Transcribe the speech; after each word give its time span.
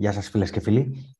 Γεια 0.00 0.12
σας 0.12 0.28
φίλες 0.28 0.50
και 0.50 0.60
φίλοι. 0.60 1.14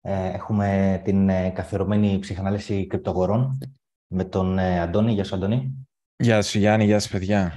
Ε, 0.00 0.28
έχουμε 0.28 1.00
την 1.04 1.28
ε, 1.28 1.50
καθιερωμένη 1.50 2.18
ψυχανάλυση 2.18 2.86
κρυπτογορών 2.86 3.58
με 4.06 4.24
τον 4.24 4.58
ε, 4.58 4.80
Αντώνη. 4.80 5.12
Γεια 5.12 5.24
σου 5.24 5.34
Αντώνη. 5.34 5.86
Γεια 6.16 6.42
σου 6.42 6.58
Γιάννη, 6.58 6.84
γεια 6.84 7.00
σου 7.00 7.10
παιδιά. 7.10 7.52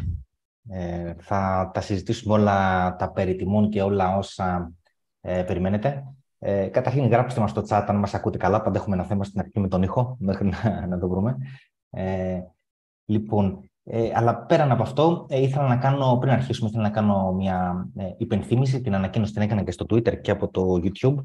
θα 1.17 1.71
τα 1.73 1.81
συζητήσουμε 1.81 2.33
όλα 2.33 2.95
τα 2.95 3.11
περί 3.11 3.35
τιμών 3.35 3.69
και 3.69 3.81
όλα 3.81 4.17
όσα 4.17 4.73
περιμένετε. 5.21 6.03
Ε, 6.39 6.67
καταρχήν 6.67 7.07
γράψτε 7.07 7.39
μας 7.39 7.49
στο 7.49 7.63
chat 7.67 7.85
αν 7.87 7.95
μας 7.95 8.13
ακούτε 8.13 8.37
καλά. 8.37 8.61
Πάντα 8.61 8.79
έχουμε 8.79 8.95
ένα 8.95 9.05
θέμα 9.05 9.23
στην 9.23 9.39
αρχή 9.39 9.59
με 9.59 9.67
τον 9.67 9.83
ήχο 9.83 10.15
μέχρι 10.19 10.47
να, 10.47 10.87
να 10.87 10.99
το 10.99 11.09
βρούμε. 11.09 11.37
λοιπόν, 13.05 13.69
ε, 13.87 14.11
αλλά 14.13 14.45
πέραν 14.45 14.71
από 14.71 14.81
αυτό, 14.81 15.25
ε, 15.29 15.41
ήθελα 15.41 15.67
να 15.67 15.77
κάνω, 15.77 16.17
πριν 16.17 16.31
αρχίσουμε, 16.31 16.69
ήθελα 16.69 16.83
να 16.83 16.89
κάνω 16.89 17.33
μια 17.33 17.89
ε, 17.95 18.09
υπενθύμηση. 18.17 18.81
Την 18.81 18.95
ανακοίνωση 18.95 19.33
την 19.33 19.41
έκανα 19.41 19.63
και 19.63 19.71
στο 19.71 19.85
Twitter 19.89 20.21
και 20.21 20.31
από 20.31 20.49
το 20.49 20.79
YouTube. 20.83 21.15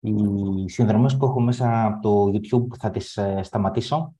Οι 0.00 0.68
συνδρομές 0.68 1.16
που 1.16 1.24
έχω 1.24 1.40
μέσα 1.40 1.84
από 1.84 2.02
το 2.02 2.38
YouTube 2.38 2.76
θα 2.78 2.90
τις 2.90 3.16
ε, 3.16 3.40
σταματήσω. 3.42 4.14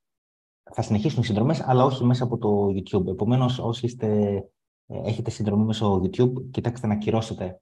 Θα 0.73 0.83
συνεχίσουν 0.83 1.23
οι 1.23 1.25
συνδρομές, 1.25 1.61
αλλά 1.61 1.85
όχι 1.85 2.05
μέσα 2.05 2.25
από 2.25 2.39
το 2.39 2.67
YouTube. 2.67 3.07
Επομένως, 3.07 3.59
όσοι 3.59 3.87
είστε, 3.87 4.09
ε, 4.87 5.01
έχετε 5.05 5.31
συνδρομή 5.31 5.65
μέσω 5.65 6.01
YouTube, 6.05 6.33
κοιτάξτε 6.51 6.87
να 6.87 6.97
κυρώσετε 6.97 7.59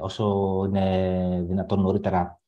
όσο 0.00 0.64
είναι 0.66 1.44
δυνατόν 1.48 1.80
νωρίτερα 1.80 2.40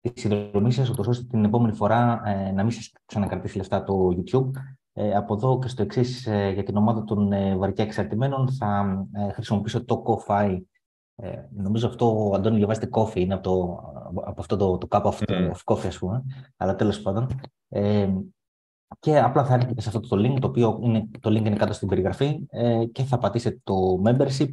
τη 0.00 0.20
συνδρομή 0.20 0.72
σας, 0.72 0.90
ώστε 0.90 1.24
την 1.24 1.44
επόμενη 1.44 1.74
φορά 1.74 2.22
να 2.54 2.62
μην 2.62 2.70
σας 2.70 2.92
ξανακρατήσει 3.06 3.56
λεφτά 3.56 3.84
το 3.84 4.08
YouTube 4.16 4.50
ε, 4.87 4.87
από 5.16 5.34
εδώ 5.34 5.58
και 5.58 5.68
στο 5.68 5.82
εξής 5.82 6.26
ε, 6.26 6.50
για 6.54 6.62
την 6.62 6.76
ομάδα 6.76 7.04
των 7.04 7.32
ε, 7.32 7.56
βαριά 7.56 7.84
εξαρτημένων 7.84 8.52
θα 8.52 9.04
ε, 9.12 9.32
χρησιμοποιήσω 9.32 9.84
το 9.84 10.02
CoFi. 10.06 10.60
Ε, 11.14 11.48
νομίζω 11.50 11.86
αυτό, 11.86 12.32
Αντώνη, 12.34 12.56
διαβάζετε 12.56 12.88
coffee, 12.90 13.16
είναι 13.16 13.34
από, 13.34 13.42
το, 13.42 13.80
από 14.24 14.40
αυτό 14.40 14.56
το, 14.56 14.78
το 14.78 14.86
κάπου 14.86 15.08
αυτό, 15.08 15.24
mm. 15.28 15.50
of 15.52 15.74
coffee, 15.74 15.86
ας 15.86 15.98
πούμε. 15.98 16.24
Αλλά 16.56 16.74
τέλος 16.74 17.00
πάντων. 17.00 17.40
Ε, 17.68 18.08
και 18.98 19.18
απλά 19.18 19.44
θα 19.44 19.54
έρχεται 19.54 19.80
σε 19.80 19.88
αυτό 19.88 20.00
το 20.00 20.16
link, 20.16 20.40
το 20.40 20.46
οποίο 20.46 20.78
είναι, 20.82 21.08
το 21.20 21.30
link 21.30 21.44
είναι 21.44 21.56
κάτω 21.56 21.72
στην 21.72 21.88
περιγραφή 21.88 22.46
ε, 22.50 22.84
και 22.84 23.02
θα 23.02 23.18
πατήσετε 23.18 23.60
το 23.64 24.02
membership 24.04 24.52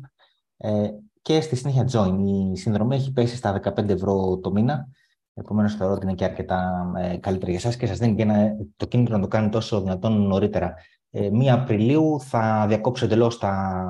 ε, 0.57 0.89
και 1.21 1.41
στη 1.41 1.55
συνέχεια 1.55 1.89
join. 1.91 2.17
Η 2.53 2.57
συνδρομή 2.57 2.95
έχει 2.95 3.11
πέσει 3.11 3.35
στα 3.35 3.61
15 3.63 3.89
ευρώ 3.89 4.37
το 4.37 4.51
μήνα. 4.51 4.87
Επομένως, 5.37 5.75
θεωρώ 5.75 5.93
ότι 5.93 6.05
είναι 6.05 6.15
και 6.15 6.23
αρκετά 6.23 6.91
ε, 6.97 7.17
καλύτερα 7.17 7.51
για 7.51 7.59
εσάς 7.59 7.75
και 7.75 7.85
σας 7.85 7.97
δίνει 7.97 8.15
και 8.15 8.21
ένα, 8.21 8.55
το 8.75 8.85
κίνητρο 8.85 9.15
να 9.15 9.21
το 9.21 9.27
κάνετε 9.27 9.57
όσο 9.57 9.81
δυνατόν 9.81 10.27
νωρίτερα. 10.27 10.73
Ε, 11.09 11.29
1 11.29 11.45
Απριλίου 11.47 12.19
θα 12.21 12.65
διακόψω 12.67 13.05
εντελώς 13.05 13.37
τα, 13.37 13.85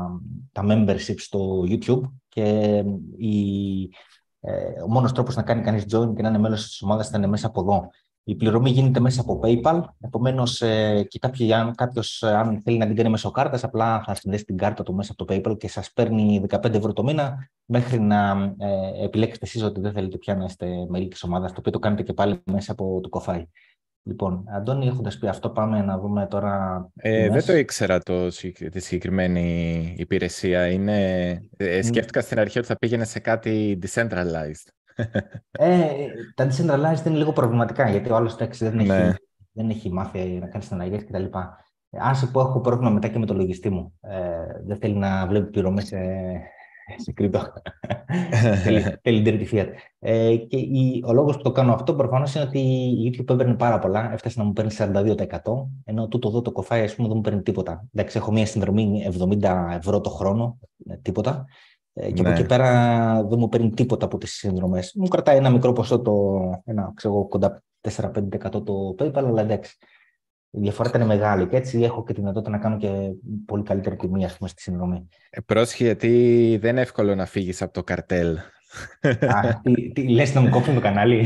τα 0.52 0.64
membership 0.66 1.16
στο 1.18 1.64
YouTube 1.68 2.02
και 2.28 2.84
η, 3.18 3.82
ε, 4.40 4.82
ο 4.84 4.88
μόνος 4.88 5.12
τρόπος 5.12 5.36
να 5.36 5.44
κάνει 5.44 5.62
κανείς 5.62 5.84
join 5.84 6.16
και 6.16 6.22
να 6.22 6.30
είναι 6.30 6.38
μέλος 6.38 6.64
της 6.68 6.82
ομάδας 6.82 7.10
θα 7.10 7.18
είναι 7.18 7.28
μέσα 7.28 7.48
από 7.48 7.62
εδώ. 7.62 7.90
Η 8.28 8.36
πληρωμή 8.36 8.70
γίνεται 8.70 9.00
μέσα 9.00 9.22
από 9.22 9.40
PayPal. 9.44 9.82
Επομένως, 10.00 10.62
ε, 10.62 11.04
και 11.08 11.20
κάποιος, 11.76 12.24
αν 12.24 12.62
θέλει 12.64 12.78
να 12.78 12.86
την 12.86 12.96
κάνει 12.96 13.10
μέσω 13.10 13.32
κάρτας, 13.32 13.64
απλά 13.64 14.04
θα 14.06 14.16
συνδέσει 14.16 14.46
την 14.46 14.58
κάρτα 14.58 14.84
του 14.84 14.94
μέσα 14.94 15.14
από 15.18 15.26
το 15.26 15.36
PayPal 15.36 15.58
και 15.58 15.68
σας 15.68 15.92
παίρνει 15.94 16.40
15 16.50 16.74
ευρώ 16.74 16.94
το 16.94 17.04
μήνα 17.04 17.50
μέχρι 17.66 18.00
να 18.00 18.54
ε, 18.58 19.04
επιλέξετε 19.04 19.46
εσείς 19.46 19.64
ότι 19.64 19.80
δεν 19.80 19.92
θέλετε 19.92 20.18
πια 20.18 20.36
να 20.36 20.46
είστε 20.46 20.68
μέλη 20.90 21.08
της 21.08 21.24
ομάδας, 21.24 21.52
το 21.52 21.56
οποίο 21.60 21.72
το 21.72 21.80
κάνετε 21.80 22.04
και 22.04 22.14
πάλι 22.14 22.42
μέσα 22.46 22.72
από 22.72 23.00
το 23.02 23.10
κοφάι. 23.10 23.46
Λοιπόν, 24.08 24.46
Αντώνη, 24.56 24.88
έχοντας 24.88 25.18
πει 25.18 25.28
αυτό, 25.28 25.50
πάμε 25.50 25.82
να 25.82 26.00
δούμε 26.00 26.28
τώρα. 26.28 26.88
Ε, 26.96 27.30
δεν 27.30 27.46
το 27.46 27.56
ήξερα 27.56 28.00
το, 28.00 28.28
τη 28.72 28.80
συγκεκριμένη 28.80 29.94
υπηρεσία. 29.98 30.68
Είναι... 30.68 31.30
Ε, 31.58 31.82
σκέφτηκα 31.82 32.22
στην 32.22 32.40
αρχή 32.40 32.58
ότι 32.58 32.68
θα 32.68 32.76
πήγαινε 32.76 33.06
σε 33.06 33.20
κάτι 33.20 33.80
decentralized 33.82 34.70
ε, 35.52 35.86
τα 36.36 36.48
decentralized 36.48 37.06
είναι 37.06 37.18
λίγο 37.18 37.34
προβληματικά, 37.34 37.90
γιατί 37.90 38.10
ο 38.10 38.16
άλλος 38.16 38.36
δεν, 38.36 38.80
έχει, 38.80 38.88
ναι. 38.88 39.14
δεν 39.52 39.70
έχει 39.70 39.92
μάθει 39.92 40.20
να 40.20 40.48
κάνει 40.48 40.64
συναλλαγές 40.64 41.06
κτλ. 41.06 41.26
Αν 42.00 42.16
σε 42.16 42.28
πω, 42.28 42.40
έχω 42.40 42.62
πρόβλημα 42.62 42.90
μετά 42.90 43.08
και 43.08 43.20
με 43.20 43.26
το 43.26 43.34
λογιστή 43.34 43.70
μου. 43.70 43.94
Ε, 44.02 44.18
δεν 44.66 44.78
θέλει 44.78 44.96
να 44.96 45.28
βλέπει 45.28 45.50
πληρωμές 45.50 45.86
σε, 45.86 45.98
σε 46.98 47.12
κρύπτο. 47.12 47.42
θέλει 49.04 49.22
την 49.22 49.48
fiat. 49.52 49.68
Ε, 50.00 50.36
και 50.36 50.58
η, 50.58 51.04
ο 51.08 51.14
λόγος 51.14 51.38
που 51.38 51.44
το 51.44 51.52
κάνω 51.52 51.74
αυτό 51.74 51.96
προφανώς 51.96 52.36
είναι 52.36 52.44
ότι 52.44 52.60
η 52.60 53.16
YouTube 53.18 53.34
έπαιρνε 53.34 53.54
πάρα 53.54 53.80
πολλά. 53.80 54.14
Έφτασε 54.14 54.40
να 54.40 54.46
μου 54.46 54.54
παίρνει 54.54 54.72
42%, 54.78 55.16
ενώ 55.84 56.08
τούτο 56.08 56.28
εδώ 56.28 56.42
το 56.42 56.52
κοφάι, 56.52 56.82
ας 56.82 56.96
πούμε, 56.96 57.08
δεν 57.08 57.18
μου 57.18 57.24
παίρνει 57.24 57.42
τίποτα. 57.42 57.88
Εντάξει, 57.94 58.18
έχω 58.18 58.32
μια 58.32 58.46
συνδρομή 58.46 59.08
70 59.42 59.76
ευρώ 59.78 60.02
το 60.02 60.10
χρόνο, 60.10 60.60
ε, 60.90 60.96
τίποτα. 60.96 61.46
Ε, 61.98 62.12
και 62.12 62.22
ναι. 62.22 62.30
από 62.30 62.38
εκεί 62.38 62.48
πέρα 62.48 63.24
δεν 63.24 63.40
μου 63.40 63.50
παίρνει 63.50 63.70
τίποτα 63.70 64.06
από 64.06 64.18
τις 64.18 64.34
συνδρομές. 64.34 64.94
Μου 64.96 65.08
κρατάει 65.08 65.38
ένα 65.38 65.50
μικρό 65.50 65.74
ποσό, 65.74 66.00
το, 66.00 66.40
ένα, 66.66 66.92
ξέρω, 66.96 67.28
κοντά 67.28 67.64
4-5% 67.82 68.12
το 68.52 68.96
PayPal, 69.00 69.24
αλλά 69.26 69.42
εντάξει. 69.42 69.78
Η 70.50 70.60
διαφορά 70.60 70.90
ήταν 70.90 71.06
μεγάλη 71.06 71.48
και 71.48 71.56
έτσι 71.56 71.82
έχω 71.82 72.04
και 72.04 72.14
τη 72.14 72.20
δυνατότητα 72.20 72.52
να 72.52 72.58
κάνω 72.58 72.78
και 72.78 72.90
πολύ 73.46 73.64
καλύτερη 73.64 73.96
τιμή 73.96 74.26
ας 74.26 74.38
πούμε, 74.38 74.50
στη 74.50 74.62
συνδρομή. 74.62 75.08
Ε, 75.30 75.42
πρόσχε, 75.42 75.84
γιατί 75.84 76.58
δεν 76.62 76.72
είναι 76.72 76.82
εύκολο 76.82 77.16
να 77.16 77.26
φύγεις 77.26 77.62
από 77.62 77.74
το 77.74 77.84
καρτέλ. 77.84 78.38
Α, 79.20 79.60
τι, 79.64 79.92
τι, 79.92 80.10
λες 80.10 80.34
να 80.34 80.42
μου 80.42 80.50
κόψουν 80.50 80.74
το 80.74 80.80
κανάλι. 80.80 81.26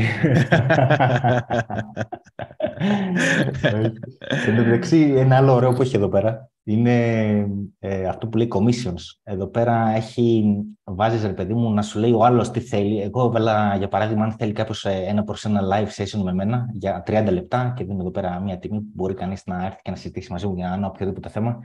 Εν 4.46 4.56
τω 4.56 4.62
μεταξύ, 4.64 5.14
ένα 5.16 5.36
άλλο 5.36 5.52
ωραίο 5.52 5.72
που 5.72 5.82
έχει 5.82 5.96
εδώ 5.96 6.08
πέρα 6.08 6.50
είναι 6.72 7.48
ε, 7.78 8.06
αυτό 8.06 8.26
που 8.26 8.36
λέει 8.36 8.48
commissions. 8.54 9.00
Εδώ 9.22 9.46
πέρα 9.46 9.92
έχει, 9.94 10.54
βάζεις 10.84 11.22
ρε 11.24 11.32
παιδί 11.32 11.54
μου 11.54 11.72
να 11.72 11.82
σου 11.82 11.98
λέει 11.98 12.12
ο 12.12 12.24
άλλος 12.24 12.50
τι 12.50 12.60
θέλει. 12.60 13.00
Εγώ 13.00 13.24
έβαλα 13.24 13.76
για 13.76 13.88
παράδειγμα 13.88 14.24
αν 14.24 14.32
θέλει 14.32 14.52
κάποιος 14.52 14.84
ε, 14.84 15.04
ένα 15.06 15.24
προς 15.24 15.44
ένα 15.44 15.60
live 15.72 16.02
session 16.02 16.22
με 16.22 16.32
μένα 16.32 16.66
για 16.72 17.02
30 17.06 17.28
λεπτά 17.32 17.72
και 17.76 17.84
δίνω 17.84 18.00
εδώ 18.00 18.10
πέρα 18.10 18.40
μια 18.40 18.58
τιμή 18.58 18.78
που 18.78 18.90
μπορεί 18.94 19.14
κανείς 19.14 19.42
να 19.46 19.64
έρθει 19.64 19.82
και 19.82 19.90
να 19.90 19.96
συζητήσει 19.96 20.32
μαζί 20.32 20.46
μου 20.46 20.54
για 20.54 20.72
ένα 20.74 20.86
οποιοδήποτε 20.86 21.28
θέμα. 21.28 21.58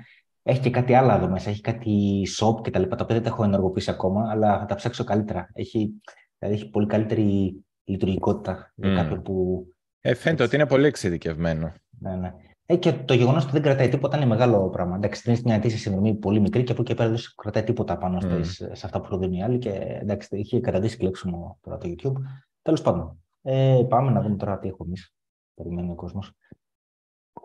Έχει 0.43 0.59
και 0.59 0.69
κάτι 0.69 0.93
άλλο 0.93 1.11
εδώ 1.11 1.29
μέσα. 1.29 1.49
Έχει 1.49 1.61
κάτι 1.61 2.21
shop 2.39 2.61
και 2.61 2.69
τα 2.69 2.79
λοιπά, 2.79 2.95
τα 2.95 3.03
οποία 3.03 3.15
δεν 3.15 3.23
τα 3.23 3.29
έχω 3.29 3.43
ενεργοποιήσει 3.43 3.89
ακόμα, 3.89 4.29
αλλά 4.29 4.59
θα 4.59 4.65
τα 4.65 4.75
ψάξω 4.75 5.03
καλύτερα. 5.03 5.49
Έχει, 5.53 6.01
δηλαδή 6.37 6.57
έχει 6.57 6.69
πολύ 6.69 6.87
καλύτερη 6.87 7.55
λειτουργικότητα 7.83 8.73
για 8.75 8.91
mm. 8.91 8.95
κάποιον 8.95 9.21
που. 9.21 9.65
Ε, 10.01 10.13
φαίνεται 10.13 10.43
ότι 10.43 10.55
είναι 10.55 10.67
πολύ 10.67 10.85
εξειδικευμένο. 10.85 11.73
Ναι, 11.99 12.15
ναι. 12.15 12.33
Ε, 12.65 12.75
και 12.75 12.93
το 12.93 13.13
γεγονός 13.13 13.43
ότι 13.43 13.51
δεν 13.51 13.61
κρατάει 13.61 13.89
τίποτα 13.89 14.17
είναι 14.17 14.25
μεγάλο 14.25 14.69
πράγμα. 14.69 14.95
Εντάξει, 14.95 15.21
δεν 15.25 15.33
είναι 15.33 15.43
μια 15.45 15.55
αιτήσια 15.55 15.77
συνδρομή 15.77 16.15
πολύ 16.15 16.39
μικρή 16.39 16.63
και 16.63 16.71
από 16.71 16.81
εκεί 16.81 16.93
πέρα 16.93 17.09
δεν 17.09 17.19
κρατάει 17.35 17.63
τίποτα 17.63 17.97
πάνω 17.97 18.17
mm. 18.21 18.41
σε 18.71 18.85
αυτά 18.85 19.01
που 19.01 19.07
προδίνει 19.07 19.37
οι 19.37 19.41
άλλοι. 19.41 19.57
Και 19.57 19.69
εντάξει, 20.01 20.37
είχε 20.37 20.59
κρατήσει 20.59 20.97
κλέψιμο 20.97 21.57
τώρα 21.61 21.77
το 21.77 21.89
YouTube. 21.89 22.13
Τέλος 22.61 22.81
πάντων. 22.81 23.19
Ε, 23.41 23.85
πάμε 23.89 24.11
να 24.11 24.21
δούμε 24.21 24.35
τώρα 24.35 24.59
τι 24.59 24.67
έχουμε 24.67 24.87
εμείς. 24.87 25.13
Περιμένει 25.53 25.91
ο 25.91 25.95
κόσμος. 25.95 26.31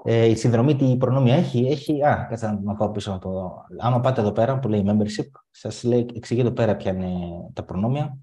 Ε, 0.04 0.25
η 0.25 0.34
συνδρομή 0.34 0.76
τι 0.76 0.97
προνόμια 0.97 1.34
έχει, 1.34 1.66
έχει. 1.66 2.04
Α, 2.04 2.26
κάτσε 2.28 2.60
να 2.62 2.75
πάω 2.75 2.91
πίσω 2.91 3.12
από 3.12 3.20
το. 3.20 3.64
Άμα 3.78 4.00
πάτε 4.00 4.20
εδώ 4.20 4.32
πέρα 4.32 4.59
που 4.59 4.69
λέει 4.69 4.84
membership, 4.86 5.28
σας 5.50 5.84
εξηγεί 6.14 6.41
εδώ 6.41 6.50
πέρα 6.50 6.76
ποια 6.76 6.92
είναι 6.92 7.10
τα 7.53 7.64
προνόμια. 7.64 8.19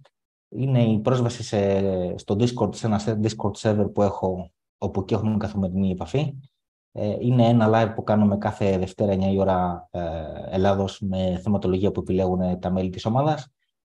Είναι 0.50 0.84
η 0.84 1.00
πρόσβαση 1.00 1.44
σε, 1.44 2.18
στο 2.18 2.36
Discord, 2.40 2.76
σε 2.76 2.86
ένα 2.86 3.02
Discord 3.22 3.52
server 3.62 3.94
που 3.94 4.02
έχω, 4.02 4.52
όπου 4.78 5.06
και 5.06 5.16
έχουμε 5.16 5.38
καθημερινή 5.38 5.92
επαφή. 5.92 6.36
Ε, 7.00 7.16
είναι 7.20 7.48
ένα 7.48 7.70
live 7.74 7.96
που 7.96 8.04
κάνουμε 8.04 8.38
κάθε 8.38 8.78
Δευτέρα 8.78 9.14
9 9.14 9.34
η 9.34 9.40
ώρα 9.40 9.88
ε, 9.92 10.02
Ελλάδος 10.50 11.00
με 11.02 11.40
θεματολογία 11.44 11.92
που 11.92 12.00
επιλέγουν 12.00 12.60
τα 12.60 12.72
μέλη 12.72 12.90
της 12.90 13.06
ομάδας 13.06 13.48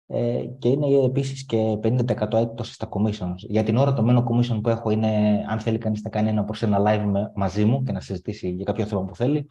ε, 0.07 0.45
και 0.59 0.69
είναι 0.69 0.87
επίσης 1.05 1.47
και 1.47 1.79
50% 1.83 2.33
έκπτωση 2.33 2.73
στα 2.73 2.89
commissions. 2.91 3.35
Για 3.37 3.63
την 3.63 3.77
ώρα 3.77 3.93
το 3.93 4.03
μένο 4.03 4.27
commission 4.29 4.61
που 4.63 4.69
έχω 4.69 4.91
είναι 4.91 5.45
αν 5.49 5.61
θέλει 5.61 5.79
κανείς 5.79 6.03
να 6.03 6.11
κάνει 6.11 6.29
ένα 6.29 6.45
προς 6.45 6.63
ένα 6.63 6.79
live 6.87 7.31
μαζί 7.35 7.65
μου 7.65 7.83
και 7.83 7.93
να 7.93 8.01
συζητήσει 8.01 8.49
για 8.51 8.65
κάποιο 8.65 8.87
θέμα 8.87 9.05
που 9.05 9.17
θέλει 9.17 9.47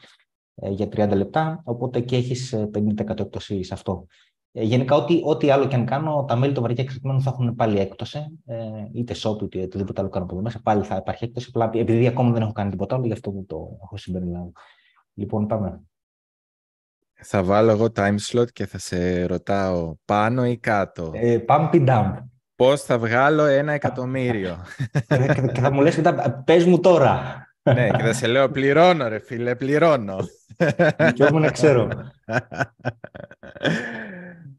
για 0.56 0.85
30 0.85 1.16
λεπτά, 1.16 1.61
οπότε 1.64 1.99
και 1.99 2.16
έχεις 2.16 2.55
50% 2.73 3.20
έκπτωση 3.20 3.64
σε 3.64 3.73
αυτό. 3.73 4.05
Ε, 4.53 4.63
γενικά, 4.63 4.95
ό,τι, 4.95 5.21
ό,τι 5.23 5.49
άλλο 5.49 5.67
και 5.67 5.75
αν 5.75 5.85
κάνω, 5.85 6.25
τα 6.27 6.35
μέλη 6.35 6.53
των 6.53 6.63
βαριά 6.63 6.83
εξαρτημένων 6.83 7.21
θα 7.21 7.29
έχουν 7.33 7.55
πάλι 7.55 7.79
έκπτωση. 7.79 8.39
Ε, 8.45 8.57
είτε 8.93 9.15
shop, 9.17 9.41
είτε 9.41 9.61
οτιδήποτε 9.61 10.01
άλλο 10.01 10.09
κάνω 10.09 10.25
από 10.25 10.33
εδώ 10.33 10.43
μέσα. 10.43 10.59
Πάλι 10.63 10.83
θα 10.83 10.95
υπάρχει 10.95 11.23
έκπτωση. 11.23 11.51
Απλά 11.53 11.69
επειδή 11.73 12.07
ακόμα 12.07 12.31
δεν 12.31 12.41
έχω 12.41 12.51
κάνει 12.51 12.69
τίποτα 12.69 12.95
άλλο, 12.95 13.05
γι' 13.05 13.11
αυτό 13.11 13.31
δεν 13.31 13.45
το 13.45 13.79
έχω 13.83 13.97
συμπεριλάβει. 13.97 14.51
Λοιπόν, 15.13 15.47
πάμε. 15.47 15.81
Θα 17.23 17.43
βάλω 17.43 17.71
εγώ 17.71 17.87
time 17.95 18.15
slot 18.29 18.51
και 18.51 18.65
θα 18.65 18.77
σε 18.77 19.25
ρωτάω 19.25 19.95
πάνω 20.05 20.45
ή 20.45 20.57
κάτω. 20.57 21.11
Ε, 21.13 21.39
pump 21.47 21.69
and 21.71 21.87
dump. 21.87 22.13
Πώς 22.55 22.81
θα 22.81 22.99
βγάλω 22.99 23.45
ένα 23.45 23.71
εκατομμύριο; 23.71 24.57
και, 25.53 25.61
θα 25.61 25.71
μου 25.71 25.81
λες 25.81 25.95
μετά, 25.95 26.43
πες 26.45 26.65
μου 26.65 26.79
τώρα. 26.79 27.45
ναι, 27.73 27.89
και 27.89 28.03
θα 28.03 28.13
σε 28.13 28.27
λέω 28.27 28.49
πληρώνω 28.49 29.07
ρε 29.07 29.19
φίλε, 29.19 29.55
πληρώνω. 29.55 30.17
και 31.13 31.23
όμως 31.23 31.41
να 31.41 31.51
ξέρω. 31.51 31.87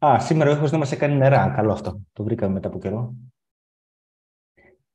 Α, 0.05 0.19
σήμερα 0.19 0.49
ο 0.49 0.53
ήχος 0.53 0.69
δεν 0.69 0.79
μας 0.79 0.91
έκανε 0.91 1.15
νερά. 1.15 1.49
Καλό 1.55 1.71
αυτό. 1.71 2.01
Το 2.13 2.23
βρήκαμε 2.23 2.53
μετά 2.53 2.67
από 2.67 2.79
καιρό. 2.79 3.15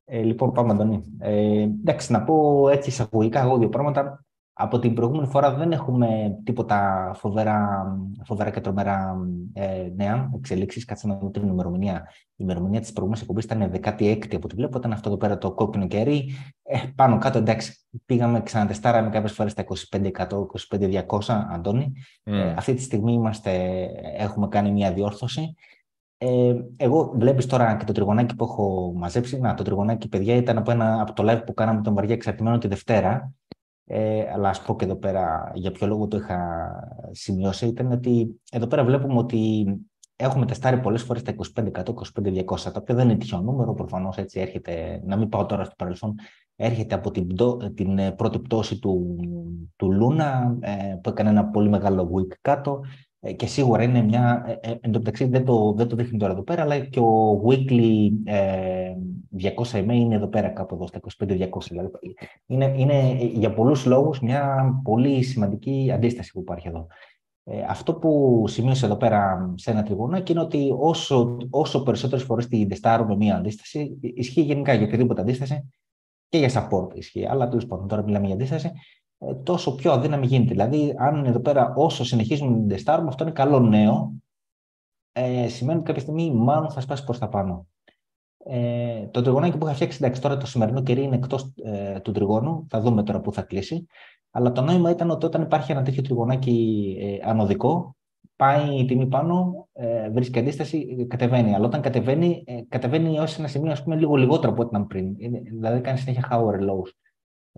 Ε, 0.05 0.23
λοιπόν, 0.23 0.53
πάμε, 0.53 0.73
Αντωνή. 0.73 1.17
Ε, 1.19 1.61
εντάξει, 1.61 2.13
να 2.13 2.25
πω 2.25 2.69
έτσι 2.69 2.89
εισαγωγικά 2.89 3.41
εγώ 3.41 3.59
δύο 3.59 3.69
πράγματα. 3.69 4.25
Από 4.61 4.79
την 4.79 4.95
προηγούμενη 4.95 5.27
φορά 5.27 5.55
δεν 5.55 5.73
έχουμε 5.73 6.39
τίποτα 6.45 7.11
φοβερά, 7.15 7.87
φοβερά 8.25 8.51
και 8.51 8.61
τρομερά 8.61 9.17
ε, 9.53 9.89
νέα 9.97 10.31
εξελίξεις. 10.37 10.85
Κάτσε 10.85 11.07
να 11.07 11.19
δούμε 11.19 11.31
την 11.31 11.49
ημερομηνία. 11.49 12.07
Η 12.11 12.35
ημερομηνία 12.37 12.81
της 12.81 12.93
προηγούμενης 12.93 13.23
εκπομπής 13.23 13.45
ήταν 13.45 13.71
16η 13.75 14.35
από 14.35 14.41
ό,τι 14.45 14.55
βλέπω. 14.55 14.79
Ήταν 14.79 14.93
αυτό 14.93 15.09
εδώ 15.09 15.19
πέρα 15.19 15.39
το 15.39 15.53
κόκκινο 15.53 15.87
κερί. 15.87 16.31
Ε, 16.63 16.79
πάνω 16.95 17.19
κάτω, 17.19 17.39
εντάξει, 17.39 17.79
πήγαμε, 18.07 18.43
ξανατεστάραμε 18.43 19.11
κάποιες 19.11 19.33
φορές 19.33 19.55
τα 19.55 19.65
25%, 19.91 20.47
25-200, 20.71 21.47
Αντώνη. 21.51 21.93
Mm. 22.25 22.33
Ε, 22.33 22.51
αυτή 22.51 22.75
τη 22.75 22.83
στιγμή 22.83 23.13
είμαστε, 23.13 23.85
έχουμε 24.17 24.49
κάνει 24.49 24.71
μια 24.71 24.93
διόρθωση. 24.93 25.55
Ε, 26.19 26.55
εγώ 26.77 27.13
βλέπεις 27.17 27.47
τώρα 27.47 27.77
και 27.77 27.85
το 27.85 27.93
τριγωνάκι 27.93 28.37
που 28.37 28.45
έχω 28.45 28.93
μαζέψει. 28.97 29.41
Να, 29.41 29.55
το 29.55 29.63
τριγωνάκι, 29.63 30.09
παιδιά, 30.09 30.35
ήταν 30.35 30.59
από, 30.59 30.71
ένα, 30.71 31.01
από 31.01 31.13
το 31.13 31.33
live 31.33 31.43
που 31.47 31.55
κάναμε 31.55 31.81
τον 31.81 31.95
Βαριά 31.95 32.15
Εξαρτημένο 32.15 32.59
τη 32.59 32.69
Δευτέρα. 32.69 33.33
Ε, 33.91 34.31
αλλά 34.33 34.49
ας 34.49 34.63
πω 34.63 34.77
και 34.77 34.85
εδώ 34.85 34.97
πέρα 34.97 35.51
για 35.55 35.71
ποιο 35.71 35.87
λόγο 35.87 36.09
το 36.09 36.17
είχα 36.17 36.71
σημειώσει, 37.11 37.67
ήταν 37.67 37.93
ότι 37.93 38.41
εδώ 38.53 38.67
πέρα 38.67 38.85
βλέπουμε 38.85 39.19
ότι 39.19 39.65
έχουμε 40.17 40.47
τεστάρει 40.47 40.81
πολλές 40.81 41.03
φορές 41.03 41.23
τα 41.23 41.35
25%, 41.55 41.95
25-200, 42.17 42.73
τα 42.73 42.73
οποία 42.75 42.95
δεν 42.95 43.09
είναι 43.09 43.19
τυχαίο 43.19 43.41
νούμερο, 43.41 43.75
προφανώς 43.75 44.17
έτσι 44.17 44.41
έρχεται, 44.41 45.03
να 45.05 45.17
μην 45.17 45.29
πάω 45.29 45.47
τώρα 45.47 45.65
στο 45.65 45.75
παρελθόν, 45.79 46.15
έρχεται 46.57 46.95
από 46.95 47.11
την, 47.11 47.27
την 47.75 47.99
ε, 47.99 48.13
πρώτη 48.13 48.39
πτώση 48.39 48.79
του, 48.79 49.17
του 49.77 49.93
Λούνα, 49.93 50.57
ε, 50.61 50.95
που 51.03 51.09
έκανε 51.09 51.31
ένα 51.31 51.45
πολύ 51.45 51.69
μεγάλο 51.69 52.11
week 52.15 52.35
κάτω, 52.41 52.81
ε, 52.81 53.08
και 53.37 53.47
σίγουρα 53.47 53.83
είναι 53.83 54.03
μια. 54.03 54.45
Ε, 54.47 54.71
ε, 54.71 54.75
εν 54.81 54.93
τω 54.93 54.99
μεταξύ 54.99 55.25
δεν 55.25 55.45
το, 55.45 55.73
δεν 55.73 55.89
το 55.89 55.97
δείχνει 55.97 56.19
τώρα 56.19 56.33
εδώ 56.33 56.43
πέρα, 56.43 56.63
αλλά 56.63 56.79
και 56.79 57.01
ο 57.01 57.43
weekly 57.49 58.11
ε, 58.25 58.93
200 59.73 59.79
MA 59.79 59.93
είναι 59.93 60.15
εδώ 60.15 60.27
πέρα 60.27 60.49
κάπου 60.49 60.75
εδώ 60.75 60.87
στα 60.87 61.01
25-200. 61.25 61.49
Δηλαδή. 61.69 61.91
Είναι, 62.47 62.75
είναι 62.77 63.17
για 63.21 63.55
πολλούς 63.55 63.87
λόγους 63.87 64.21
μια 64.21 64.73
πολύ 64.85 65.23
σημαντική 65.23 65.91
αντίσταση 65.95 66.33
που 66.33 66.41
υπάρχει 66.41 66.69
εδώ. 66.69 66.87
Ε, 67.45 67.65
αυτό 67.69 67.95
που 67.95 68.45
σημείωσε 68.49 68.87
εδώ 68.87 68.97
πέρα 68.97 69.53
σε 69.55 69.71
ένα 69.71 69.83
τριγωνάκι 69.83 70.33
είναι 70.33 70.41
ότι 70.41 70.75
όσο, 70.79 71.37
όσο 71.51 71.83
περισσότερες 71.83 72.25
φορές 72.25 72.49
την 72.49 72.69
τεστάρουμε 72.69 73.17
μια 73.17 73.37
αντίσταση, 73.37 73.99
ισχύει 74.01 74.41
γενικά 74.41 74.75
για 74.75 74.87
οποιαδήποτε 74.87 75.21
αντίσταση 75.21 75.69
και 76.29 76.39
για 76.39 76.51
support 76.53 76.97
ισχύει, 76.97 77.27
αλλά 77.27 77.49
τέλος 77.49 77.67
πάντων 77.67 77.89
τώρα 77.89 78.03
μιλάμε 78.03 78.27
για 78.27 78.35
αντίσταση, 78.35 78.67
ε, 78.67 78.71
τόσο 79.43 79.75
πιο 79.75 79.93
αδύναμη 79.93 80.27
γίνεται. 80.27 80.51
Δηλαδή, 80.51 80.95
αν 80.99 81.25
εδώ 81.25 81.41
πέρα 81.41 81.73
όσο 81.77 82.05
συνεχίζουμε 82.05 82.51
να 82.51 82.57
την 82.57 82.69
τεστάρουμε, 82.69 83.09
αυτό 83.09 83.25
είναι 83.25 83.33
καλό 83.33 83.61
νέο. 83.61 84.13
Ε, 85.13 85.49
σημαίνει 85.49 85.79
ότι 85.79 85.87
κάποια 85.87 86.03
στιγμή 86.03 86.33
μάλλον 86.35 86.71
θα 86.71 86.81
σπάσει 86.81 87.05
προς 87.05 87.19
τα 87.19 87.29
πάνω. 87.29 87.67
Ε, 88.45 89.07
το 89.07 89.23
τριγωνάκι 89.23 89.59
που 89.59 89.67
είχα 89.67 89.75
φτιάξει, 89.75 89.99
εντάξει, 90.01 90.21
τώρα 90.21 90.37
το 90.37 90.47
σημερινό 90.47 90.83
κερί 90.83 91.03
είναι 91.03 91.17
εκτός 91.17 91.53
ε, 91.65 92.01
του 92.01 92.13
τριγώνου. 92.13 92.67
Θα 92.69 92.81
δούμε 92.81 93.03
τώρα 93.03 93.21
πού 93.21 93.33
θα 93.33 93.43
κλείσει. 93.43 93.87
Αλλά 94.31 94.53
το 94.53 94.63
νόημα 94.63 94.91
ήταν 94.91 95.11
ότι 95.11 95.27
όταν 95.27 95.43
υπάρχει 95.43 95.73
ένα 95.73 95.83
τέτοιο 95.83 96.03
τριγωνάκι 96.03 96.97
ε, 97.01 97.29
ανωδικό, 97.29 97.97
πάει 98.37 98.79
η 98.81 98.85
τιμή 98.85 99.07
πάνω, 99.07 99.69
ε, 99.73 100.11
βρίσκει 100.11 100.39
αντίσταση, 100.39 101.07
κατεβαίνει. 101.09 101.55
Αλλά 101.55 101.67
όταν 101.67 101.81
κατεβαίνει, 101.81 102.43
ε, 102.47 102.61
κατεβαίνει 102.69 103.19
ω 103.19 103.27
ένα 103.39 103.49
σημείο 103.49 103.73
ας 103.73 103.83
πούμε, 103.83 103.97
λίγο 103.97 104.17
λιγότερο 104.17 104.53
από 104.53 104.63
ό,τι 104.63 104.71
ήταν 104.71 104.87
πριν. 104.87 105.15
Είναι, 105.19 105.41
δηλαδή 105.41 105.81
κάνει 105.81 105.99
συνέχεια 105.99 106.29
higher 106.31 106.61
lows. 106.61 106.91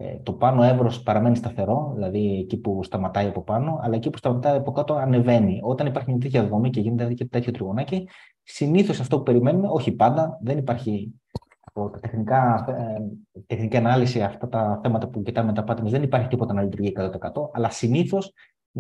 Ε, 0.03 0.17
το 0.23 0.33
πάνω 0.33 0.63
εύρος 0.63 1.03
παραμένει 1.03 1.37
σταθερό, 1.37 1.93
δηλαδή 1.95 2.39
εκεί 2.39 2.57
που 2.57 2.83
σταματάει 2.83 3.27
από 3.27 3.43
πάνω, 3.43 3.79
αλλά 3.83 3.95
εκεί 3.95 4.11
που 4.11 4.19
σταματάει 4.19 4.57
από 4.57 4.73
κάτω 4.73 4.95
ανεβαίνει. 4.95 5.61
Όταν 5.63 5.87
υπάρχει 5.87 6.11
μια 6.11 6.21
τέτοια 6.21 6.47
δομή 6.47 6.71
και 6.71 6.81
γίνεται 6.81 7.07
τέτοιο, 7.07 7.29
τέτοιο 7.29 7.53
τριγωνάκι, 7.53 8.09
συνήθως 8.43 9.01
αυτό 9.01 9.17
που 9.17 9.23
περιμένουμε, 9.23 9.69
όχι 9.71 9.93
πάντα, 9.93 10.39
δεν 10.43 10.59
υπάρχει 10.59 11.15
από 11.61 11.91
τα 11.91 11.99
τεχνικά, 11.99 12.65
ε, 12.69 13.43
τεχνική 13.47 13.77
ανάλυση, 13.77 14.23
αυτά 14.23 14.49
τα 14.49 14.81
θέματα 14.83 15.09
που 15.09 15.23
κοιτάμε 15.23 15.53
τα 15.53 15.65
patterns, 15.67 15.91
δεν 15.91 16.03
υπάρχει 16.03 16.29
τίποτα 16.29 16.53
να 16.53 16.63
λειτουργεί 16.63 16.93
100%, 16.97 17.51
αλλά 17.53 17.71
συνήθως 17.71 18.33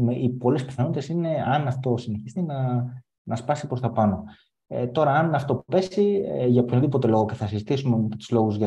οι 0.08 0.28
πολλές 0.28 0.64
πιθανότητες 0.64 1.08
είναι, 1.08 1.44
αν 1.46 1.66
αυτό 1.66 1.96
συνεχιστεί, 1.96 2.42
να, 2.42 2.84
να 3.22 3.36
σπάσει 3.36 3.66
προς 3.66 3.80
τα 3.80 3.90
πάνω. 3.90 4.24
Ε, 4.72 4.86
τώρα, 4.86 5.12
αν 5.12 5.34
αυτό 5.34 5.64
πέσει, 5.66 6.22
ε, 6.26 6.46
για 6.46 6.62
οποιονδήποτε 6.62 7.08
λόγο 7.08 7.26
και 7.26 7.34
θα 7.34 7.46
συζητήσουμε 7.46 7.96
με 7.96 8.16
τους 8.16 8.30
λόγους 8.30 8.58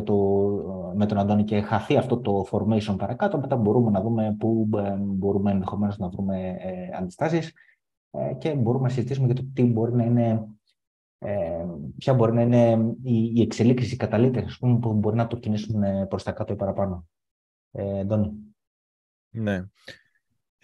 με 0.95 1.05
τον 1.05 1.17
Αντώνη 1.17 1.43
και 1.43 1.61
χαθεί 1.61 1.97
αυτό 1.97 2.19
το 2.19 2.45
formation 2.51 2.95
παρακάτω, 2.97 3.39
μετά 3.39 3.55
μπορούμε 3.55 3.91
να 3.91 4.01
δούμε 4.01 4.35
πού 4.39 4.69
ε, 4.77 4.95
μπορούμε 4.97 5.51
ενδεχομένως 5.51 5.97
να 5.97 6.09
βρούμε 6.09 6.57
ε, 6.59 6.97
αντιστάσεις 6.97 7.53
ε, 8.11 8.33
και 8.33 8.53
μπορούμε 8.53 8.87
να 8.87 8.93
συζητήσουμε 8.93 9.25
για 9.25 9.35
το 9.35 9.45
τι 9.53 9.63
μπορεί 9.63 9.93
να 9.93 10.03
είναι, 10.03 10.47
ε, 11.17 11.65
ποια 11.97 12.13
μπορεί 12.13 12.33
να 12.33 12.41
είναι 12.41 12.95
η, 13.03 13.31
η 13.35 13.41
εξελίξη, 13.41 13.93
οι 13.93 13.97
καταλήτε 13.97 14.45
που 14.59 14.93
μπορεί 14.93 15.15
να 15.15 15.27
το 15.27 15.37
κινήσουν 15.37 15.83
προς 16.07 16.23
τα 16.23 16.31
κάτω 16.31 16.53
ή 16.53 16.55
παραπάνω. 16.55 17.07
Ε, 17.71 17.99
Αντώνη. 17.99 18.31
Ναι. 19.29 19.65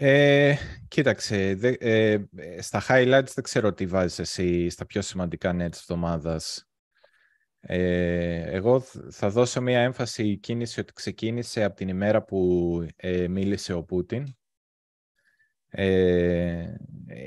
Ε, 0.01 0.55
κοίταξε, 0.87 1.55
δε, 1.55 1.73
ε, 1.79 2.25
στα 2.59 2.81
highlights 2.87 3.31
δεν 3.33 3.43
ξέρω 3.43 3.73
τι 3.73 3.85
βάζεις 3.85 4.19
εσύ 4.19 4.69
στα 4.69 4.85
πιο 4.85 5.01
σημαντικά 5.01 5.53
νέα 5.53 5.69
της 5.69 5.79
εβδομάδας. 5.79 6.67
Ε, 7.59 8.55
εγώ 8.55 8.79
θα 9.11 9.29
δώσω 9.29 9.61
μια 9.61 9.79
έμφαση 9.79 10.37
κίνηση 10.37 10.79
ότι 10.79 10.93
ξεκίνησε 10.93 11.63
από 11.63 11.75
την 11.75 11.87
ημέρα 11.87 12.23
που 12.23 12.85
ε, 12.95 13.27
μίλησε 13.27 13.73
ο 13.73 13.83
Πούτιν. 13.83 14.25
Ε, 15.69 16.65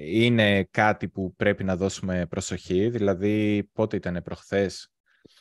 είναι 0.06 0.64
κάτι 0.70 1.08
που 1.08 1.34
πρέπει 1.36 1.64
να 1.64 1.76
δώσουμε 1.76 2.26
προσοχή, 2.26 2.88
δηλαδή 2.88 3.68
πότε 3.72 3.96
ήταν 3.96 4.20
προχθές; 4.24 4.92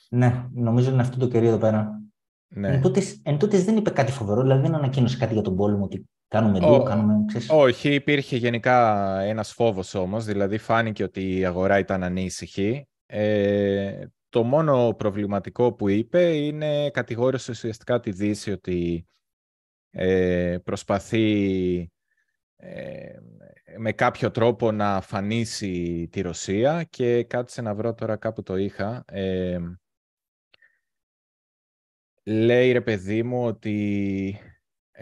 Ναι, 0.09 0.45
νομίζω 0.53 0.91
είναι 0.91 1.01
αυτό 1.01 1.17
το 1.17 1.27
κερί 1.27 1.47
εδώ 1.47 1.57
πέρα. 1.57 2.01
Ναι. 2.47 2.81
Εν 3.23 3.37
τούτης, 3.37 3.63
δεν 3.63 3.77
είπε 3.77 3.89
κάτι 3.89 4.11
φοβερό, 4.11 4.41
δηλαδή 4.41 4.61
δεν 4.61 4.75
ανακοίνωσε 4.75 5.17
κάτι 5.17 5.33
για 5.33 5.41
τον 5.41 5.55
πόλεμο, 5.55 5.83
ότι 5.83 6.09
Κάνουμε 6.31 6.59
λίγο, 6.59 6.83
κάνουμε... 6.83 7.25
Ξέρεις... 7.27 7.49
Όχι, 7.49 7.93
υπήρχε 7.93 8.37
γενικά 8.37 9.19
ένας 9.21 9.53
φόβος 9.53 9.93
όμως, 9.93 10.25
δηλαδή 10.25 10.57
φάνηκε 10.57 11.03
ότι 11.03 11.37
η 11.37 11.45
αγορά 11.45 11.79
ήταν 11.79 12.03
ανήσυχη. 12.03 12.87
Ε, 13.05 14.05
το 14.29 14.43
μόνο 14.43 14.93
προβληματικό 14.97 15.73
που 15.73 15.89
είπε 15.89 16.35
είναι 16.35 16.89
κατηγόρησε 16.89 17.51
ουσιαστικά 17.51 17.99
τη 17.99 18.11
Δύση 18.11 18.51
ότι 18.51 19.07
ε, 19.89 20.57
προσπαθεί 20.63 21.91
ε, 22.55 23.19
με 23.77 23.91
κάποιο 23.91 24.31
τρόπο 24.31 24.71
να 24.71 24.95
αφανίσει 24.95 26.07
τη 26.11 26.21
Ρωσία 26.21 26.83
και 26.83 27.23
κάτσε 27.23 27.61
να 27.61 27.75
βρω 27.75 27.93
τώρα 27.93 28.15
κάπου 28.15 28.43
το 28.43 28.55
είχα. 28.57 29.03
Ε, 29.07 29.59
λέει 32.23 32.71
ρε 32.71 32.81
παιδί 32.81 33.23
μου 33.23 33.45
ότι 33.45 34.39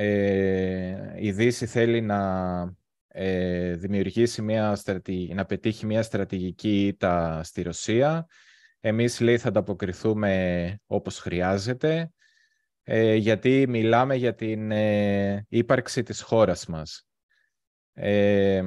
ε, 0.01 1.13
η 1.18 1.31
Δύση 1.31 1.66
θέλει 1.66 2.01
να 2.01 2.74
ε, 3.07 3.74
δημιουργήσει 3.75 4.42
μια 4.42 4.76
στρατη... 4.76 5.31
να 5.33 5.45
πετύχει 5.45 5.85
μια 5.85 6.04
στρατηγική 6.04 6.88
ήττα 6.88 7.44
στη 7.44 7.62
Ρωσία. 7.62 8.28
Εμείς, 8.80 9.19
λέει, 9.19 9.38
θα 9.38 9.47
ανταποκριθούμε 9.47 10.76
όπως 10.85 11.19
χρειάζεται, 11.19 12.12
ε, 12.83 13.14
γιατί 13.14 13.66
μιλάμε 13.68 14.16
για 14.16 14.35
την 14.35 14.71
ε, 14.71 15.45
ύπαρξη 15.50 16.04
της 16.04 16.21
χώρας 16.21 16.66
μας. 16.66 17.07
Ε, 17.94 18.57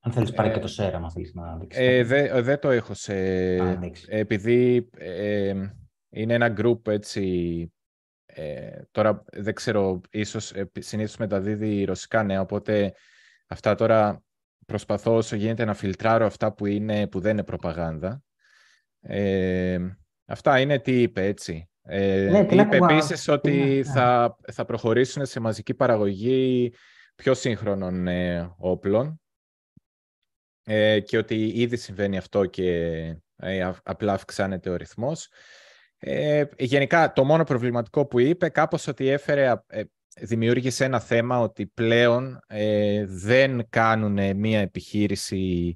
αν 0.00 0.12
θέλεις 0.12 0.32
πάρει 0.32 0.50
και 0.50 0.58
το 0.58 0.68
σέρα, 0.68 0.96
αν 0.96 1.10
θέλεις 1.10 1.34
να 1.34 1.56
δείξεις. 1.56 1.82
Ε, 1.82 2.02
δεν 2.42 2.58
το 2.58 2.70
έχω 2.70 2.94
σε... 2.94 3.14
επειδή 4.06 4.90
είναι 6.08 6.34
ένα 6.34 6.54
group 6.56 6.86
έτσι 6.86 7.72
ε, 8.40 8.82
τώρα 8.90 9.24
δεν 9.32 9.54
ξέρω, 9.54 10.00
ίσως 10.10 10.52
ε, 10.52 10.70
συνήθως 10.78 11.16
μεταδίδει 11.16 11.84
ρωσικά 11.84 12.22
νέα, 12.22 12.40
οπότε 12.40 12.94
αυτά 13.46 13.74
τώρα 13.74 14.22
προσπαθώ 14.66 15.16
όσο 15.16 15.36
γίνεται 15.36 15.64
να 15.64 15.74
φιλτράρω 15.74 16.26
αυτά 16.26 16.52
που, 16.52 16.66
είναι, 16.66 17.06
που 17.06 17.20
δεν 17.20 17.32
είναι 17.32 17.44
προπαγάνδα. 17.44 18.22
Ε, 19.00 19.78
αυτά 20.26 20.60
είναι 20.60 20.78
τι 20.78 21.02
είπε, 21.02 21.24
έτσι. 21.24 21.70
Ε, 21.82 22.28
ναι, 22.30 22.62
είπε 22.62 22.76
επίσης 22.76 23.28
ότι 23.28 23.50
ναι. 23.50 23.82
θα, 23.82 24.36
θα 24.52 24.64
προχωρήσουν 24.64 25.26
σε 25.26 25.40
μαζική 25.40 25.74
παραγωγή 25.74 26.72
πιο 27.14 27.34
σύγχρονων 27.34 28.06
ε, 28.06 28.54
όπλων 28.58 29.20
ε, 30.64 31.00
και 31.00 31.18
ότι 31.18 31.46
ήδη 31.54 31.76
συμβαίνει 31.76 32.16
αυτό 32.16 32.46
και 32.46 32.70
ε, 33.36 33.72
απλά 33.82 34.12
αυξάνεται 34.12 34.70
ο 34.70 34.76
ρυθμός. 34.76 35.28
Ε, 36.02 36.44
γενικά, 36.58 37.12
το 37.12 37.24
μόνο 37.24 37.44
προβληματικό 37.44 38.06
που 38.06 38.18
είπε, 38.18 38.48
κάπως 38.48 38.86
ότι 38.86 39.08
έφερε, 39.08 39.52
ε, 39.66 39.82
δημιούργησε 40.20 40.84
ένα 40.84 41.00
θέμα 41.00 41.40
ότι 41.40 41.66
πλέον 41.66 42.40
ε, 42.46 43.04
δεν 43.06 43.66
κάνουν 43.68 44.36
μία 44.36 44.60
επιχείρηση 44.60 45.74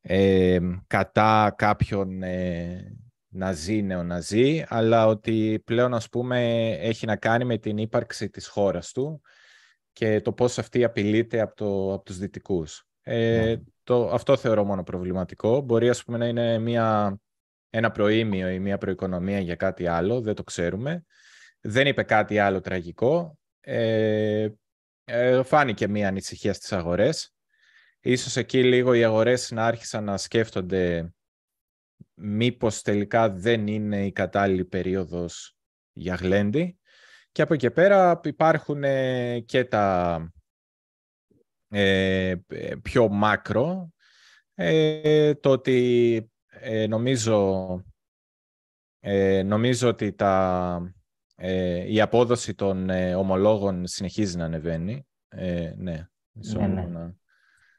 ε, 0.00 0.58
κατά 0.86 1.54
κάποιον 1.56 2.22
ε, 2.22 2.96
ναζί, 3.28 3.82
νεοναζί, 3.82 4.64
αλλά 4.68 5.06
ότι 5.06 5.62
πλέον, 5.64 5.94
ας 5.94 6.08
πούμε, 6.08 6.68
έχει 6.70 7.06
να 7.06 7.16
κάνει 7.16 7.44
με 7.44 7.58
την 7.58 7.78
ύπαρξη 7.78 8.30
της 8.30 8.46
χώρας 8.46 8.92
του 8.92 9.20
και 9.92 10.20
το 10.20 10.32
πώς 10.32 10.58
αυτή 10.58 10.84
απειλείται 10.84 11.40
από, 11.40 11.54
το, 11.54 11.92
από 11.94 12.04
τους 12.04 12.18
δυτικούς. 12.18 12.86
Ε, 13.02 13.44
ναι. 13.44 13.56
το, 13.82 14.10
αυτό 14.12 14.36
θεωρώ 14.36 14.64
μόνο 14.64 14.82
προβληματικό. 14.82 15.60
Μπορεί, 15.60 15.88
ας 15.88 16.04
πούμε, 16.04 16.18
να 16.18 16.26
είναι 16.26 16.58
μία 16.58 17.18
ένα 17.76 17.90
προήμιο 17.90 18.48
ή 18.48 18.58
μια 18.58 18.78
προοικονομία 18.78 19.38
για 19.38 19.54
κάτι 19.54 19.86
άλλο, 19.86 20.20
δεν 20.20 20.34
το 20.34 20.42
ξέρουμε. 20.42 21.04
δεν 21.60 21.86
είπε 21.86 22.02
κάτι 22.02 22.38
άλλο 22.38 22.60
τραγικό. 22.60 23.38
Ε, 23.60 24.48
ε, 25.04 25.42
φάνηκε 25.42 25.88
μία 25.88 26.08
ανησυχία 26.08 26.52
στις 26.52 26.72
αγορές. 26.72 27.34
Ίσως 28.00 28.36
εκεί 28.36 28.64
λίγο 28.64 28.94
οι 28.94 29.04
αγορές 29.04 29.50
να 29.50 29.66
άρχισαν 29.66 30.04
να 30.04 30.16
σκέφτονται 30.16 31.12
μήπως 32.14 32.82
τελικά 32.82 33.30
δεν 33.30 33.66
είναι 33.66 34.06
η 34.06 34.12
κατάλληλη 34.12 34.64
περίοδος 34.64 35.56
για 35.92 36.14
γλέντι. 36.14 36.78
Και 37.32 37.42
από 37.42 37.54
εκεί 37.54 37.70
πέρα 37.70 38.20
υπάρχουν 38.24 38.82
και 39.44 39.64
τα 39.64 40.18
ε, 41.68 42.34
πιο 42.82 43.08
μάκρο. 43.08 43.92
Ε, 44.54 45.34
το 45.34 45.50
ότι 45.50 46.28
ε, 46.64 46.86
νομίζω, 46.86 47.66
ε, 49.00 49.42
νομίζω 49.42 49.88
ότι 49.88 50.12
τα, 50.12 50.94
ε, 51.36 51.92
η 51.92 52.00
απόδοση 52.00 52.54
των 52.54 52.90
ομολόγων 53.16 53.86
συνεχίζει 53.86 54.36
να 54.36 54.44
ανεβαίνει. 54.44 55.06
ναι, 55.76 56.06
ναι, 56.66 56.66
ναι. 56.66 57.12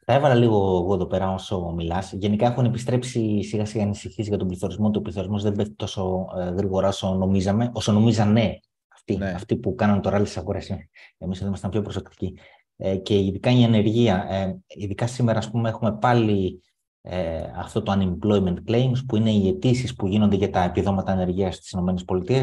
Θα 0.08 0.14
έβαλα 0.14 0.36
λίγο 0.36 0.58
εγώ 0.58 0.94
εδώ 0.94 1.06
πέρα 1.06 1.34
όσο 1.34 1.74
μιλάς. 1.76 2.12
Γενικά 2.12 2.46
έχουν 2.46 2.66
επιστρέψει 2.66 3.44
σιγά 3.44 3.66
σιγά 3.66 3.84
ανησυχίες 3.84 4.28
για 4.28 4.38
τον 4.38 4.48
πληθωρισμό. 4.48 4.92
Ο 4.96 5.02
πληθωρισμός 5.02 5.44
δεν 5.44 5.54
πέφτει 5.54 5.76
τόσο 5.76 6.26
γρήγορα 6.58 6.88
όσο 6.88 7.14
νομίζαμε, 7.14 7.72
όσο 7.74 7.92
νομίζανε 7.92 8.60
αυτοί, 8.94 9.18
ναι. 9.18 9.30
αυτοί 9.30 9.58
που 9.58 9.76
κάναν 9.76 10.02
το 10.02 10.10
ράλι 10.10 10.26
στις 10.26 10.38
αγορές. 10.38 10.70
Εμείς 11.18 11.38
εδώ 11.38 11.48
ήμασταν 11.48 11.70
πιο 11.72 11.82
προσεκτικοί. 11.82 12.38
Ε, 12.78 12.96
και 12.96 13.20
ειδικά 13.20 13.52
η 13.52 13.64
ενεργεία. 13.64 14.28
Ε, 14.30 14.64
ειδικά 14.68 15.08
σήμερα, 15.08 15.40
ας 15.40 15.52
πούμε, 15.52 15.70
έχουμε 15.70 15.98
πάλι 15.98 16.62
ε, 17.08 17.44
αυτό 17.56 17.82
το 17.82 17.92
unemployment 17.98 18.58
claims, 18.68 19.06
που 19.08 19.16
είναι 19.16 19.32
οι 19.32 19.48
αιτήσεις 19.48 19.96
που 19.96 20.08
γίνονται 20.08 20.36
για 20.36 20.50
τα 20.50 20.64
επιδόματα 20.64 21.12
ανεργίας 21.12 21.56
στις 21.56 21.72
ΗΠΑ. 21.72 22.42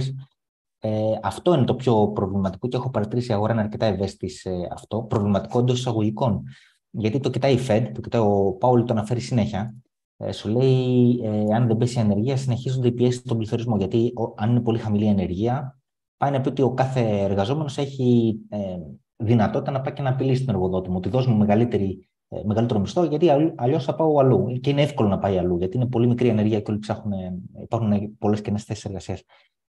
Ε, 0.85 1.19
αυτό 1.23 1.55
είναι 1.55 1.65
το 1.65 1.75
πιο 1.75 2.09
προβληματικό 2.09 2.69
και 2.69 2.77
έχω 2.77 2.91
παρατηρήσει 2.91 3.31
η 3.31 3.35
αγορά 3.35 3.53
είναι 3.53 3.63
αρκετά 3.63 3.87
ευαίσθητη 3.87 4.29
σε 4.29 4.51
αυτό. 4.73 5.03
Προβληματικό 5.03 5.59
εντός 5.59 5.79
εισαγωγικών. 5.79 6.43
Γιατί 6.91 7.21
το 7.21 7.31
κοιτάει 7.31 7.55
η 7.55 7.59
Fed, 7.69 7.91
το 7.95 8.01
κοιτάει 8.01 8.23
ο 8.23 8.53
Πάουλ, 8.53 8.83
το 8.83 8.93
αναφέρει 8.93 9.21
συνέχεια. 9.21 9.75
Ε, 10.17 10.33
σου 10.33 10.49
λέει, 10.49 11.21
ε, 11.23 11.55
αν 11.55 11.67
δεν 11.67 11.77
πέσει 11.77 11.99
η 11.99 12.01
ανεργία, 12.01 12.37
συνεχίζονται 12.37 12.89
οι 12.89 12.93
πιέσεις 12.93 13.21
στον 13.21 13.37
πληθωρισμό. 13.37 13.77
Γιατί 13.77 14.13
ο, 14.17 14.35
αν 14.37 14.51
είναι 14.51 14.61
πολύ 14.61 14.79
χαμηλή 14.79 15.05
η 15.05 15.09
ανεργία, 15.09 15.79
πάει 16.17 16.31
να 16.31 16.41
πει 16.41 16.49
ότι 16.49 16.63
ο 16.63 16.75
κάθε 16.75 17.01
εργαζόμενος 17.01 17.79
έχει 17.79 18.39
ε, 18.49 18.77
δυνατότητα 19.17 19.71
να 19.71 19.81
πάει 19.81 19.95
και 19.95 20.03
να 20.03 20.11
απειλήσει 20.11 20.45
τον 20.45 20.55
εργοδότη 20.55 20.91
μου, 20.91 20.97
ότι 20.97 21.09
δώσει 21.09 21.29
μου 21.29 21.37
μεγαλύτερη, 21.37 22.09
ε, 22.09 22.12
μεγαλύτερο 22.45 22.81
μισθό, 22.81 23.05
γιατί 23.05 23.29
αλλιώς 23.55 23.85
θα 23.85 23.95
πάω 23.95 24.19
αλλού. 24.19 24.59
Και 24.61 24.71
είναι 24.71 24.83
εύκολο 24.83 25.09
να 25.09 25.19
πάει 25.19 25.39
αλλού, 25.39 25.57
γιατί 25.59 25.77
είναι 25.77 25.87
πολύ 25.87 26.07
μικρή 26.07 26.31
ανεργία 26.31 26.61
και 26.61 26.71
όλοι 26.71 26.81
ψάχνουν, 26.81 27.13
υπάρχουν 27.63 28.17
πολλές 28.19 28.41
κενέ 28.41 28.59
θέσεις 28.59 28.85
εργασίας. 28.85 29.23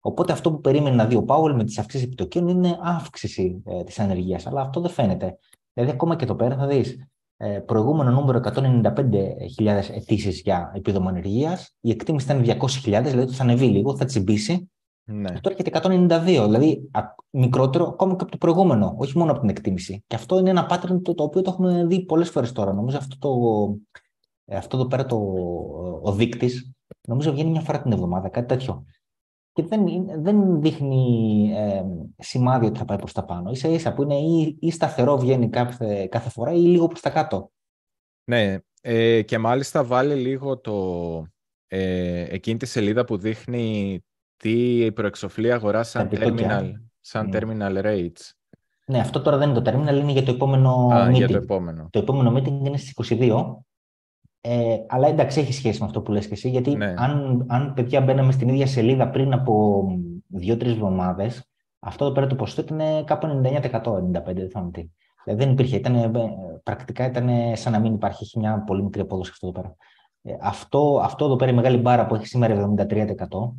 Οπότε 0.00 0.32
αυτό 0.32 0.50
που 0.50 0.60
περίμενε 0.60 0.96
να 0.96 1.06
δει 1.06 1.14
ο 1.14 1.22
Πάουελ 1.22 1.54
με 1.54 1.64
τις 1.64 1.78
αυξήσεις 1.78 2.06
επιτοκίων 2.06 2.48
είναι 2.48 2.78
αύξηση 2.82 3.62
ε, 3.66 3.84
της 3.84 3.98
ανεργίας. 3.98 4.46
Αλλά 4.46 4.60
αυτό 4.60 4.80
δεν 4.80 4.90
φαίνεται. 4.90 5.38
Δηλαδή, 5.72 5.92
ακόμα 5.92 6.16
και 6.16 6.24
εδώ 6.24 6.34
πέρα 6.34 6.56
θα 6.56 6.66
δεις 6.66 6.96
ε, 7.36 7.58
προηγούμενο 7.58 8.10
νούμερο 8.10 8.40
195.000 8.44 9.66
αιτήσεις 9.94 10.40
για 10.40 10.72
επίδομα 10.74 11.10
ανεργίας. 11.10 11.74
Η 11.80 11.90
εκτίμηση 11.90 12.26
ήταν 12.26 12.58
200.000, 12.60 13.02
δηλαδή 13.04 13.32
θα 13.32 13.42
ανεβεί 13.42 13.66
λίγο, 13.66 13.96
θα 13.96 14.04
τσιμπήσει. 14.04 14.70
Ναι. 15.10 15.40
Τώρα 15.40 15.56
έρχεται 15.58 15.80
192, 15.82 16.44
δηλαδή 16.44 16.90
μικρότερο 17.30 17.86
ακόμα 17.86 18.16
και 18.16 18.22
από 18.22 18.30
το 18.30 18.36
προηγούμενο, 18.36 18.94
όχι 18.98 19.18
μόνο 19.18 19.30
από 19.30 19.40
την 19.40 19.48
εκτίμηση. 19.48 20.04
Και 20.06 20.16
αυτό 20.16 20.38
είναι 20.38 20.50
ένα 20.50 20.66
pattern 20.70 21.02
το, 21.02 21.14
το 21.14 21.22
οποίο 21.22 21.42
το 21.42 21.50
έχουμε 21.50 21.86
δει 21.86 22.04
πολλές 22.04 22.30
φορές 22.30 22.52
τώρα. 22.52 22.72
Νομίζω 22.72 22.96
αυτό, 22.96 23.18
το, 23.18 23.30
ε, 24.44 24.56
αυτό 24.56 24.76
εδώ 24.76 24.86
πέρα 24.86 25.06
το, 25.06 25.16
ο 26.02 26.12
δείκτης, 26.12 26.72
νομίζω 27.08 27.32
βγαίνει 27.32 27.50
μια 27.50 27.60
φορά 27.60 27.82
την 27.82 27.92
εβδομάδα, 27.92 28.28
κάτι 28.28 28.46
τέτοιο. 28.46 28.84
Και 29.52 29.62
δεν, 29.62 29.84
δεν 30.22 30.60
δείχνει 30.60 31.50
ε, 31.54 31.82
σημάδι 32.18 32.66
ότι 32.66 32.78
θα 32.78 32.84
πάει 32.84 32.98
προς 32.98 33.12
τα 33.12 33.24
πάνω. 33.24 33.54
σα 33.54 33.68
ίσα 33.68 33.94
που 33.94 34.02
είναι 34.02 34.16
ή, 34.16 34.56
ή 34.60 34.70
σταθερό 34.70 35.18
βγαίνει 35.18 35.48
κάθε, 35.48 36.06
κάθε 36.06 36.30
φορά 36.30 36.52
ή 36.52 36.60
λίγο 36.60 36.86
προς 36.86 37.00
τα 37.00 37.10
κάτω. 37.10 37.50
Ναι, 38.24 38.58
ε, 38.80 39.22
και 39.22 39.38
μάλιστα 39.38 39.84
βάλει 39.84 40.14
λίγο 40.14 40.58
το, 40.58 41.26
ε, 41.66 42.34
εκείνη 42.34 42.58
τη 42.58 42.66
σελίδα 42.66 43.04
που 43.04 43.16
δείχνει 43.16 44.02
τι 44.38 44.92
προεξοφλεί 44.92 45.52
αγορά 45.52 45.82
σαν, 45.82 46.08
terminal, 46.12 46.72
σαν 47.00 47.28
ναι. 47.28 47.38
terminal 47.38 47.84
rates. 47.84 48.30
Ναι, 48.86 48.98
αυτό 48.98 49.20
τώρα 49.22 49.36
δεν 49.36 49.50
είναι 49.50 49.60
το 49.60 49.70
terminal, 49.70 49.94
είναι 50.00 50.12
για 50.12 50.22
το 50.22 50.30
επόμενο 50.30 50.88
Α, 50.92 51.08
meeting. 51.08 51.12
Για 51.12 51.28
το 51.28 51.36
επόμενο. 51.36 51.88
Το 51.90 51.98
επόμενο 51.98 52.36
meeting 52.36 52.66
είναι 52.66 52.76
στις 52.76 53.18
22. 53.20 53.56
Ε, 54.40 54.76
αλλά 54.88 55.08
εντάξει, 55.08 55.40
έχει 55.40 55.52
σχέση 55.52 55.80
με 55.80 55.86
αυτό 55.86 56.00
που 56.00 56.12
λες 56.12 56.26
και 56.26 56.32
εσύ, 56.32 56.48
γιατί 56.48 56.76
ναι. 56.76 56.94
αν, 56.96 57.44
αν 57.48 57.72
παιδιά 57.74 58.00
μπαίναμε 58.00 58.32
στην 58.32 58.48
ίδια 58.48 58.66
σελίδα 58.66 59.10
πριν 59.10 59.32
από 59.32 59.82
δύο-τρεις 60.26 60.72
εβδομάδες, 60.72 61.48
αυτό 61.78 62.04
εδώ 62.04 62.14
πέρα 62.14 62.26
το 62.26 62.34
ποσοστό 62.34 62.60
ήταν 62.60 63.04
κάπου 63.04 63.40
99%, 63.44 63.60
95%, 63.60 63.60
δεν 64.24 64.50
θυμάμαι 64.50 64.70
τι. 64.70 64.90
Δηλαδή 65.24 65.44
δεν 65.44 65.52
υπήρχε, 65.52 65.76
ήταν, 65.76 65.94
ε, 65.94 66.10
πρακτικά 66.62 67.06
ήταν 67.06 67.56
σαν 67.56 67.72
να 67.72 67.78
μην 67.78 67.94
υπάρχει, 67.94 68.24
έχει 68.24 68.38
μια 68.38 68.62
πολύ 68.66 68.82
μικρή 68.82 69.00
απόδοση 69.00 69.30
αυτό 69.32 69.46
εδώ 69.46 69.60
πέρα. 69.60 69.76
Ε, 70.28 70.36
αυτό, 70.40 71.00
αυτό 71.02 71.24
εδώ 71.24 71.36
πέρα 71.36 71.50
η 71.50 71.54
μεγάλη 71.54 71.76
μπάρα 71.76 72.06
που 72.06 72.14
έχει 72.14 72.26
σήμερα 72.26 72.74
73% 72.76 72.84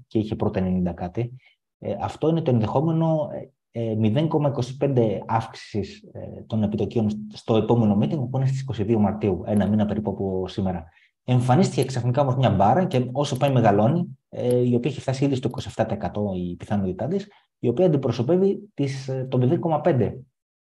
και 0.07 0.19
είχε 0.19 0.35
πρώτα 0.35 0.61
90% 0.61 0.93
κάτι, 0.93 1.35
ε, 1.79 1.95
αυτό 2.01 2.29
είναι 2.29 2.41
το 2.41 2.51
ενδεχόμενο 2.51 3.29
0,25 3.71 4.95
ε, 4.95 5.19
αύξησης 5.25 6.03
των 6.47 6.63
επιτοκίων 6.63 7.27
στο 7.33 7.55
επόμενο 7.55 7.97
meeting 8.01 8.29
που 8.29 8.37
είναι 8.37 8.45
στις 8.45 8.65
22 8.79 8.95
Μαρτίου, 8.95 9.43
ένα 9.45 9.67
μήνα 9.67 9.85
περίπου 9.85 10.09
από 10.09 10.47
σήμερα. 10.47 10.85
Εμφανίστηκε 11.23 11.85
ξαφνικά 11.85 12.21
όμως 12.21 12.35
μια 12.35 12.49
μπάρα 12.49 12.85
και 12.85 13.09
όσο 13.11 13.37
πάει 13.37 13.51
μεγαλώνει, 13.51 14.17
η 14.65 14.75
οποία 14.75 14.91
έχει 14.91 14.99
φτάσει 14.99 15.25
ήδη 15.25 15.35
στο 15.35 15.49
27% 15.75 15.85
η 16.35 16.55
πιθανότητά 16.55 17.07
της, 17.07 17.27
η 17.59 17.67
οποία 17.67 17.85
αντιπροσωπεύει 17.85 18.69
τις, 18.73 19.09
το 19.29 19.59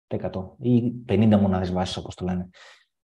0,5% 0.10 0.50
ή 0.60 0.94
50 1.08 1.38
μονάδες 1.42 1.72
βάσης, 1.72 1.98
όπως 1.98 2.16
το 2.16 2.26
λένε 2.26 2.50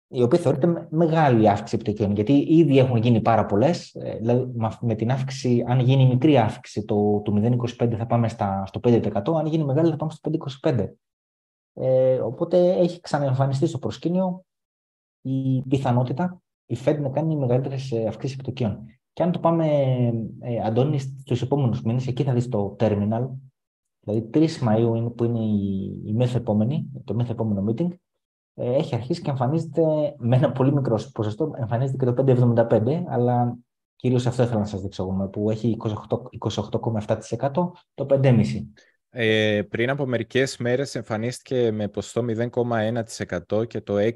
η 0.09 0.23
οποία 0.23 0.39
θεωρείται 0.39 0.87
μεγάλη 0.91 1.49
αύξηση 1.49 1.75
επιτοκίων, 1.75 2.15
γιατί 2.15 2.33
ήδη 2.33 2.79
έχουν 2.79 2.97
γίνει 2.97 3.21
πάρα 3.21 3.47
πολλές. 3.47 3.95
Ε, 3.95 4.17
δηλαδή, 4.17 4.53
με 4.81 4.95
την 4.95 5.11
αύξηση, 5.11 5.65
αν 5.67 5.81
γίνει 5.81 6.07
μικρή 6.07 6.39
αύξηση 6.39 6.85
το, 6.85 7.21
το 7.21 7.33
0,25 7.79 7.95
θα 7.97 8.07
πάμε 8.07 8.29
στα, 8.29 8.67
στο 8.67 8.81
5%, 8.83 9.13
αν 9.39 9.47
γίνει 9.47 9.65
μεγάλη 9.65 9.91
θα 9.91 9.97
πάμε 9.97 10.11
στο 10.11 10.31
5,25%. 10.61 10.89
Ε, 11.73 12.19
οπότε 12.21 12.73
έχει 12.73 13.01
ξαναεμφανιστεί 13.01 13.67
στο 13.67 13.79
προσκήνιο 13.79 14.45
η 15.23 15.63
πιθανότητα 15.69 16.41
η 16.67 16.77
Fed 16.85 16.99
να 17.01 17.09
κάνει 17.09 17.37
μεγαλύτερες 17.37 17.93
αυξήσεις 17.93 18.35
επιτοκίων. 18.35 18.85
Και 19.13 19.23
αν 19.23 19.33
το 19.33 19.39
πάμε, 19.39 19.67
ε, 20.41 20.61
Αντώνη, 20.65 20.99
στους 20.99 21.43
επόμενους 21.43 21.83
μήνες, 21.83 22.07
εκεί 22.07 22.23
θα 22.23 22.33
δεις 22.33 22.49
το 22.49 22.77
terminal, 22.79 23.29
δηλαδή 24.01 24.31
3 24.33 24.59
Μαου 24.59 25.15
που 25.17 25.25
είναι 25.25 25.41
η, 25.41 25.85
η 26.05 26.13
μεθεπόμενη, 26.13 26.91
το 27.05 27.15
μεθεπόμενο 27.15 27.65
meeting, 27.69 27.89
ε, 27.91 27.97
έχει 28.57 28.95
αρχίσει 28.95 29.23
και 29.23 29.31
εμφανίζεται 29.31 29.83
με 30.19 30.37
ένα 30.37 30.53
πολύ 30.53 30.73
μικρό 30.73 31.01
ποσοστό, 31.13 31.55
εμφανίζεται 31.59 32.05
και 32.05 32.13
το 32.13 32.25
5,75, 32.69 33.03
αλλά 33.09 33.57
κυρίως 33.97 34.27
αυτό 34.27 34.43
ήθελα 34.43 34.59
να 34.59 34.67
σας 34.67 34.81
δείξω 34.81 35.03
εγώ, 35.03 35.29
που 35.29 35.51
έχει 35.51 35.77
28,7% 35.81 37.53
το 37.95 38.07
5,5%. 38.11 38.43
Ε, 39.11 39.63
πριν 39.63 39.91
από 39.91 40.07
μερικές 40.07 40.57
μέρες 40.57 40.95
εμφανίστηκε 40.95 41.71
με 41.73 41.89
ποσοστό 41.89 42.25
0,1% 42.27 43.67
και 43.67 43.81
το 43.81 43.97
6% 43.99 44.11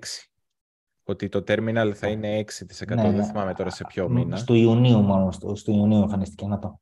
ότι 1.05 1.29
το 1.29 1.45
terminal 1.47 1.93
θα 1.95 2.09
είναι 2.09 2.45
6%. 2.45 2.95
Ναι, 2.95 3.03
δεν 3.03 3.15
ναι. 3.15 3.25
θυμάμαι 3.25 3.55
τώρα 3.55 3.71
σε 3.71 3.85
ποιο 3.85 4.09
μήνα. 4.09 4.37
Στο 4.37 4.55
Ιουνίου 4.55 4.99
μόνο, 4.99 5.31
στο, 5.31 5.55
στο 5.55 5.73
Ιουνίου 5.73 6.03
εμφανίστηκε. 6.03 6.47
Να 6.47 6.59
το. 6.59 6.81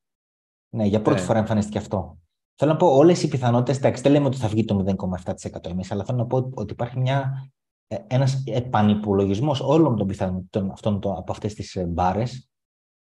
Ναι, 0.69 0.85
για 0.85 1.03
πρώτη 1.03 1.21
ναι. 1.21 1.27
φορά 1.27 1.39
εμφανίστηκε 1.39 1.79
αυτό. 1.79 2.19
Θέλω 2.61 2.73
να 2.73 2.77
πω 2.77 2.87
όλες 2.87 3.23
οι 3.23 3.29
πιθανότητες, 3.29 3.77
εντάξει, 3.77 4.03
δεν 4.03 4.13
λέμε 4.13 4.27
ότι 4.27 4.37
θα 4.37 4.49
βγει 4.49 4.65
το 4.65 4.85
0,7% 4.87 5.71
εμείς, 5.71 5.93
αλλά 5.93 6.05
θέλω 6.05 6.19
να 6.19 6.27
πω 6.27 6.51
ότι 6.55 6.73
υπάρχει 6.73 6.99
μια, 6.99 7.51
ε, 7.87 7.97
ένας 8.07 8.43
επανυπολογισμός 8.47 9.61
όλων 9.61 9.97
των 9.97 10.07
πιθανότητων 10.07 10.71
αυτών 10.71 11.01
το, 11.01 11.13
από 11.13 11.33
αυτές 11.33 11.55
τις 11.55 11.77
ε, 11.77 11.85
μπάρες. 11.85 12.49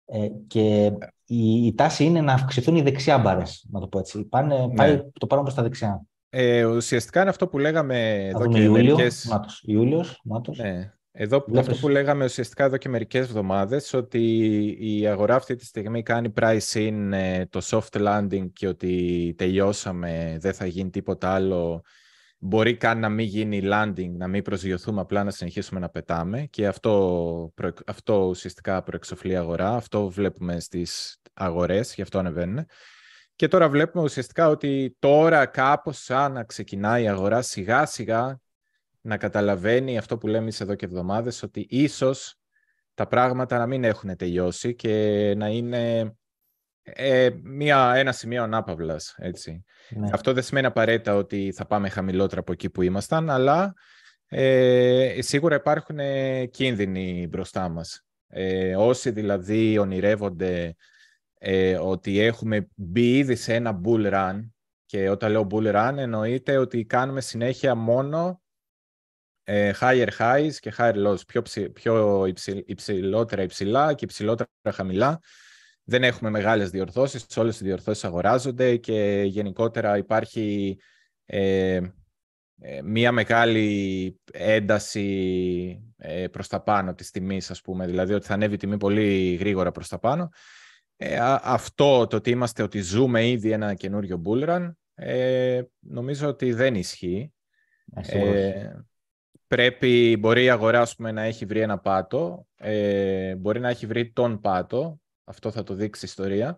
Ε, 0.04 0.28
και 0.46 0.92
η, 1.24 1.66
η, 1.66 1.74
τάση 1.74 2.04
είναι 2.04 2.20
να 2.20 2.32
αυξηθούν 2.32 2.76
οι 2.76 2.82
δεξιά 2.82 3.18
μπάρες, 3.18 3.66
να 3.70 3.80
το 3.80 3.86
πω 3.86 3.98
έτσι. 3.98 4.24
Πάνε, 4.24 4.66
ναι. 4.66 4.74
Πάει 4.74 5.10
το 5.18 5.26
πάνω 5.26 5.42
προς 5.42 5.54
τα 5.54 5.62
δεξιά. 5.62 6.02
Ε, 6.28 6.64
ουσιαστικά 6.64 7.20
είναι 7.20 7.30
αυτό 7.30 7.48
που 7.48 7.58
λέγαμε 7.58 8.26
εδώ 8.26 8.46
και 8.46 8.62
Ιούλιο, 8.62 8.94
μερικές... 8.94 9.26
Μάτος, 9.30 9.62
Ιούλιος, 9.66 10.20
Μάτος. 10.24 10.58
Ναι. 10.58 10.92
Εδώ, 11.14 11.44
αυτό 11.56 11.74
που 11.74 11.88
λέγαμε 11.88 12.24
ουσιαστικά 12.24 12.64
εδώ 12.64 12.76
και 12.76 12.88
μερικές 12.88 13.26
εβδομάδες, 13.26 13.92
ότι 13.92 14.20
η 14.80 15.06
αγορά 15.06 15.34
αυτή 15.34 15.54
τη 15.54 15.64
στιγμή 15.64 16.02
κάνει 16.02 16.32
price 16.40 16.72
in 16.72 17.10
ε, 17.12 17.46
το 17.46 17.60
soft 17.64 18.06
landing 18.06 18.46
και 18.52 18.68
ότι 18.68 19.34
τελειώσαμε, 19.38 20.36
δεν 20.40 20.54
θα 20.54 20.66
γίνει 20.66 20.90
τίποτα 20.90 21.34
άλλο. 21.34 21.82
Μπορεί 22.38 22.76
καν 22.76 22.98
να 22.98 23.08
μην 23.08 23.26
γίνει 23.26 23.60
landing, 23.64 24.10
να 24.16 24.28
μην 24.28 24.42
προσγειωθούμε, 24.42 25.00
απλά 25.00 25.24
να 25.24 25.30
συνεχίσουμε 25.30 25.80
να 25.80 25.88
πετάμε 25.88 26.46
και 26.50 26.66
αυτό, 26.66 27.52
αυτό 27.86 28.24
ουσιαστικά 28.24 28.82
προεξοφλεί 28.82 29.36
αγορά. 29.36 29.74
Αυτό 29.74 30.10
βλέπουμε 30.10 30.60
στις 30.60 31.20
αγορές, 31.32 31.94
γι' 31.94 32.02
αυτό 32.02 32.18
ανεβαίνουν. 32.18 32.66
Και 33.36 33.48
τώρα 33.48 33.68
βλέπουμε 33.68 34.04
ουσιαστικά 34.04 34.48
ότι 34.48 34.96
τώρα 34.98 35.46
κάπως 35.46 36.02
σαν 36.02 36.32
να 36.32 36.44
ξεκινάει 36.44 37.02
η 37.02 37.08
αγορά 37.08 37.42
σιγά 37.42 37.86
σιγά 37.86 38.40
να 39.02 39.16
καταλαβαίνει 39.16 39.98
αυτό 39.98 40.18
που 40.18 40.26
λέμε 40.26 40.52
εδώ 40.58 40.74
και 40.74 40.84
εβδομάδες, 40.84 41.42
ότι 41.42 41.66
ίσως 41.70 42.36
τα 42.94 43.06
πράγματα 43.06 43.58
να 43.58 43.66
μην 43.66 43.84
έχουν 43.84 44.16
τελειώσει 44.16 44.74
και 44.74 45.34
να 45.36 45.48
είναι 45.48 46.14
ε, 46.82 47.30
μια, 47.42 47.92
ένα 47.94 48.12
σημείο 48.12 48.42
ανάπαυλας, 48.42 49.14
έτσι. 49.18 49.64
Ναι. 49.90 50.08
Αυτό 50.12 50.32
δεν 50.32 50.42
σημαίνει 50.42 50.66
απαραίτητα 50.66 51.14
ότι 51.14 51.52
θα 51.54 51.66
πάμε 51.66 51.88
χαμηλότερα 51.88 52.40
από 52.40 52.52
εκεί 52.52 52.70
που 52.70 52.82
ήμασταν, 52.82 53.30
αλλά 53.30 53.74
ε, 54.28 55.18
σίγουρα 55.18 55.54
υπάρχουν 55.54 55.98
ε, 55.98 56.46
κίνδυνοι 56.46 57.26
μπροστά 57.30 57.68
μας. 57.68 58.04
Ε, 58.26 58.76
όσοι 58.76 59.10
δηλαδή 59.10 59.78
ονειρεύονται 59.78 60.74
ε, 61.38 61.76
ότι 61.76 62.20
έχουμε 62.20 62.68
μπει 62.74 63.18
ήδη 63.18 63.34
σε 63.34 63.54
ένα 63.54 63.80
bull 63.84 64.12
run 64.12 64.40
και 64.86 65.08
όταν 65.08 65.30
λέω 65.30 65.46
bull 65.50 65.74
run 65.74 65.94
εννοείται 65.96 66.56
ότι 66.56 66.84
κάνουμε 66.84 67.20
συνέχεια 67.20 67.74
μόνο 67.74 68.28
ε, 68.28 68.41
higher 69.80 70.08
highs 70.18 70.52
και 70.60 70.72
higher 70.78 71.06
lows, 71.06 71.26
πιο, 71.26 71.42
πιο 71.72 72.26
υψηλότερα 72.66 73.42
υψηλά 73.42 73.94
και 73.94 74.04
υψηλότερα 74.04 74.48
χαμηλά. 74.72 75.20
Δεν 75.84 76.02
έχουμε 76.02 76.30
μεγάλες 76.30 76.70
διορθώσεις, 76.70 77.36
όλες 77.36 77.60
οι 77.60 77.64
διορθώσεις 77.64 78.04
αγοράζονται 78.04 78.76
και 78.76 79.22
γενικότερα 79.26 79.96
υπάρχει 79.96 80.78
ε, 81.26 81.80
ε, 82.60 82.82
μία 82.82 83.12
μεγάλη 83.12 84.20
ένταση 84.32 85.92
ε, 85.96 86.26
προς 86.28 86.48
τα 86.48 86.62
πάνω 86.62 86.94
της 86.94 87.10
τιμής, 87.10 87.50
ας 87.50 87.60
πούμε, 87.60 87.86
δηλαδή 87.86 88.12
ότι 88.12 88.26
θα 88.26 88.34
ανέβει 88.34 88.54
η 88.54 88.56
τιμή 88.56 88.76
πολύ 88.76 89.34
γρήγορα 89.34 89.70
προς 89.70 89.88
τα 89.88 89.98
πάνω. 89.98 90.28
Ε, 90.96 91.18
αυτό 91.42 92.06
το 92.06 92.16
ότι 92.16 92.30
είμαστε, 92.30 92.62
ότι 92.62 92.80
ζούμε 92.80 93.28
ήδη 93.28 93.50
ένα 93.50 93.74
καινούριο 93.74 94.22
bullrun, 94.24 94.72
ε, 94.94 95.62
νομίζω 95.78 96.28
ότι 96.28 96.52
δεν 96.52 96.74
ισχύει. 96.74 97.32
Ε, 97.94 98.70
πρέπει, 99.54 100.16
μπορεί 100.20 100.44
η 100.44 100.50
αγορά 100.50 100.86
πούμε, 100.96 101.12
να 101.12 101.22
έχει 101.22 101.44
βρει 101.44 101.60
ένα 101.60 101.78
πάτο, 101.78 102.46
ε, 102.56 103.34
μπορεί 103.36 103.60
να 103.60 103.68
έχει 103.68 103.86
βρει 103.86 104.10
τον 104.10 104.40
πάτο, 104.40 105.00
αυτό 105.24 105.50
θα 105.50 105.62
το 105.62 105.74
δείξει 105.74 106.04
η 106.04 106.08
ιστορία. 106.08 106.56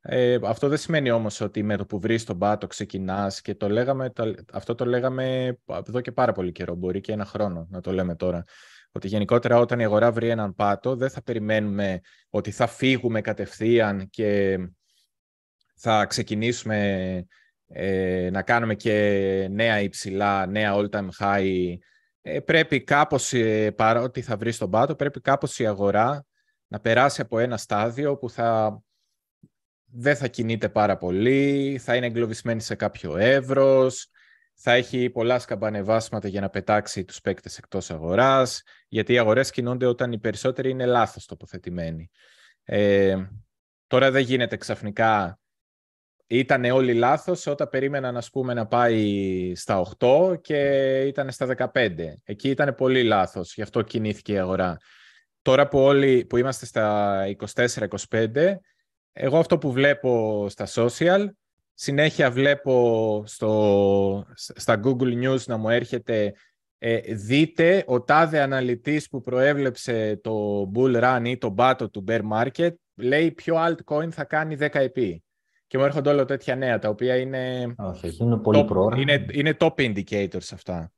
Ε, 0.00 0.38
αυτό 0.42 0.68
δεν 0.68 0.78
σημαίνει 0.78 1.10
όμως 1.10 1.40
ότι 1.40 1.62
με 1.62 1.76
το 1.76 1.86
που 1.86 2.00
βρεις 2.00 2.24
τον 2.24 2.38
πάτο 2.38 2.66
ξεκινάς 2.66 3.40
και 3.40 3.54
το 3.54 3.68
λέγαμε, 3.68 4.12
αυτό 4.52 4.74
το 4.74 4.84
λέγαμε 4.84 5.56
εδώ 5.66 6.00
και 6.00 6.12
πάρα 6.12 6.32
πολύ 6.32 6.52
καιρό, 6.52 6.74
μπορεί 6.74 7.00
και 7.00 7.12
ένα 7.12 7.24
χρόνο 7.24 7.66
να 7.70 7.80
το 7.80 7.92
λέμε 7.92 8.14
τώρα. 8.16 8.44
Ότι 8.92 9.08
γενικότερα 9.08 9.58
όταν 9.58 9.80
η 9.80 9.84
αγορά 9.84 10.12
βρει 10.12 10.28
έναν 10.28 10.54
πάτο 10.54 10.96
δεν 10.96 11.10
θα 11.10 11.22
περιμένουμε 11.22 12.00
ότι 12.28 12.50
θα 12.50 12.66
φύγουμε 12.66 13.20
κατευθείαν 13.20 14.08
και 14.10 14.58
θα 15.74 16.06
ξεκινήσουμε 16.06 17.26
ε, 17.68 18.28
να 18.32 18.42
κάνουμε 18.42 18.74
και 18.74 19.48
νέα 19.50 19.80
υψηλά, 19.80 20.46
νέα 20.46 20.74
all-time 20.74 21.08
high. 21.18 21.76
Ε, 22.30 22.40
πρέπει 22.40 22.80
κάπως, 22.84 23.32
ε, 23.32 23.70
παρότι 23.70 24.22
θα 24.22 24.36
βρεις 24.36 24.58
τον 24.58 24.70
πάτο, 24.70 24.94
πρέπει 24.94 25.20
κάπως 25.20 25.58
η 25.58 25.66
αγορά 25.66 26.26
να 26.66 26.80
περάσει 26.80 27.20
από 27.20 27.38
ένα 27.38 27.56
στάδιο 27.56 28.16
που 28.16 28.30
θα 28.30 28.80
δεν 29.90 30.16
θα 30.16 30.28
κινείται 30.28 30.68
πάρα 30.68 30.96
πολύ, 30.96 31.78
θα 31.82 31.96
είναι 31.96 32.06
εγκλωβισμένη 32.06 32.60
σε 32.60 32.74
κάποιο 32.74 33.16
εύρος, 33.16 34.10
θα 34.54 34.72
έχει 34.72 35.10
πολλά 35.10 35.38
σκαμπανεβάσματα 35.38 36.28
για 36.28 36.40
να 36.40 36.48
πετάξει 36.48 37.04
τους 37.04 37.20
παίκτες 37.20 37.58
εκτός 37.58 37.90
αγοράς, 37.90 38.62
γιατί 38.88 39.12
οι 39.12 39.18
αγορές 39.18 39.50
κινούνται 39.50 39.86
όταν 39.86 40.12
οι 40.12 40.18
περισσότεροι 40.18 40.70
είναι 40.70 40.86
λάθος 40.86 41.26
τοποθετημένοι. 41.26 42.10
Ε, 42.64 43.16
τώρα 43.86 44.10
δεν 44.10 44.22
γίνεται 44.22 44.56
ξαφνικά 44.56 45.38
ήταν 46.28 46.64
όλοι 46.64 46.94
λάθος 46.94 47.46
όταν 47.46 47.68
περίμεναν 47.68 48.16
ας 48.16 48.30
πούμε, 48.30 48.54
να 48.54 48.66
πάει 48.66 49.52
στα 49.54 49.82
8 49.98 50.40
και 50.40 50.58
ήταν 51.06 51.30
στα 51.30 51.70
15. 51.72 51.90
Εκεί 52.24 52.48
ήταν 52.48 52.74
πολύ 52.74 53.02
λάθος, 53.02 53.54
γι' 53.54 53.62
αυτό 53.62 53.82
κινήθηκε 53.82 54.32
η 54.32 54.38
αγορά. 54.38 54.76
Τώρα 55.42 55.68
που 55.68 55.78
όλοι 55.78 56.24
που 56.24 56.36
είμαστε 56.36 56.66
στα 56.66 57.24
24-25, 57.54 58.56
εγώ 59.12 59.38
αυτό 59.38 59.58
που 59.58 59.72
βλέπω 59.72 60.46
στα 60.48 60.66
social, 60.74 61.26
συνέχεια 61.74 62.30
βλέπω 62.30 63.22
στο, 63.26 64.26
στα 64.34 64.80
Google 64.84 65.24
News 65.24 65.44
να 65.46 65.56
μου 65.56 65.68
έρχεται 65.68 66.32
ε, 66.78 67.14
δείτε 67.14 67.84
ο 67.86 68.02
τάδε 68.02 68.40
αναλυτής 68.40 69.08
που 69.08 69.20
προέβλεψε 69.20 70.20
το 70.22 70.62
bull 70.74 71.02
run 71.02 71.22
ή 71.24 71.38
το 71.38 71.54
bottom 71.58 71.90
του 71.90 72.04
bear 72.08 72.20
market 72.32 72.72
λέει 72.94 73.30
ποιο 73.32 73.56
altcoin 73.66 74.10
θα 74.10 74.24
κάνει 74.24 74.56
10 74.60 74.68
επί. 74.72 75.22
Και 75.68 75.78
μου 75.78 75.84
έρχονται 75.84 76.10
όλα 76.10 76.24
τέτοια 76.24 76.56
νέα, 76.56 76.78
τα 76.78 76.88
οποία 76.88 77.16
είναι... 77.16 77.74
Όχι, 77.78 78.16
είναι 78.20 78.36
πολύ 78.36 78.66
top, 78.68 78.98
Είναι, 78.98 79.26
είναι 79.32 79.56
top 79.60 79.74
indicators 79.74 80.48
αυτά. 80.52 80.92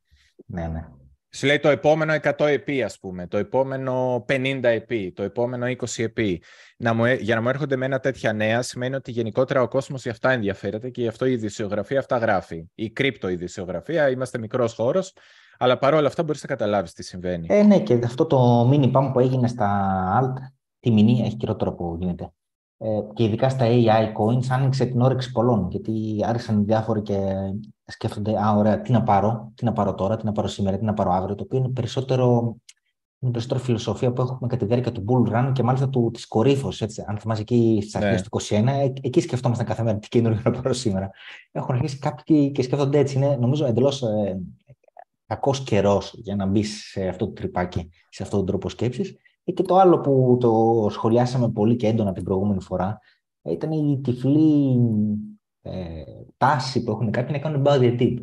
Ναι, 0.47 0.67
ναι. 0.67 0.89
Σου 1.33 1.47
λέει 1.47 1.59
το 1.59 1.69
επόμενο 1.69 2.15
100 2.23 2.47
επί, 2.47 2.83
ας 2.83 2.99
πούμε, 2.99 3.27
το 3.27 3.37
επόμενο 3.37 4.25
50 4.29 4.61
επί, 4.63 5.13
το 5.13 5.23
επόμενο 5.23 5.67
20 5.67 5.75
επί. 5.97 6.43
Να 6.77 6.95
μου, 6.95 7.07
για 7.07 7.35
να 7.35 7.41
μου 7.41 7.49
έρχονται 7.49 7.77
με 7.77 7.85
ένα 7.85 8.01
τέτοια 8.01 8.33
νέα 8.33 8.63
σημαίνει 8.63 8.95
ότι 8.95 9.11
γενικότερα 9.11 9.63
ο 9.63 9.69
κόσμος 9.69 10.03
για 10.03 10.11
αυτά 10.11 10.31
ενδιαφέρεται 10.31 10.91
και 10.91 11.01
γι' 11.01 11.09
αυτό 11.09 11.27
η 11.27 11.33
ειδησιογραφία 11.33 11.99
αυτά 11.99 12.17
γράφει. 12.17 12.71
Η 12.75 12.91
κρύπτο 12.91 13.29
ειδησιογραφία, 13.29 14.11
είμαστε 14.11 14.39
μικρός 14.39 14.75
χώρος, 14.75 15.13
αλλά 15.59 15.79
παρόλα 15.79 16.07
αυτά 16.07 16.23
μπορείς 16.23 16.43
να 16.43 16.49
καταλάβεις 16.49 16.93
τι 16.93 17.03
συμβαίνει. 17.03 17.47
Ε, 17.51 17.63
ναι, 17.63 17.81
και 17.81 18.01
αυτό 18.05 18.27
το 18.27 18.71
mini 18.71 18.93
pump 18.93 19.11
που 19.13 19.21
έγινε 19.21 19.49
στα 19.49 20.21
alt, 20.23 20.43
τη 20.81 20.91
μηνύ 20.91 21.21
έχει 21.21 21.37
χειρότερο 21.41 21.75
που 21.75 21.97
γίνεται. 22.01 22.33
Ε, 22.83 23.01
και 23.15 23.25
ειδικά 23.25 23.49
στα 23.49 23.67
AI 23.69 24.13
coins 24.13 24.47
άνοιξε 24.51 24.85
την 24.85 25.01
όρεξη 25.01 25.33
πολλών, 25.33 25.69
γιατί 25.71 26.21
άρχισαν 26.25 26.65
διάφοροι 26.65 27.03
και 27.03 27.19
σκέφτονται, 27.85 28.43
α, 28.43 28.55
ωραία, 28.57 28.81
τι 28.81 28.93
να 28.93 29.03
πάρω, 29.03 29.53
τι 29.55 29.65
να 29.65 29.73
πάρω 29.73 29.95
τώρα, 29.95 30.17
τι 30.17 30.25
να 30.25 30.33
πάρω 30.33 30.49
σήμερα, 30.49 30.79
τι 30.79 30.85
να 30.85 30.95
πάρω 30.95 31.13
αύριο, 31.13 31.35
το 31.35 31.43
οποίο 31.43 31.59
είναι 31.59 31.69
περισσότερο, 31.69 32.57
είναι 33.19 33.31
περισσότερο 33.31 33.61
φιλοσοφία 33.61 34.13
που 34.13 34.23
έχουμε 34.23 34.49
κατά 34.49 34.57
τη 34.57 34.65
διάρκεια 34.65 34.93
του 34.93 35.05
bull 35.09 35.33
run 35.33 35.53
και 35.53 35.63
μάλιστα 35.63 35.89
του, 35.89 36.11
της 36.13 36.27
κορύφωσης, 36.27 36.81
έτσι. 36.81 37.05
Αν 37.07 37.19
θυμάσαι 37.19 37.41
εκεί 37.41 37.79
στις 37.81 37.95
αρχές 37.95 38.23
ναι. 38.23 38.29
του 38.29 38.41
21, 38.41 38.67
ε, 38.67 38.93
εκεί 39.03 39.21
σκεφτόμασταν 39.21 39.67
κάθε 39.67 39.83
μέρα 39.83 39.99
τι 39.99 40.09
καινούργιο 40.09 40.41
να 40.45 40.51
πάρω 40.51 40.73
σήμερα. 40.73 41.11
Έχουν 41.53 41.75
αρχίσει 41.75 41.99
κάποιοι 41.99 42.51
και 42.53 42.63
σκέφτονται 42.63 42.99
έτσι, 42.99 43.17
είναι 43.17 43.37
νομίζω 43.37 43.67
εντελώς 43.67 44.03
ε, 44.03 44.41
κακός 45.27 45.63
καιρός 45.63 46.15
για 46.17 46.37
να 46.37 46.47
μπεις 46.47 46.89
σε 46.91 47.09
αυτό 47.09 47.27
το 47.27 47.33
τρυπάκι, 47.33 47.89
σε 48.09 48.23
αυτόν 48.23 48.39
τον 48.39 48.47
τρόπο 48.47 48.69
σκέψης. 48.69 49.17
Ε, 49.51 49.53
και 49.53 49.63
το 49.63 49.77
άλλο 49.77 50.01
που 50.01 50.37
το 50.41 50.87
σχολιάσαμε 50.91 51.51
πολύ 51.51 51.77
και 51.77 51.87
έντονα 51.87 52.13
την 52.13 52.25
προηγούμενη 52.25 52.63
φορά 52.63 52.99
ήταν 53.43 53.73
η 53.73 54.01
τυφλή 54.03 54.79
ε, 55.63 56.03
τάση 56.37 56.83
που 56.83 56.91
έχουν 56.91 57.11
κάποιοι 57.11 57.41
να 57.43 57.51
κάνουν 57.51 57.67
buy 57.67 57.79
the 57.79 58.01
dip. 58.01 58.15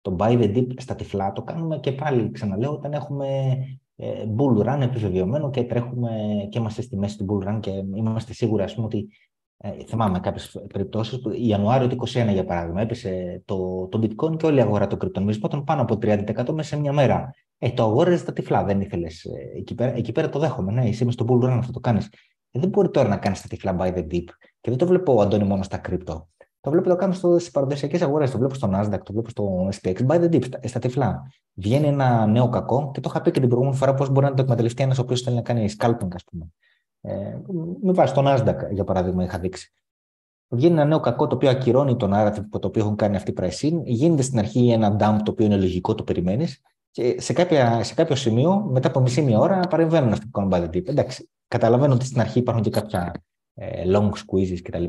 Το 0.00 0.16
buy 0.18 0.38
the 0.38 0.56
dip 0.56 0.66
στα 0.76 0.94
τυφλά 0.94 1.32
το 1.32 1.42
κάνουμε 1.42 1.78
και 1.78 1.92
πάλι, 1.92 2.30
ξαναλέω, 2.30 2.72
όταν 2.72 2.92
έχουμε 2.92 3.56
ε, 3.96 4.24
bull 4.36 4.66
run 4.66 4.80
επιβεβαιωμένο 4.80 5.50
και 5.50 5.64
τρέχουμε 5.64 6.10
και 6.50 6.58
είμαστε 6.58 6.82
στη 6.82 6.96
μέση 6.96 7.18
του 7.18 7.26
bull 7.28 7.48
run 7.48 7.60
και 7.60 7.70
είμαστε 7.70 8.32
σίγουροι, 8.32 8.62
ας 8.62 8.74
πούμε, 8.74 8.86
ότι 8.86 9.08
ε, 9.56 9.84
θυμάμαι 9.84 10.20
κάποιες 10.20 10.66
περιπτώσεις 10.72 11.20
που 11.20 11.30
Ιανουάριο 11.30 11.88
του 11.88 11.96
2021, 12.06 12.32
για 12.32 12.44
παράδειγμα, 12.44 12.80
έπεσε 12.80 13.42
το, 13.44 13.86
το 13.86 14.00
bitcoin 14.02 14.36
και 14.36 14.46
όλη 14.46 14.58
η 14.58 14.60
αγορά 14.60 14.86
των 14.86 14.98
κρυπτονομισμάτων 14.98 15.64
πάνω 15.64 15.82
από 15.82 15.94
30% 15.94 16.24
μέσα 16.52 16.68
σε 16.68 16.80
μια 16.80 16.92
μέρα. 16.92 17.34
Ε, 17.58 17.70
το 17.70 17.82
αγόραζε 17.82 18.24
τα 18.24 18.32
τυφλά, 18.32 18.64
δεν 18.64 18.80
ήθελες. 18.80 19.24
Ε, 19.24 19.58
εκεί, 19.58 19.74
πέρα, 19.74 19.94
εκεί 19.96 20.12
πέρα 20.12 20.28
το 20.28 20.38
δέχομαι. 20.38 20.72
Ναι, 20.72 20.88
είσαι 20.88 21.10
στο 21.10 21.24
bull 21.28 21.44
run, 21.44 21.56
αυτό 21.58 21.72
το 21.72 21.80
κάνεις. 21.80 22.06
Ε, 22.50 22.60
δεν 22.60 22.68
μπορεί 22.68 22.90
τώρα 22.90 23.08
να 23.08 23.16
κάνεις 23.16 23.42
τα 23.42 23.48
τυφλά 23.48 23.76
by 23.78 23.94
the 23.94 24.06
deep. 24.06 24.24
Και 24.60 24.70
δεν 24.70 24.76
το 24.76 24.86
βλέπω 24.86 25.14
ο 25.14 25.20
Αντώνη 25.20 25.44
μόνο 25.44 25.62
στα 25.62 25.78
κρύπτο. 25.78 26.28
Το 26.60 26.70
βλέπω 26.70 26.88
το 26.88 26.96
κάνω 26.96 27.12
στις 27.12 27.50
παραδοσιακές 27.50 28.02
αγορές. 28.02 28.30
Το 28.30 28.38
βλέπω 28.38 28.54
στο 28.54 28.70
Nasdaq, 28.72 29.00
το 29.02 29.12
βλέπω 29.12 29.30
στο 29.30 29.68
SPX. 29.80 30.06
By 30.06 30.20
the 30.20 30.28
deep, 30.34 30.44
στα, 30.44 30.60
στα 30.62 30.78
τυφλά. 30.78 31.30
Βγαίνει 31.54 31.86
ένα 31.86 32.26
νέο 32.26 32.48
κακό 32.48 32.90
και 32.94 33.00
το 33.00 33.08
είχα 33.10 33.20
πει 33.20 33.30
και 33.30 33.40
την 33.40 33.48
προηγούμενη 33.48 33.76
φορά 33.76 33.94
πώς 33.94 34.10
μπορεί 34.10 34.26
να 34.26 34.34
το 34.34 34.42
εκμεταλλευτεί 34.42 34.82
ένας 34.82 34.98
ο 34.98 35.02
οποίος 35.02 35.20
θέλει 35.20 35.36
να 35.36 35.42
κάνει 35.42 35.68
scalping, 35.78 36.08
ας 36.12 36.24
πούμε. 36.24 36.52
Ε, 37.00 37.38
με 37.82 37.92
βάση 37.92 38.14
το 38.14 38.22
Nasdaq, 38.24 38.56
για 38.70 38.84
παράδειγμα, 38.84 39.24
είχα 39.24 39.38
δείξει. 39.38 39.72
Βγαίνει 40.48 40.74
ένα 40.74 40.84
νέο 40.84 41.00
κακό 41.00 41.26
το 41.26 41.34
οποίο 41.34 41.50
ακυρώνει 41.50 41.96
τον 41.96 42.10
narrative 42.14 42.44
το 42.60 42.66
οποίο 42.66 42.82
έχουν 42.82 42.96
κάνει 42.96 43.16
αυτοί 43.16 43.30
οι 43.30 43.34
pricing. 43.40 43.80
Γίνεται 43.84 44.22
στην 44.22 44.38
αρχή 44.38 44.70
ένα 44.70 44.96
dump 45.00 45.22
το 45.24 45.30
οποίο 45.30 45.46
είναι 45.46 45.56
λογικό, 45.56 45.94
το 45.94 46.02
περιμένεις. 46.02 46.60
Και 46.96 47.20
σε, 47.20 47.32
κάποια, 47.32 47.82
σε 47.82 47.94
κάποιο 47.94 48.16
σημείο, 48.16 48.60
μετά 48.70 48.88
από 48.88 49.00
μισή 49.00 49.22
μία 49.22 49.38
ώρα, 49.38 49.60
παρεμβαίνουν 49.60 50.12
αυτοί 50.12 50.26
που 50.26 50.30
κάνουν 50.30 50.50
by 50.52 50.56
the 50.56 50.76
deep. 50.76 50.88
Εντάξει, 50.88 51.30
καταλαβαίνω 51.48 51.94
ότι 51.94 52.04
στην 52.04 52.20
αρχή 52.20 52.38
υπάρχουν 52.38 52.62
και 52.62 52.70
κάποια 52.70 53.24
ε, 53.54 53.82
long 53.86 54.10
squeezes 54.10 54.60
κτλ 54.62 54.84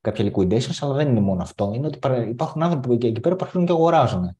κάποια 0.00 0.32
liquidations, 0.32 0.78
αλλά 0.80 0.94
δεν 0.94 1.08
είναι 1.08 1.20
μόνο 1.20 1.42
αυτό. 1.42 1.72
Είναι 1.74 1.86
ότι 1.86 1.98
υπάρχουν 2.28 2.62
άνθρωποι 2.62 2.86
που 2.88 3.06
εκεί 3.06 3.20
πέρα 3.20 3.36
παρέχουν 3.36 3.66
και 3.66 3.72
αγοράζουν. 3.72 4.36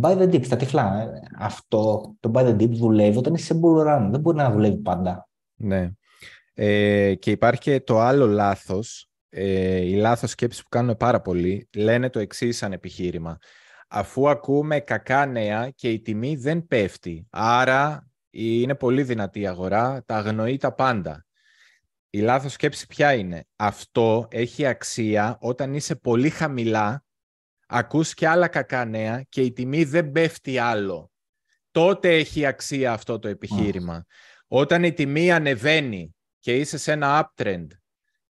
Buy 0.00 0.18
the 0.18 0.34
dip, 0.34 0.44
στα 0.44 0.56
τυφλά. 0.56 1.00
Ε. 1.02 1.20
Αυτό 1.38 2.14
το 2.20 2.30
buy 2.34 2.44
the 2.44 2.56
dip 2.60 2.70
δουλεύει 2.70 3.18
όταν 3.18 3.34
είσαι 3.34 3.44
σε 3.44 3.60
bull 3.62 3.86
run. 3.86 4.08
Δεν 4.10 4.20
μπορεί 4.20 4.36
να 4.36 4.50
δουλεύει 4.50 4.76
πάντα. 4.76 5.28
Ναι. 5.54 5.90
Ε, 6.54 7.14
και 7.14 7.30
υπάρχει 7.30 7.60
και 7.60 7.80
το 7.80 8.00
άλλο 8.00 8.26
λάθος, 8.26 9.08
ε, 9.28 9.76
η 9.76 9.94
λάθος 9.94 10.30
σκέψη 10.30 10.62
που 10.62 10.68
κάνουμε 10.68 10.94
πάρα 10.94 11.20
πολύ, 11.20 11.68
λένε 11.76 12.10
το 12.10 12.18
εξής 12.18 12.56
σαν 12.56 12.72
επιχείρημα. 12.72 13.38
Αφού 13.88 14.28
ακούμε 14.28 14.80
κακά 14.80 15.26
νέα 15.26 15.70
και 15.70 15.90
η 15.90 16.00
τιμή 16.00 16.36
δεν 16.36 16.66
πέφτει, 16.66 17.26
άρα 17.30 18.10
είναι 18.30 18.74
πολύ 18.74 19.02
δυνατή 19.02 19.40
η 19.40 19.46
αγορά, 19.46 20.02
τα 20.06 20.16
αγνοεί 20.16 20.56
τα 20.56 20.74
πάντα. 20.74 21.26
Η 22.10 22.20
λάθος 22.20 22.52
σκέψη 22.52 22.86
ποια 22.86 23.14
είναι; 23.14 23.46
Αυτό 23.56 24.28
έχει 24.30 24.66
αξία 24.66 25.36
όταν 25.40 25.74
είσαι 25.74 25.96
πολύ 25.96 26.30
χαμηλά, 26.30 27.04
ακούς 27.66 28.14
και 28.14 28.28
άλλα 28.28 28.48
κακά 28.48 28.84
νέα 28.84 29.22
και 29.28 29.40
η 29.40 29.52
τιμή 29.52 29.84
δεν 29.84 30.12
πέφτει 30.12 30.58
άλλο. 30.58 31.10
Τότε 31.70 32.14
έχει 32.16 32.46
αξία 32.46 32.92
αυτό 32.92 33.18
το 33.18 33.28
επιχείρημα. 33.28 34.04
Όταν 34.46 34.84
η 34.84 34.92
τιμή 34.92 35.32
ανεβαίνει 35.32 36.14
και 36.38 36.56
είσαι 36.56 36.78
σε 36.78 36.92
ένα 36.92 37.32
uptrend 37.34 37.66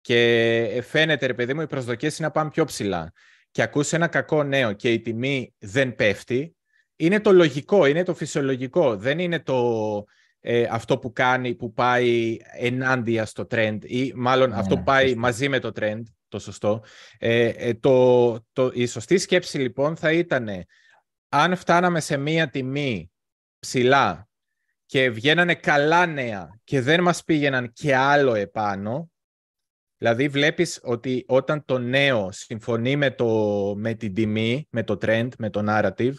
και 0.01 0.83
φαίνεται, 0.87 1.25
ρε 1.25 1.33
παιδί 1.33 1.53
μου, 1.53 1.61
οι 1.61 1.67
προσδοκίες 1.67 2.17
είναι 2.17 2.27
να 2.27 2.33
πάμε 2.33 2.49
πιο 2.49 2.65
ψηλά 2.65 3.11
και 3.55 3.61
ακούς 3.61 3.93
ένα 3.93 4.07
κακό 4.07 4.43
νέο 4.43 4.73
και 4.73 4.91
η 4.91 5.01
τιμή 5.01 5.53
δεν 5.57 5.95
πέφτει, 5.95 6.55
είναι 6.95 7.19
το 7.19 7.31
λογικό, 7.31 7.85
είναι 7.85 8.03
το 8.03 8.13
φυσιολογικό. 8.13 8.95
Δεν 8.95 9.19
είναι 9.19 9.39
το 9.39 10.03
ε, 10.39 10.67
αυτό 10.69 10.97
που 10.97 11.11
κάνει, 11.13 11.55
που 11.55 11.73
πάει 11.73 12.37
ενάντια 12.57 13.25
στο 13.25 13.47
trend 13.51 13.77
ή 13.81 14.13
μάλλον 14.15 14.49
ναι, 14.49 14.55
αυτό 14.55 14.77
που 14.77 14.83
πάει 14.83 15.15
μαζί 15.15 15.49
με 15.49 15.59
το 15.59 15.71
trend, 15.75 16.01
το 16.27 16.39
σωστό. 16.39 16.83
Ε, 17.17 17.47
ε, 17.47 17.73
το, 17.73 18.31
το, 18.53 18.71
η 18.73 18.85
σωστή 18.85 19.17
σκέψη 19.17 19.57
λοιπόν 19.57 19.95
θα 19.95 20.11
ήταν 20.11 20.49
αν 21.29 21.55
φτάναμε 21.55 21.99
σε 21.99 22.17
μία 22.17 22.49
τιμή 22.49 23.11
ψηλά 23.59 24.27
και 24.85 25.09
βγαίνανε 25.09 25.55
καλά 25.55 26.05
νέα 26.05 26.59
και 26.63 26.81
δεν 26.81 27.01
μας 27.01 27.23
πήγαιναν 27.23 27.71
και 27.73 27.95
άλλο 27.95 28.33
επάνω, 28.33 29.11
δηλαδή 29.97 30.27
βλέπεις 30.27 30.79
ότι 30.83 31.25
όταν 31.27 31.65
το 31.65 31.77
νέο 31.77 32.31
συμφωνεί 32.31 32.95
με, 32.95 33.11
το, 33.11 33.73
με 33.77 33.93
την 33.93 34.13
τιμή, 34.13 34.67
με 34.71 34.83
το 34.83 34.97
trend, 35.01 35.29
με 35.37 35.49
το 35.49 35.63
narrative 35.67 36.13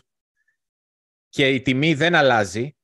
και 1.29 1.49
η 1.49 1.61
τιμή 1.61 1.95
δεν 1.95 2.15
αλλάζει, 2.15 2.77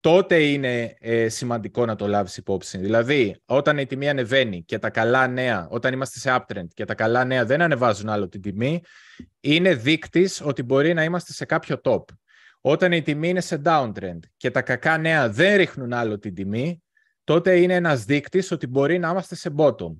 τότε 0.00 0.42
είναι 0.42 0.96
ε, 0.98 1.28
σημαντικό 1.28 1.86
να 1.86 1.96
το 1.96 2.06
λάβεις 2.06 2.36
υπόψη. 2.36 2.78
Δηλαδή, 2.78 3.40
όταν 3.44 3.78
η 3.78 3.86
τιμή 3.86 4.08
ανεβαίνει 4.08 4.62
και 4.62 4.78
τα 4.78 4.90
καλά 4.90 5.26
νέα, 5.26 5.68
όταν 5.70 5.92
είμαστε 5.92 6.18
σε 6.18 6.36
uptrend 6.36 6.66
και 6.74 6.84
τα 6.84 6.94
καλά 6.94 7.24
νέα 7.24 7.44
δεν 7.44 7.62
ανεβάζουν 7.62 8.08
άλλο 8.08 8.28
την 8.28 8.40
τιμή, 8.40 8.82
είναι 9.40 9.74
δείκτης 9.74 10.40
ότι 10.40 10.62
μπορεί 10.62 10.94
να 10.94 11.04
είμαστε 11.04 11.32
σε 11.32 11.44
κάποιο 11.44 11.80
top. 11.82 12.04
Όταν 12.60 12.92
η 12.92 13.02
τιμή 13.02 13.28
είναι 13.28 13.40
σε 13.40 13.62
downtrend 13.64 14.18
και 14.36 14.50
τα 14.50 14.62
κακά 14.62 14.98
νέα 14.98 15.28
δεν 15.30 15.56
ρίχνουν 15.56 15.92
άλλο 15.92 16.18
την 16.18 16.34
τιμή, 16.34 16.82
τότε 17.28 17.60
είναι 17.60 17.74
ένας 17.74 18.04
δείκτης 18.04 18.50
ότι 18.50 18.66
μπορεί 18.66 18.98
να 18.98 19.08
είμαστε 19.08 19.34
σε 19.34 19.54
bottom. 19.56 19.96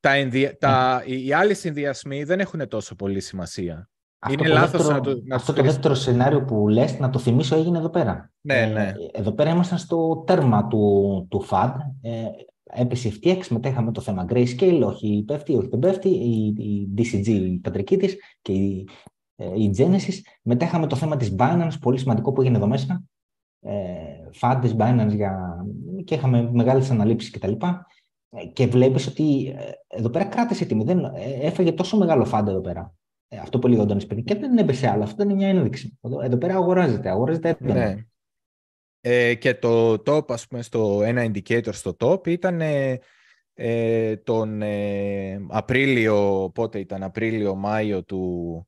Τα, 0.00 0.12
τα... 0.58 1.02
Οι 1.06 1.32
άλλοι 1.32 1.54
συνδυασμοί 1.54 2.24
δεν 2.24 2.40
έχουν 2.40 2.68
τόσο 2.68 2.94
πολύ 2.94 3.20
σημασία. 3.20 3.88
Αυτό 4.18 4.44
είναι 4.44 4.52
λάθος 4.52 4.88
να 4.88 5.00
το, 5.00 5.20
να 5.24 5.34
Αυτό 5.34 5.52
το 5.52 5.62
δεύτερο 5.62 5.94
σενάριο 5.94 6.44
που 6.44 6.68
λες, 6.68 6.98
να 6.98 7.10
το 7.10 7.18
θυμίσω, 7.18 7.56
έγινε 7.56 7.78
εδώ 7.78 7.88
πέρα. 7.88 8.32
Ναι, 8.40 8.60
ε, 8.60 8.66
ναι. 8.66 8.92
Εδώ 9.12 9.32
πέρα 9.32 9.50
ήμασταν 9.50 9.78
στο 9.78 10.24
τέρμα 10.26 10.66
του, 10.66 11.26
του 11.30 11.46
FAD. 11.50 11.72
Ε, 12.02 12.24
έπεσε 12.64 13.08
η 13.08 13.20
FTX, 13.22 13.46
μετέχαμε 13.48 13.92
το 13.92 14.00
θέμα 14.00 14.26
Grayscale, 14.28 14.82
όχι 14.84 15.24
πέφτει, 15.26 15.56
όχι 15.56 15.68
δεν 15.68 15.78
πέφτει, 15.78 16.08
η, 16.08 16.46
η 16.46 16.94
DCG, 16.98 17.26
η 17.26 17.58
πατρική 17.58 17.96
της 17.96 18.16
και 18.42 18.52
η, 18.52 18.88
ε, 19.36 19.60
η 19.60 19.74
Genesis. 19.78 20.14
Μετέχαμε 20.42 20.86
το 20.86 20.96
θέμα 20.96 21.16
της 21.16 21.34
Binance, 21.38 21.72
πολύ 21.80 21.98
σημαντικό 21.98 22.32
που 22.32 22.40
έγινε 22.40 22.56
εδώ 22.56 22.66
μέσα. 22.66 23.02
Ε, 23.68 24.30
FAD 24.40 24.58
της 24.60 24.74
Binance 24.78 25.14
για... 25.14 25.64
και 26.04 26.14
είχαμε 26.14 26.50
μεγάλες 26.52 26.90
αναλήψεις 26.90 27.30
κτλ. 27.30 27.52
Ε, 28.30 28.46
και 28.46 28.66
βλέπεις 28.66 29.06
ότι 29.06 29.54
ε, 29.58 29.70
εδώ 29.96 30.10
πέρα 30.10 30.24
κράτησε 30.24 30.64
τιμή. 30.64 30.84
Δεν, 30.84 31.12
έφεγε 31.40 31.72
τόσο 31.72 31.96
μεγάλο 31.96 32.26
FAD 32.32 32.44
εδώ 32.46 32.60
πέρα. 32.60 32.94
Ε, 33.28 33.38
αυτό 33.38 33.58
που 33.58 33.66
λέει 33.68 33.78
ο 33.78 33.82
Αντώνης 33.82 34.06
πριν. 34.06 34.24
Και 34.24 34.34
δεν 34.34 34.58
έπεσε 34.58 34.88
άλλο. 34.88 35.02
Αυτό 35.02 35.22
είναι 35.22 35.34
μια 35.34 35.48
ένδειξη. 35.48 35.98
Εδώ, 36.22 36.36
πέρα 36.36 36.54
αγοράζεται. 36.54 37.08
Αγοράζεται 37.08 37.48
έντονα. 37.48 37.74
Ναι. 37.74 38.04
Ε, 39.00 39.34
και 39.34 39.54
το 39.54 39.92
top, 39.92 40.30
ας 40.30 40.46
πούμε, 40.46 40.62
στο 40.62 41.02
ένα 41.02 41.30
indicator 41.30 41.72
στο 41.72 41.96
top 42.00 42.26
ήταν 42.26 42.60
ε, 43.54 44.16
τον 44.16 44.62
ε, 44.62 45.46
Απρίλιο, 45.48 46.50
πότε 46.54 46.78
ήταν, 46.78 47.02
Απρίλιο-Μάιο 47.02 48.04
του... 48.04 48.62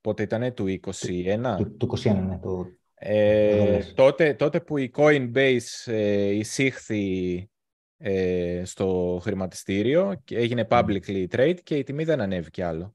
Ε, 0.00 0.08
πότε 0.08 0.22
ήταν, 0.22 0.54
του 0.54 0.66
21. 0.66 1.54
Του, 1.56 1.76
του 1.76 1.98
21, 1.98 2.24
ναι. 2.26 2.38
Το, 2.38 2.66
ε, 2.94 3.78
τότε, 3.94 4.34
τότε 4.34 4.60
που 4.60 4.78
η 4.78 4.90
Coinbase 4.96 5.86
ε, 5.86 6.30
εισήχθη 6.30 7.48
ε, 7.96 8.62
στο 8.64 9.18
χρηματιστήριο 9.22 10.20
και 10.24 10.36
έγινε 10.36 10.66
publicly 10.70 11.26
trade 11.30 11.58
και 11.62 11.76
η 11.76 11.82
τιμή 11.82 12.04
δεν 12.04 12.20
ανέβηκε 12.20 12.64
άλλο. 12.64 12.94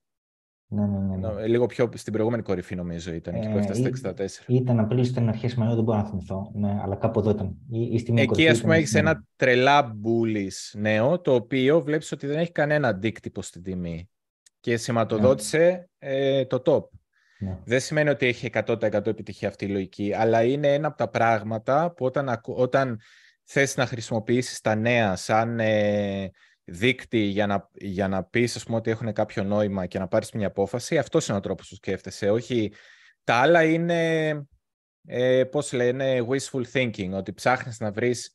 Ναι, 0.67 0.85
ναι, 0.85 0.99
ναι, 0.99 1.15
ναι. 1.15 1.47
Λίγο 1.47 1.65
πιο 1.65 1.89
στην 1.93 2.13
προηγούμενη 2.13 2.43
κορυφή 2.43 2.75
νομίζω 2.75 3.13
ήταν, 3.13 3.35
ε, 3.35 3.49
που 3.51 3.57
έφτασε 3.57 3.95
στα 3.95 4.13
64. 4.17 4.25
Ήταν 4.47 4.79
Απρίλιο, 4.79 5.03
ήταν 5.03 5.27
αρχές 5.27 5.53
Μαΐου, 5.53 5.75
δεν 5.75 5.83
μπορώ 5.83 5.97
να 5.97 6.05
θυμηθώ, 6.05 6.51
ναι, 6.53 6.79
αλλά 6.81 6.95
κάπου 6.95 7.19
εδώ 7.19 7.29
ήταν. 7.29 7.55
Η, 7.71 7.81
η 7.81 8.13
Εκεί 8.15 8.47
ας 8.47 8.61
πούμε 8.61 8.75
έχεις 8.75 8.93
ένα 8.93 9.25
τρελά 9.35 9.95
bullish 10.03 10.79
νέο, 10.79 11.19
το 11.21 11.33
οποίο 11.33 11.81
βλέπεις 11.81 12.11
ότι 12.11 12.27
δεν 12.27 12.37
έχει 12.37 12.51
κανένα 12.51 12.87
αντίκτυπο 12.87 13.41
στην 13.41 13.63
τιμή 13.63 14.09
και 14.65 14.77
σηματοδότησε 14.77 15.89
ναι. 15.99 16.09
ε, 16.09 16.45
το 16.45 16.61
top. 16.65 16.97
Ναι. 17.39 17.57
Δεν 17.65 17.79
σημαίνει 17.79 18.09
ότι 18.09 18.25
έχει 18.27 18.49
100% 18.53 19.05
επιτυχία 19.05 19.47
αυτή 19.47 19.65
η 19.65 19.67
λογική, 19.67 20.13
αλλά 20.13 20.43
είναι 20.43 20.73
ένα 20.73 20.87
από 20.87 20.97
τα 20.97 21.09
πράγματα 21.09 21.93
που 21.95 22.05
όταν, 22.05 22.41
όταν 22.45 22.99
θες 23.43 23.75
να 23.75 23.85
χρησιμοποιήσεις 23.85 24.61
τα 24.61 24.75
νέα 24.75 25.15
σαν 25.15 25.59
ε, 25.59 26.31
δείκτη 26.63 27.17
για 27.17 27.47
να, 27.47 27.69
για 27.73 28.07
να 28.07 28.23
πεις 28.23 28.63
πούμε, 28.63 28.77
ότι 28.77 28.91
έχουν 28.91 29.13
κάποιο 29.13 29.43
νόημα 29.43 29.85
και 29.85 29.99
να 29.99 30.07
πάρεις 30.07 30.31
μια 30.31 30.47
απόφαση, 30.47 30.97
αυτός 30.97 31.27
είναι 31.27 31.37
ο 31.37 31.41
τρόπος 31.41 31.69
που 31.69 31.75
σκέφτεσαι. 31.75 32.29
Όχι, 32.29 32.73
τα 33.23 33.35
άλλα 33.35 33.63
είναι, 33.63 34.29
ε, 35.07 35.43
πώς 35.43 35.73
λένε, 35.73 36.25
wishful 36.29 36.63
thinking, 36.73 37.11
ότι 37.11 37.33
ψάχνεις 37.33 37.79
να 37.79 37.91
βρεις 37.91 38.31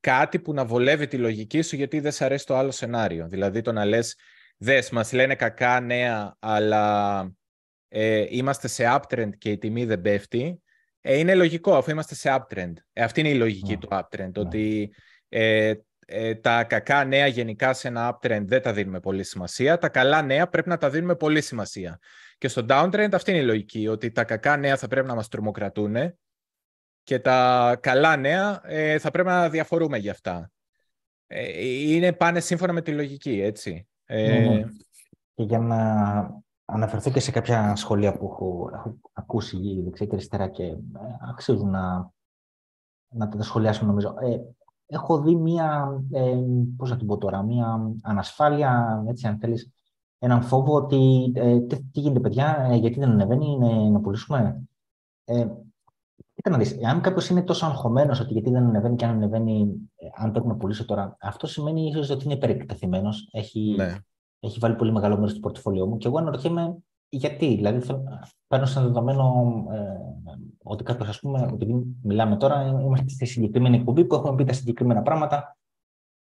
κάτι 0.00 0.38
που 0.38 0.52
να 0.52 0.64
βολεύει 0.64 1.06
τη 1.06 1.16
λογική 1.16 1.62
σου 1.62 1.76
γιατί 1.76 2.00
δεν 2.00 2.12
σε 2.12 2.24
αρέσει 2.24 2.46
το 2.46 2.56
άλλο 2.56 2.70
σενάριο. 2.70 3.28
Δηλαδή 3.28 3.60
το 3.60 3.72
να 3.72 3.84
λες, 3.84 4.16
δες, 4.58 4.90
μας 4.90 5.12
λένε 5.12 5.34
κακά 5.34 5.80
νέα, 5.80 6.36
αλλά 6.38 7.22
ε, 7.88 8.26
είμαστε 8.28 8.68
σε 8.68 8.84
uptrend 8.86 9.30
και 9.38 9.50
η 9.50 9.58
τιμή 9.58 9.84
δεν 9.84 10.00
πέφτει, 10.00 10.62
ε, 11.00 11.18
είναι 11.18 11.34
λογικό 11.34 11.76
αφού 11.76 11.90
είμαστε 11.90 12.14
σε 12.14 12.36
uptrend. 12.38 12.72
Ε, 12.92 13.02
αυτή 13.02 13.20
είναι 13.20 13.28
η 13.28 13.34
λογική 13.34 13.76
του 13.76 13.88
uptrend, 13.90 14.32
ότι 14.34 14.94
ε, 15.28 15.72
ε, 16.06 16.34
τα 16.34 16.64
κακά 16.64 17.04
νέα 17.04 17.26
γενικά 17.26 17.72
σε 17.72 17.88
ένα 17.88 18.18
uptrend 18.18 18.42
δεν 18.44 18.62
τα 18.62 18.72
δίνουμε 18.72 19.00
πολύ 19.00 19.24
σημασία, 19.24 19.78
τα 19.78 19.88
καλά 19.88 20.22
νέα 20.22 20.48
πρέπει 20.48 20.68
να 20.68 20.76
τα 20.76 20.90
δίνουμε 20.90 21.16
πολύ 21.16 21.40
σημασία. 21.40 21.98
Και 22.38 22.48
στο 22.48 22.64
downtrend 22.68 23.08
αυτή 23.12 23.30
είναι 23.30 23.40
η 23.40 23.44
λογική, 23.44 23.88
ότι 23.88 24.10
τα 24.10 24.24
κακά 24.24 24.56
νέα 24.56 24.76
θα 24.76 24.88
πρέπει 24.88 25.06
να 25.06 25.14
μας 25.14 25.28
τρομοκρατούν 25.28 25.96
και 27.02 27.18
τα 27.18 27.78
καλά 27.82 28.16
νέα 28.16 28.60
ε, 28.64 28.98
θα 28.98 29.10
πρέπει 29.10 29.28
να 29.28 29.48
διαφορούμε 29.48 29.98
γι' 29.98 30.10
αυτά. 30.10 30.50
Ε, 31.26 31.66
είναι 31.66 32.12
πάνε 32.12 32.40
σύμφωνα 32.40 32.72
με 32.72 32.82
τη 32.82 32.92
λογική, 32.92 33.40
έτσι. 33.40 33.88
Ναι, 34.08 34.38
ναι. 34.38 34.62
Και 35.34 35.42
για 35.42 35.58
να 35.58 36.42
αναφερθώ 36.64 37.10
και 37.10 37.20
σε 37.20 37.30
κάποια 37.30 37.76
σχόλια 37.76 38.18
που 38.18 38.24
έχω, 38.24 38.70
έχω 38.72 38.96
ακούσει 39.12 39.82
δεξιά 39.84 40.06
και 40.06 40.14
αριστερά 40.14 40.48
και 40.48 40.62
ε, 40.62 40.76
αξίζουν 41.30 41.70
να, 41.70 42.12
να 43.08 43.28
τα 43.28 43.42
σχολιάσουμε 43.42 43.88
νομίζω. 43.88 44.14
Ε, 44.20 44.38
έχω 44.86 45.20
δει 45.20 45.36
μία, 45.36 46.00
ε, 46.12 46.36
πώς 46.76 46.90
θα 46.90 46.96
την 46.96 47.06
πω 47.06 47.18
τώρα, 47.18 47.42
μία 47.42 47.92
ανασφάλεια, 48.02 49.02
έτσι 49.08 49.26
αν 49.26 49.38
θέλεις, 49.38 49.72
έναν 50.18 50.42
φόβο 50.42 50.74
ότι 50.74 51.32
ε, 51.34 51.60
τι, 51.60 51.82
τι, 51.82 52.00
γίνεται 52.00 52.20
παιδιά, 52.20 52.68
ε, 52.70 52.76
γιατί 52.76 52.98
δεν 52.98 53.10
ανεβαίνει, 53.10 53.58
να, 53.58 53.90
να 53.90 54.00
πουλήσουμε. 54.00 54.68
Ε, 56.38 56.42
Κοίτα 56.42 56.50
να 56.50 56.58
δεις, 56.58 56.84
αν 56.84 57.00
κάποιος 57.00 57.28
είναι 57.28 57.42
τόσο 57.42 57.66
αγχωμένος 57.66 58.20
ότι 58.20 58.32
γιατί 58.32 58.50
δεν 58.50 58.64
ανεβαίνει 58.64 58.96
και 58.96 59.04
αν 59.04 59.14
ανεβαίνει, 59.14 59.74
ε, 59.96 60.06
αν 60.14 60.30
πρέπει 60.30 60.46
να 60.46 60.54
πουλήσω 60.56 60.84
τώρα, 60.84 61.16
αυτό 61.20 61.46
σημαίνει 61.46 61.86
ίσως 61.86 62.10
ότι 62.10 62.24
είναι 62.24 62.34
υπερεκτεθειμένος. 62.34 63.28
Έχει, 63.32 63.74
ναι 63.76 63.98
έχει 64.40 64.58
βάλει 64.58 64.74
πολύ 64.74 64.92
μεγάλο 64.92 65.16
μέρος 65.16 65.34
του 65.34 65.40
πορτοφολιό 65.40 65.86
μου. 65.86 65.96
Και 65.96 66.06
εγώ 66.06 66.18
αναρωτιέμαι 66.18 66.76
γιατί. 67.08 67.54
Δηλαδή, 67.54 68.00
παίρνω 68.46 68.66
σαν 68.66 68.82
δεδομένο 68.82 69.44
ε, 69.72 69.78
ότι 70.62 70.84
κάποιος, 70.84 71.08
ας 71.08 71.20
πούμε, 71.20 71.48
επειδή 71.52 71.96
μιλάμε 72.02 72.36
τώρα, 72.36 72.80
είμαστε 72.82 73.08
στη 73.08 73.26
συγκεκριμένη 73.26 73.76
εκπομπή 73.76 74.04
που 74.04 74.14
έχουμε 74.14 74.34
πει 74.34 74.44
τα 74.44 74.52
συγκεκριμένα 74.52 75.02
πράγματα. 75.02 75.56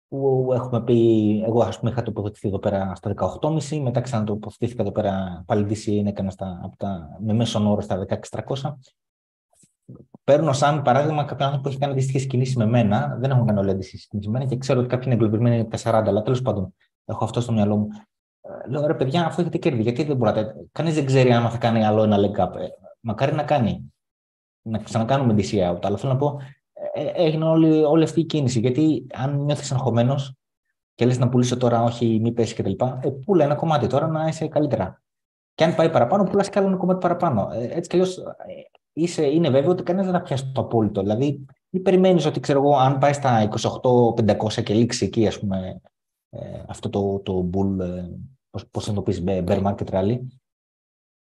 Που 0.08 0.50
έχουμε 0.52 0.82
πει, 0.82 1.42
εγώ 1.46 1.62
ας 1.62 1.78
πούμε 1.78 1.90
είχα 1.90 2.02
τοποθετηθεί 2.02 2.48
εδώ 2.48 2.58
πέρα 2.58 2.94
στα 2.94 3.14
18,5, 3.40 3.80
μετά 3.82 4.00
ξανατοποθετήθηκα 4.00 4.82
εδώ 4.82 4.92
πέρα, 4.92 5.42
πάλι 5.46 5.66
DCA 5.68 6.06
έκανα 6.06 6.30
στα, 6.30 6.60
από 6.62 6.76
τα, 6.76 7.18
με 7.20 7.32
μέσον 7.32 7.66
όρο 7.66 7.80
στα 7.80 8.06
16,300. 8.30 8.74
Παίρνω 10.24 10.52
σαν 10.52 10.82
παράδειγμα 10.82 11.24
κάποιον 11.24 11.48
άνθρωπο 11.48 11.62
που 11.62 11.68
έχει 11.68 11.78
κάνει 11.78 11.92
αντίστοιχες 11.92 12.26
κινήσεις 12.26 12.56
με 12.56 12.66
μένα. 12.66 13.16
Δεν 13.20 13.30
έχω 13.30 13.44
κάνει 13.44 13.58
όλε 13.58 13.74
τι 13.74 13.96
κινήσει 14.08 14.46
και 14.46 14.56
ξέρω 14.56 14.80
ότι 14.80 14.88
κάποιοι 14.88 15.04
είναι 15.06 15.14
εγκλωβισμένοι 15.14 15.60
από 15.60 15.70
τα 15.76 16.02
40, 16.02 16.06
αλλά 16.06 16.22
τέλος 16.22 16.42
πάντων 16.42 16.74
Έχω 17.04 17.24
αυτό 17.24 17.40
στο 17.40 17.52
μυαλό 17.52 17.76
μου. 17.76 17.88
Ε, 18.40 18.70
λέω 18.70 18.86
ρε 18.86 18.94
παιδιά, 18.94 19.26
αφού 19.26 19.40
έχετε 19.40 19.58
κέρδη, 19.58 19.82
γιατί 19.82 20.02
δεν 20.04 20.16
μπορείτε. 20.16 20.54
Κανείς 20.72 20.94
δεν 20.94 21.06
ξέρει 21.06 21.32
αν 21.32 21.50
θα 21.50 21.58
κάνει 21.58 21.84
άλλο 21.84 22.02
ένα 22.02 22.16
leg 22.16 22.40
up. 22.40 22.56
Ε, 22.56 22.66
μακάρι 23.00 23.34
να 23.34 23.42
κάνει. 23.42 23.92
Να 24.62 24.78
ξανακάνουμε 24.78 25.34
DC 25.36 25.70
out. 25.70 25.78
Αλλά 25.82 25.96
θέλω 25.96 26.12
να 26.12 26.18
πω, 26.18 26.40
ε, 26.92 27.10
έγινε 27.14 27.44
όλη, 27.44 27.82
όλη 27.82 28.04
αυτή 28.04 28.20
η 28.20 28.24
κίνηση. 28.24 28.60
Γιατί 28.60 29.06
αν 29.12 29.44
νιώθεις 29.44 29.72
αγχωμένος 29.72 30.34
και 30.94 31.06
λες 31.06 31.18
να 31.18 31.28
πουλήσω 31.28 31.56
τώρα, 31.56 31.82
όχι, 31.82 32.18
μη 32.22 32.32
πέσει 32.32 32.54
κτλ. 32.54 32.84
Ε, 33.00 33.10
πούλα 33.24 33.44
ένα 33.44 33.54
κομμάτι 33.54 33.86
τώρα 33.86 34.06
να 34.06 34.26
είσαι 34.26 34.48
καλύτερα. 34.48 35.02
Και 35.54 35.64
αν 35.64 35.74
πάει 35.74 35.90
παραπάνω, 35.90 36.24
πουλάς 36.24 36.48
και 36.48 36.58
άλλο 36.58 36.68
ένα 36.68 36.76
κομμάτι 36.76 36.98
παραπάνω. 36.98 37.48
έτσι 37.52 37.88
κι 37.88 37.96
αλλιώς 37.96 38.22
είναι 39.32 39.50
βέβαιο 39.50 39.70
ότι 39.70 39.82
κανένας 39.82 40.10
δεν 40.10 40.18
θα 40.18 40.22
πιάσει 40.22 40.50
το 40.52 40.60
απόλυτο. 40.60 41.00
Δηλαδή, 41.00 41.44
ή 41.70 41.80
περιμένεις 41.80 42.26
ότι 42.26 42.40
ξέρω 42.40 42.58
εγώ, 42.58 42.76
αν 42.76 42.98
πάει 42.98 43.12
στα 43.12 43.48
28-500 44.16 44.62
και 44.62 44.74
λήξει 44.74 45.04
εκεί, 45.04 45.26
ας 45.26 45.38
πούμε, 45.38 45.80
ε, 46.30 46.62
αυτό 46.66 46.90
το, 46.90 47.18
το 47.18 47.50
bull, 47.52 47.80
ε, 47.80 48.08
πώς, 48.50 48.66
πώς 48.70 48.84
θα 48.84 48.92
το 48.92 49.02
πεις, 49.02 49.22
bear 49.26 49.62
market 49.62 49.88
rally, 49.90 50.18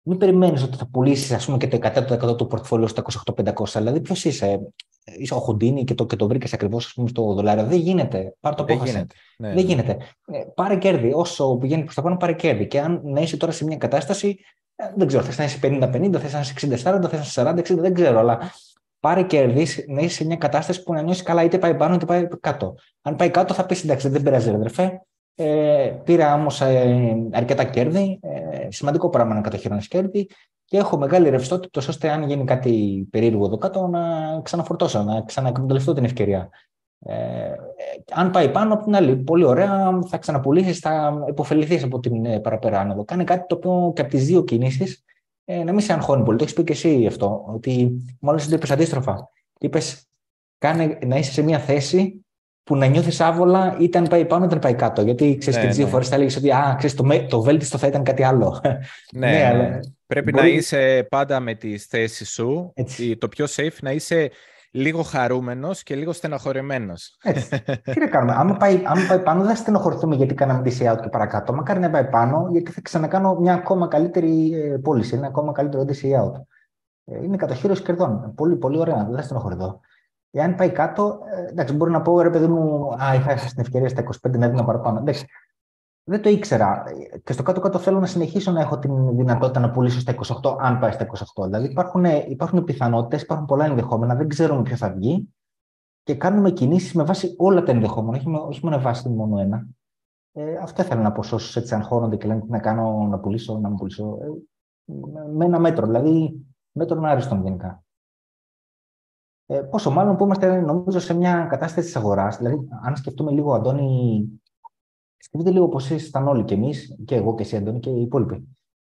μην 0.02 0.18
περιμένεις 0.18 0.62
ότι 0.62 0.76
θα 0.76 0.87
πουλήσεις 0.87 1.32
ας 1.32 1.44
πούμε, 1.44 1.56
και 1.56 1.68
το 1.68 1.76
100% 1.76 2.37
του 2.37 2.46
πορτφόλιου 2.46 2.88
στα 2.88 3.02
28-500. 3.02 3.78
Δηλαδή, 3.78 4.00
ποιος 4.00 4.24
είσαι, 4.24 4.72
είσαι 5.04 5.35
ο 5.35 5.38
Χουντίνη 5.38 5.85
και 5.85 5.94
το, 5.94 6.06
και 6.06 6.16
το 6.16 6.28
βρήκες 6.28 6.52
ακριβώς 6.52 6.98
στο 7.06 7.35
δολάριο. 7.35 7.64
Δεν 7.64 7.78
γίνεται. 7.78 8.35
Πάρε 8.40 8.54
το 8.54 8.62
απόφαση. 8.62 8.92
Δεν 8.92 9.06
Ναι, 9.37 9.54
Δεν 9.54 9.64
γίνεται. 9.64 9.96
Ε, 10.26 10.44
πάρε 10.54 10.76
κέρδη. 10.76 11.12
Όσο 11.14 11.56
πηγαίνει 11.56 11.82
προς 11.82 11.94
τα 11.94 12.02
πάνω, 12.02 12.16
πάρε 12.16 12.32
κέρδη. 12.32 12.66
Και 12.66 12.80
αν 12.80 13.00
να 13.04 13.20
είσαι 13.20 13.37
τώρα 13.37 13.52
σε 13.52 13.64
μια 13.64 13.76
κατάσταση, 13.76 14.28
ε, 14.28 14.37
δεν 14.94 15.06
ξέρω, 15.06 15.22
θες 15.22 15.38
να 15.38 15.44
είσαι 15.44 15.58
50-50, 15.62 16.18
θες 16.18 16.32
να 16.32 16.40
είσαι 16.40 16.54
60-40, 16.54 17.08
θες 17.08 17.37
να 17.37 17.52
είσαι 17.52 17.74
40-60, 17.74 17.80
δεν 17.80 17.94
ξέρω. 17.94 18.18
Αλλά 18.18 18.38
πάρε 19.00 19.22
κέρδη 19.22 19.66
να 19.87 20.00
είσαι 20.00 20.14
σε 20.14 20.24
μια 20.24 20.37
κατάσταση 20.37 20.82
που 20.82 20.92
να 20.92 21.02
νιώσεις 21.02 21.22
καλά, 21.22 21.42
είτε 21.42 21.58
πάει 21.58 21.74
πάνω 21.74 21.94
είτε 21.94 22.04
πάει 22.04 22.28
κάτω. 22.40 22.74
Αν 23.02 23.16
πάει 23.16 23.30
κάτω, 23.30 23.54
θα 23.54 23.66
πεις 23.66 23.85
εντάξει, 23.85 24.08
δεν 24.08 24.22
πειράζει, 24.22 24.50
αδερφέ. 24.50 25.02
Ε, 25.35 25.92
πήρα 26.04 26.35
όμως 26.35 26.61
ε, 26.61 27.16
αρκετά 27.32 27.64
κέρδη. 27.64 28.20
Ε, 28.22 28.70
σημαντικό 28.70 29.08
πράγμα 29.08 29.35
να 29.35 29.40
κατοχυρώνεις 29.40 29.88
κέρδη 29.88 30.28
και 30.64 30.76
έχω 30.76 30.98
μεγάλη 30.98 31.28
ρευστότητα, 31.28 31.80
ώστε 31.88 32.11
αν 32.11 32.22
γίνει 32.22 32.44
κάτι 32.44 33.06
περίεργο 33.11 33.44
εδώ 33.44 33.58
κάτω 33.58 33.87
να 33.87 34.00
ξαναφορτώσω, 34.42 35.02
να 35.02 35.22
ξαναεκμεταλλευτώ 35.22 35.92
την 35.92 36.04
ευκαιρία. 36.04 36.48
Ε, 37.06 37.54
αν 38.10 38.30
πάει 38.30 38.50
πάνω 38.50 38.74
από 38.74 38.84
την 38.84 38.94
άλλη, 38.94 39.16
πολύ 39.16 39.44
ωραία, 39.44 39.98
θα 40.08 40.18
ξαναπουλήσεις, 40.18 40.78
θα 40.78 41.24
υποφεληθείς 41.28 41.82
από 41.82 42.00
την 42.00 42.24
ε, 42.24 42.40
παραπέρα 42.40 42.80
άνοδο. 42.80 43.04
Κάνε 43.04 43.24
κάτι 43.24 43.46
το 43.46 43.54
οποίο 43.54 43.92
και 43.94 44.00
από 44.00 44.10
τις 44.10 44.26
δύο 44.26 44.44
κινήσεις 44.44 45.04
ε, 45.44 45.64
να 45.64 45.72
μην 45.72 45.80
σε 45.80 45.92
αγχώνει 45.92 46.22
πολύ. 46.22 46.36
Το 46.36 46.44
έχεις 46.44 46.54
πει 46.56 46.64
και 46.64 46.72
εσύ 46.72 47.06
αυτό, 47.06 47.44
ότι 47.46 47.90
μόλις 48.20 48.48
το 48.48 48.54
είπες 48.54 48.70
αντίστροφα. 48.70 49.30
Είπες, 49.58 50.08
να 51.06 51.16
είσαι 51.16 51.32
σε 51.32 51.42
μια 51.42 51.58
θέση 51.58 52.24
που 52.64 52.76
να 52.76 52.86
νιώθεις 52.86 53.20
άβολα 53.20 53.76
είτε 53.80 53.98
αν 53.98 54.04
πάει 54.04 54.24
πάνω 54.24 54.44
είτε 54.44 54.54
αν 54.54 54.60
πάει 54.60 54.74
κάτω. 54.74 55.02
Γιατί 55.02 55.36
ξέρεις 55.38 55.56
ναι, 55.56 55.62
και 55.62 55.68
τις 55.68 55.76
δύο 55.76 55.86
ναι. 55.86 55.92
φορές 55.92 56.08
θα 56.08 56.14
έλεγες 56.14 56.36
ότι 56.36 56.50
α, 56.50 56.74
ξέρεις, 56.78 56.96
το, 56.96 57.26
το 57.28 57.42
βέλτιστο 57.42 57.78
θα 57.78 57.86
ήταν 57.86 58.02
κάτι 58.02 58.22
άλλο. 58.22 58.60
Ναι, 58.62 58.78
ναι, 59.26 59.30
ναι. 59.30 59.44
Αλλά... 59.44 59.80
Πρέπει 60.06 60.32
να 60.32 60.46
είσαι 60.46 61.06
πάντα 61.10 61.40
με 61.40 61.54
τις 61.54 61.86
θέσεις 61.86 62.30
σου. 62.30 62.72
Έτσι. 62.74 63.16
Το 63.16 63.28
πιο 63.28 63.46
safe 63.56 63.76
να 63.82 63.90
είσαι 63.90 64.30
λίγο 64.72 65.02
χαρούμενος 65.02 65.82
και 65.82 65.94
λίγο 65.94 66.12
στενοχωρημένος. 66.12 67.16
Τι 67.92 68.00
να 68.00 68.06
κάνουμε. 68.06 68.32
Άμα 68.37 68.56
πάει, 68.56 68.82
άμα 68.85 69.06
πάει 69.08 69.18
πάνω, 69.18 69.44
δεν 69.44 69.56
στενοχωρηθούμε 69.56 70.14
γιατί 70.14 70.35
κάναμε 70.35 70.62
DC 70.64 70.92
out 70.92 70.98
και 71.02 71.08
παρακάτω. 71.08 71.52
Μακάρι 71.54 71.80
να 71.80 71.90
πάει 71.90 72.04
πάνω, 72.04 72.48
γιατί 72.50 72.72
θα 72.72 72.80
ξανακάνω 72.80 73.35
μια 73.35 73.54
ακόμα 73.54 73.88
καλύτερη 73.88 74.52
ε, 74.54 74.76
πώληση, 74.76 75.16
ένα 75.16 75.26
ακόμα 75.26 75.52
καλύτερο 75.52 75.85
DC 75.88 76.22
out. 76.22 76.32
Ε, 77.04 77.24
είναι 77.24 77.37
κατοχήρωση 77.37 77.82
κερδών. 77.82 78.32
Πολύ, 78.35 78.56
πολύ 78.56 78.78
ωραία. 78.78 79.04
Δεν 79.04 79.16
θα 79.16 79.22
στενοχωρηθώ. 79.22 79.80
Εάν 80.30 80.54
πάει 80.54 80.70
κάτω, 80.70 81.18
ε, 81.35 81.50
εντάξει, 81.50 81.74
μπορεί 81.74 81.90
να 81.90 82.02
πω 82.02 82.20
ρε 82.20 82.30
παιδί 82.30 82.46
μου, 82.46 82.94
Α, 82.98 83.14
είχα 83.14 83.35
την 83.35 83.61
ευκαιρία 83.61 83.88
στα 83.88 84.02
25 84.02 84.38
να 84.38 84.48
δίνω 84.48 84.64
παραπάνω. 84.64 84.98
Εντάξει, 84.98 85.26
δεν 86.04 86.22
το 86.22 86.28
ήξερα. 86.28 86.82
Και 87.24 87.32
στο 87.32 87.42
κάτω-κάτω 87.42 87.78
θέλω 87.78 88.00
να 88.00 88.06
συνεχίσω 88.06 88.52
να 88.52 88.60
έχω 88.60 88.78
την 88.78 89.16
δυνατότητα 89.16 89.60
να 89.60 89.70
πουλήσω 89.70 90.00
στα 90.00 90.14
28, 90.42 90.56
αν 90.60 90.78
πάει 90.78 90.92
στα 90.92 91.06
28. 91.42 91.44
Δηλαδή 91.44 91.66
υπάρχουν, 91.66 92.04
υπάρχουν 92.04 92.64
πιθανότητες, 92.64 93.22
υπάρχουν 93.22 93.46
πολλά 93.46 93.64
ενδεχόμενα, 93.64 94.14
δεν 94.14 94.28
ξέρουμε 94.28 94.62
ποιο 94.62 94.76
θα 94.76 94.92
βγει 94.92 95.28
και 96.02 96.14
κάνουμε 96.14 96.50
κινήσεις 96.50 96.94
με 96.94 97.02
βάση 97.02 97.34
όλα 97.38 97.62
τα 97.62 97.72
ενδεχόμενα, 97.72 98.16
όχι 98.16 98.28
με, 98.28 98.38
όχι 98.38 98.66
με 98.66 98.78
βάση 98.78 99.08
μόνο 99.08 99.38
ένα. 99.38 99.66
Ε, 100.32 100.56
αυτό 100.56 100.82
ήθελα 100.82 101.02
να 101.02 101.12
πω 101.12 101.22
σε 101.22 101.34
όσους 101.34 101.56
έτσι 101.56 101.74
αγχώνονται 101.74 102.16
και 102.16 102.26
λένε 102.26 102.40
τι 102.40 102.50
να 102.50 102.58
κάνω, 102.58 103.06
να 103.10 103.18
πουλήσω, 103.18 103.58
να 103.58 103.68
μην 103.68 103.78
πουλήσω. 103.78 104.18
Ε, 104.22 104.26
με 105.32 105.44
ένα 105.44 105.58
μέτρο, 105.58 105.86
δηλαδή 105.86 106.46
μέτρο 106.72 107.00
άριστον 107.02 107.42
γενικά. 107.42 107.84
Ε, 109.46 109.60
πόσο 109.60 109.90
μάλλον 109.90 110.16
που 110.16 110.24
είμαστε, 110.24 110.60
νομίζω, 110.60 110.98
σε 110.98 111.14
μια 111.14 111.46
κατάσταση 111.50 111.86
της 111.86 111.96
αγοράς. 111.96 112.36
Δηλαδή, 112.36 112.68
αν 112.82 112.96
σκεφτούμε 112.96 113.30
λίγο, 113.30 113.54
Αντώνη, 113.54 114.26
σκεφτείτε 115.22 115.50
λίγο 115.50 115.68
πώ 115.68 115.78
ήσασταν 115.78 116.28
όλοι 116.28 116.44
και 116.44 116.54
εμείς, 116.54 116.98
και 117.04 117.14
εγώ 117.14 117.35
και 117.35 117.42
εσύ, 117.42 117.56
Αντώνη, 117.56 117.80
και 117.80 117.90
οι 117.90 118.00
υπόλοιποι. 118.00 118.48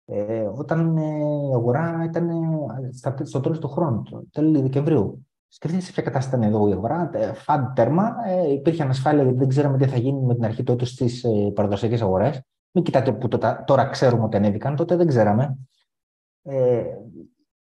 Ε, 0.04 0.48
όταν 0.56 0.96
ε, 0.96 1.16
η 1.50 1.54
αγορά 1.54 2.04
ήταν 2.04 2.28
ε, 2.28 3.24
στο 3.24 3.40
τέλος 3.40 3.58
του 3.58 3.68
χρόνου, 3.68 4.02
το 4.02 4.26
τέλο 4.32 4.60
Δεκεμβρίου. 4.60 5.26
Σκεφτείτε 5.48 5.82
σε 5.82 5.92
ποια 5.92 6.02
κατάσταση 6.02 6.36
ήταν 6.36 6.52
εδώ 6.52 6.68
η 6.68 6.72
αγορά. 6.72 7.10
Ε, 7.12 7.32
φαντ 7.32 7.74
τέρμα, 7.74 8.14
ε, 8.26 8.52
υπήρχε 8.52 8.82
ανασφάλεια 8.82 9.22
γιατί 9.22 9.38
δεν 9.38 9.48
ξέραμε 9.48 9.78
τι 9.78 9.86
θα 9.86 9.96
γίνει 9.96 10.20
με 10.20 10.34
την 10.34 10.44
αρχή 10.44 10.62
τότε 10.62 10.84
στις 10.84 11.24
ε, 11.24 11.52
παραδοσιακές 11.54 12.02
αγορές. 12.02 12.42
Μην 12.70 12.84
κοιτάτε 12.84 13.12
που 13.12 13.28
τώρα, 13.28 13.64
τώρα 13.64 13.86
ξέρουμε 13.86 14.24
ότι 14.24 14.36
ανέβηκαν, 14.36 14.76
τότε 14.76 14.96
δεν 14.96 15.06
ξέραμε. 15.06 15.58
Ε, 16.42 16.82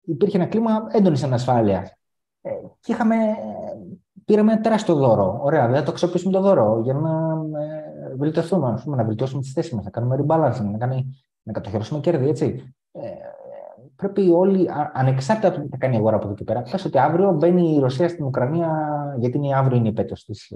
υπήρχε 0.01 0.37
ένα 0.37 0.45
κλίμα 0.45 0.87
έντονης 0.91 1.23
ανασφάλειας. 1.23 1.93
Ε, 2.41 2.49
και 2.79 2.91
είχαμε, 2.91 3.15
πήραμε 4.25 4.51
ένα 4.51 4.61
τεράστιο 4.61 4.95
δώρο. 4.95 5.39
Ωραία, 5.41 5.67
δεν 5.67 5.83
το 5.83 5.91
αξιοποιήσουμε 5.91 6.31
το 6.31 6.41
δώρο 6.41 6.81
για 6.83 6.93
να 6.93 7.09
ε, 7.59 7.86
βελτιωθούμε, 8.17 8.81
πούμε, 8.83 8.95
να 8.95 9.03
βελτιώσουμε 9.03 9.41
τις 9.41 9.51
θέσεις 9.51 9.73
μας, 9.73 9.83
να 9.83 9.89
κάνουμε 9.89 10.15
rebalancing, 10.15 10.71
να, 10.71 10.77
κάνει, 10.77 11.23
να 11.43 11.53
κατοχυρώσουμε 11.53 11.99
κέρδη. 11.99 12.29
Έτσι. 12.29 12.75
Ε, 12.91 13.09
πρέπει 13.95 14.29
όλοι, 14.29 14.69
ανεξάρτητα 14.93 15.47
από 15.47 15.61
τι 15.61 15.67
θα 15.67 15.77
κάνει 15.77 15.95
η 15.95 15.97
αγορά 15.97 16.15
από 16.15 16.25
εδώ 16.25 16.35
και 16.35 16.43
πέρα, 16.43 16.61
πες 16.61 16.85
ότι 16.85 16.97
αύριο 16.97 17.31
μπαίνει 17.31 17.75
η 17.75 17.79
Ρωσία 17.79 18.09
στην 18.09 18.25
Ουκρανία, 18.25 18.69
γιατί 19.19 19.37
είναι 19.37 19.55
αύριο 19.55 19.77
είναι 19.77 19.87
η 19.87 19.89
επέτειος 19.89 20.23
της 20.23 20.51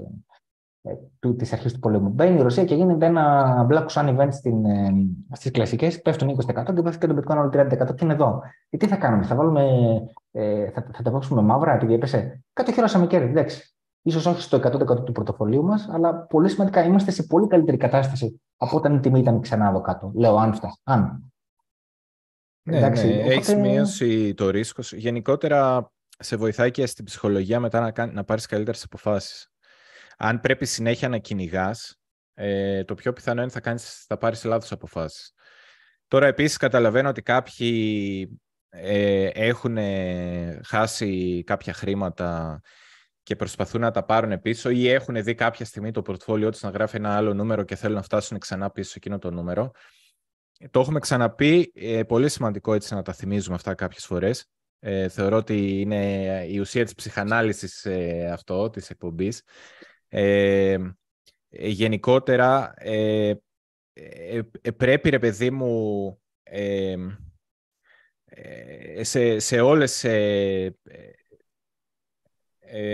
ε, 0.84 0.94
του, 1.20 1.36
της 1.36 1.52
αρχής 1.52 1.72
του 1.72 1.78
πολέμου. 1.78 2.08
Μπαίνει 2.08 2.38
η 2.38 2.42
Ρωσία 2.42 2.64
και 2.64 2.74
γίνεται 2.74 3.06
ένα 3.06 3.66
black 3.70 3.86
sun 3.86 4.16
event 4.16 4.28
στην, 4.30 4.64
ε, 4.64 4.90
στις 5.32 5.50
κλασικές, 5.50 6.02
πέφτουν 6.02 6.28
20% 6.28 6.74
και 6.74 6.82
πέφτει 6.82 6.98
και 6.98 7.12
το 7.12 7.16
bitcoin 7.16 7.36
άλλο 7.36 7.50
30% 7.52 7.94
και 7.94 8.04
είναι 8.04 8.12
εδώ; 8.12 8.42
Και 8.70 8.76
τι 8.76 8.86
θα 8.86 8.96
κάνουμε, 8.96 9.24
θα, 9.24 9.34
βάλουμε, 9.34 9.64
ε, 10.30 10.70
θα, 10.70 10.86
θα 10.92 11.02
τα 11.02 11.10
βάξουμε 11.10 11.42
μαύρα 11.42 11.72
επειδή 11.74 11.94
έπεσε; 11.94 12.44
Κατοχυρώσαμε 12.52 13.06
κέρδη, 13.06 13.28
εντάξει. 13.30 13.71
Ίσως 14.02 14.26
όχι 14.26 14.42
στο 14.42 14.56
100% 14.56 15.04
του 15.04 15.12
πορτοφολίου 15.12 15.62
μας, 15.62 15.88
αλλά 15.88 16.14
πολύ 16.14 16.48
σημαντικά 16.48 16.84
είμαστε 16.84 17.10
σε 17.10 17.22
πολύ 17.22 17.46
καλύτερη 17.46 17.76
κατάσταση 17.76 18.40
από 18.56 18.76
όταν 18.76 18.94
η 18.94 19.00
τιμή 19.00 19.18
ήταν 19.18 19.40
ξανά 19.40 19.68
εδώ 19.68 19.80
κάτω. 19.80 20.12
Λέω 20.14 20.36
αν 20.36 20.54
φτάσει. 20.54 20.80
Αν. 20.82 21.32
Ναι, 22.62 22.76
Εντάξει, 22.76 23.06
ναι. 23.06 23.14
Οπότε... 23.14 23.32
Έχεις 23.34 23.54
μείωση 23.54 24.34
το 24.34 24.50
ρίσκο. 24.50 24.82
Γενικότερα 24.90 25.90
σε 26.18 26.36
βοηθάει 26.36 26.70
και 26.70 26.86
στην 26.86 27.04
ψυχολογία 27.04 27.60
μετά 27.60 27.92
να, 27.96 28.06
να 28.06 28.24
πάρεις 28.24 28.46
καλύτερες 28.46 28.84
αποφάσεις 28.84 29.52
αν 30.24 30.40
πρέπει 30.40 30.66
συνέχεια 30.66 31.08
να 31.08 31.18
κυνηγάς, 31.18 31.96
ε, 32.34 32.84
το 32.84 32.94
πιο 32.94 33.12
πιθανό 33.12 33.42
είναι 33.42 33.50
θα, 33.50 33.60
κάνεις, 33.60 34.04
θα 34.06 34.18
πάρεις 34.18 34.44
λάθος 34.44 34.72
αποφάσεις. 34.72 35.32
Τώρα 36.08 36.26
επίσης 36.26 36.56
καταλαβαίνω 36.56 37.08
ότι 37.08 37.22
κάποιοι 37.22 38.40
ε, 38.68 39.26
έχουν 39.26 39.78
χάσει 40.64 41.42
κάποια 41.46 41.72
χρήματα 41.72 42.60
και 43.32 43.38
προσπαθούν 43.38 43.80
να 43.80 43.90
τα 43.90 44.04
πάρουν 44.04 44.40
πίσω 44.40 44.70
ή 44.70 44.88
έχουν 44.88 45.22
δει 45.22 45.34
κάποια 45.34 45.64
στιγμή 45.64 45.90
το 45.90 46.02
πορτφόλιό 46.02 46.50
τους 46.50 46.62
να 46.62 46.70
γράφει 46.70 46.96
ένα 46.96 47.16
άλλο 47.16 47.34
νούμερο 47.34 47.62
και 47.62 47.76
θέλουν 47.76 47.96
να 47.96 48.02
φτάσουν 48.02 48.38
ξανά 48.38 48.70
πίσω 48.70 48.90
σε 48.90 48.94
εκείνο 48.96 49.18
το 49.18 49.30
νούμερο. 49.30 49.70
Το 50.70 50.80
έχουμε 50.80 50.98
ξαναπεί, 50.98 51.72
ε, 51.74 52.02
πολύ 52.02 52.28
σημαντικό 52.28 52.74
έτσι 52.74 52.94
να 52.94 53.02
τα 53.02 53.12
θυμίζουμε 53.12 53.54
αυτά 53.54 53.74
κάποιες 53.74 54.06
φορές. 54.06 54.50
Ε, 54.78 55.08
θεωρώ 55.08 55.36
ότι 55.36 55.80
είναι 55.80 56.44
η 56.48 56.58
ουσία 56.58 56.84
της 56.84 56.94
ψυχανάλυσης 56.94 57.84
ε, 57.84 58.30
αυτό, 58.32 58.70
της 58.70 58.90
εκπομπής. 58.90 59.42
Ε, 60.08 60.72
ε, 61.48 61.68
γενικότερα, 61.68 62.74
ε, 62.76 63.34
πρέπει, 64.76 65.10
ρε 65.10 65.18
παιδί 65.18 65.50
μου, 65.50 66.20
σε, 69.00 69.38
σε 69.38 69.60
όλες 69.60 70.04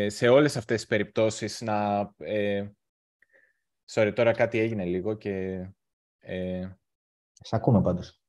σε 0.07 0.29
όλες 0.29 0.57
αυτές 0.57 0.77
τις 0.77 0.87
περιπτώσεις 0.87 1.61
να... 1.61 1.99
Ε, 2.17 2.71
sorry, 3.91 4.13
τώρα 4.15 4.33
κάτι 4.33 4.59
έγινε 4.59 4.85
λίγο 4.85 5.15
και... 5.15 5.67
Ε, 6.19 6.71
σε 7.33 7.57
ακούμε 7.57 7.83
πάντως. 7.83 8.23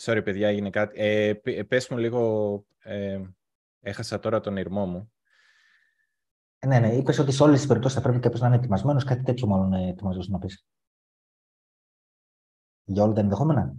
Sorry, 0.00 0.20
παιδιά, 0.24 0.48
έγινε 0.48 0.70
κάτι. 0.70 1.00
Ε, 1.00 1.34
πες 1.68 1.88
μου 1.88 1.96
λίγο... 1.96 2.66
Έχασα 3.80 4.18
τώρα 4.18 4.40
τον 4.40 4.56
ήρμό 4.56 4.86
μου. 4.86 5.12
Ε, 6.58 6.66
ναι, 6.66 6.78
ναι. 6.78 6.94
Είπες 6.94 7.18
ότι 7.18 7.32
σε 7.32 7.42
όλες 7.42 7.58
τις 7.58 7.68
περιπτώσεις 7.68 7.96
θα 7.96 8.02
πρέπει 8.02 8.20
κάποιο 8.20 8.38
να 8.40 8.46
είναι 8.46 8.56
ετοιμασμένος. 8.56 9.04
Κάτι 9.04 9.22
τέτοιο 9.22 9.46
μάλλον 9.46 9.72
είναι 9.72 9.88
ετοιμασμένο 9.88 10.28
να 10.28 10.38
πεις. 10.38 10.66
Για 12.84 13.02
όλα 13.02 13.12
τα 13.12 13.20
ενδεχόμενα. 13.20 13.74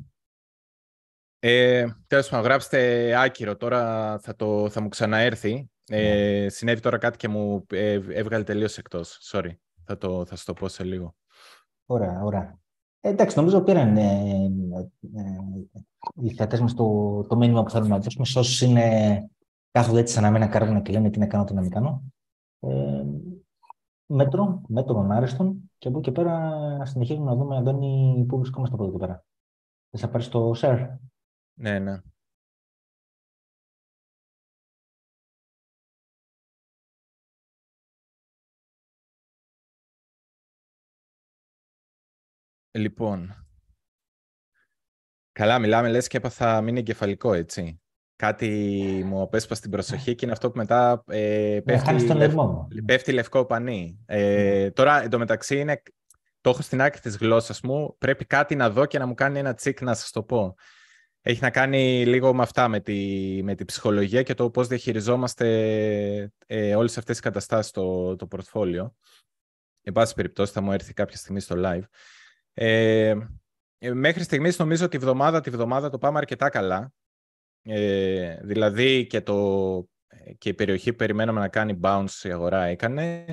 Ε, 1.47 1.85
Τέλος 2.07 2.29
πάντων, 2.29 2.45
γράψτε 2.45 3.11
άκυρο. 3.21 3.55
Τώρα 3.55 4.17
θα, 4.19 4.35
το, 4.35 4.69
θα 4.69 4.81
μου 4.81 4.87
ξαναέρθει. 4.87 5.69
Ε, 5.89 6.41
ναι. 6.41 6.49
Συνέβη 6.49 6.79
τώρα 6.79 6.97
κάτι 6.97 7.17
και 7.17 7.27
μου 7.27 7.65
ε, 7.69 7.93
έβγαλε 7.93 8.43
τελείως 8.43 8.77
εκτός. 8.77 9.19
Sorry. 9.31 9.51
Θα, 9.83 9.97
το, 9.97 10.25
θα 10.25 10.35
σου 10.35 10.45
το 10.45 10.53
πω 10.53 10.67
σε 10.67 10.83
λίγο. 10.83 11.15
Ωραία, 11.85 12.21
ωραία. 12.23 12.59
Ε, 12.99 13.09
εντάξει, 13.09 13.37
νομίζω 13.37 13.61
πήραν 13.61 13.97
ε, 13.97 14.03
ε, 15.15 15.23
οι 16.15 16.33
θεατέ 16.33 16.59
μας 16.61 16.73
το, 16.73 17.21
το 17.29 17.35
μήνυμα 17.35 17.63
που 17.63 17.69
θέλουμε 17.69 17.89
να 17.89 17.99
δώσουμε. 17.99 18.25
Σε 18.25 18.39
όσους 18.39 18.61
είναι 18.61 19.29
κάθονται 19.71 19.99
έτσι 19.99 20.13
σαν 20.13 20.23
να 20.23 20.31
μην 20.31 20.49
καρβούνε 20.49 20.81
και 20.81 20.91
λένε 20.91 21.09
τι 21.09 21.19
να 21.19 21.27
κάνω, 21.27 21.43
τι 21.43 21.53
να 21.53 21.61
μην 21.61 21.69
κάνω. 21.69 22.03
Ε, 22.59 23.03
μέτρο, 24.05 24.61
μέτρο 24.67 25.07
άριστον 25.09 25.71
και 25.77 25.87
από 25.87 25.97
εκεί 25.97 26.11
και 26.11 26.21
πέρα 26.21 26.85
συνεχίζουμε 26.85 27.25
να 27.25 27.35
δούμε, 27.35 27.57
Αντώνη, 27.57 28.25
πού 28.27 28.37
βρισκόμαστε 28.37 28.75
από 28.75 28.83
εδώ 28.83 28.93
και 28.93 29.05
πέρα. 29.05 29.25
Θα 29.97 30.09
πάρεις 30.09 30.29
το 30.29 30.51
share. 30.61 30.87
Ναι, 31.57 31.79
ναι. 31.79 32.01
Λοιπόν, 42.71 43.47
καλά 45.31 45.59
μιλάμε, 45.59 45.89
λες 45.89 46.07
και 46.07 46.17
έπαθα 46.17 46.61
μείνει 46.61 46.79
εγκεφαλικό, 46.79 47.33
έτσι. 47.33 47.81
Κάτι 48.15 48.47
μου 49.05 49.21
απέσπα 49.21 49.55
στην 49.55 49.71
προσοχή 49.71 50.15
και 50.15 50.25
είναι 50.25 50.33
αυτό 50.33 50.51
που 50.51 50.57
μετά 50.57 51.03
ε, 51.07 51.59
πέφτει, 51.65 52.07
τον 52.07 52.17
λευ... 52.17 52.35
πέφτει 52.85 53.11
λευκό 53.11 53.45
πανί. 53.45 53.99
Ε, 54.05 54.61
ναι. 54.63 54.71
τώρα, 54.71 55.03
εντωμεταξύ, 55.03 55.59
είναι... 55.59 55.81
το 56.41 56.49
έχω 56.49 56.61
στην 56.61 56.81
άκρη 56.81 56.99
της 57.01 57.17
γλώσσας 57.17 57.61
μου. 57.61 57.95
Πρέπει 57.97 58.25
κάτι 58.25 58.55
να 58.55 58.69
δω 58.69 58.85
και 58.85 58.99
να 58.99 59.05
μου 59.05 59.13
κάνει 59.13 59.39
ένα 59.39 59.53
τσίκ 59.53 59.81
να 59.81 59.93
σας 59.93 60.11
το 60.11 60.23
πω. 60.23 60.55
Έχει 61.27 61.41
να 61.41 61.49
κάνει 61.49 62.05
λίγο 62.05 62.33
με 62.33 62.41
αυτά, 62.41 62.67
με 62.67 62.79
τη, 62.79 63.39
με 63.43 63.55
τη 63.55 63.65
ψυχολογία 63.65 64.23
και 64.23 64.33
το 64.33 64.49
πώς 64.49 64.67
διαχειριζόμαστε 64.67 66.31
ε, 66.45 66.75
όλες 66.75 66.97
αυτές 66.97 67.15
τις 67.15 67.23
καταστάσεις 67.23 67.69
στο 67.69 68.15
το 68.15 68.27
πορτφόλιο. 68.27 68.95
Εν 69.81 69.93
πάση 69.93 70.13
περιπτώσει 70.13 70.51
θα 70.51 70.61
μου 70.61 70.71
έρθει 70.71 70.93
κάποια 70.93 71.17
στιγμή 71.17 71.39
στο 71.39 71.55
live. 71.57 71.83
Ε, 72.53 73.15
ε, 73.77 73.93
μέχρι 73.93 74.23
στιγμής 74.23 74.59
νομίζω 74.59 74.85
ότι 74.85 74.97
βδομάδα 74.97 75.41
τη 75.41 75.49
βδομάδα 75.49 75.89
το 75.89 75.97
πάμε 75.97 76.17
αρκετά 76.17 76.49
καλά. 76.49 76.93
Ε, 77.61 78.37
δηλαδή 78.41 79.07
και, 79.07 79.21
το, 79.21 79.77
ε, 80.07 80.33
και 80.33 80.49
η 80.49 80.53
περιοχή 80.53 80.91
που 80.91 80.97
περιμέναμε 80.97 81.39
να 81.39 81.47
κάνει 81.47 81.79
bounce 81.83 82.23
η 82.23 82.31
αγορά 82.31 82.63
έκανε. 82.63 83.25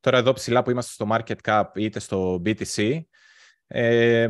Τώρα 0.00 0.18
εδώ 0.18 0.32
ψηλά 0.32 0.62
που 0.62 0.70
είμαστε 0.70 0.92
στο 0.92 1.06
market 1.10 1.36
cap 1.42 1.64
είτε 1.74 1.98
στο 1.98 2.42
BTC. 2.44 3.00
Ε, 3.66 4.28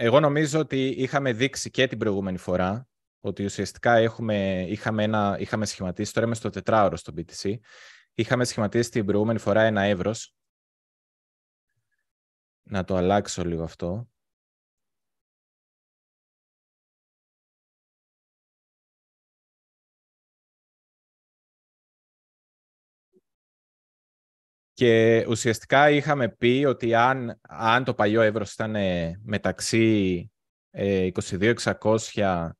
εγώ 0.00 0.20
νομίζω 0.20 0.58
ότι 0.58 0.86
είχαμε 0.88 1.32
δείξει 1.32 1.70
και 1.70 1.86
την 1.86 1.98
προηγούμενη 1.98 2.38
φορά 2.38 2.88
ότι 3.20 3.44
ουσιαστικά 3.44 3.94
έχουμε, 3.96 4.64
είχαμε, 4.68 5.02
ένα, 5.02 5.36
είχαμε 5.40 5.66
σχηματίσει, 5.66 6.12
τώρα 6.12 6.26
είμαι 6.26 6.34
στο 6.34 6.50
τετράωρο 6.50 6.96
στο 6.96 7.12
BTC, 7.16 7.54
είχαμε 8.14 8.44
σχηματίσει 8.44 8.90
την 8.90 9.04
προηγούμενη 9.04 9.38
φορά 9.38 9.62
ένα 9.62 9.82
εύρος. 9.82 10.34
Να 12.62 12.84
το 12.84 12.96
αλλάξω 12.96 13.44
λίγο 13.44 13.62
αυτό. 13.62 14.08
Και 24.78 25.24
ουσιαστικά 25.28 25.90
είχαμε 25.90 26.28
πει 26.28 26.64
ότι 26.68 26.94
αν, 26.94 27.40
αν 27.48 27.84
το 27.84 27.94
παλιό 27.94 28.20
ευρώ 28.20 28.44
ήταν 28.52 28.76
μεταξύ 29.22 30.30
22.600 30.72 32.50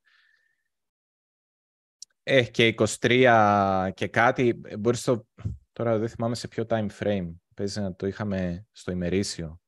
ε, 2.22 2.42
και 2.44 2.74
23 2.78 3.90
και 3.94 4.08
κάτι, 4.08 4.60
μπορείς 4.78 5.02
το... 5.02 5.26
Τώρα 5.72 5.98
δεν 5.98 6.08
θυμάμαι 6.08 6.34
σε 6.34 6.48
ποιο 6.48 6.64
time 6.68 6.88
frame. 6.98 7.34
Παίζει 7.54 7.80
να 7.80 7.94
το 7.94 8.06
είχαμε 8.06 8.66
στο 8.70 8.92
ημερήσιο. 8.92 9.60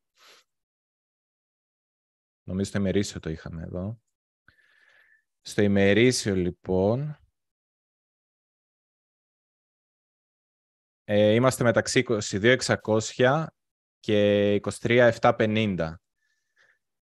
Νομίζω 2.43 2.71
το 2.71 2.79
ημερήσιο 2.79 3.21
το 3.21 3.31
είχαμε 3.31 3.63
εδώ. 3.63 4.01
Στο 5.41 5.63
ημερήσιο 5.63 6.35
λοιπόν 6.35 7.20
Ε, 11.13 11.33
είμαστε 11.33 11.65
μεταξύ 11.65 12.05
22.600 12.09 13.45
και 14.01 14.61
23.750. 14.81 15.95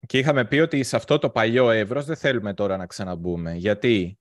Και 0.08 0.18
είχαμε 0.18 0.46
πει 0.46 0.60
ότι 0.60 0.84
σε 0.84 0.96
αυτό 0.96 1.18
το 1.18 1.30
παλιό 1.30 1.70
εύρος 1.70 2.06
δεν 2.06 2.16
θέλουμε 2.16 2.54
τώρα 2.54 2.78
να 2.78 2.86
ξαναμπούμε. 2.86 3.54
Γιατί 3.54 4.20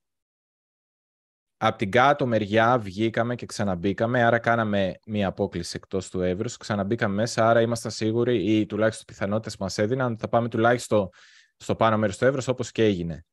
από 1.57 1.77
την 1.77 1.91
κάτω 1.91 2.25
μεριά 2.25 2.79
βγήκαμε 2.79 3.35
και 3.35 3.45
ξαναμπήκαμε, 3.45 4.23
άρα 4.23 4.39
κάναμε 4.39 4.93
μία 5.05 5.27
απόκληση 5.27 5.73
εκτός 5.75 6.09
του 6.09 6.21
εύρους, 6.21 6.57
ξαναμπήκαμε 6.57 7.15
μέσα, 7.15 7.49
άρα 7.49 7.61
ήμασταν 7.61 7.91
σίγουροι 7.91 8.57
ή 8.57 8.65
τουλάχιστον 8.65 9.05
πιθανότητες 9.05 9.57
μας 9.57 9.77
έδιναν 9.77 10.11
ότι 10.11 10.21
θα 10.21 10.27
πάμε 10.27 10.49
τουλάχιστον 10.49 11.09
στο 11.57 11.75
πάνω 11.75 11.97
μέρος 11.97 12.17
του 12.17 12.25
εύρους 12.25 12.47
όπως 12.47 12.71
και 12.71 12.83
έγινε. 12.83 13.25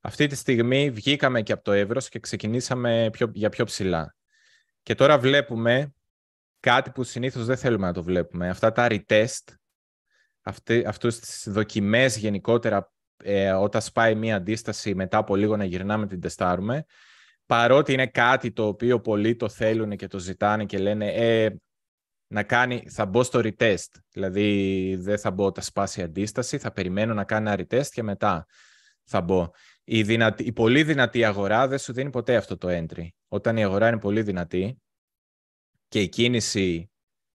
Αυτή 0.00 0.26
τη 0.26 0.34
στιγμή 0.34 0.90
βγήκαμε 0.90 1.42
και 1.42 1.52
από 1.52 1.62
το 1.62 1.72
εύρος 1.72 2.08
και 2.08 2.18
ξεκινήσαμε 2.18 3.08
πιο, 3.12 3.30
για 3.34 3.48
πιο 3.48 3.64
ψηλά. 3.64 4.15
Και 4.86 4.94
τώρα 4.94 5.18
βλέπουμε 5.18 5.94
κάτι 6.60 6.90
που 6.90 7.02
συνήθως 7.02 7.44
δεν 7.44 7.56
θέλουμε 7.56 7.86
να 7.86 7.92
το 7.92 8.02
βλέπουμε. 8.02 8.48
Αυτά 8.48 8.72
τα 8.72 8.86
retest, 8.90 9.54
αυτέ, 10.42 10.84
αυτούς 10.86 11.18
τις 11.18 11.48
δοκιμές 11.48 12.16
γενικότερα 12.16 12.92
ε, 13.16 13.52
όταν 13.52 13.80
σπάει 13.80 14.14
μία 14.14 14.36
αντίσταση 14.36 14.94
μετά 14.94 15.18
από 15.18 15.36
λίγο 15.36 15.56
να 15.56 15.64
γυρνάμε 15.64 16.06
την 16.06 16.20
τεστάρουμε, 16.20 16.84
παρότι 17.46 17.92
είναι 17.92 18.06
κάτι 18.06 18.52
το 18.52 18.66
οποίο 18.66 19.00
πολλοί 19.00 19.36
το 19.36 19.48
θέλουν 19.48 19.96
και 19.96 20.06
το 20.06 20.18
ζητάνε 20.18 20.64
και 20.64 20.78
λένε 20.78 21.12
ε, 21.12 21.56
να 22.26 22.42
κάνει, 22.42 22.88
θα 22.90 23.06
μπω 23.06 23.22
στο 23.22 23.40
retest, 23.42 23.90
δηλαδή 24.12 24.96
δεν 25.00 25.18
θα 25.18 25.30
μπω 25.30 25.44
όταν 25.44 25.64
σπάσει 25.64 26.00
η 26.00 26.02
αντίσταση, 26.02 26.58
θα 26.58 26.72
περιμένω 26.72 27.14
να 27.14 27.24
κάνει 27.24 27.50
ένα 27.50 27.66
retest 27.68 27.86
και 27.86 28.02
μετά 28.02 28.46
θα 29.04 29.20
μπω. 29.20 29.50
Η, 29.88 30.02
δυνατη, 30.02 30.44
η 30.44 30.52
πολύ 30.52 30.82
δυνατή 30.82 31.24
αγορά 31.24 31.68
δεν 31.68 31.78
σου 31.78 31.92
δίνει 31.92 32.10
ποτέ 32.10 32.36
αυτό 32.36 32.56
το 32.56 32.68
entry. 32.70 33.08
Όταν 33.28 33.56
η 33.56 33.64
αγορά 33.64 33.88
είναι 33.88 33.98
πολύ 33.98 34.22
δυνατή, 34.22 34.80
και 35.88 36.00
η 36.00 36.08
κίνηση 36.08 36.90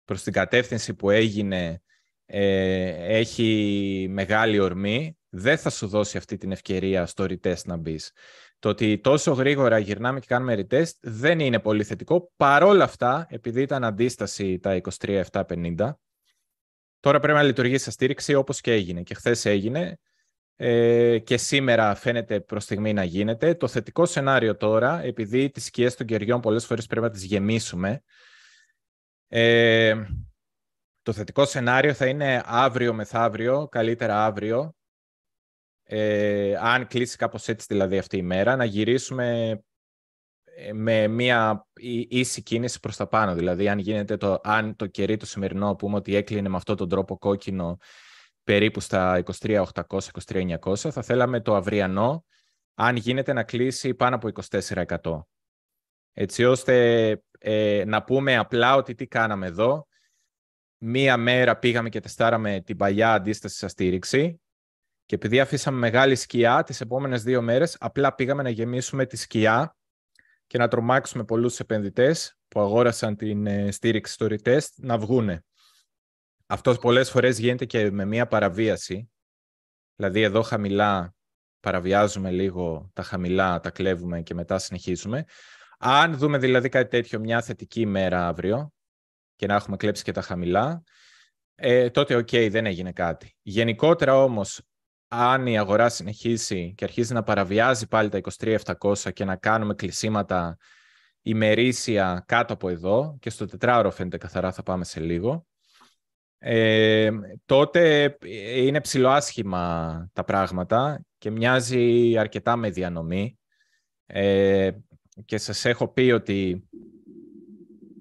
προς 0.05 0.23
την 0.23 0.33
κατεύθυνση 0.33 0.93
που 0.93 1.09
έγινε 1.09 1.81
ε, 2.25 3.17
έχει 3.17 4.07
μεγάλη 4.09 4.59
ορμή, 4.59 5.17
δεν 5.29 5.57
θα 5.57 5.69
σου 5.69 5.87
δώσει 5.87 6.17
αυτή 6.17 6.37
την 6.37 6.51
ευκαιρία 6.51 7.05
στο 7.05 7.23
retest 7.23 7.63
να 7.65 7.77
μπεις. 7.77 8.11
Το 8.59 8.69
ότι 8.69 8.99
τόσο 8.99 9.31
γρήγορα 9.31 9.77
γυρνάμε 9.77 10.19
και 10.19 10.25
κάνουμε 10.29 10.53
retest 10.55 10.91
δεν 11.01 11.39
είναι 11.39 11.59
πολύ 11.59 11.83
θετικό. 11.83 12.31
Παρόλα 12.35 12.83
αυτά, 12.83 13.27
επειδή 13.29 13.61
ήταν 13.61 13.83
αντίσταση 13.83 14.59
τα 14.59 14.81
23.750, 14.99 15.91
τώρα 16.99 17.19
πρέπει 17.19 17.37
να 17.37 17.43
λειτουργήσει 17.43 17.83
σαν 17.83 17.93
στήριξη 17.93 18.33
όπως 18.33 18.61
και 18.61 18.71
έγινε. 18.71 19.01
Και 19.01 19.13
χθες 19.13 19.45
έγινε 19.45 19.99
ε, 20.63 21.19
και 21.19 21.37
σήμερα 21.37 21.95
φαίνεται 21.95 22.39
προς 22.39 22.63
στιγμή 22.63 22.93
να 22.93 23.03
γίνεται. 23.03 23.55
Το 23.55 23.67
θετικό 23.67 24.05
σενάριο 24.05 24.57
τώρα, 24.57 25.03
επειδή 25.03 25.49
τις 25.49 25.65
σκιές 25.65 25.95
των 25.95 26.05
κεριών 26.05 26.41
πολλές 26.41 26.65
φορές 26.65 26.85
πρέπει 26.85 27.05
να 27.05 27.11
τις 27.11 27.23
γεμίσουμε, 27.23 28.03
ε, 29.27 30.05
το 31.01 31.13
θετικό 31.13 31.45
σενάριο 31.45 31.93
θα 31.93 32.05
είναι 32.05 32.41
αύριο 32.45 32.93
μεθαύριο, 32.93 33.67
καλύτερα 33.67 34.25
αύριο, 34.25 34.75
ε, 35.83 36.55
αν 36.59 36.87
κλείσει 36.87 37.17
κάπως 37.17 37.47
έτσι 37.47 37.65
δηλαδή 37.69 37.97
αυτή 37.97 38.17
η 38.17 38.21
μέρα, 38.21 38.55
να 38.55 38.65
γυρίσουμε 38.65 39.49
ε, 40.43 40.73
με 40.73 41.07
μια 41.07 41.67
ίση 42.09 42.41
κίνηση 42.41 42.79
προς 42.79 42.95
τα 42.95 43.07
πάνω. 43.07 43.33
Δηλαδή, 43.33 43.69
αν, 43.69 43.79
γίνεται 43.79 44.17
το, 44.17 44.39
αν 44.43 44.75
το 44.75 44.85
κερί 44.87 45.17
το 45.17 45.25
σημερινό 45.25 45.75
πούμε 45.75 45.95
ότι 45.95 46.15
έκλεινε 46.15 46.49
με 46.49 46.55
αυτόν 46.55 46.75
τον 46.75 46.89
τρόπο 46.89 47.17
κόκκινο 47.17 47.77
περίπου 48.43 48.79
στα 48.79 49.23
23.800-23.900, 49.41 50.75
θα 50.75 51.01
θέλαμε 51.01 51.41
το 51.41 51.55
αυριανό, 51.55 52.25
αν 52.73 52.95
γίνεται, 52.95 53.33
να 53.33 53.43
κλείσει 53.43 53.93
πάνω 53.93 54.15
από 54.15 54.29
24%. 54.49 55.21
Έτσι 56.13 56.45
ώστε 56.45 57.09
ε, 57.39 57.83
να 57.85 58.03
πούμε 58.03 58.37
απλά 58.37 58.75
ότι 58.75 58.95
τι 58.95 59.07
κάναμε 59.07 59.47
εδώ. 59.47 59.87
Μία 60.77 61.17
μέρα 61.17 61.57
πήγαμε 61.57 61.89
και 61.89 61.99
τεστάραμε 61.99 62.61
την 62.61 62.77
παλιά 62.77 63.13
αντίσταση 63.13 63.55
στα 63.55 63.67
στήριξη 63.67 64.41
και 65.05 65.15
επειδή 65.15 65.39
αφήσαμε 65.39 65.77
μεγάλη 65.77 66.15
σκιά 66.15 66.63
τις 66.63 66.81
επόμενες 66.81 67.23
δύο 67.23 67.41
μέρες, 67.41 67.77
απλά 67.79 68.15
πήγαμε 68.15 68.43
να 68.43 68.49
γεμίσουμε 68.49 69.05
τη 69.05 69.17
σκιά 69.17 69.75
και 70.47 70.57
να 70.57 70.67
τρομάξουμε 70.67 71.23
πολλούς 71.23 71.59
επενδυτές 71.59 72.37
που 72.47 72.59
αγόρασαν 72.59 73.15
την 73.15 73.47
ε, 73.47 73.71
στήριξη 73.71 74.13
στο 74.13 74.27
retest 74.29 74.67
να 74.75 74.97
βγούνε. 74.97 75.43
Αυτός 76.51 76.77
πολλές 76.77 77.09
φορές 77.09 77.39
γίνεται 77.39 77.65
και 77.65 77.91
με 77.91 78.05
μία 78.05 78.27
παραβίαση. 78.27 79.11
Δηλαδή 79.95 80.21
εδώ 80.21 80.41
χαμηλά 80.41 81.13
παραβιάζουμε 81.59 82.31
λίγο 82.31 82.89
τα 82.93 83.03
χαμηλά, 83.03 83.59
τα 83.59 83.69
κλέβουμε 83.69 84.21
και 84.21 84.33
μετά 84.33 84.57
συνεχίζουμε. 84.57 85.25
Αν 85.79 86.17
δούμε 86.17 86.37
δηλαδή 86.37 86.69
κάτι 86.69 86.89
τέτοιο 86.89 87.19
μια 87.19 87.41
θετική 87.41 87.81
ημέρα 87.81 88.27
αύριο 88.27 88.73
και 89.35 89.45
να 89.45 89.55
έχουμε 89.55 89.77
κλέψει 89.77 90.03
και 90.03 90.11
τα 90.11 90.21
χαμηλά, 90.21 90.83
ε, 91.55 91.89
τότε 91.89 92.15
οκ, 92.15 92.29
δεν 92.29 92.65
έγινε 92.65 92.91
κάτι. 92.91 93.35
Γενικότερα 93.41 94.23
όμως, 94.23 94.61
αν 95.07 95.47
η 95.47 95.57
αγορά 95.57 95.89
συνεχίσει 95.89 96.73
και 96.77 96.83
αρχίζει 96.83 97.13
να 97.13 97.23
παραβιάζει 97.23 97.87
πάλι 97.87 98.09
τα 98.09 98.19
23.700 98.39 99.11
και 99.13 99.25
να 99.25 99.35
κάνουμε 99.35 99.73
κλεισίματα 99.73 100.57
ημερήσια 101.21 102.23
κάτω 102.27 102.53
από 102.53 102.69
εδώ 102.69 103.17
και 103.19 103.29
στο 103.29 103.45
τετράωρο 103.45 103.91
φαίνεται 103.91 104.17
καθαρά 104.17 104.51
θα 104.51 104.63
πάμε 104.63 104.83
σε 104.83 104.99
λίγο, 104.99 105.45
ε, 106.43 107.11
τότε 107.45 108.17
είναι 108.55 108.81
ψιλοάσχημα 108.81 110.09
τα 110.13 110.23
πράγματα 110.23 111.05
και 111.17 111.29
μοιάζει 111.29 112.17
αρκετά 112.17 112.55
με 112.55 112.69
διανομή. 112.69 113.39
Ε, 114.05 114.71
και 115.25 115.37
σας 115.37 115.65
έχω 115.65 115.87
πει 115.87 116.11
ότι 116.11 116.69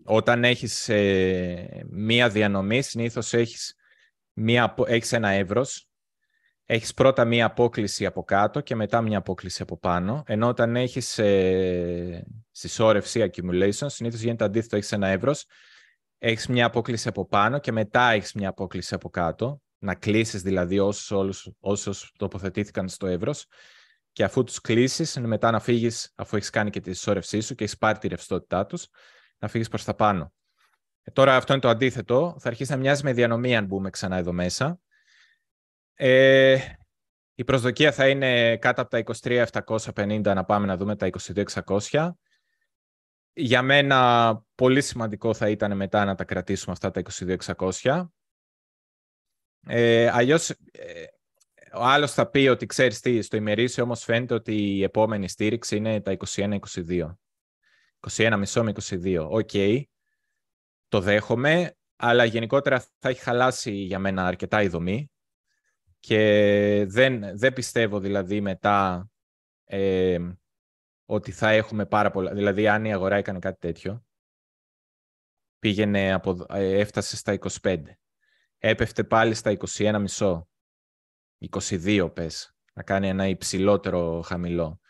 όταν 0.05 0.45
έχεις 0.45 0.89
ε, 0.89 1.87
μία 1.91 2.29
διανομή, 2.29 2.83
συνήθως 2.83 3.35
έχεις, 3.35 3.75
μία, 4.33 4.75
έχεις 4.87 5.13
ένα 5.13 5.29
εύρος, 5.29 5.89
έχεις 6.65 6.95
πρώτα 6.95 7.25
μία 7.25 7.47
απόκληση 7.47 8.07
από 8.07 8.25
κάτω 8.25 8.61
και 8.61 8.75
μετά 8.75 9.01
μία 9.01 9.19
απόκληση 9.19 9.63
από 9.63 9.79
πάνω, 9.79 10.23
ενώ 10.27 10.49
όταν 10.49 10.77
έχεις 10.77 11.19
ε, 11.19 12.27
συσσόρευση, 12.51 13.31
accumulation, 13.31 13.87
συνήθως 13.87 14.21
γίνεται 14.21 14.45
αντίθετο, 14.45 14.77
έχεις 14.77 14.93
ένα 14.93 15.09
εύρος, 15.09 15.47
έχεις 16.23 16.47
μία 16.47 16.67
απόκληση 16.67 17.09
από 17.09 17.27
πάνω 17.27 17.59
και 17.59 17.73
μετά 17.73 18.11
έχεις 18.11 18.33
μία 18.33 18.49
απόκληση 18.49 18.95
από 18.95 19.11
κάτω. 19.11 19.61
να 19.79 19.95
κλείσεις 19.95 20.43
δηλαδή 20.43 20.79
όσους, 20.79 21.11
όλους, 21.11 21.51
όσους 21.61 22.13
τοποθετήθηκαν 22.19 22.89
στο 22.89 23.07
εύρος 23.07 23.47
και 24.13 24.25
αφού 24.25 24.45
τους 24.45 24.61
κλείσεις 24.61 25.19
μετά 25.21 25.51
να 25.51 25.61
φύγεις 25.61 26.13
αφού 26.15 26.37
έχεις 26.37 26.51
κάνει 26.51 26.71
και 26.71 26.81
τη 26.81 26.93
συσσόρευσή 26.93 27.41
σου 27.41 27.55
και 27.55 27.65
έχεις 27.65 27.79
πάρει 27.79 27.99
τη 27.99 28.09
ρευστότητά 28.09 28.67
τους 28.67 28.89
να 29.39 29.49
φύγεις 29.49 29.69
προς 29.69 29.85
τα 29.85 29.95
πάνω. 29.95 30.33
Ε, 31.03 31.11
τώρα 31.11 31.37
αυτό 31.37 31.53
είναι 31.53 31.63
το 31.63 31.69
αντίθετο. 31.69 32.37
Θα 32.41 32.49
αρχίσει 32.49 32.71
να 32.71 32.77
μοιάζει 32.77 33.05
με 33.05 33.13
διανομή 33.13 33.57
αν 33.57 33.65
μπούμε 33.65 33.91
ξανά 33.91 34.17
εδώ 34.17 34.33
μέσα. 34.33 34.81
Ε, 35.95 36.59
η 37.35 37.45
προσδοκία 37.45 37.93
θα 37.93 38.09
είναι 38.09 38.57
κάτω 38.57 38.83
από 38.83 38.91
τα 38.91 39.03
23.750 39.55 40.23
να 40.23 40.45
πάμε 40.45 40.67
να 40.67 40.77
δούμε 40.77 40.97
τα 40.97 41.11
22.600. 41.65 42.11
Για 43.33 43.63
μένα 43.63 44.43
πολύ 44.61 44.83
σημαντικό 44.83 45.35
θα 45.35 45.49
ήταν 45.49 45.77
μετά 45.77 46.05
να 46.05 46.15
τα 46.15 46.25
κρατήσουμε 46.25 46.73
αυτά 46.73 46.91
τα 46.91 47.03
22.600. 47.55 48.07
Ε, 49.67 50.09
αλλιώς 50.13 50.51
ε, 50.51 51.05
ο 51.73 51.83
άλλος 51.83 52.13
θα 52.13 52.29
πει 52.29 52.49
ότι 52.49 52.67
ξέρεις 52.67 53.01
τι, 53.01 53.23
στο 53.23 53.37
ημερήσιο 53.37 53.85
όμως 53.85 54.05
φαίνεται 54.05 54.35
ότι 54.35 54.55
η 54.55 54.83
επόμενη 54.83 55.29
στήριξη 55.29 55.77
είναι 55.77 56.01
τα 56.01 56.17
21-22. 56.37 56.59
21,5 58.11 58.63
με 58.63 58.73
22. 58.89 59.27
Οκ, 59.31 59.51
το 60.89 61.01
δέχομαι, 61.01 61.77
αλλά 61.97 62.25
γενικότερα 62.25 62.81
θα 62.99 63.09
έχει 63.09 63.21
χαλάσει 63.21 63.73
για 63.73 63.99
μένα 63.99 64.27
αρκετά 64.27 64.63
η 64.63 64.69
δομή 64.69 65.11
και 66.01 66.85
δεν, 66.89 67.39
δεν 67.39 67.53
πιστεύω 67.53 67.99
δηλαδή 67.99 68.41
μετά 68.41 69.09
ε, 69.65 70.19
ότι 71.05 71.33
θα 71.33 71.49
έχουμε 71.51 71.87
πάρα 71.87 72.11
πολλά. 72.11 72.35
Δηλαδή, 72.35 72.69
αν 72.69 72.85
η 72.85 72.93
αγορά 72.93 73.17
έκανε 73.17 73.39
κάτι 73.39 73.59
τέτοιο, 73.59 74.05
πήγαινε 75.61 76.13
από, 76.13 76.47
ε, 76.49 76.79
έφτασε 76.79 77.17
στα 77.17 77.33
25. 77.63 77.83
Έπεφτε 78.59 79.05
πάλι 79.05 79.35
στα 79.35 79.51
21,5. 79.51 80.41
22 81.39 82.11
πες. 82.15 82.55
Να 82.73 82.83
κάνει 82.83 83.09
ένα 83.09 83.27
υψηλότερο 83.27 84.21
χαμηλό. 84.25 84.81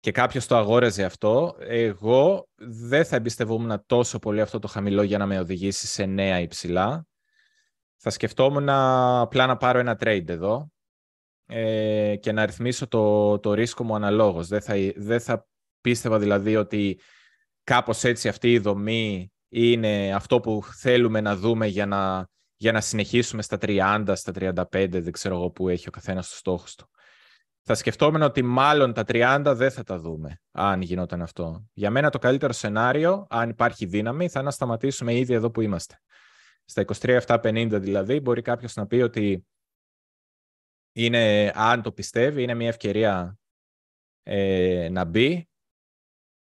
Και 0.00 0.12
κάποιος 0.12 0.46
το 0.46 0.56
αγόραζε 0.56 1.04
αυτό. 1.04 1.56
Εγώ 1.58 2.48
δεν 2.56 3.04
θα 3.04 3.16
εμπιστευόμουν 3.16 3.82
τόσο 3.86 4.18
πολύ 4.18 4.40
αυτό 4.40 4.58
το 4.58 4.68
χαμηλό 4.68 5.02
για 5.02 5.18
να 5.18 5.26
με 5.26 5.38
οδηγήσει 5.38 5.86
σε 5.86 6.04
νέα 6.04 6.40
υψηλά. 6.40 7.06
Θα 7.96 8.10
σκεφτόμουν 8.10 8.68
απλά 8.68 9.46
να 9.46 9.56
πάρω 9.56 9.78
ένα 9.78 9.96
trade 10.00 10.28
εδώ 10.28 10.70
ε, 11.46 12.16
και 12.16 12.32
να 12.32 12.46
ρυθμίσω 12.46 12.88
το, 12.88 13.38
το 13.38 13.52
ρίσκο 13.52 13.84
μου 13.84 13.94
αναλόγως. 13.94 14.48
Δεν 14.48 14.60
θα, 14.60 14.74
δεν 14.96 15.20
θα 15.20 15.46
πίστευα 15.80 16.18
δηλαδή 16.18 16.56
ότι 16.56 17.00
κάπως 17.64 18.04
έτσι 18.04 18.28
αυτή 18.28 18.52
η 18.52 18.58
δομή 18.58 19.32
είναι 19.48 20.14
αυτό 20.14 20.40
που 20.40 20.62
θέλουμε 20.74 21.20
να 21.20 21.36
δούμε 21.36 21.66
για 21.66 21.86
να, 21.86 22.28
για 22.56 22.72
να 22.72 22.80
συνεχίσουμε 22.80 23.42
στα 23.42 23.58
30, 23.60 24.12
στα 24.14 24.32
35, 24.34 24.88
δεν 24.90 25.12
ξέρω 25.12 25.34
εγώ 25.34 25.50
που 25.50 25.68
έχει 25.68 25.88
ο 25.88 25.90
καθένας 25.90 26.28
τους 26.28 26.38
στόχους 26.38 26.74
του. 26.74 26.90
Θα 27.62 27.74
σκεφτόμουν 27.74 28.22
ότι 28.22 28.42
μάλλον 28.42 28.92
τα 28.92 29.02
30 29.06 29.52
δεν 29.56 29.70
θα 29.70 29.82
τα 29.82 29.98
δούμε, 29.98 30.40
αν 30.50 30.80
γινόταν 30.80 31.22
αυτό. 31.22 31.66
Για 31.72 31.90
μένα 31.90 32.10
το 32.10 32.18
καλύτερο 32.18 32.52
σενάριο, 32.52 33.26
αν 33.30 33.48
υπάρχει 33.48 33.86
δύναμη, 33.86 34.28
θα 34.28 34.38
είναι 34.38 34.48
να 34.48 34.54
σταματήσουμε 34.54 35.14
ήδη 35.14 35.34
εδώ 35.34 35.50
που 35.50 35.60
είμαστε. 35.60 36.00
Στα 36.64 36.84
23-750 37.00 37.68
δηλαδή, 37.70 38.20
μπορεί 38.20 38.42
κάποιος 38.42 38.74
να 38.74 38.86
πει 38.86 38.96
ότι 38.96 39.46
είναι, 40.92 41.52
αν 41.54 41.82
το 41.82 41.92
πιστεύει, 41.92 42.42
είναι 42.42 42.54
μια 42.54 42.68
ευκαιρία 42.68 43.38
ε, 44.22 44.88
να 44.90 45.04
μπει 45.04 45.48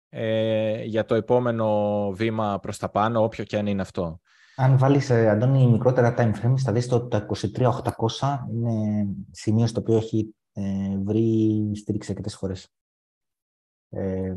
ε, 0.08 0.82
για 0.82 1.04
το 1.04 1.14
επόμενο 1.14 2.10
βήμα 2.12 2.58
προς 2.58 2.78
τα 2.78 2.88
πάνω, 2.88 3.22
όποιο 3.22 3.44
και 3.44 3.58
αν 3.58 3.66
είναι 3.66 3.82
αυτό. 3.82 4.20
Αν 4.56 4.78
βάλεις, 4.78 5.10
ε, 5.10 5.28
Αντώνη, 5.28 5.66
μικρότερα 5.66 6.14
time 6.18 6.32
frames, 6.42 6.58
θα 6.58 6.72
δεις 6.72 6.92
ότι 6.92 7.08
το 7.08 7.16
23.800 7.16 8.46
είναι 8.50 9.06
σημείο 9.30 9.66
στο 9.66 9.80
οποίο 9.80 9.96
έχει 9.96 10.34
ε, 10.52 10.96
βρει 10.98 11.70
στήριξη 11.74 12.10
αρκετές 12.10 12.36
φορές. 12.36 12.72
Ε, 13.88 14.34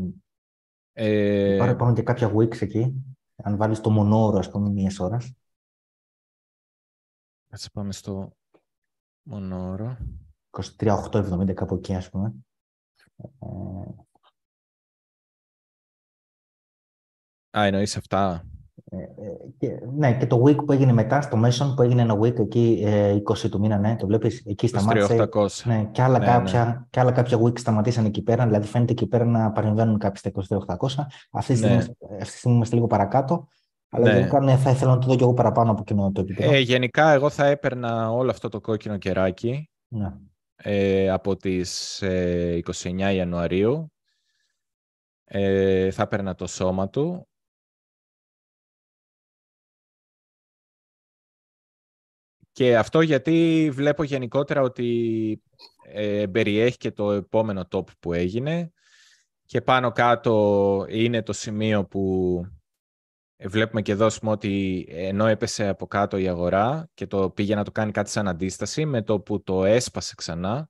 ε, 0.93 1.69
υπάρχουν 1.69 1.93
και 1.93 2.03
κάποια 2.03 2.32
wicks 2.36 2.61
εκεί. 2.61 3.03
Αν 3.36 3.57
βάλεις 3.57 3.80
το 3.80 3.89
μονόωρο, 3.89 4.38
ας 4.38 4.49
πούμε, 4.49 4.69
μιας 4.69 4.99
ώρας. 4.99 5.34
Ας 7.49 7.69
πάμε 7.72 7.91
στο 7.91 8.36
Μονόρο. 9.24 9.97
23.870 10.49 11.53
κάπου 11.53 11.76
εκεί, 11.76 11.95
ας 11.95 12.09
πούμε. 12.09 12.34
Ε, 13.15 13.47
Α, 17.58 17.66
εννοείς 17.66 17.97
αυτά. 17.97 18.45
Ε, 18.93 18.97
ε, 18.97 19.08
και, 19.58 19.80
ναι, 19.97 20.18
και 20.18 20.28
το 20.28 20.43
week 20.45 20.66
που 20.66 20.72
έγινε 20.72 20.93
μετά, 20.93 21.22
στο 21.22 21.41
Mason 21.45 21.74
που 21.76 21.82
έγινε 21.82 22.02
ένα 22.02 22.20
week 22.20 22.39
εκεί, 22.39 22.86
20 23.43 23.49
του 23.49 23.60
μήνα, 23.60 23.78
ναι, 23.78 23.95
το 23.95 24.08
βλέπεις, 24.08 24.45
εκεί 24.45 24.68
σταμάτησε. 24.68 25.30
800. 25.34 25.47
Ναι, 25.64 25.89
και 25.91 26.02
άλλα, 26.02 26.20
ναι, 26.20 26.26
κάποια, 26.26 26.66
ναι. 26.66 26.86
και 26.89 26.99
άλλα 26.99 27.12
κάποια 27.12 27.39
week 27.41 27.60
σταματήσαν 27.60 28.06
εκεί 28.06 28.22
πέρα, 28.22 28.45
δηλαδή 28.45 28.68
φαίνεται 28.68 28.91
εκεί 28.91 29.08
πέρα 29.08 29.26
να 29.26 29.52
παρεμβαίνουν 29.52 29.97
κάποιοι 29.97 30.32
στα 30.45 30.58
23.800. 30.78 31.06
Αυτή 31.32 31.54
τη 31.54 31.58
στιγμή, 31.58 31.76
ναι. 31.76 31.84
αυτή 32.22 32.32
τη 32.32 32.38
στιγμή 32.38 32.56
είμαστε 32.56 32.76
λίγο 32.76 32.88
παρακάτω. 32.88 33.47
Αλλά 33.89 34.06
ναι. 34.06 34.20
γενικά 34.20 34.58
θα 34.58 34.70
ήθελα 34.70 34.91
να 34.91 34.97
το 34.97 35.08
δω 35.08 35.16
και 35.16 35.24
εγώ 35.24 35.34
παραπάνω 35.34 35.72
από 35.72 35.84
κοινό 35.84 36.12
το 36.12 36.22
επίπεδο. 36.22 36.54
Ε, 36.54 36.60
γενικά, 36.60 37.12
εγώ 37.12 37.30
θα 37.30 37.45
έπαιρνα 37.45 38.12
όλο 38.12 38.30
αυτό 38.30 38.49
το 38.49 38.62
κόκκινο 38.62 38.97
κεράκι 38.97 39.70
ναι. 39.88 40.14
ε, 40.56 41.10
από 41.10 41.36
τις 41.36 42.02
ε, 42.02 42.60
29 42.66 43.14
Ιανουαρίου. 43.14 43.91
Ε, 45.24 45.91
θα 45.91 46.02
έπαιρνα 46.04 46.36
το 46.36 46.47
σώμα 46.47 46.89
του. 46.89 47.28
Και 52.52 52.78
αυτό 52.78 53.02
γιατί 53.02 53.70
βλέπω 53.74 54.04
γενικότερα 54.04 54.62
ότι 54.62 55.41
ε, 55.93 56.26
περιέχει 56.32 56.78
και 56.78 56.91
το 56.91 57.12
επόμενο 57.12 57.68
top 57.72 57.84
που 57.99 58.14
έγινε 58.14 58.72
και 59.45 59.62
πάνω 59.62 59.91
κάτω 59.91 60.86
είναι 60.89 61.24
το 61.24 61.34
σημείο 61.34 61.86
που 61.86 62.45
ε, 63.36 63.47
βλέπουμε 63.47 63.82
και 63.82 63.91
εδώ 63.91 64.10
ότι 64.24 64.86
ενώ 64.89 65.26
έπεσε 65.26 65.68
από 65.68 65.88
κάτω 65.88 66.18
η 66.18 66.28
αγορά 66.28 66.89
και 66.93 67.08
το 67.08 67.30
πήγε 67.30 67.56
να 67.56 67.64
το 67.64 67.72
κάνει 67.72 67.91
κάτι 67.91 68.10
σαν 68.10 68.28
αντίσταση, 68.28 68.86
με 68.86 69.02
το 69.02 69.20
που 69.20 69.43
το 69.43 69.66
έσπασε 69.66 70.14
ξανά, 70.18 70.70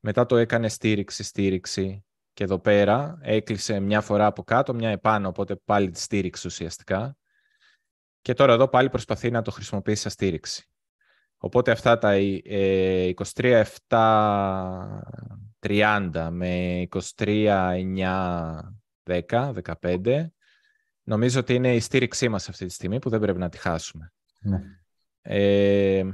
μετά 0.00 0.26
το 0.26 0.36
έκανε 0.36 0.68
στήριξη, 0.68 1.22
στήριξη 1.22 2.04
και 2.32 2.44
εδώ 2.44 2.58
πέρα 2.58 3.18
έκλεισε 3.22 3.80
μια 3.80 4.00
φορά 4.00 4.26
από 4.26 4.42
κάτω, 4.42 4.74
μια 4.74 4.90
επάνω, 4.90 5.28
οπότε 5.28 5.56
πάλι 5.56 5.90
τη 5.90 6.00
στήριξη 6.00 6.46
ουσιαστικά. 6.46 7.16
Και 8.22 8.34
τώρα 8.34 8.52
εδώ 8.52 8.68
πάλι 8.68 8.88
προσπαθεί 8.88 9.30
να 9.30 9.42
το 9.42 9.50
χρησιμοποιήσει 9.50 10.02
σαν 10.02 10.10
στήριξη. 10.10 10.64
Οπότε 11.36 11.70
αυτά 11.70 11.98
τα 11.98 12.16
23, 12.16 13.62
7, 13.88 13.96
30 15.60 16.28
με 16.30 16.82
23, 17.16 17.74
9, 17.96 19.20
10, 19.28 19.52
15 19.82 20.26
νομίζω 21.02 21.40
ότι 21.40 21.54
είναι 21.54 21.74
η 21.74 21.80
στήριξή 21.80 22.28
μας 22.28 22.48
αυτή 22.48 22.66
τη 22.66 22.72
στιγμή 22.72 22.98
που 22.98 23.08
δεν 23.08 23.20
πρέπει 23.20 23.38
να 23.38 23.48
τη 23.48 23.58
χάσουμε. 23.58 24.12
Ναι. 24.40 24.60
Ε, 25.22 26.04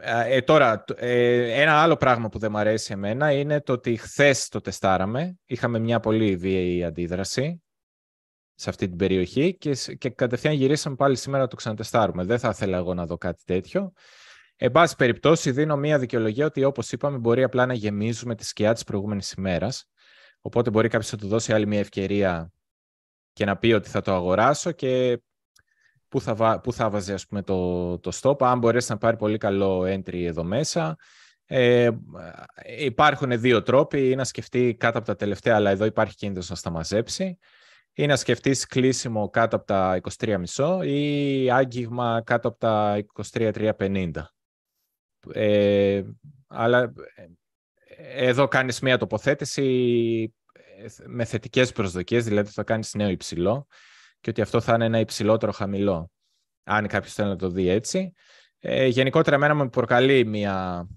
ε, 0.00 0.40
τώρα, 0.40 0.84
ε, 0.96 1.60
ένα 1.62 1.82
άλλο 1.82 1.96
πράγμα 1.96 2.28
που 2.28 2.38
δεν 2.38 2.50
μου 2.50 2.58
αρέσει 2.58 2.92
εμένα 2.92 3.32
είναι 3.32 3.60
το 3.60 3.72
ότι 3.72 3.96
χθες 3.96 4.48
το 4.48 4.60
τεστάραμε. 4.60 5.38
Είχαμε 5.46 5.78
μια 5.78 6.00
πολύ 6.00 6.36
βίαιη 6.36 6.84
αντίδραση 6.84 7.62
σε 8.58 8.70
αυτή 8.70 8.88
την 8.88 8.96
περιοχή 8.96 9.56
και, 9.56 9.76
και 9.98 10.10
κατευθείαν 10.10 10.54
γυρίσαμε 10.54 10.96
πάλι 10.96 11.16
σήμερα 11.16 11.42
να 11.42 11.48
το 11.48 11.56
ξανατεστάρουμε. 11.56 12.24
Δεν 12.24 12.38
θα 12.38 12.48
ήθελα 12.48 12.76
εγώ 12.76 12.94
να 12.94 13.06
δω 13.06 13.16
κάτι 13.16 13.42
τέτοιο. 13.44 13.92
Εν 14.56 14.70
πάση 14.70 14.96
περιπτώσει, 14.96 15.50
δίνω 15.50 15.76
μια 15.76 15.98
δικαιολογία 15.98 16.46
ότι 16.46 16.64
όπως 16.64 16.92
είπαμε 16.92 17.18
μπορεί 17.18 17.42
απλά 17.42 17.66
να 17.66 17.74
γεμίζουμε 17.74 18.34
τη 18.34 18.44
σκιά 18.44 18.72
της 18.72 18.84
προηγούμενης 18.84 19.32
ημέρας 19.32 19.88
Οπότε 20.46 20.70
μπορεί 20.70 20.88
κάποιος 20.88 21.12
να 21.12 21.18
του 21.18 21.28
δώσει 21.28 21.52
άλλη 21.52 21.66
μια 21.66 21.78
ευκαιρία 21.78 22.52
και 23.32 23.44
να 23.44 23.56
πει 23.56 23.72
ότι 23.72 23.88
θα 23.88 24.00
το 24.00 24.14
αγοράσω 24.14 24.72
και 24.72 25.20
πού 26.08 26.20
θα, 26.20 26.60
πού 26.60 26.72
θα 26.72 26.90
βάζει 26.90 27.12
ας 27.12 27.26
πούμε, 27.26 27.42
το, 27.42 27.98
το 27.98 28.18
stop. 28.20 28.42
Αν 28.42 28.58
μπορέσει 28.58 28.90
να 28.90 28.98
πάρει 28.98 29.16
πολύ 29.16 29.38
καλό 29.38 29.80
entry 29.80 30.24
εδώ 30.24 30.44
μέσα. 30.44 30.96
Ε, 31.44 31.90
υπάρχουν 32.78 33.40
δύο 33.40 33.62
τρόποι. 33.62 34.10
Ή 34.10 34.14
να 34.14 34.24
σκεφτεί 34.24 34.76
κάτω 34.78 34.98
από 34.98 35.06
τα 35.06 35.16
τελευταία, 35.16 35.54
αλλά 35.54 35.70
εδώ 35.70 35.84
υπάρχει 35.84 36.14
κίνδυνος 36.14 36.50
να 36.50 36.56
στα 36.56 36.70
μαζέψει. 36.70 37.38
Ή 37.98 38.06
να 38.06 38.16
σκεφτείς 38.16 38.66
κλείσιμο 38.66 39.30
κάτω 39.30 39.56
από 39.56 39.64
τα 39.64 40.00
23,5 40.18 40.82
ή 40.86 41.50
άγγιγμα 41.50 42.22
κάτω 42.24 42.48
από 42.48 42.58
τα 42.58 43.04
23,350. 43.32 44.10
Ε, 45.32 46.02
αλλά 46.46 46.92
εδώ 47.96 48.48
κάνεις 48.48 48.80
μια 48.80 48.98
τοποθέτηση 48.98 50.34
ε, 50.52 50.86
με 51.06 51.24
θετικές 51.24 51.72
προσδοκίες, 51.72 52.24
δηλαδή 52.24 52.50
θα 52.50 52.62
κάνεις 52.62 52.94
νέο 52.94 53.08
υψηλό 53.08 53.66
και 54.20 54.30
ότι 54.30 54.40
αυτό 54.40 54.60
θα 54.60 54.74
είναι 54.74 54.84
ένα 54.84 54.98
υψηλότερο 54.98 55.52
χαμηλό, 55.52 56.10
αν 56.64 56.86
κάποιος 56.86 57.12
θέλει 57.12 57.28
να 57.28 57.36
το 57.36 57.48
δει 57.48 57.68
έτσι. 57.68 58.12
Ε, 58.58 58.86
γενικότερα, 58.86 59.36
εμένα 59.36 59.54
με 59.54 59.68
προκαλεί 59.68 60.24
μια 60.24 60.88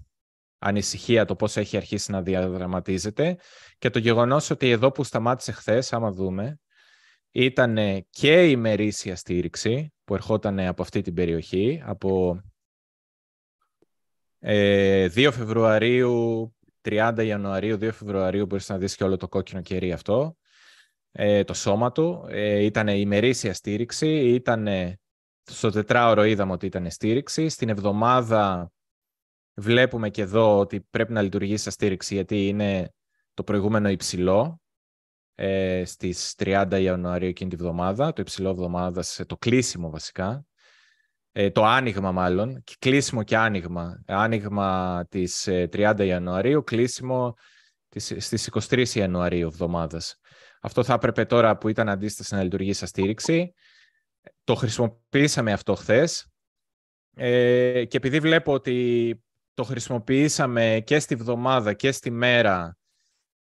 ανησυχία 0.58 1.24
το 1.24 1.36
πώς 1.36 1.56
έχει 1.56 1.76
αρχίσει 1.76 2.10
να 2.10 2.22
διαδραματίζεται 2.22 3.36
και 3.78 3.90
το 3.90 3.98
γεγονός 3.98 4.50
ότι 4.50 4.70
εδώ 4.70 4.90
που 4.90 5.04
σταμάτησε 5.04 5.52
χθες, 5.52 5.92
άμα 5.92 6.12
δούμε, 6.12 6.60
ήταν 7.32 7.76
και 8.10 8.46
η 8.46 8.48
ημερήσια 8.52 9.16
στήριξη 9.16 9.92
που 10.04 10.14
ερχόταν 10.14 10.60
από 10.60 10.82
αυτή 10.82 11.00
την 11.00 11.14
περιοχή, 11.14 11.82
από 11.84 12.40
2 14.40 14.48
ε, 14.48 15.08
Φεβρουαρίου, 15.30 16.54
30 16.82 17.14
Ιανουαρίου, 17.24 17.76
2 17.76 17.90
Φεβρουαρίου, 17.92 18.46
μπορείς 18.46 18.68
να 18.68 18.78
δεις 18.78 18.96
και 18.96 19.04
όλο 19.04 19.16
το 19.16 19.28
κόκκινο 19.28 19.60
κερί 19.60 19.92
αυτό, 19.92 20.36
ε, 21.12 21.44
το 21.44 21.54
σώμα 21.54 21.92
του. 21.92 22.26
Ε, 22.28 22.64
ήταν 22.64 22.88
ημερήσια 22.88 23.54
στήριξη, 23.54 24.08
ήταν 24.08 24.68
στο 25.50 25.70
τετράωρο 25.70 26.24
είδαμε 26.24 26.52
ότι 26.52 26.66
ήταν 26.66 26.90
στήριξη. 26.90 27.48
Στην 27.48 27.68
εβδομάδα 27.68 28.72
βλέπουμε 29.54 30.10
και 30.10 30.22
εδώ 30.22 30.58
ότι 30.58 30.80
πρέπει 30.80 31.12
να 31.12 31.22
λειτουργήσει 31.22 31.62
σαν 31.62 31.72
στήριξη 31.72 32.14
γιατί 32.14 32.48
είναι 32.48 32.92
το 33.34 33.44
προηγούμενο 33.44 33.88
υψηλό 33.88 34.60
ε, 35.42 35.84
στις 35.84 36.34
30 36.38 36.78
Ιανουαρίου 36.80 37.28
εκείνη 37.28 37.50
τη 37.50 37.56
βδομάδα, 37.56 38.12
το 38.12 38.22
υψηλό 38.22 38.48
εβδομάδα, 38.48 39.02
το 39.26 39.36
κλείσιμο 39.36 39.90
βασικά, 39.90 40.44
ε, 41.32 41.50
το 41.50 41.64
άνοιγμα 41.64 42.12
μάλλον, 42.12 42.62
κλείσιμο 42.78 43.22
και 43.22 43.36
άνοιγμα. 43.36 44.02
Άνοιγμα 44.06 45.06
της 45.08 45.48
30 45.48 45.98
ε, 45.98 46.04
Ιανουαρίου, 46.04 46.64
κλείσιμο 46.64 47.34
της, 47.88 48.14
στις 48.18 48.50
23 48.68 48.88
Ιανουαρίου 48.88 49.46
εβδομάδας. 49.46 50.16
Αυτό 50.60 50.84
θα 50.84 50.94
έπρεπε 50.94 51.24
τώρα 51.24 51.56
που 51.56 51.68
ήταν 51.68 51.88
αντίσταση 51.88 52.34
να 52.34 52.42
λειτουργήσει 52.42 52.78
σαν 52.78 52.88
στήριξη. 52.88 53.54
Το 54.44 54.54
χρησιμοποίησαμε 54.54 55.52
αυτό 55.52 55.74
χθες. 55.74 56.26
Ε, 57.16 57.84
και 57.84 57.96
επειδή 57.96 58.20
βλέπω 58.20 58.52
ότι 58.52 59.20
το 59.54 59.64
χρησιμοποιήσαμε 59.64 60.82
και 60.84 60.98
στη 60.98 61.14
βδομάδα 61.14 61.72
και 61.72 61.92
στη 61.92 62.10
μέρα 62.10 62.78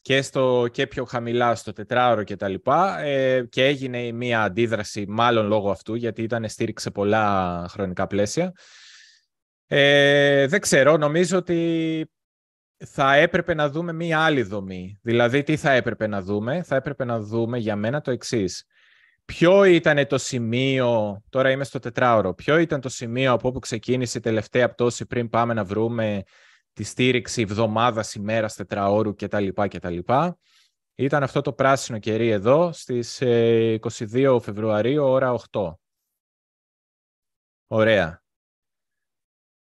και, 0.10 0.22
στο, 0.22 0.68
και 0.72 0.88
πιο 0.88 1.05
χαμηλά 1.05 1.55
στο 1.55 1.74
τετράωρο 1.74 2.24
και 2.24 2.36
τα 2.36 2.47
λοιπά 2.47 2.99
ε, 2.99 3.45
και 3.49 3.66
έγινε 3.66 4.12
μία 4.12 4.41
αντίδραση 4.41 5.05
μάλλον 5.07 5.47
λόγω 5.47 5.72
αυτού 5.72 5.95
γιατί 5.95 6.22
ήταν 6.22 6.49
στήριξε 6.49 6.91
πολλά 6.91 7.66
χρονικά 7.70 8.07
πλαίσια. 8.07 8.51
Ε, 9.68 10.47
δεν 10.47 10.60
ξέρω, 10.60 10.97
νομίζω 10.97 11.38
ότι 11.38 12.05
θα 12.78 13.16
έπρεπε 13.16 13.53
να 13.53 13.70
δούμε 13.70 13.93
μία 13.93 14.20
άλλη 14.20 14.43
δομή. 14.43 14.99
Δηλαδή, 15.01 15.43
τι 15.43 15.57
θα 15.57 15.72
έπρεπε 15.72 16.07
να 16.07 16.22
δούμε; 16.22 16.64
Θα 16.64 16.76
έπρεπε 16.76 17.05
να 17.05 17.20
δούμε 17.20 17.57
για 17.57 17.76
μένα 17.76 18.01
το 18.01 18.12
εξής. 18.12 18.66
Ποιο 19.26 19.64
ήταν 19.64 20.07
το 20.07 20.18
σημείο, 20.18 21.22
τώρα 21.30 21.51
είμαι 21.51 21.64
στο 21.64 21.80
τετράωρο, 21.80 22.34
ποιο 22.34 22.57
ήταν 22.57 22.82
το 22.82 22.89
σημείο 22.89 23.32
από 23.32 23.47
όπου 23.47 23.60
ξεκίνησε 23.60 24.18
η 24.18 24.22
τελευταία 24.22 24.70
πτώση 24.70 25.05
πριν 25.05 25.30
πάμε 25.30 25.53
να 25.53 25.64
βρούμε 25.64 26.24
τη 26.74 26.84
στήριξη 26.84 27.42
εβδομάδας, 27.42 28.14
ημέρας, 28.14 28.56
τετραώρου 28.56 29.16
κτλ. 29.16 29.48
κτλ. 29.48 29.98
Ήταν 30.96 31.24
αυτό 31.24 31.42
το 31.42 31.54
πράσινο 31.54 32.00
κερί 32.00 32.30
εδώ 32.30 32.72
στις 32.72 33.18
22 33.22 34.36
ε, 34.36 34.40
Φεβρουαρίου, 34.40 35.04
ώρα 35.04 35.36
8. 35.52 35.74
Ωραία. 37.68 38.24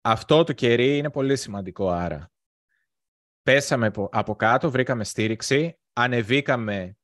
Αυτό 0.02 0.44
το 0.44 0.54
κερί 0.54 0.98
είναι 0.98 1.10
πολύ 1.10 1.38
σημαντικό 1.38 1.90
άρα. 1.90 2.32
Πέσαμε 3.42 3.92
από 4.12 4.36
κάτω, 4.36 4.72
βρήκαμε 4.72 5.04
στήριξη, 5.04 5.80
ανεβήκαμε 5.94 6.98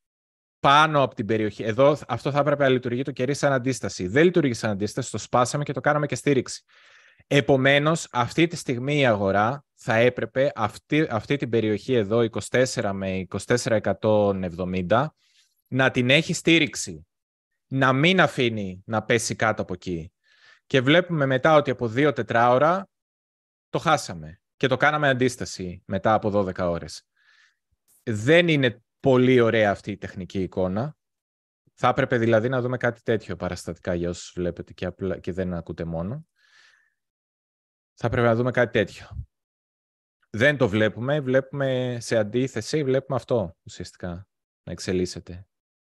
πάνω 0.60 1.04
από 1.04 1.16
την 1.16 1.26
περιοχή. 1.26 1.64
Εδώ 1.64 1.98
αυτό 2.08 2.32
θα 2.32 2.40
έπρεπε 2.40 2.64
να 2.64 2.70
λειτουργεί 2.70 3.02
το 3.02 3.12
κερί 3.12 3.34
σαν 3.34 3.54
αντίσταση. 3.54 4.08
Δεν 4.08 4.24
λειτουργεί 4.24 4.54
σαν 4.54 4.70
αντίσταση, 4.70 5.12
το 5.12 5.18
σπάσαμε 5.18 5.64
και 5.64 5.74
το 5.74 5.80
κάναμε 5.80 6.06
και 6.06 6.16
στήριξη. 6.16 6.64
Επομένως, 7.28 8.08
αυτή 8.12 8.48
τη 8.48 8.56
στιγμή 8.56 9.00
η 9.00 9.06
αγορά 9.06 9.66
θα 9.74 9.96
έπρεπε 9.96 10.52
αυτή, 10.56 11.08
αυτή 11.10 11.36
την 11.38 11.50
περιοχή 11.50 11.94
εδώ, 11.94 12.28
24 12.50 12.92
με 12.94 13.28
2470, 13.28 15.08
να 15.68 15.92
την 15.92 16.10
έχει 16.10 16.34
στήριξη. 16.34 17.08
Να 17.68 17.94
μην 17.94 18.22
αφήνει 18.22 18.84
να 18.86 19.04
πέσει 19.04 19.36
κάτω 19.36 19.62
από 19.62 19.74
εκεί. 19.74 20.12
Και 20.66 20.82
βλέπουμε 20.82 21.26
μετά 21.26 21.56
ότι 21.56 21.72
από 21.72 21.88
δύο 21.88 22.14
τετράωρα 22.14 22.90
το 23.70 23.80
χάσαμε 23.80 24.42
και 24.58 24.68
το 24.68 24.78
κάναμε 24.78 25.10
αντίσταση 25.10 25.84
μετά 25.86 26.14
από 26.14 26.32
12 26.34 26.58
ώρες. 26.58 27.08
Δεν 28.04 28.48
είναι 28.48 28.84
πολύ 29.00 29.40
ωραία 29.40 29.72
αυτή 29.72 29.92
η 29.92 29.98
τεχνική 29.98 30.42
εικόνα. 30.42 30.96
Θα 31.74 31.88
έπρεπε 31.88 32.18
δηλαδή 32.18 32.50
να 32.50 32.62
δούμε 32.62 32.78
κάτι 32.78 33.02
τέτοιο 33.02 33.36
παραστατικά 33.36 33.94
για 33.94 34.10
όσους 34.10 34.32
βλέπετε 34.36 34.74
και, 34.74 34.90
και 35.22 35.32
δεν 35.32 35.54
ακούτε 35.54 35.86
μόνο 35.86 36.28
θα 38.00 38.10
πρέπει 38.10 38.28
να 38.28 38.36
δούμε 38.36 38.52
κάτι 38.52 38.72
τέτοιο. 38.72 39.26
Δεν 40.30 40.58
το 40.58 40.70
βλέπουμε, 40.70 41.20
βλέπουμε 41.20 41.98
σε 42.00 42.18
αντίθεση, 42.18 42.84
βλέπουμε 42.84 43.18
αυτό 43.18 43.58
ουσιαστικά 43.64 44.28
να 44.64 44.72
εξελίσσεται. 44.72 45.48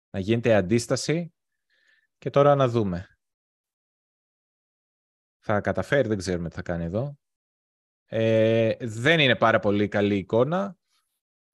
Να 0.09 0.19
γίνεται 0.19 0.55
αντίσταση 0.55 1.33
και 2.17 2.29
τώρα 2.29 2.55
να 2.55 2.67
δούμε. 2.67 3.17
Θα 5.39 5.61
καταφέρει, 5.61 6.07
δεν 6.07 6.17
ξέρουμε 6.17 6.49
τι 6.49 6.55
θα 6.55 6.61
κάνει 6.61 6.83
εδώ. 6.83 7.17
Ε, 8.05 8.75
δεν 8.79 9.19
είναι 9.19 9.35
πάρα 9.35 9.59
πολύ 9.59 9.87
καλή 9.87 10.17
εικόνα. 10.17 10.77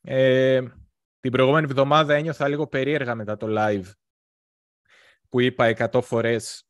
Ε, 0.02 0.62
την 1.20 1.32
προηγούμενη 1.32 1.68
εβδομάδα 1.70 2.14
ένιωθα 2.14 2.47
λίγο 2.47 2.68
περίεργα 2.68 3.16
μετά 3.16 3.38
το 3.38 3.47
live 3.50 3.91
που 5.30 5.39
είπα 5.39 5.74
100 5.91 6.02
φορές 6.04 6.68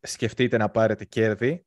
σκεφτείτε 0.00 0.56
να 0.56 0.70
πάρετε 0.70 1.04
κέρδη 1.04 1.64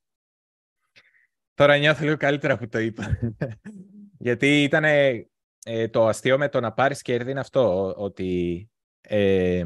Τώρα 1.53 1.77
νιώθω 1.77 2.03
λίγο 2.03 2.17
καλύτερα 2.17 2.57
που 2.57 2.67
το 2.67 2.79
είπα. 2.79 3.17
Γιατί 4.25 4.63
ήταν 4.63 4.83
ε, 4.83 5.87
το 5.87 6.07
αστείο 6.07 6.37
με 6.37 6.49
το 6.49 6.59
να 6.59 6.73
πάρεις 6.73 7.01
κέρδη 7.01 7.31
είναι 7.31 7.39
αυτό, 7.39 7.93
ότι 7.97 8.69
ε, 9.01 9.63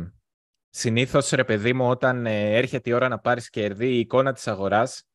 συνήθως, 0.70 1.30
ρε 1.30 1.44
παιδί 1.44 1.74
μου, 1.74 1.90
όταν 1.90 2.26
ε, 2.26 2.56
έρχεται 2.56 2.90
η 2.90 2.94
ώρα 2.94 3.08
να 3.08 3.20
πάρεις 3.20 3.50
κέρδη, 3.50 3.88
η 3.88 4.00
εικόνα 4.00 4.34
της 4.34 4.48
αγοράς 4.48 5.08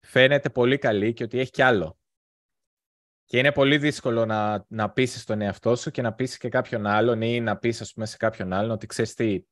φαίνεται 0.00 0.50
πολύ 0.50 0.78
καλή 0.78 1.12
και 1.12 1.22
ότι 1.22 1.38
έχει 1.38 1.50
κι 1.50 1.62
άλλο. 1.62 1.98
Και 3.24 3.38
είναι 3.38 3.52
πολύ 3.52 3.78
δύσκολο 3.78 4.26
να, 4.26 4.64
να 4.68 4.90
πείσεις 4.90 5.24
τον 5.24 5.40
εαυτό 5.40 5.76
σου 5.76 5.90
και 5.90 6.02
να 6.02 6.12
πείσεις 6.14 6.36
και 6.36 6.48
κάποιον 6.48 6.86
άλλον 6.86 7.22
ή 7.22 7.40
να 7.40 7.56
πεις, 7.58 7.80
ας 7.80 7.92
πούμε, 7.92 8.06
σε 8.06 8.16
κάποιον 8.16 8.52
άλλον 8.52 8.70
ότι 8.70 8.86
ξέρεις 8.86 9.14
τι, 9.14 9.44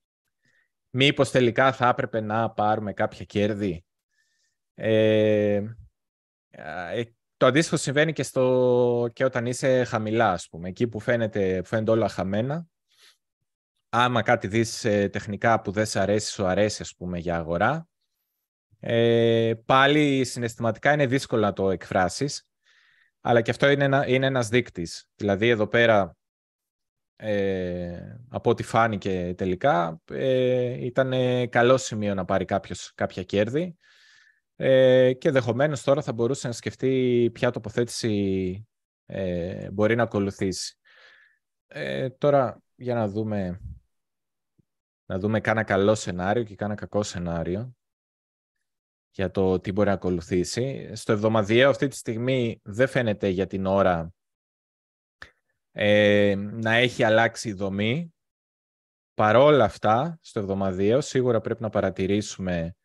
μήπως 0.91 1.31
τελικά 1.31 1.73
θα 1.73 1.89
έπρεπε 1.89 2.21
να 2.21 2.51
πάρουμε 2.51 2.93
κάποια 2.93 3.25
κέρδη. 3.25 3.85
Ε, 4.75 5.55
ε, 5.55 5.77
το 7.37 7.47
αντίστοιχο 7.47 7.77
συμβαίνει 7.77 8.13
και, 8.13 8.23
στο, 8.23 9.11
και 9.13 9.25
όταν 9.25 9.47
είσαι 9.47 9.85
χαμηλά, 9.85 10.33
ας 10.33 10.49
πούμε. 10.49 10.69
Εκεί 10.69 10.89
που 10.89 11.01
φαίνεται, 11.01 11.61
που 11.61 11.69
φαίνεται 11.69 11.91
όλα 11.91 12.09
χαμένα. 12.09 12.67
Άμα 13.89 14.23
κάτι 14.23 14.47
δεις 14.47 14.85
ε, 14.85 15.09
τεχνικά 15.09 15.61
που 15.61 15.71
δεν 15.71 15.87
σε 15.87 16.01
αρέσει, 16.01 16.33
σου 16.33 16.47
αρέσει, 16.47 16.83
ας 16.83 16.95
πούμε, 16.95 17.19
για 17.19 17.37
αγορά. 17.37 17.89
Ε, 18.81 19.53
πάλι 19.65 20.25
συναισθηματικά 20.25 20.93
είναι 20.93 21.07
δύσκολο 21.07 21.43
να 21.43 21.53
το 21.53 21.71
εκφράσεις. 21.71 22.49
Αλλά 23.21 23.41
και 23.41 23.51
αυτό 23.51 23.69
είναι, 23.69 23.85
ένα, 23.85 24.07
είναι 24.07 24.27
ένας 24.27 24.49
δείκτης. 24.49 25.09
Δηλαδή, 25.15 25.49
εδώ 25.49 25.67
πέρα, 25.67 26.17
ε, 27.17 28.17
από 28.29 28.51
ό,τι 28.51 28.63
φάνηκε 28.63 29.35
τελικά, 29.37 30.01
ε, 30.13 30.85
ήταν 30.85 31.13
καλό 31.49 31.77
σημείο 31.77 32.15
να 32.15 32.25
πάρει 32.25 32.45
κάποιος 32.45 32.93
κάποια 32.95 33.23
κέρδη. 33.23 33.77
Ε, 34.61 35.13
και 35.13 35.31
δεχομένω 35.31 35.77
τώρα 35.85 36.03
θα 36.03 36.13
μπορούσε 36.13 36.47
να 36.47 36.53
σκεφτεί 36.53 37.31
ποια 37.33 37.51
τοποθέτηση 37.51 38.67
ε, 39.07 39.71
μπορεί 39.71 39.95
να 39.95 40.03
ακολουθήσει. 40.03 40.79
Ε, 41.67 42.11
τώρα 42.11 42.63
για 42.75 42.95
να 42.95 43.09
δούμε 43.09 43.61
να 45.07 45.19
δούμε 45.19 45.41
κάνα 45.41 45.63
καλό 45.63 45.95
σενάριο 45.95 46.43
και 46.43 46.55
κάνα 46.55 46.75
κακό 46.75 47.03
σενάριο 47.03 47.77
για 49.11 49.31
το 49.31 49.61
τι 49.61 49.73
μπορεί 49.73 49.89
να 49.89 49.95
ακολουθήσει. 49.95 50.91
Στο 50.95 51.13
εβδομαδιαίο 51.13 51.71
αυτή 51.71 51.89
τη 51.89 51.97
στιγμή 51.97 52.61
δεν 52.63 52.89
φαίνεται 52.89 53.29
για 53.29 53.47
την 53.47 53.67
ώρα 53.67 54.13
ε, 55.73 56.35
να 56.37 56.75
έχει 56.75 57.03
αλλάξει 57.03 57.49
η 57.49 57.53
δομή. 57.53 58.15
Παρόλα 59.15 59.65
αυτά, 59.65 60.19
στο 60.23 60.41
εβδομαδιαίο 60.41 61.01
σίγουρα 61.01 61.41
πρέπει 61.41 61.63
να 61.63 61.69
παρατηρήσουμε 61.69 62.78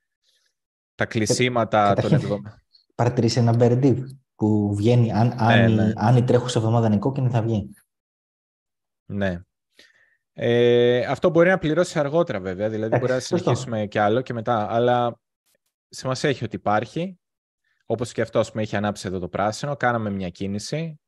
τα 0.95 1.05
κλεισίματα 1.05 1.93
των 1.93 2.13
εβδομάδων. 2.13 2.61
Παρατηρήσει 2.95 3.39
ένα 3.39 3.55
Μπερντίβ 3.55 4.09
που 4.35 4.75
βγαίνει, 4.75 5.11
αν, 5.11 5.27
ναι, 5.27 5.35
αν, 5.37 5.73
ναι. 5.73 5.91
αν 5.95 6.17
η 6.17 6.23
τρέχουσα 6.23 6.59
εβδομάδα 6.59 6.87
είναι 6.87 6.97
κόκκινη 6.97 7.29
θα 7.29 7.41
βγει. 7.41 7.69
Ναι. 9.05 9.41
Ε, 10.33 11.05
αυτό 11.05 11.29
μπορεί 11.29 11.49
να 11.49 11.57
πληρώσεις 11.57 11.95
αργότερα 11.95 12.39
βέβαια, 12.39 12.69
δηλαδή 12.69 12.97
μπορεί 12.97 13.11
να 13.11 13.19
συνεχίσουμε 13.19 13.85
και 13.85 13.99
άλλο 13.99 14.21
και 14.21 14.33
μετά, 14.33 14.67
αλλά 14.71 15.19
σημασία 15.89 16.29
έχει 16.29 16.43
ότι 16.43 16.55
υπάρχει. 16.55 17.17
Όπως 17.85 18.11
και 18.11 18.21
αυτό 18.21 18.43
που 18.53 18.59
έχει 18.59 18.75
ανάψει 18.75 19.07
εδώ 19.07 19.19
το 19.19 19.29
πράσινο, 19.29 19.75
κάναμε 19.75 20.09
μια 20.09 20.29
κίνηση 20.29 20.99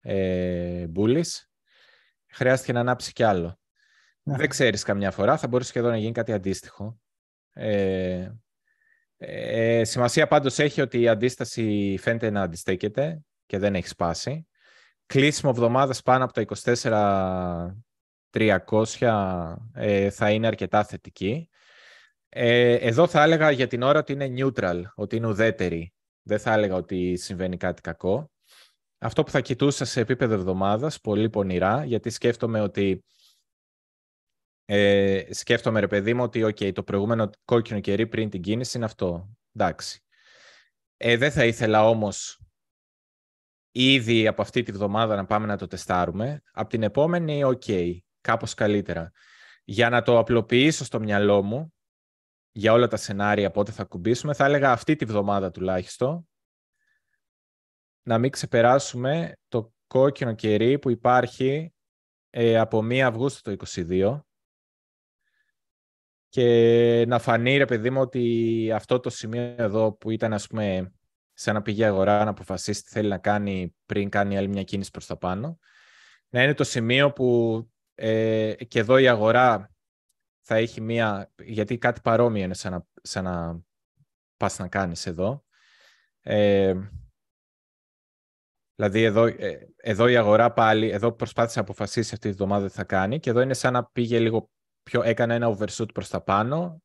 ε, 0.00 0.86
μπούλης. 0.86 1.50
Χρειάστηκε 2.26 2.72
να 2.72 2.80
ανάψει 2.80 3.12
κι 3.12 3.22
άλλο. 3.22 3.58
Ναι. 4.22 4.36
Δεν 4.36 4.48
ξέρεις 4.48 4.82
καμιά 4.82 5.10
φορά, 5.10 5.36
θα 5.36 5.48
μπορούσε 5.48 5.72
και 5.72 5.78
εδώ 5.78 5.88
να 5.88 5.96
γίνει 5.96 6.12
κάτι 6.12 6.32
αντίστοιχο. 6.32 6.98
Ε, 7.52 8.30
ε, 9.18 9.84
σημασία 9.84 10.26
πάντως 10.26 10.58
έχει 10.58 10.80
ότι 10.80 11.00
η 11.00 11.08
αντίσταση 11.08 11.96
φαίνεται 12.00 12.30
να 12.30 12.42
αντιστέκεται 12.42 13.20
και 13.46 13.58
δεν 13.58 13.74
έχει 13.74 13.88
σπάσει. 13.88 14.46
Κλείσιμο 15.06 15.52
εβδομάδας 15.54 16.02
πάνω 16.02 16.24
από 16.24 16.32
τα 16.32 17.76
300 18.30 19.56
ε, 19.74 20.10
θα 20.10 20.30
είναι 20.30 20.46
αρκετά 20.46 20.84
θετική. 20.84 21.48
Ε, 22.28 22.74
εδώ 22.74 23.06
θα 23.06 23.22
έλεγα 23.22 23.50
για 23.50 23.66
την 23.66 23.82
ώρα 23.82 23.98
ότι 23.98 24.12
είναι 24.12 24.34
neutral, 24.36 24.82
ότι 24.94 25.16
είναι 25.16 25.26
ουδέτερη. 25.26 25.92
Δεν 26.22 26.38
θα 26.38 26.52
έλεγα 26.52 26.74
ότι 26.74 27.16
συμβαίνει 27.16 27.56
κάτι 27.56 27.80
κακό. 27.80 28.30
Αυτό 28.98 29.22
που 29.22 29.30
θα 29.30 29.40
κοιτούσα 29.40 29.84
σε 29.84 30.00
επίπεδο 30.00 30.34
εβδομάδας, 30.34 31.00
πολύ 31.00 31.30
πονηρά, 31.30 31.84
γιατί 31.84 32.10
σκέφτομαι 32.10 32.60
ότι 32.60 33.04
ε, 34.68 35.24
σκέφτομαι 35.30 35.80
ρε 35.80 35.86
παιδί 35.86 36.14
μου 36.14 36.22
ότι 36.22 36.44
okay, 36.44 36.72
το 36.72 36.82
προηγούμενο 36.82 37.30
κόκκινο 37.44 37.80
κερί 37.80 38.06
πριν 38.06 38.30
την 38.30 38.42
κίνηση 38.42 38.76
είναι 38.76 38.86
αυτό. 38.86 39.36
Εντάξει. 39.52 40.00
Ε, 40.96 41.16
δεν 41.16 41.30
θα 41.30 41.44
ήθελα 41.44 41.88
όμως 41.88 42.40
ήδη 43.70 44.26
από 44.26 44.42
αυτή 44.42 44.62
τη 44.62 44.72
βδομάδα 44.72 45.16
να 45.16 45.26
πάμε 45.26 45.46
να 45.46 45.56
το 45.56 45.66
τεστάρουμε. 45.66 46.42
Από 46.52 46.68
την 46.68 46.82
επόμενη, 46.82 47.44
OK, 47.44 47.62
okay, 47.66 47.98
κάπως 48.20 48.54
καλύτερα. 48.54 49.12
Για 49.64 49.88
να 49.88 50.02
το 50.02 50.18
απλοποιήσω 50.18 50.84
στο 50.84 51.00
μυαλό 51.00 51.42
μου, 51.42 51.74
για 52.52 52.72
όλα 52.72 52.88
τα 52.88 52.96
σενάρια 52.96 53.50
πότε 53.50 53.72
θα 53.72 53.84
ακουμπήσουμε, 53.84 54.34
θα 54.34 54.44
έλεγα 54.44 54.72
αυτή 54.72 54.96
τη 54.96 55.04
βδομάδα 55.04 55.50
τουλάχιστον, 55.50 56.28
να 58.02 58.18
μην 58.18 58.30
ξεπεράσουμε 58.30 59.32
το 59.48 59.74
κόκκινο 59.86 60.34
κερί 60.34 60.78
που 60.78 60.90
υπάρχει 60.90 61.74
ε, 62.30 62.58
από 62.58 62.78
1 62.78 62.98
Αυγούστου 62.98 63.56
το 63.56 63.64
2022 63.74 64.20
και 66.36 67.04
να 67.08 67.18
φανεί, 67.18 67.56
ρε 67.56 67.64
παιδί 67.64 67.90
μου, 67.90 68.00
ότι 68.00 68.70
αυτό 68.74 69.00
το 69.00 69.10
σημείο 69.10 69.54
εδώ 69.58 69.92
που 69.92 70.10
ήταν, 70.10 70.32
ας 70.32 70.46
πούμε, 70.46 70.92
σε 71.32 71.50
ένα 71.50 71.62
πηγή 71.62 71.84
αγορά 71.84 72.24
να 72.24 72.30
αποφασίσει 72.30 72.82
τι 72.82 72.90
θέλει 72.90 73.08
να 73.08 73.18
κάνει 73.18 73.74
πριν 73.86 74.08
κάνει 74.08 74.36
άλλη 74.36 74.48
μια 74.48 74.62
κίνηση 74.62 74.90
προς 74.90 75.06
τα 75.06 75.16
πάνω, 75.16 75.58
να 76.28 76.42
είναι 76.42 76.54
το 76.54 76.64
σημείο 76.64 77.12
που 77.12 77.60
ε, 77.94 78.54
και 78.68 78.78
εδώ 78.78 78.98
η 78.98 79.08
αγορά 79.08 79.70
θα 80.40 80.56
έχει 80.56 80.80
μία, 80.80 81.32
γιατί 81.42 81.78
κάτι 81.78 82.00
παρόμοιο 82.00 82.44
είναι 82.44 82.54
σαν 82.54 82.72
να, 82.72 82.86
σαν 83.02 83.24
να 83.24 83.60
πας 84.36 84.58
να 84.58 84.68
κάνεις 84.68 85.06
εδώ. 85.06 85.44
Ε, 86.20 86.74
δηλαδή 88.74 89.02
εδώ, 89.02 89.26
ε, 89.26 89.74
εδώ 89.76 90.08
η 90.08 90.16
αγορά 90.16 90.52
πάλι, 90.52 90.90
εδώ 90.90 91.12
προσπάθησε 91.12 91.58
να 91.58 91.64
αποφασίσει 91.64 92.14
αυτή 92.14 92.28
τη 92.28 92.34
βδομάδα 92.34 92.66
τι 92.66 92.72
θα 92.72 92.84
κάνει 92.84 93.20
και 93.20 93.30
εδώ 93.30 93.40
είναι 93.40 93.54
σαν 93.54 93.72
να 93.72 93.84
πήγε 93.84 94.18
λίγο 94.18 94.50
πιο, 94.90 95.02
έκανε 95.02 95.34
ένα 95.34 95.56
overshoot 95.56 95.94
προς 95.94 96.08
τα 96.08 96.20
πάνω, 96.20 96.82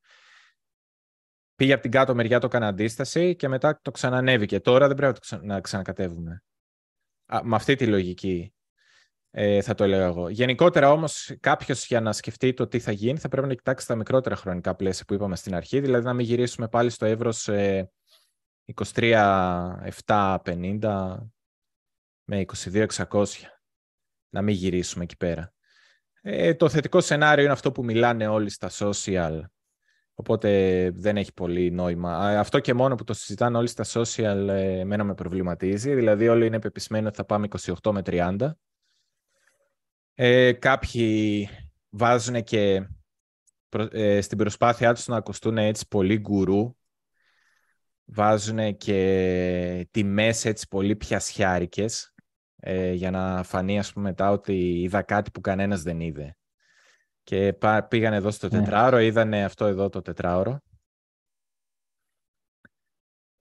πήγε 1.56 1.74
από 1.74 1.82
την 1.82 1.92
κάτω 1.92 2.16
μεριά, 2.16 2.40
το 2.40 2.46
έκανε 2.46 2.66
αντίσταση 2.66 3.36
και 3.36 3.48
μετά 3.48 3.80
το 3.82 3.92
ξανανέβηκε. 3.92 4.60
Τώρα 4.60 4.88
δεν 4.88 4.96
πρέπει 4.96 5.20
να 5.42 5.62
ξανακατεύουμε. 5.62 6.44
Α, 7.26 7.42
με 7.44 7.56
αυτή 7.56 7.76
τη 7.76 7.88
λογική 7.88 8.54
ε, 9.32 9.62
θα 9.62 9.74
το 9.74 9.84
έλεγα 9.84 10.06
εγώ. 10.06 10.30
Γενικότερα 10.30 10.92
όμως 10.92 11.36
κάποιος 11.40 11.86
για 11.86 12.02
να 12.02 12.14
σκεφτεί 12.14 12.54
το 12.54 12.68
τι 12.68 12.80
θα 12.80 12.92
γίνει 12.92 13.20
θα 13.20 13.28
πρέπει 13.28 13.48
να 13.48 13.54
κοιτάξει 13.54 13.88
τα 13.88 13.96
μικρότερα 13.96 14.36
χρονικά 14.36 14.76
πλαίσια 14.76 15.06
που 15.06 15.14
είπαμε 15.14 15.36
στην 15.36 15.56
αρχή, 15.56 15.80
δηλαδή 15.80 16.06
να 16.06 16.14
μην 16.14 16.26
γυρίσουμε 16.26 16.68
πάλι 16.68 16.90
στο 16.90 17.06
εύρος 17.06 17.48
ε, 17.48 17.92
23.750 18.74 21.18
με 22.24 22.46
22.600. 22.48 23.26
Να 24.30 24.42
μην 24.42 24.56
γυρίσουμε 24.56 25.04
εκεί 25.04 25.18
πέρα. 25.18 25.54
Ε, 26.22 26.54
το 26.54 26.70
θετικό 26.70 27.02
σενάριο 27.02 27.44
είναι 27.44 27.54
αυτό 27.54 27.72
που 27.72 27.84
μιλάνε 27.84 28.28
όλοι 28.28 28.50
στα 28.50 28.70
social. 28.74 29.42
Οπότε 30.14 30.92
δεν 30.94 31.18
έχει 31.18 31.34
πολύ 31.34 31.72
νόημα. 31.72 32.18
Αυτό 32.40 32.60
και 32.60 32.74
μόνο 32.74 32.96
που 32.96 33.04
το 33.04 33.14
συζητάνε 33.14 33.58
όλοι 33.58 33.68
στα 33.68 33.86
social 33.94 34.48
ε, 34.50 34.80
εμένα 34.80 35.04
με 35.04 35.14
προβληματίζει. 35.14 35.94
Δηλαδή 35.94 36.28
όλοι 36.28 36.46
είναι 36.46 36.60
πεπισμένοι 36.60 37.08
ότι 37.08 37.16
θα 37.16 37.26
πάμε 37.26 37.48
28 37.82 37.92
με 37.92 38.02
30. 38.06 38.52
Ε, 40.14 40.52
κάποιοι 40.52 41.50
βάζουν 41.90 42.44
και 42.44 42.88
ε, 43.92 44.22
στην 44.22 44.38
προσπάθειά 44.38 44.94
τους 44.94 45.08
να 45.08 45.16
ακουστούν 45.18 45.58
έτσι 45.58 45.88
πολύ 45.88 46.18
γκουρού. 46.20 46.76
Βάζουν 48.06 48.78
και 48.78 49.88
τιμές 49.92 50.46
έτσι 50.46 50.68
πολύ 50.68 50.96
πιασιάρικες 50.96 52.14
ε, 52.64 52.92
για 52.92 53.12
να 53.12 53.44
φανεί 53.44 53.80
ας 53.80 53.94
πούμε 53.94 54.10
μετά 54.10 54.32
ότι 54.32 54.82
είδα 54.82 55.02
κάτι 55.02 55.32
που 55.32 55.42
κανένας 55.42 55.82
δεν 55.82 56.00
είδε. 56.00 56.36
Και 57.24 57.58
πήγαν 57.88 58.14
εδώ 58.14 58.32
στο 58.32 58.48
ναι. 58.48 58.60
τετράωρο, 58.60 59.00
είδανε 59.00 59.44
αυτό 59.44 59.66
εδώ 59.66 59.90
το 59.90 60.02
τετράωρο. 60.02 60.60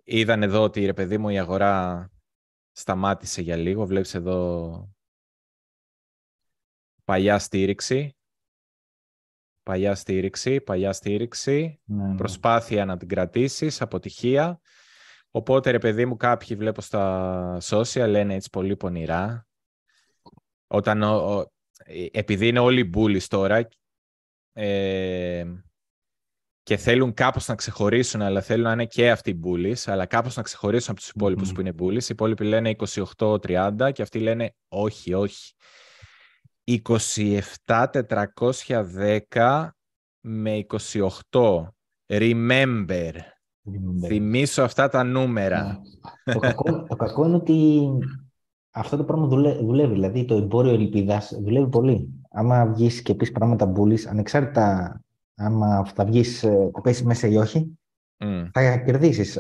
Είδαν 0.05 0.43
εδώ 0.43 0.63
ότι 0.63 0.85
ρε 0.85 0.93
παιδί 0.93 1.19
μου 1.19 1.29
η 1.29 1.39
αγορά 1.39 2.09
σταμάτησε 2.73 3.43
για 3.43 3.57
λίγο. 3.57 3.87
Βλέπεις 3.87 4.15
εδώ 4.15 4.95
παλιά 7.05 7.39
στήριξη. 7.39 8.15
Παλιά 9.63 9.95
στήριξη, 9.95 10.61
παλιά 10.61 10.93
στήριξη. 10.93 11.81
Ναι, 11.85 12.07
ναι. 12.07 12.17
Προσπάθεια 12.17 12.85
να 12.85 12.97
την 12.97 13.09
κρατήσεις, 13.09 13.81
αποτυχία. 13.81 14.61
Οπότε, 15.31 15.71
ρε 15.71 15.79
παιδί 15.79 16.07
μου, 16.07 16.17
κάποιοι 16.17 16.57
βλέπω 16.57 16.81
στα 16.81 17.59
social 17.63 18.09
λένε 18.09 18.35
έτσι 18.35 18.51
πολύ 18.51 18.77
πονηρά. 18.77 19.47
Όταν, 20.67 21.03
ο, 21.03 21.45
ε, 21.85 22.07
επειδή 22.13 22.49
είναι 22.49 22.59
όλοι 22.59 22.91
bullies 22.95 23.25
τώρα 23.29 23.69
ε, 24.53 25.45
και 26.63 26.77
θέλουν 26.77 27.15
κάπως 27.15 27.49
να 27.49 27.55
ξεχωρίσουν, 27.55 28.23
αλλά 28.23 28.41
θέλουν 28.41 28.65
να 28.65 28.73
είναι 28.73 28.87
και 28.87 29.11
αυτοί 29.11 29.31
οι 29.31 29.41
bullies, 29.45 29.83
αλλά 29.87 30.07
κάπως 30.07 30.37
να 30.37 30.43
ξεχωρίσουν 30.43 30.91
από 30.91 31.01
τους 31.01 31.09
υπόλοιπους 31.09 31.53
που 31.53 31.61
είναι 31.61 31.75
bullies. 31.79 32.03
Οι 32.03 32.07
υπόλοιποι 32.09 32.45
λένε 32.45 32.77
28-30 33.17 33.91
και 33.93 34.03
αυτοί 34.03 34.19
λένε 34.19 34.55
όχι, 34.69 35.15
όχι. 35.15 35.53
27-410 37.67 39.69
με 40.21 40.67
28. 41.31 41.69
Remember. 42.07 43.13
Θυμίσω 44.07 44.63
αυτά 44.63 44.89
τα 44.89 45.03
νούμερα. 45.03 45.81
Ναι. 46.25 46.35
το, 46.35 46.39
κακό, 46.41 46.85
το 46.85 46.97
κακό 46.97 47.27
είναι 47.27 47.37
ότι 47.37 47.89
αυτό 48.71 48.97
το 48.97 49.05
πράγμα 49.05 49.27
δουλεύει. 49.61 49.93
Δηλαδή 49.93 50.25
το 50.25 50.35
εμπόριο 50.35 50.73
ελπίδας 50.73 51.39
δουλεύει 51.43 51.69
πολύ. 51.69 52.09
Άμα 52.31 52.67
βγεις 52.67 53.03
και 53.03 53.15
πεις 53.15 53.33
πράγματα 53.33 53.67
μπουλής, 53.67 54.07
ανεξάρτητα 54.07 55.01
άμα 55.35 55.85
θα 55.85 56.05
βγεις, 56.05 56.43
ε, 56.43 56.71
θα 56.73 56.81
πέσεις 56.81 57.05
μέσα 57.05 57.27
ή 57.27 57.37
όχι, 57.37 57.79
mm. 58.19 58.49
θα 58.53 58.77
κερδίσεις 58.77 59.39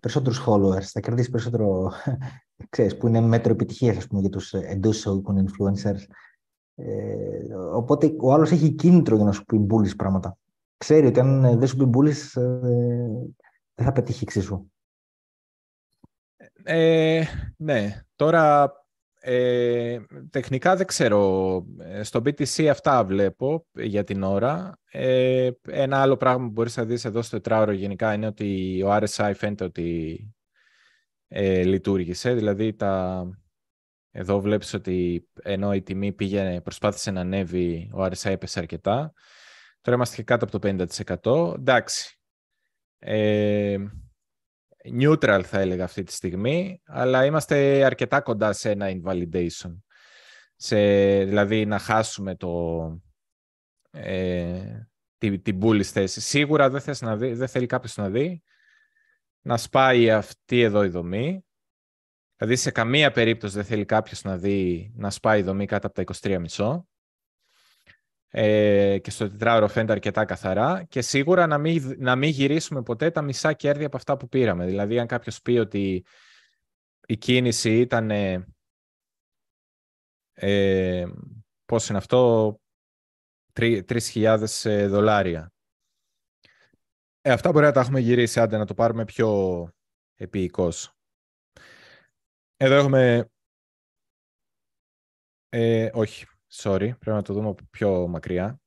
περισσότερους 0.00 0.44
followers, 0.46 0.82
θα 0.82 1.00
κερδίσεις 1.00 1.30
περισσότερο. 1.30 1.92
ξέρεις, 2.68 2.96
που 2.96 3.06
είναι 3.06 3.20
μέτρο 3.20 3.52
επιτυχίας 3.52 4.06
για 4.10 4.28
τους 4.28 4.52
εντό 4.52 4.88
εισαγωγικών 4.88 5.46
influencers. 5.46 6.00
Ε, 6.74 7.54
οπότε 7.74 8.14
ο 8.20 8.32
άλλος 8.32 8.50
έχει 8.50 8.70
κίνητρο 8.70 9.16
για 9.16 9.24
να 9.24 9.32
σου 9.32 9.44
πει 9.44 9.56
μπουλής 9.56 9.96
πράγματα. 9.96 10.36
Ξέρει 10.76 11.06
ότι 11.06 11.20
αν 11.20 11.58
δεν 11.58 11.66
σου 11.66 11.76
πει 11.76 11.84
μπουλής, 11.84 12.36
ε, 12.36 12.60
δεν 13.80 13.88
θα 13.88 13.94
πετύχει 13.94 14.22
εξίσου. 14.22 14.70
Ε, 16.62 17.24
ναι, 17.56 18.04
τώρα 18.16 18.72
ε, 19.20 20.00
τεχνικά 20.30 20.76
δεν 20.76 20.86
ξέρω. 20.86 21.64
Ε, 21.78 22.02
στο 22.02 22.18
BTC 22.18 22.66
αυτά 22.66 23.04
βλέπω 23.04 23.66
για 23.72 24.04
την 24.04 24.22
ώρα. 24.22 24.78
Ε, 24.90 25.50
ένα 25.68 26.00
άλλο 26.00 26.16
πράγμα 26.16 26.44
που 26.44 26.52
μπορείς 26.52 26.76
να 26.76 26.84
δεις 26.84 27.04
εδώ 27.04 27.22
στο 27.22 27.36
τετράωρο 27.36 27.72
γενικά 27.72 28.14
είναι 28.14 28.26
ότι 28.26 28.82
ο 28.82 28.96
RSI 28.96 29.32
φαίνεται 29.34 29.64
ότι 29.64 30.20
ε, 31.28 31.62
λειτουργήσε. 31.62 32.34
Δηλαδή 32.34 32.74
τα... 32.74 33.24
εδώ 34.10 34.40
βλέπεις 34.40 34.74
ότι 34.74 35.28
ενώ 35.42 35.74
η 35.74 35.82
τιμή 35.82 36.12
πήγε, 36.12 36.60
προσπάθησε 36.60 37.10
να 37.10 37.20
ανέβει, 37.20 37.90
ο 37.94 38.04
RSI 38.04 38.30
έπεσε 38.30 38.58
αρκετά. 38.58 39.12
Τώρα 39.80 39.96
είμαστε 39.96 40.16
και 40.16 40.22
κάτω 40.22 40.44
από 40.44 40.58
το 40.58 40.86
50%. 41.52 41.54
Εντάξει. 41.54 42.19
Ε, 43.02 43.76
neutral 45.00 45.42
θα 45.44 45.58
έλεγα 45.60 45.84
αυτή 45.84 46.02
τη 46.02 46.12
στιγμή, 46.12 46.80
αλλά 46.84 47.24
είμαστε 47.24 47.84
αρκετά 47.84 48.20
κοντά 48.20 48.52
σε 48.52 48.70
ένα 48.70 48.86
invalidation. 48.90 49.78
Σε, 50.56 50.76
δηλαδή 51.24 51.66
να 51.66 51.78
χάσουμε 51.78 52.34
το, 52.34 53.02
ε, 53.90 54.88
την, 55.18 55.42
την 55.42 55.84
θέση. 55.84 56.20
Σίγουρα 56.20 56.70
δεν, 56.70 56.80
θες 56.80 57.00
να 57.00 57.16
δει, 57.16 57.32
δεν 57.32 57.48
θέλει 57.48 57.66
κάποιος 57.66 57.96
να 57.96 58.10
δει 58.10 58.42
να 59.40 59.56
σπάει 59.56 60.10
αυτή 60.10 60.60
εδώ 60.60 60.84
η 60.84 60.88
δομή. 60.88 61.44
Δηλαδή 62.36 62.56
σε 62.56 62.70
καμία 62.70 63.10
περίπτωση 63.10 63.54
δεν 63.54 63.64
θέλει 63.64 63.84
κάποιος 63.84 64.22
να 64.22 64.36
δει 64.36 64.92
να 64.96 65.10
σπάει 65.10 65.40
η 65.40 65.42
δομή 65.42 65.66
κάτω 65.66 65.86
από 65.86 66.04
τα 66.04 66.30
23,5 66.56 66.80
ε, 68.30 68.98
και 68.98 69.10
στο 69.10 69.30
τετράωρο 69.30 69.68
φαίνεται 69.68 69.92
αρκετά 69.92 70.24
καθαρά 70.24 70.84
και 70.88 71.00
σίγουρα 71.00 71.46
να 71.46 71.58
μην, 71.58 71.94
να 71.98 72.16
μην 72.16 72.30
γυρίσουμε 72.30 72.82
ποτέ 72.82 73.10
τα 73.10 73.22
μισά 73.22 73.52
κέρδη 73.52 73.84
από 73.84 73.96
αυτά 73.96 74.16
που 74.16 74.28
πήραμε. 74.28 74.66
Δηλαδή, 74.66 74.98
αν 74.98 75.06
κάποιος 75.06 75.42
πει 75.42 75.58
ότι 75.58 76.04
η 77.06 77.16
κίνηση 77.16 77.80
ήταν 77.80 78.10
ε, 80.32 81.06
πώς 81.64 81.88
είναι 81.88 81.98
αυτό, 81.98 82.54
3.000 83.52 84.44
ε, 84.64 84.86
δολάρια. 84.86 85.52
Ε, 87.20 87.32
αυτά 87.32 87.52
μπορεί 87.52 87.64
να 87.64 87.72
τα 87.72 87.80
έχουμε 87.80 88.00
γυρίσει, 88.00 88.40
άντε 88.40 88.56
να 88.56 88.66
το 88.66 88.74
πάρουμε 88.74 89.04
πιο 89.04 89.70
επίοικος. 90.14 90.92
Εδώ 92.56 92.74
έχουμε... 92.74 93.30
Ε, 95.48 95.90
όχι, 95.92 96.26
Sorry, 96.52 96.78
πρέπει 96.78 97.16
να 97.16 97.22
το 97.22 97.32
δούμε 97.32 97.54
πιο 97.70 98.08
μακριά. 98.08 98.60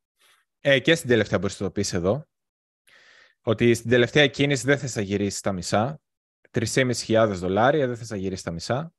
Ε, 0.59 0.79
και 0.79 0.95
στην 0.95 1.09
τελευταία 1.09 1.39
μπορείς 1.39 1.59
να 1.59 1.65
το 1.65 1.71
πεις 1.71 1.93
εδώ. 1.93 2.27
Ότι 3.41 3.73
στην 3.73 3.89
τελευταία 3.89 4.27
κίνηση 4.27 4.65
δεν 4.65 4.77
θες 4.77 4.95
να 4.95 5.01
γυρίσεις 5.01 5.41
τα 5.41 5.51
μισά. 5.51 6.01
3.500 6.51 7.31
δολάρια 7.33 7.87
δεν 7.87 7.97
θες 7.97 8.09
να 8.09 8.17
γυρίσεις 8.17 8.43
τα 8.43 8.51
μισά. 8.51 8.93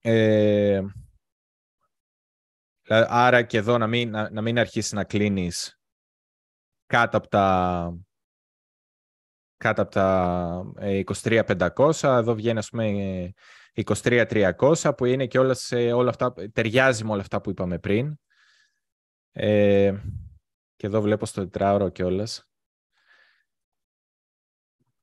Ε, 0.00 0.82
άρα 2.88 3.42
και 3.42 3.56
εδώ 3.56 3.78
να 3.78 3.86
μην, 3.86 4.10
να, 4.10 4.30
να 4.30 4.42
μην 4.42 4.58
αρχίσεις 4.58 4.92
να 4.92 5.04
κλείνεις 5.04 5.80
κάτω 6.86 7.16
από 7.16 7.28
τα 7.28 7.96
κάτω 9.56 9.82
από 9.82 9.90
τα 9.90 10.72
23.500, 10.76 12.02
ε, 12.02 12.08
εδώ 12.08 12.34
βγαίνει 12.34 12.58
ας 12.58 12.68
πούμε 12.68 13.32
23.300 13.74 14.92
που 14.96 15.04
είναι 15.04 15.26
και 15.26 15.38
όλα, 15.38 15.54
σε 15.54 15.92
όλα 15.92 16.10
αυτά, 16.10 16.34
ταιριάζει 16.52 17.04
με 17.04 17.10
όλα 17.10 17.20
αυτά 17.20 17.40
που 17.40 17.50
είπαμε 17.50 17.78
πριν. 17.78 18.18
Ε, 19.32 19.94
και 20.76 20.86
εδώ 20.86 21.00
βλέπω 21.00 21.26
στο 21.26 21.40
τετράωρο 21.40 21.88
κιόλας 21.88 22.46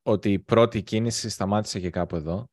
ότι 0.02 0.32
η 0.32 0.40
πρώτη 0.40 0.84
κίνηση 0.84 1.30
σταμάτησε 1.30 1.80
και 1.80 1.90
κάπου 1.90 2.16
εδώ. 2.16 2.50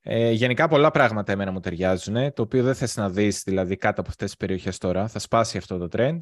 Ε, 0.00 0.30
γενικά 0.30 0.68
πολλά 0.68 0.90
πράγματα 0.90 1.32
εμένα 1.32 1.50
μου 1.50 1.60
ταιριάζουν, 1.60 2.32
το 2.32 2.42
οποίο 2.42 2.62
δεν 2.62 2.74
θες 2.74 2.96
να 2.96 3.10
δεις 3.10 3.42
δηλαδή 3.42 3.76
κάτω 3.76 4.00
από 4.00 4.10
αυτές 4.10 4.26
τις 4.26 4.36
περιοχές 4.36 4.78
τώρα. 4.78 5.08
Θα 5.08 5.18
σπάσει 5.18 5.58
αυτό 5.58 5.78
το 5.78 5.88
trend. 5.90 6.18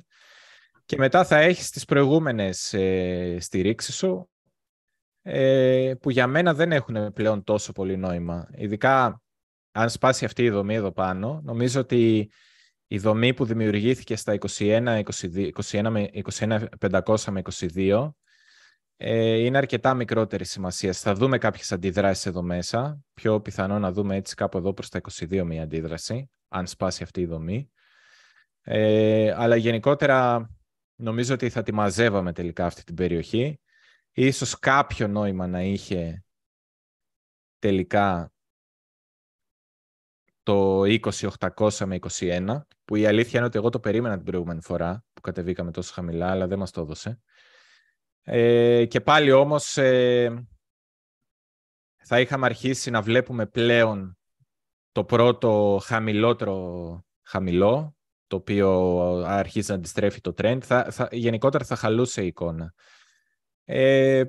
Και 0.85 0.97
μετά 0.97 1.25
θα 1.25 1.39
έχεις 1.39 1.71
τις 1.71 1.85
προηγούμενες 1.85 2.75
ε, 2.75 3.37
στηρίξεις 3.41 3.97
σου, 3.97 4.31
ε, 5.23 5.93
που 6.01 6.11
για 6.11 6.27
μένα 6.27 6.55
δεν 6.55 6.73
έχουν 6.73 7.13
πλέον 7.13 7.45
τόσο 7.45 7.73
πολύ 7.73 7.97
νόημα. 7.97 8.49
Ειδικά 8.55 9.23
αν 9.73 9.91
σπάσει 9.91 10.25
αυτή 10.25 10.43
η 10.45 10.51
δομή 10.51 10.75
εδώ 10.75 10.93
πάνω, 10.93 11.41
νομίζω 11.45 11.81
ότι 11.81 12.31
η 12.87 12.99
δομή 12.99 13.35
που 13.35 13.45
δημιουργήθηκε 13.45 14.17
στα 14.17 14.39
21, 14.59 15.03
22, 15.03 15.51
21, 15.71 16.07
21 16.39 16.65
500 16.91 17.17
με 17.31 17.43
22 17.75 18.11
ε, 18.97 19.39
είναι 19.39 19.59
αρκετά 19.59 19.95
μικρότερη 19.95 20.45
σημασία. 20.45 20.93
Θα 20.93 21.15
δούμε 21.15 21.39
κάποιες 21.39 21.73
αντιδράσεις 21.73 22.27
εδώ 22.27 22.43
μέσα. 22.43 23.01
Πιο 23.15 23.41
πιθανό 23.41 23.79
να 23.79 23.93
δούμε 23.93 24.17
έτσι 24.17 24.35
κάπου 24.35 24.59
εδώ 24.59 24.73
προς 24.75 24.89
τα 24.89 25.01
22 25.19 25.43
μια 25.45 25.63
αντίδραση, 25.63 26.31
αν 26.49 26.67
σπάσει 26.67 27.03
αυτή 27.03 27.21
η 27.21 27.27
δομή. 27.27 27.71
Ε, 28.63 29.35
αλλά 29.37 29.57
γενικότερα 29.57 30.51
νομίζω 30.97 31.35
ότι 31.35 31.49
θα 31.49 31.63
τη 31.63 31.73
μαζεύαμε 31.73 32.33
τελικά 32.33 32.67
αυτή 32.67 32.85
την 32.85 32.95
περιοχή. 32.95 33.61
Ίσως 34.13 34.59
κάποιο 34.59 35.09
νόημα 35.09 35.47
να 35.47 35.63
είχε 35.63 36.25
τελικά 37.59 38.33
το 40.43 40.81
20.800 40.83 41.85
με 41.85 41.99
21, 42.19 42.61
που 42.85 42.97
η 42.97 43.07
αλήθεια 43.07 43.39
είναι 43.39 43.47
ότι 43.47 43.59
εγώ 43.59 43.69
το 43.69 43.81
περίμενα 43.81 44.15
την 44.15 44.25
προηγούμενη 44.25 44.63
φορά 44.63 45.05
που 45.13 45.21
κατεβήκαμε 45.21 45.71
τόσο 45.71 45.93
χαμηλά, 45.93 46.31
αλλά 46.31 46.47
δεν 46.47 46.59
μας 46.59 46.71
το 46.71 46.81
έδωσε. 46.81 47.21
Ε, 48.23 48.85
και 48.87 49.01
πάλι 49.01 49.33
όμως 49.33 49.77
ε, 49.77 50.47
θα 51.97 52.21
είχαμε 52.21 52.47
αρχίσει 52.47 52.91
να 52.91 53.03
βλέπουμε 53.03 53.47
πλέον 53.47 54.19
το 54.93 55.05
πρώτο 55.05 55.81
χαμηλότερο 55.85 57.05
χαμηλό, 57.23 57.97
το 58.27 58.37
οποίο 58.37 58.99
αρχίζει 59.27 59.71
να 59.71 59.77
αντιστρέφει 59.77 60.21
το 60.21 60.35
trend. 60.37 60.59
Θα, 60.63 60.91
θα, 60.91 61.09
γενικότερα 61.13 61.65
θα 61.65 61.77
χαλούσε 61.77 62.23
η 62.23 62.27
εικόνα. 62.27 62.75
Ε, 63.75 64.25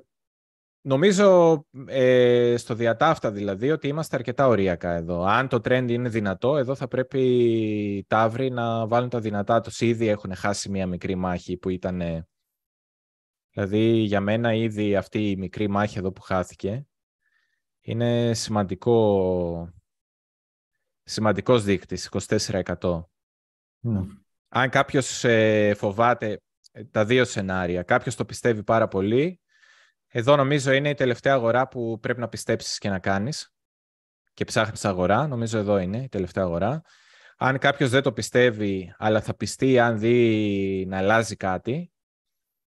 νομίζω 0.81 1.59
ε, 1.85 2.55
στο 2.57 2.73
διατάφτα 2.73 3.31
δηλαδή 3.31 3.71
ότι 3.71 3.87
είμαστε 3.87 4.15
αρκετά 4.15 4.47
οριακά 4.47 4.91
εδώ. 4.91 5.23
Αν 5.23 5.47
το 5.47 5.57
trend 5.57 5.85
είναι 5.89 6.09
δυνατό, 6.09 6.57
εδώ 6.57 6.75
θα 6.75 6.87
πρέπει 6.87 7.19
οι 7.95 8.05
ταύροι 8.07 8.49
να 8.49 8.87
βάλουν 8.87 9.09
τα 9.09 9.19
δυνατά 9.19 9.61
τους. 9.61 9.81
Ήδη 9.81 10.07
έχουν 10.07 10.35
χάσει 10.35 10.69
μια 10.69 10.87
μικρή 10.87 11.15
μάχη 11.15 11.57
που 11.57 11.69
ήταν... 11.69 12.27
Δηλαδή 13.49 13.79
για 13.79 14.21
μένα 14.21 14.53
ήδη 14.53 14.95
αυτή 14.95 15.29
η 15.29 15.35
μικρή 15.35 15.69
μάχη 15.69 15.97
εδώ 15.97 16.11
που 16.11 16.21
χάθηκε 16.21 16.85
είναι 17.81 18.33
σημαντικό 18.33 19.73
σημαντικός 21.03 21.63
δείκτης, 21.63 22.09
24%. 22.79 23.03
Ναι. 23.79 23.99
Αν 24.47 24.69
κάποιος 24.69 25.23
ε, 25.23 25.73
φοβάται 25.73 26.41
τα 26.91 27.05
δύο 27.05 27.26
σενάρια. 27.26 27.84
Κάποιος 27.84 28.15
το 28.15 28.26
πιστεύει 28.26 28.63
πάρα 28.63 28.88
πολύ. 28.88 29.41
Εδώ 30.07 30.36
νομίζω 30.36 30.71
είναι 30.71 30.89
η 30.89 30.93
τελευταία 30.93 31.34
αγορά 31.34 31.67
που 31.67 31.99
πρέπει 31.99 32.19
να 32.19 32.28
πιστέψεις 32.28 32.78
και 32.78 32.89
να 32.89 32.99
κάνεις 32.99 33.53
και 34.34 34.45
ψάχνεις 34.45 34.86
αγορά. 34.86 35.28
Νομίζω 35.28 35.57
εδώ 35.57 35.78
είναι 35.78 35.97
η 35.97 36.09
τελευταία 36.09 36.43
αγορά. 36.43 36.82
Αν 37.38 37.57
κάποιος 37.57 37.89
δεν 37.89 38.01
το 38.01 38.13
πιστεύει, 38.13 38.93
αλλά 38.97 39.21
θα 39.21 39.36
πιστεί 39.36 39.80
αν 39.80 39.99
δει 39.99 40.86
να 40.88 40.97
αλλάζει 40.97 41.36
κάτι, 41.36 41.91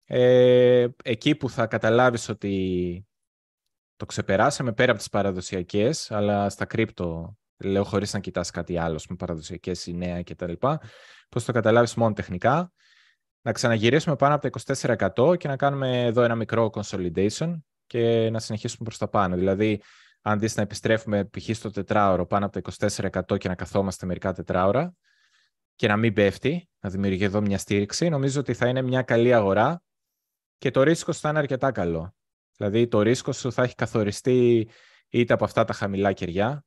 ε, 0.06 0.88
εκεί 1.04 1.36
που 1.36 1.50
θα 1.50 1.68
καταλάβεις 1.68 2.30
ότι 2.30 3.08
το 3.95 4.06
ξεπεράσαμε 4.06 4.74
πέρα 4.74 4.91
από 4.91 5.00
τις 5.00 5.10
παραδοσιακές, 5.10 6.12
αλλά 6.12 6.50
στα 6.50 6.66
κρύπτο, 6.66 7.38
λέω 7.58 7.84
χωρίς 7.84 8.14
να 8.14 8.20
κοιτάς 8.20 8.52
κάτι 8.52 8.78
άλλο, 8.78 9.02
με 9.10 9.16
παραδοσιακές 9.16 9.86
ή 9.86 9.93
νέα 9.93 10.24
κτλ. 10.24 10.54
Πώς 11.30 11.45
το 11.45 11.52
καταλάβεις 11.52 11.95
μόνο 11.95 12.14
τεχνικά, 12.14 12.72
να 13.50 13.56
ξαναγυρίσουμε 13.56 14.16
πάνω 14.16 14.36
από 14.36 14.50
τα 14.50 14.76
24% 15.30 15.38
και 15.38 15.47
να 15.47 15.56
κάνουμε 15.56 16.06
εδώ 16.06 16.24
ένα 16.24 16.36
μικρό 16.36 16.70
consolidation 16.74 17.60
και 17.88 18.30
να 18.30 18.39
συνεχίσουμε 18.39 18.84
προς 18.84 18.97
τα 18.97 19.08
πάνω. 19.08 19.36
Δηλαδή, 19.36 19.82
αν 20.22 20.39
δεις 20.39 20.56
να 20.56 20.62
επιστρέφουμε 20.62 21.26
π.χ. 21.26 21.56
στο 21.56 21.72
τετράωρο 21.72 22.26
πάνω 22.26 22.45
από 22.45 22.62
τα 22.62 22.88
24% 23.32 23.38
και 23.38 23.47
να 23.47 23.56
καθόμαστε 23.56 24.06
μερικά 24.06 24.34
τετράωρα 24.34 24.93
και 25.76 25.88
να 25.88 25.97
μην 25.97 26.14
πέφτει, 26.14 26.70
να 26.80 26.89
δημιουργεί 26.89 27.24
εδώ 27.24 27.41
μια 27.41 27.58
στήριξη, 27.58 28.10
νομίζω 28.10 28.39
ότι 28.39 28.54
θα 28.54 28.68
είναι 28.68 28.82
μια 28.82 29.02
καλή 29.02 29.34
αγορά 29.34 29.84
και 30.58 30.72
το 30.72 30.84
ρίσκο 30.84 31.14
θα 31.14 31.30
είναι 31.30 31.39
αρκετά 31.39 31.72
καλό. 31.72 32.16
Δηλαδή, 32.58 32.88
το 32.88 33.02
ρίσκο 33.02 33.32
σου 33.32 33.52
θα 33.52 33.64
έχει 33.64 33.76
καθοριστεί 33.76 34.70
είτε 35.10 35.34
από 35.34 35.43
αυτά 35.43 35.66
τα 35.66 35.74
χαμηλά 35.74 36.14
κεριά, 36.14 36.66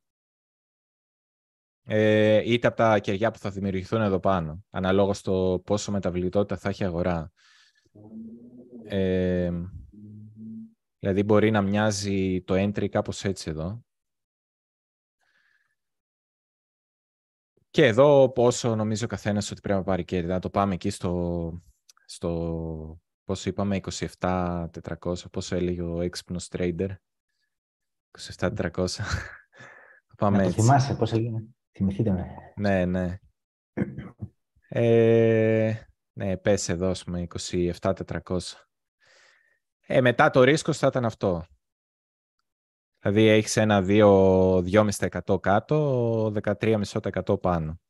ε, 1.85 2.53
είτε 2.53 2.67
από 2.67 2.77
τα 2.77 2.99
κεριά 2.99 3.31
που 3.31 3.39
θα 3.39 3.51
δημιουργηθούν 3.51 4.01
εδώ 4.01 4.21
πάνω, 4.21 4.65
αναλόγως 4.71 5.23
το 5.23 5.63
πόσο 5.65 5.93
μεταβλητότητα 5.93 6.57
θα 6.57 6.69
έχει 6.69 6.85
αγορά. 6.85 7.33
Ε, 8.85 9.51
δηλαδή 10.99 11.23
μπορεί 11.23 11.51
να 11.51 11.63
μοιάζει 11.63 12.43
το 12.43 12.55
entry 12.55 12.89
κάπως 12.89 13.25
έτσι 13.25 13.51
εδώ. 13.51 13.85
Και 17.71 17.87
εδώ 17.87 18.33
πόσο 18.33 18.75
νομίζω 18.77 19.05
ο 19.05 19.09
καθένας 19.09 19.51
ότι 19.51 19.61
πρέπει 19.61 19.79
να 19.79 19.85
πάρει 19.85 20.05
κέρδη. 20.05 20.29
Να 20.29 20.39
το 20.39 20.51
πάμε 20.51 20.75
εκεί 20.75 20.91
στο, 20.91 21.63
στο 22.05 23.01
πόσο 23.25 23.49
είπαμε, 23.49 23.81
27.400, 24.21 24.67
πόσο 25.31 25.57
έλεγε 25.57 25.83
ο 25.83 26.01
έξυπνος 26.01 26.49
trader. 26.51 26.89
27.400. 28.39 28.87
πάμε 30.17 30.39
να 30.39 30.45
το 30.45 30.51
θυμάσαι 30.51 30.95
πώς 30.95 31.13
έγινε. 31.13 31.55
Θυμηθείτε 31.73 32.11
με. 32.11 32.27
Ναι, 32.57 32.85
ναι. 32.85 33.19
Ε, 34.69 35.75
ναι, 36.13 36.37
πες 36.37 36.69
εδώ, 36.69 36.93
με 37.07 37.27
27.400. 37.41 38.39
Ε, 39.87 40.01
μετά 40.01 40.31
το 40.31 40.43
ρίσκος 40.43 40.79
θα 40.79 40.87
ήταν 40.87 41.05
αυτό. 41.05 41.47
Δηλαδή 42.99 43.27
έχεις 43.27 43.57
ένα 43.57 43.85
2,5% 43.87 45.41
κάτω, 45.41 46.33
13,5% 46.43 47.41
πάνω. 47.41 47.81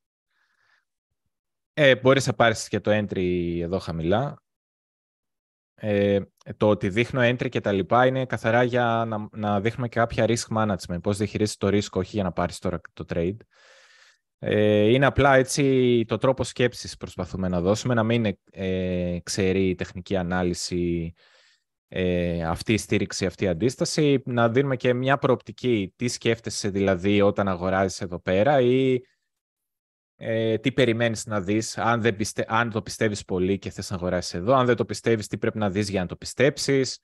Ε, 1.75 1.97
μπορείς 1.97 2.27
να 2.27 2.33
πάρεις 2.33 2.69
και 2.69 2.81
το 2.81 2.91
entry 2.95 3.59
εδώ 3.61 3.79
χαμηλά. 3.79 4.43
Ε, 5.75 6.21
το 6.57 6.69
ότι 6.69 6.89
δείχνω 6.89 7.21
entry 7.23 7.49
και 7.49 7.61
τα 7.61 7.73
λοιπά 7.73 8.07
είναι 8.07 8.27
καθαρά 8.27 8.63
για 8.63 9.05
να, 9.07 9.29
να 9.33 9.61
δείχνουμε 9.61 9.89
και 9.89 9.99
κάποια 9.99 10.25
risk 10.29 10.57
management. 10.57 11.01
Πώς 11.03 11.17
διαχειρίζεις 11.17 11.57
το 11.57 11.69
ρίσκο, 11.69 12.01
όχι 12.01 12.11
για 12.15 12.23
να 12.23 12.33
πάρεις 12.33 12.59
τώρα 12.59 12.81
το 12.93 13.05
trade. 13.09 13.37
Ε, 14.45 14.89
είναι 14.89 15.07
απλά 15.07 15.37
έτσι 15.37 16.05
το 16.09 16.17
τρόπο 16.17 16.45
σκέψης 16.45 16.97
προσπαθούμε 16.97 17.49
να 17.49 17.61
δώσουμε, 17.61 17.95
να 17.95 18.03
μην 18.03 18.37
ε, 18.51 19.19
ξέρει 19.23 19.69
η 19.69 19.75
τεχνική 19.75 20.17
ανάλυση 20.17 21.15
ε, 21.89 22.45
αυτή 22.45 22.73
η 22.73 22.77
στήριξη, 22.77 23.27
αυτή 23.27 23.45
η 23.45 23.49
αντίσταση, 23.49 24.23
να 24.25 24.49
δίνουμε 24.49 24.77
και 24.77 24.93
μια 24.93 25.19
προοπτική. 25.19 25.93
Τι 25.97 26.09
σκέφτεσαι 26.09 26.69
δηλαδή 26.69 27.21
όταν 27.21 27.49
αγοράζεις 27.49 28.01
εδώ 28.01 28.21
πέρα 28.21 28.61
ή 28.61 29.01
ε, 30.17 30.59
τι 30.59 30.73
περιμένεις 30.73 31.27
να 31.27 31.41
δεις, 31.41 31.79
αν, 31.79 32.01
δεν 32.01 32.17
πιστε... 32.17 32.45
αν 32.49 32.71
το 32.71 32.83
πιστεύεις 32.83 33.25
πολύ 33.25 33.59
και 33.59 33.71
θες 33.71 33.91
να 33.91 33.97
αγοράσεις 33.97 34.35
εδώ, 34.35 34.55
αν 34.55 34.67
δεν 34.67 34.77
το 34.77 34.85
πιστεύεις 34.85 35.27
τι 35.27 35.39
πρέπει 35.39 35.59
να 35.59 35.71
δεις 35.71 35.89
για 35.89 36.01
να 36.01 36.07
το 36.07 36.17
πιστέψεις, 36.17 36.99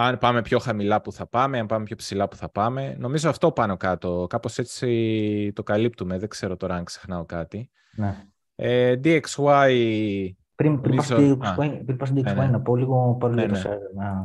αν 0.00 0.18
πάμε 0.18 0.42
πιο 0.42 0.58
χαμηλά 0.58 1.00
που 1.00 1.12
θα 1.12 1.26
πάμε, 1.26 1.58
αν 1.58 1.66
πάμε 1.66 1.84
πιο 1.84 1.96
ψηλά 1.96 2.28
που 2.28 2.36
θα 2.36 2.48
πάμε. 2.48 2.96
Νομίζω 2.98 3.28
αυτό 3.28 3.52
πάνω 3.52 3.76
κάτω. 3.76 4.26
Κάπως 4.28 4.58
έτσι 4.58 5.52
το 5.54 5.62
καλύπτουμε. 5.62 6.18
Δεν 6.18 6.28
ξέρω 6.28 6.56
τώρα 6.56 6.74
αν 6.74 6.84
ξεχνάω 6.84 7.24
κάτι. 7.24 7.70
Ναι. 7.96 8.26
Ε, 8.54 9.00
DXY... 9.04 10.30
Πριν, 10.54 10.80
πριν 10.80 10.96
πας 10.96 11.08
DXY, 11.10 11.82
πριν 11.84 11.96
πας 11.96 12.10
DXY 12.10 12.22
ναι, 12.22 12.32
ναι. 12.32 12.46
να 12.46 12.60
πω 12.60 12.76
λίγο 12.76 13.16
πάρω 13.20 13.32
ναι, 13.32 13.46
ναι. 13.46 13.62
να 13.94 14.24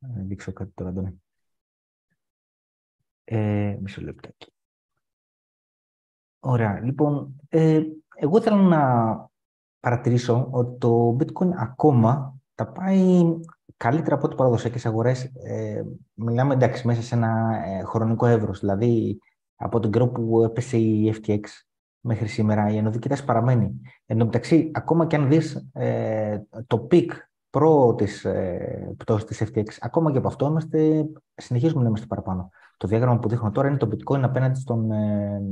δείξω 0.00 0.52
κάτι 0.52 0.70
τώρα, 0.74 0.90
Αντώνη. 0.90 1.22
Ε, 3.24 3.76
μισό 3.80 4.00
λεπτάκι. 4.02 4.52
Ωραία. 6.38 6.80
Λοιπόν, 6.80 7.36
ε, 7.48 7.82
εγώ 8.14 8.40
θέλω 8.40 8.56
να 8.56 8.82
παρατηρήσω 9.80 10.48
ότι 10.50 10.78
το 10.78 11.16
bitcoin 11.20 11.50
ακόμα 11.54 12.38
τα 12.54 12.66
πάει 12.66 13.22
καλύτερα 13.76 14.14
από 14.16 14.26
ό,τι 14.26 14.34
παραδοσιακές 14.34 14.86
αγορές. 14.86 15.24
Ε, 15.24 15.82
μιλάμε 16.14 16.54
εντάξει 16.54 16.86
μέσα 16.86 17.02
σε 17.02 17.14
ένα 17.14 17.62
ε, 17.66 17.84
χρονικό 17.84 18.26
εύρος. 18.26 18.60
Δηλαδή, 18.60 19.18
από 19.56 19.80
τον 19.80 19.90
καιρό 19.90 20.08
που 20.08 20.44
έπεσε 20.44 20.76
η 20.76 21.14
FTX 21.16 21.40
μέχρι 22.00 22.26
σήμερα, 22.26 22.68
η 22.70 22.76
ενωδική 22.76 23.08
τάση 23.08 23.24
παραμένει. 23.24 23.80
Εν 24.06 24.18
τω 24.18 24.24
μεταξύ, 24.24 24.70
ακόμα 24.74 25.06
και 25.06 25.16
αν 25.16 25.28
δεις 25.28 25.68
ε, 25.72 26.42
το 26.66 26.78
peak 26.78 27.12
προ 27.50 27.94
της 27.94 28.24
ε, 28.24 28.94
πτώσης 28.96 29.24
της 29.24 29.42
FTX, 29.44 29.64
ακόμα 29.80 30.12
και 30.12 30.18
από 30.18 30.28
αυτό 30.28 30.46
είμαστε, 30.46 31.06
συνεχίζουμε 31.34 31.82
να 31.82 31.88
είμαστε 31.88 32.06
παραπάνω. 32.06 32.50
Το 32.76 32.88
διάγραμμα 32.88 33.18
που 33.18 33.28
δείχνω 33.28 33.50
τώρα 33.50 33.68
είναι 33.68 33.76
το 33.76 33.88
bitcoin 33.90 34.20
απέναντι 34.22 34.58
στον 34.58 34.90
ε, 34.90 35.42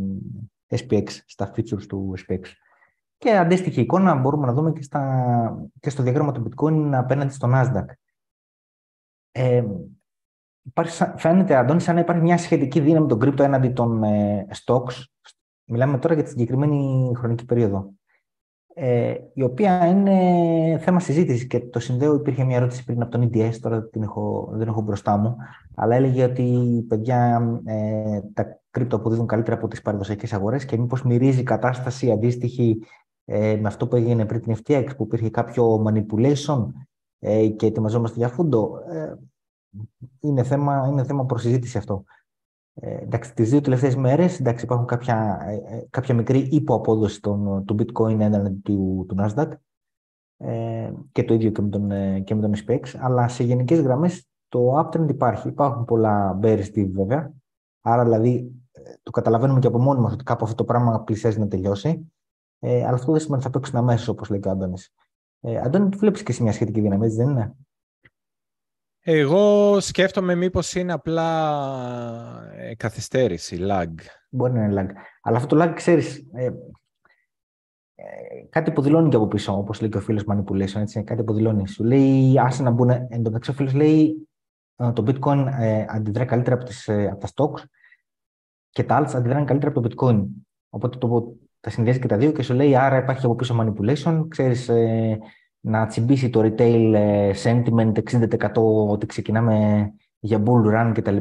SPX, 0.68 1.06
στα 1.26 1.52
futures 1.56 1.86
του 1.88 2.14
SPX. 2.18 2.40
Και 3.18 3.36
αντίστοιχη 3.36 3.80
εικόνα 3.80 4.14
μπορούμε 4.14 4.46
να 4.46 4.52
δούμε 4.52 4.72
και, 4.72 4.82
στα, 4.82 5.68
και 5.80 5.90
στο 5.90 6.02
διάγραμμα 6.02 6.32
του 6.32 6.42
bitcoin 6.48 6.90
απέναντι 6.92 7.32
στο 7.32 7.48
Nasdaq. 7.52 7.84
Ε, 9.32 9.64
υπάρχει, 10.62 11.04
φαίνεται, 11.16 11.56
Αντώνη, 11.56 11.80
σαν 11.80 11.94
να 11.94 12.00
υπάρχει 12.00 12.22
μια 12.22 12.38
σχετική 12.38 12.80
δύναμη 12.80 13.06
των 13.06 13.18
crypto 13.18 13.42
έναντι 13.42 13.68
των 13.68 14.02
ε, 14.02 14.46
stocks. 14.64 15.02
Μιλάμε 15.64 15.98
τώρα 15.98 16.14
για 16.14 16.22
τη 16.22 16.30
συγκεκριμένη 16.30 17.12
χρονική 17.16 17.44
περίοδο. 17.44 17.92
Ε, 18.74 19.14
η 19.34 19.42
οποία 19.42 19.86
είναι 19.86 20.78
θέμα 20.78 21.00
συζήτησης 21.00 21.46
και 21.46 21.60
το 21.60 21.78
συνδέω. 21.78 22.14
Υπήρχε 22.14 22.44
μια 22.44 22.56
ερώτηση 22.56 22.84
πριν 22.84 23.02
από 23.02 23.10
τον 23.10 23.30
EDS, 23.32 23.58
τώρα 23.60 23.88
την 23.88 24.02
έχω, 24.02 24.50
δεν 24.52 24.68
έχω 24.68 24.80
μπροστά 24.80 25.16
μου, 25.16 25.36
αλλά 25.74 25.94
έλεγε 25.94 26.24
ότι 26.24 26.84
παιδιά 26.88 27.42
ε, 27.64 28.20
τα 28.34 28.60
κρύπτο 28.70 28.96
αποδίδουν 28.96 29.26
καλύτερα 29.26 29.56
από 29.56 29.68
τις 29.68 29.82
παραδοσιακές 29.82 30.32
αγορές 30.32 30.64
και 30.64 30.78
μήπως 30.78 31.02
μυρίζει 31.02 31.42
κατάσταση 31.42 32.10
αντίστοιχη 32.10 32.82
ε, 33.24 33.56
με 33.56 33.68
αυτό 33.68 33.88
που 33.88 33.96
έγινε 33.96 34.26
πριν 34.26 34.40
την 34.40 34.56
FTX, 34.56 34.86
που 34.96 35.02
υπήρχε 35.04 35.30
κάποιο 35.30 35.84
manipulation 35.86 36.66
ε, 37.24 37.48
και 37.48 37.66
ετοιμαζόμαστε 37.66 38.18
για 38.18 38.28
φούντο. 38.28 38.78
Ε, 38.88 39.14
είναι 40.20 40.42
θέμα, 40.42 40.88
είναι 40.90 41.04
θέμα 41.04 41.24
προσυζήτηση 41.24 41.78
αυτό. 41.78 42.04
Ε, 42.74 42.96
εντάξει, 43.02 43.34
τις 43.34 43.50
δύο 43.50 43.60
τελευταίες 43.60 43.96
μέρες 43.96 44.40
εντάξει, 44.40 44.64
υπάρχουν 44.64 44.86
κάποια, 44.86 45.38
ε, 45.46 45.76
ε, 45.76 45.86
κάποια 45.90 46.14
μικρή 46.14 46.38
υποαπόδοση 46.38 47.20
των, 47.20 47.64
του 47.64 47.76
bitcoin 47.78 48.20
έναντι 48.20 48.60
του, 48.60 49.06
του 49.08 49.16
Nasdaq 49.18 49.50
ε, 50.36 50.92
και 51.12 51.24
το 51.24 51.34
ίδιο 51.34 51.50
και 51.50 51.62
με 51.62 51.68
τον, 51.68 51.88
και 52.24 52.34
με 52.34 52.40
τον 52.40 52.52
SPX, 52.54 52.80
αλλά 52.98 53.28
σε 53.28 53.44
γενικές 53.44 53.80
γραμμές 53.80 54.28
το 54.48 54.78
uptrend 54.78 55.08
υπάρχει. 55.08 55.48
Υπάρχουν 55.48 55.84
πολλά 55.84 56.38
bearish 56.42 56.90
βέβαια, 56.92 57.32
άρα 57.80 58.04
δηλαδή 58.04 58.52
το 59.02 59.10
καταλαβαίνουμε 59.10 59.58
και 59.58 59.66
από 59.66 59.78
μόνοι 59.78 60.00
μας 60.00 60.12
ότι 60.12 60.24
κάπου 60.24 60.44
αυτό 60.44 60.56
το 60.56 60.64
πράγμα 60.64 61.00
πλησιάζει 61.02 61.38
να 61.38 61.48
τελειώσει, 61.48 62.12
ε, 62.58 62.84
αλλά 62.84 62.94
αυτό 62.94 63.12
δεν 63.12 63.20
σημαίνει 63.20 63.42
ότι 63.42 63.52
θα 63.52 63.58
παίξουν 63.58 63.78
αμέσως, 63.78 64.08
όπως 64.08 64.30
λέει 64.30 64.40
και 64.40 64.48
ο 64.48 64.50
Αντώνης. 64.50 64.94
Ε, 65.44 65.56
Αντώνη, 65.56 65.88
τι 65.88 65.96
βλέπεις 65.96 66.22
και 66.22 66.32
εσύ 66.32 66.42
μια 66.42 66.52
σχετική 66.52 66.80
δύναμη, 66.80 67.04
έτσι 67.04 67.16
δεν 67.16 67.28
είναι; 67.28 67.54
Εγώ 69.00 69.80
σκέφτομαι 69.80 70.34
μήπως 70.34 70.74
είναι 70.74 70.92
απλά 70.92 72.52
ε, 72.54 72.74
καθυστέρηση, 72.74 73.58
lag. 73.60 73.94
Μπορεί 74.30 74.52
να 74.52 74.64
είναι 74.64 74.82
lag. 74.82 74.92
Αλλά 75.22 75.36
αυτό 75.36 75.56
το 75.56 75.64
lag, 75.64 75.72
ξέρεις, 75.74 76.26
ε, 76.32 76.44
ε, 77.94 78.44
κάτι 78.48 78.72
που 78.72 78.82
δηλώνει 78.82 79.08
και 79.08 79.16
από 79.16 79.28
πίσω, 79.28 79.56
όπως 79.56 79.80
λέει 79.80 79.90
και 79.90 79.96
ο 79.96 80.00
φίλος 80.00 80.24
Manipulation, 80.26 80.80
έτσι, 80.80 81.02
κάτι 81.04 81.24
που 81.24 81.34
δηλώνει. 81.34 81.68
Σου 81.68 81.84
λέει, 81.84 82.38
άσε 82.38 82.62
να 82.62 82.70
μπουν, 82.70 82.90
εν 82.90 83.08
τω 83.08 83.20
μεταξύ 83.22 83.50
ο 83.50 83.54
φίλος 83.54 83.74
λέει, 83.74 84.28
ε, 84.76 84.92
το 84.92 85.04
bitcoin 85.06 85.46
ε, 85.58 85.84
αντιδρά 85.88 86.24
καλύτερα 86.24 86.54
από, 86.56 86.64
τις, 86.64 86.88
από 86.88 87.20
τα 87.20 87.28
stocks 87.34 87.64
και 88.70 88.84
τα 88.84 89.02
alts 89.02 89.14
αντιδράνε 89.14 89.44
καλύτερα 89.44 89.70
από 89.70 89.80
το 89.80 89.88
bitcoin. 89.88 90.26
Οπότε 90.68 90.98
το, 90.98 91.36
τα 91.62 91.70
συνδυάζει 91.70 91.98
και 91.98 92.06
τα 92.06 92.16
δύο 92.16 92.32
και 92.32 92.42
σου 92.42 92.54
λέει, 92.54 92.76
άρα 92.76 92.96
υπάρχει 92.96 93.24
από 93.24 93.34
πίσω 93.34 93.56
manipulation, 93.60 94.24
ξέρεις, 94.28 94.70
να 95.64 95.86
τσιμπήσει 95.86 96.30
το 96.30 96.40
retail 96.40 96.92
ε, 96.94 97.30
sentiment 97.42 97.92
60% 97.92 98.52
ότι 98.88 99.06
ξεκινάμε 99.06 99.86
για 100.18 100.42
bull 100.46 100.74
run 100.74 100.92
κτλ. 100.94 101.16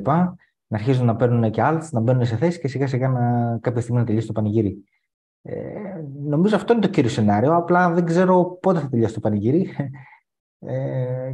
Να 0.68 0.78
αρχίζουν 0.78 1.06
να 1.06 1.16
παίρνουν 1.16 1.52
και 1.52 1.62
άλλες, 1.62 1.92
να 1.92 2.00
μπαίνουν 2.00 2.26
σε 2.26 2.36
θέση 2.36 2.60
και 2.60 2.68
σιγά 2.68 2.88
σιγά 2.88 3.08
να, 3.08 3.58
κάποια 3.62 3.82
στιγμή 3.82 4.00
να 4.00 4.06
τελειώσει 4.06 4.28
το 4.28 4.34
πανηγύρι. 4.34 4.84
Ε, 5.42 5.56
νομίζω 6.24 6.56
αυτό 6.56 6.74
είναι 6.74 6.82
το 6.82 6.88
κύριο 6.88 7.10
σενάριο, 7.10 7.56
απλά 7.56 7.90
δεν 7.90 8.06
ξέρω 8.06 8.58
πότε 8.62 8.80
θα 8.80 8.90
τελειώσει 8.90 9.14
το 9.14 9.20
πανηγύρι 9.20 9.70
ε, 10.60 11.34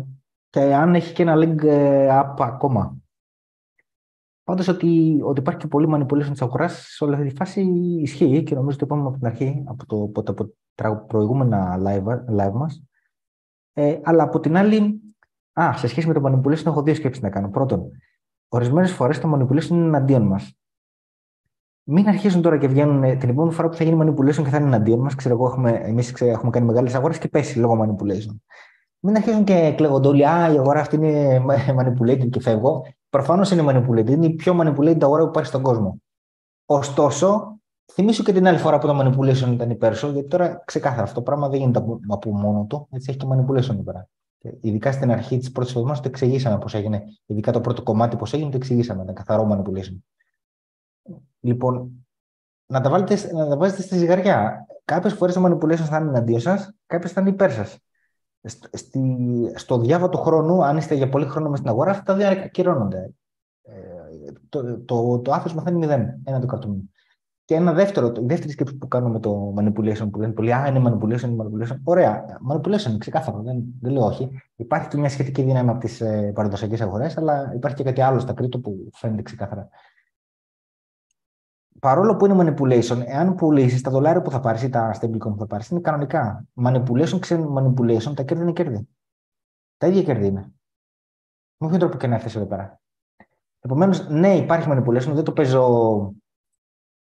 και 0.49 0.59
αν 0.59 0.95
έχει 0.95 1.13
και 1.13 1.21
ένα 1.21 1.35
link 1.35 1.63
ε, 1.63 2.07
up 2.11 2.35
ακόμα. 2.37 2.97
Πάντως 4.47 4.67
ότι, 4.67 5.19
ότι 5.23 5.39
υπάρχει 5.39 5.59
και 5.59 5.67
πολύ 5.67 5.87
manipulation 5.91 6.29
της 6.31 6.41
αγοράς 6.41 6.85
σε 6.89 7.03
όλη 7.03 7.13
αυτή 7.13 7.27
τη 7.27 7.35
φάση 7.35 7.61
ισχύει 8.01 8.43
και 8.43 8.55
νομίζω 8.55 8.77
ότι 8.77 8.85
το 8.85 8.85
είπαμε 8.85 9.07
από 9.07 9.17
την 9.17 9.27
αρχή, 9.27 9.63
από, 9.67 9.85
το, 9.85 10.21
από 10.31 10.53
τα 10.75 10.97
προηγούμενα 10.97 11.79
live, 11.85 12.39
live 12.39 12.51
μας, 12.51 12.83
ε, 13.73 13.99
αλλά 14.03 14.23
από 14.23 14.39
την 14.39 14.57
άλλη, 14.57 15.01
α, 15.59 15.77
σε 15.77 15.87
σχέση 15.87 16.07
με 16.07 16.13
το 16.13 16.21
manipulation 16.25 16.65
έχω 16.65 16.81
δύο 16.81 16.95
σκέψεις 16.95 17.23
να 17.23 17.29
κάνω. 17.29 17.49
Πρώτον, 17.49 17.91
ορισμένες 18.47 18.91
φορές 18.91 19.19
το 19.19 19.33
manipulation 19.35 19.69
είναι 19.69 19.85
εναντίον 19.85 20.21
μας. 20.21 20.57
Μην 21.83 22.07
αρχίσουν 22.07 22.41
τώρα 22.41 22.57
και 22.57 22.67
βγαίνουν 22.67 23.03
ε, 23.03 23.15
την 23.15 23.29
επόμενη 23.29 23.53
φορά 23.53 23.69
που 23.69 23.75
θα 23.75 23.83
γίνει 23.83 23.97
manipulation 24.01 24.43
και 24.43 24.49
θα 24.49 24.57
είναι 24.57 24.67
εναντίον 24.67 24.99
μας. 24.99 25.15
Ξέρω 25.15 25.35
εγώ, 25.35 25.45
έχουμε, 25.45 25.71
εμείς 25.71 26.21
έχουμε 26.21 26.51
κάνει 26.51 26.65
μεγάλες 26.65 26.95
αγορές 26.95 27.17
και 27.17 27.27
πέσει 27.27 27.59
λόγω 27.59 27.83
manipulation. 27.83 28.35
Μην 28.99 29.15
αρχίσουν 29.15 29.43
και 29.43 29.73
κλαίγονται 29.77 30.07
όλοι. 30.07 30.27
Α, 30.27 30.53
η 30.53 30.57
αγορά 30.57 30.79
αυτή 30.79 30.95
είναι 30.95 31.43
manipulated 31.79 32.29
και 32.29 32.41
φεύγω. 32.41 32.83
Προφανώς 33.17 33.51
είναι 33.51 33.63
manipulated. 33.65 34.09
Είναι 34.09 34.25
η 34.25 34.33
πιο 34.33 34.59
manipulated 34.61 35.03
αγορά 35.03 35.23
που 35.23 35.29
υπάρχει 35.29 35.49
στον 35.49 35.61
κόσμο. 35.61 36.01
Ωστόσο, 36.65 37.59
Θυμήσου 37.91 38.23
και 38.23 38.33
την 38.33 38.47
άλλη 38.47 38.57
φορά 38.57 38.77
που 38.77 38.87
το 38.87 38.99
manipulation 38.99 39.51
ήταν 39.53 39.69
υπέρ 39.69 39.95
σου, 39.95 40.11
γιατί 40.11 40.27
τώρα 40.27 40.63
ξεκάθαρα 40.65 41.01
αυτό 41.01 41.15
το 41.15 41.21
πράγμα 41.21 41.49
δεν 41.49 41.59
γίνεται 41.59 41.83
από 42.07 42.31
μόνο 42.31 42.65
του. 42.69 42.87
Έτσι 42.91 43.09
έχει 43.09 43.19
και 43.19 43.25
manipulation 43.29 43.69
εδώ 43.69 43.83
πέρα. 43.83 44.09
Ειδικά 44.61 44.91
στην 44.91 45.11
αρχή 45.11 45.37
της 45.37 45.51
πρώτης 45.51 45.71
εβδομάδας 45.71 46.01
το 46.01 46.07
εξηγήσαμε 46.07 46.57
πώς 46.57 46.73
έγινε. 46.73 47.03
Ειδικά 47.25 47.51
το 47.51 47.61
πρώτο 47.61 47.83
κομμάτι 47.83 48.15
πώς 48.15 48.33
έγινε, 48.33 48.49
το 48.49 48.57
εξηγήσαμε. 48.57 49.03
Ήταν 49.03 49.15
καθαρό 49.15 49.47
manipulation. 49.51 49.97
Λοιπόν, 51.39 52.05
να 52.65 52.81
τα, 52.81 52.89
βάλετε, 52.89 53.33
να 53.33 53.47
τα 53.47 53.57
βάζετε 53.57 53.81
στη 53.81 53.97
ζυγαριά. 53.97 54.65
Κάποιες 54.85 55.13
φορές 55.13 55.33
το 55.33 55.45
manipulation 55.45 55.75
θα 55.75 55.97
είναι 55.97 56.09
εναντίον 56.09 56.39
σας, 56.39 56.73
κάποιες 56.85 57.11
θα 57.11 57.21
είναι 57.21 57.29
υπέρ 57.29 57.51
σας. 57.51 57.77
Στη, 58.47 59.01
στο 59.55 59.79
διάβα 59.79 60.09
του 60.09 60.17
χρόνου, 60.17 60.63
αν 60.63 60.77
είστε 60.77 60.95
για 60.95 61.09
πολύ 61.09 61.25
χρόνο 61.25 61.49
μες 61.49 61.59
στην 61.59 61.69
αγορά, 61.69 61.91
αυτά 61.91 62.03
τα 62.03 62.15
δύο 62.15 62.27
ακυρώνονται. 62.27 63.13
Ε, 63.61 64.31
το, 64.49 64.63
το, 64.63 64.79
το, 64.79 65.19
το 65.19 65.31
άθροισμα 65.31 65.61
θα 65.61 65.69
είναι 65.69 65.79
μηδέν, 65.79 66.21
ένα 66.23 66.39
το 66.39 66.45
κρατούμενο. 66.45 66.81
Και 67.45 67.55
ένα 67.55 67.73
δεύτερο, 67.73 68.07
η 68.07 68.25
δεύτερη 68.25 68.51
σκέψη 68.51 68.75
που 68.75 68.87
κάνουμε 68.87 69.11
με 69.11 69.19
το 69.19 69.53
manipulation, 69.57 70.11
που 70.11 70.19
λένε 70.19 70.33
πολλοί, 70.33 70.53
Α, 70.53 70.67
είναι 70.67 70.81
manipulation, 70.85 71.21
είναι 71.21 71.43
manipulation. 71.43 71.75
Ωραία, 71.83 72.25
manipulation, 72.51 72.97
ξεκάθαρο, 72.97 73.41
δεν, 73.41 73.63
δεν 73.81 73.91
λέω 73.91 74.05
όχι. 74.05 74.29
Υπάρχει 74.55 74.87
και 74.87 74.97
μια 74.97 75.09
σχετική 75.09 75.41
δύναμη 75.41 75.69
από 75.69 75.79
τις 75.79 76.01
ε, 76.01 76.31
παραδοσιακές 76.35 76.81
αγορές, 76.81 77.17
αλλά 77.17 77.51
υπάρχει 77.55 77.77
και 77.77 77.83
κάτι 77.83 78.01
άλλο 78.01 78.19
στα 78.19 78.33
κρύπτο 78.33 78.59
που 78.59 78.89
φαίνεται 78.93 79.21
ξεκάθαρα. 79.21 79.69
Παρόλο 81.79 82.15
που 82.15 82.25
είναι 82.25 82.35
manipulation, 82.39 83.01
εάν 83.05 83.35
πουλήσεις 83.35 83.81
τα 83.81 83.91
δολάρια 83.91 84.21
που 84.21 84.31
θα 84.31 84.39
πάρεις 84.39 84.63
ή 84.63 84.69
τα 84.69 84.95
stablecoin 84.99 85.19
που 85.19 85.37
θα 85.37 85.47
πάρεις, 85.47 85.69
είναι 85.69 85.79
κανονικά. 85.79 86.45
Manipulation, 86.63 87.19
ξέρει 87.19 87.43
manipulation, 87.57 88.15
τα 88.15 88.23
κέρδη 88.23 88.43
είναι 88.43 88.51
κέρδη. 88.51 88.87
Τα 89.77 89.87
ίδια 89.87 90.03
κέρδη 90.03 90.25
είναι. 90.25 90.51
Με 91.57 91.67
ποιον 91.67 91.79
τρόπο 91.79 91.97
και 91.97 92.07
να 92.07 92.15
έρθεις 92.15 92.35
εδώ 92.35 92.45
πέρα. 92.45 92.81
Επομένως, 93.59 94.09
ναι, 94.09 94.35
υπάρχει 94.35 94.67
manipulation, 94.71 95.11
δεν 95.13 95.23
το 95.23 95.31
παίζω 95.31 96.15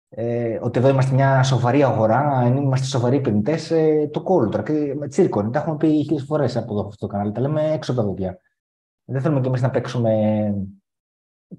ε, 0.09 0.59
ότι 0.61 0.80
εδώ 0.80 0.89
είμαστε 0.89 1.16
μια 1.16 1.43
σοβαρή 1.43 1.84
αγορά, 1.84 2.20
αν 2.20 2.57
είμαστε 2.57 2.86
σοβαροί 2.86 3.18
επενδυτές, 3.18 3.72
ε, 3.72 4.09
το 4.13 4.22
κόλλο 4.22 4.49
τώρα. 4.49 4.63
Με 4.95 5.07
τσίρκο, 5.07 5.49
τα 5.49 5.59
έχουμε 5.59 5.78
πει 5.78 5.88
χίλιες 5.88 6.24
φορές 6.24 6.57
από 6.57 6.74
εδώ 6.74 6.88
αυτό 6.88 7.07
το 7.07 7.07
κανάλι. 7.07 7.32
Τα 7.32 7.41
λέμε 7.41 7.72
έξω 7.72 7.91
από 7.91 8.01
τα 8.01 8.07
δόντια. 8.07 8.39
Δεν 9.05 9.22
θέλουμε 9.22 9.41
κι 9.41 9.47
εμείς 9.47 9.61
να 9.61 9.70
παίξουμε. 9.70 10.53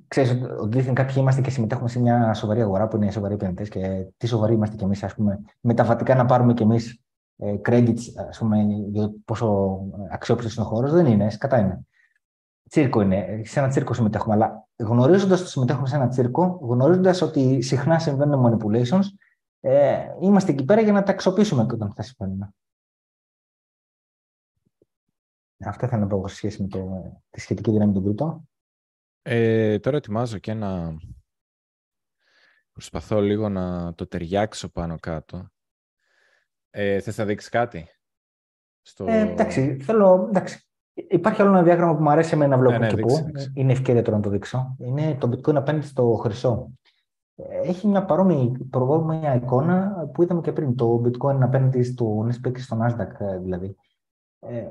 Ξέρεις 0.09 0.31
ότι 0.61 0.77
δείχνει 0.77 0.93
κάποιοι 0.93 1.15
είμαστε 1.19 1.41
και 1.41 1.51
συμμετέχουμε 1.51 1.89
σε 1.89 2.01
μια 2.01 2.35
σοβαρή 2.35 2.61
αγορά 2.61 2.89
που 2.89 2.97
είναι 2.97 3.11
σοβαροί 3.11 3.35
επενδυτές 3.35 3.69
και 3.69 4.07
τι 4.17 4.27
σοβαροί 4.27 4.55
είμαστε 4.55 4.77
κι 4.77 4.85
εμείς, 4.85 5.03
ας 5.03 5.15
πούμε, 5.15 5.41
μεταβατικά 5.61 6.15
να 6.15 6.25
πάρουμε 6.27 6.55
κι 6.55 6.63
εμείς 6.63 7.01
ε, 7.37 7.55
credits, 7.65 8.01
ας 8.29 8.39
πούμε, 8.39 8.63
για 8.91 9.03
το 9.03 9.15
πόσο 9.25 9.79
αξιόπιστος 10.11 10.55
είναι 10.55 10.65
ο 10.65 10.69
χώρος. 10.69 10.93
Δεν 10.93 11.07
είναι, 11.07 11.29
κατά 11.39 11.59
είναι 11.59 11.87
τσίρκο 12.69 13.01
είναι. 13.01 13.43
Σε 13.45 13.59
ένα 13.59 13.69
τσίρκο 13.69 13.95
συμμετέχουμε. 13.95 14.35
Αλλά 14.35 14.69
γνωρίζοντας 14.77 15.41
ότι 15.41 15.49
συμμετέχουμε 15.51 15.87
σε 15.87 15.97
ένα 15.97 16.09
τσίρκο, 16.09 16.59
γνωρίζοντας 16.63 17.23
ότι 17.23 17.63
συχνά 17.63 17.99
συμβαίνουν 17.99 18.59
manipulations, 18.59 19.05
ε, 19.61 20.07
είμαστε 20.21 20.53
εκεί 20.53 20.65
πέρα 20.65 20.81
για 20.81 20.93
να 20.93 21.03
τα 21.03 21.13
αξιοποιήσουμε 21.13 21.67
και 21.67 21.75
όταν 21.75 21.93
θα 21.95 22.03
συμβαίνουν. 22.03 22.55
Αυτό 25.65 25.87
θα 25.87 25.97
να 25.97 26.07
πω 26.07 26.29
σε 26.29 26.35
σχέση 26.35 26.63
με 26.63 26.69
το, 26.69 27.13
τη 27.31 27.41
σχετική 27.41 27.71
δύναμη 27.71 27.93
του 27.93 28.03
κρυπτό. 28.03 28.45
Ε, 29.29 29.79
τώρα 29.79 29.97
ετοιμάζω 29.97 30.39
και 30.39 30.51
ένα... 30.51 30.97
Προσπαθώ 32.73 33.21
λίγο 33.21 33.49
να 33.49 33.95
το 33.95 34.07
ταιριάξω 34.07 34.69
πάνω 34.69 34.99
κάτω. 34.99 35.49
Ε, 36.71 37.01
θες 37.01 37.19
να 37.19 37.25
δείξεις 37.25 37.51
κάτι; 37.51 37.89
Στο... 38.83 39.05
Ε, 39.09 39.21
εντάξει, 39.21 39.79
θέλω, 39.81 40.27
εντάξει, 40.29 40.67
Υπάρχει 41.09 41.43
άλλο 41.43 41.51
ένα 41.51 41.63
διάγραμμα 41.63 41.97
που 41.97 42.03
μου 42.03 42.11
αρέσει 42.11 42.35
εμένα 42.35 42.57
να 42.57 42.63
βλέπω 42.63 42.79
ναι, 42.79 42.87
ναι, 42.87 42.95
και 42.95 43.01
πού. 43.01 43.31
Είναι 43.55 43.73
ευκαιρία 43.73 44.03
τώρα 44.03 44.17
να 44.17 44.23
το 44.23 44.31
δείξω. 44.31 44.77
Είναι 44.79 45.17
το 45.21 45.29
bitcoin 45.29 45.55
απέναντι 45.55 45.87
στο 45.87 46.19
χρυσό. 46.23 46.71
έχει 47.63 47.87
μια 47.87 48.05
παρόμοια 48.71 49.35
εικόνα 49.35 50.09
που 50.13 50.23
είδαμε 50.23 50.41
και 50.41 50.53
πριν, 50.53 50.77
το 50.77 51.03
bitcoin 51.05 51.39
απέναντι 51.41 51.83
στο 51.83 52.27
SPX 52.27 52.53
και 52.53 52.61
στο 52.61 52.79
Nasdaq 52.81 53.41
δηλαδή. 53.43 53.77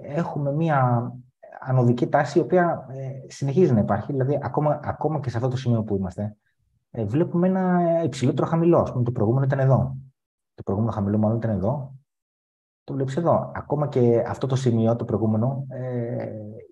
Έχουμε 0.02 0.52
μια 0.52 1.12
ανωδική 1.66 2.08
τάση 2.08 2.38
η 2.38 2.42
οποία 2.42 2.88
συνεχίζει 3.28 3.74
να 3.74 3.80
υπάρχει, 3.80 4.12
δηλαδή 4.12 4.40
ακόμα, 4.42 4.80
ακόμα 4.84 5.20
και 5.20 5.30
σε 5.30 5.38
αυτό 5.38 5.50
το 5.50 5.58
σημείο 5.58 5.84
που 5.84 5.96
είμαστε, 5.96 6.38
βλέπουμε 7.06 7.48
ένα 7.48 8.04
υψηλότερο 8.04 8.48
χαμηλό. 8.48 8.80
Ας 8.80 8.92
πούμε, 8.92 9.04
το 9.04 9.12
προηγούμενο 9.12 9.46
ήταν 9.46 9.60
εδώ. 9.60 9.98
Το 10.54 10.64
προηγούμενο 10.64 10.96
χαμηλό 10.96 11.18
μάλλον 11.18 11.38
ήταν 11.38 11.52
εδώ. 11.52 11.94
Το 12.84 12.94
βλέπεις 12.94 13.18
εδώ. 13.18 13.52
Ακόμα 13.56 13.88
και 13.88 14.24
αυτό 14.28 14.48
το 14.48 14.56
σημείο, 14.56 14.96
το 14.96 15.06
προηγούμενο, 15.06 15.68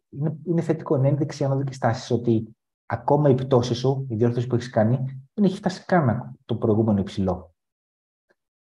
είναι, 0.10 0.38
είναι 0.44 0.62
θετικό, 0.62 0.96
είναι 0.96 1.08
ένδειξη 1.08 1.44
ανωδικής 1.44 1.78
τάσης 1.78 2.12
ότι 2.12 2.56
ακόμα 2.86 3.30
η 3.30 3.34
πτώση 3.34 3.74
σου, 3.74 4.06
η 4.10 4.16
διόρθωση 4.16 4.48
που 4.48 4.56
έχεις 4.56 4.70
κάνει, 4.70 4.98
δεν 5.34 5.46
έχει 5.46 5.56
φτάσει 5.56 5.86
καν 5.86 6.36
το 6.46 6.56
προηγούμενο 6.56 7.00
υψηλό. 7.00 7.54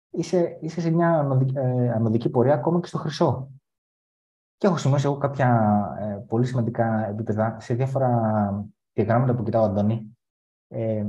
Είσαι, 0.09 0.57
είσαι 0.61 0.82
σε 0.82 0.89
μια 0.89 1.19
ανωδική, 1.19 1.57
ε, 1.57 1.91
ανωδική 1.91 2.29
πορεία 2.29 2.53
ακόμα 2.53 2.79
και 2.79 2.88
στο 2.88 2.97
χρυσό. 2.97 3.51
Και 4.62 4.68
έχω 4.68 4.78
σημειώσει 4.78 5.05
εγώ 5.05 5.18
κάποια 5.18 5.49
ε, 5.99 6.26
πολύ 6.28 6.45
σημαντικά 6.45 7.07
επίπεδα 7.07 7.59
σε 7.59 7.74
διάφορα 7.74 8.09
διαγράμματα 8.93 9.36
που 9.36 9.43
κοιτάω, 9.43 9.64
Αντώνη. 9.64 10.18
Ε, 10.68 11.05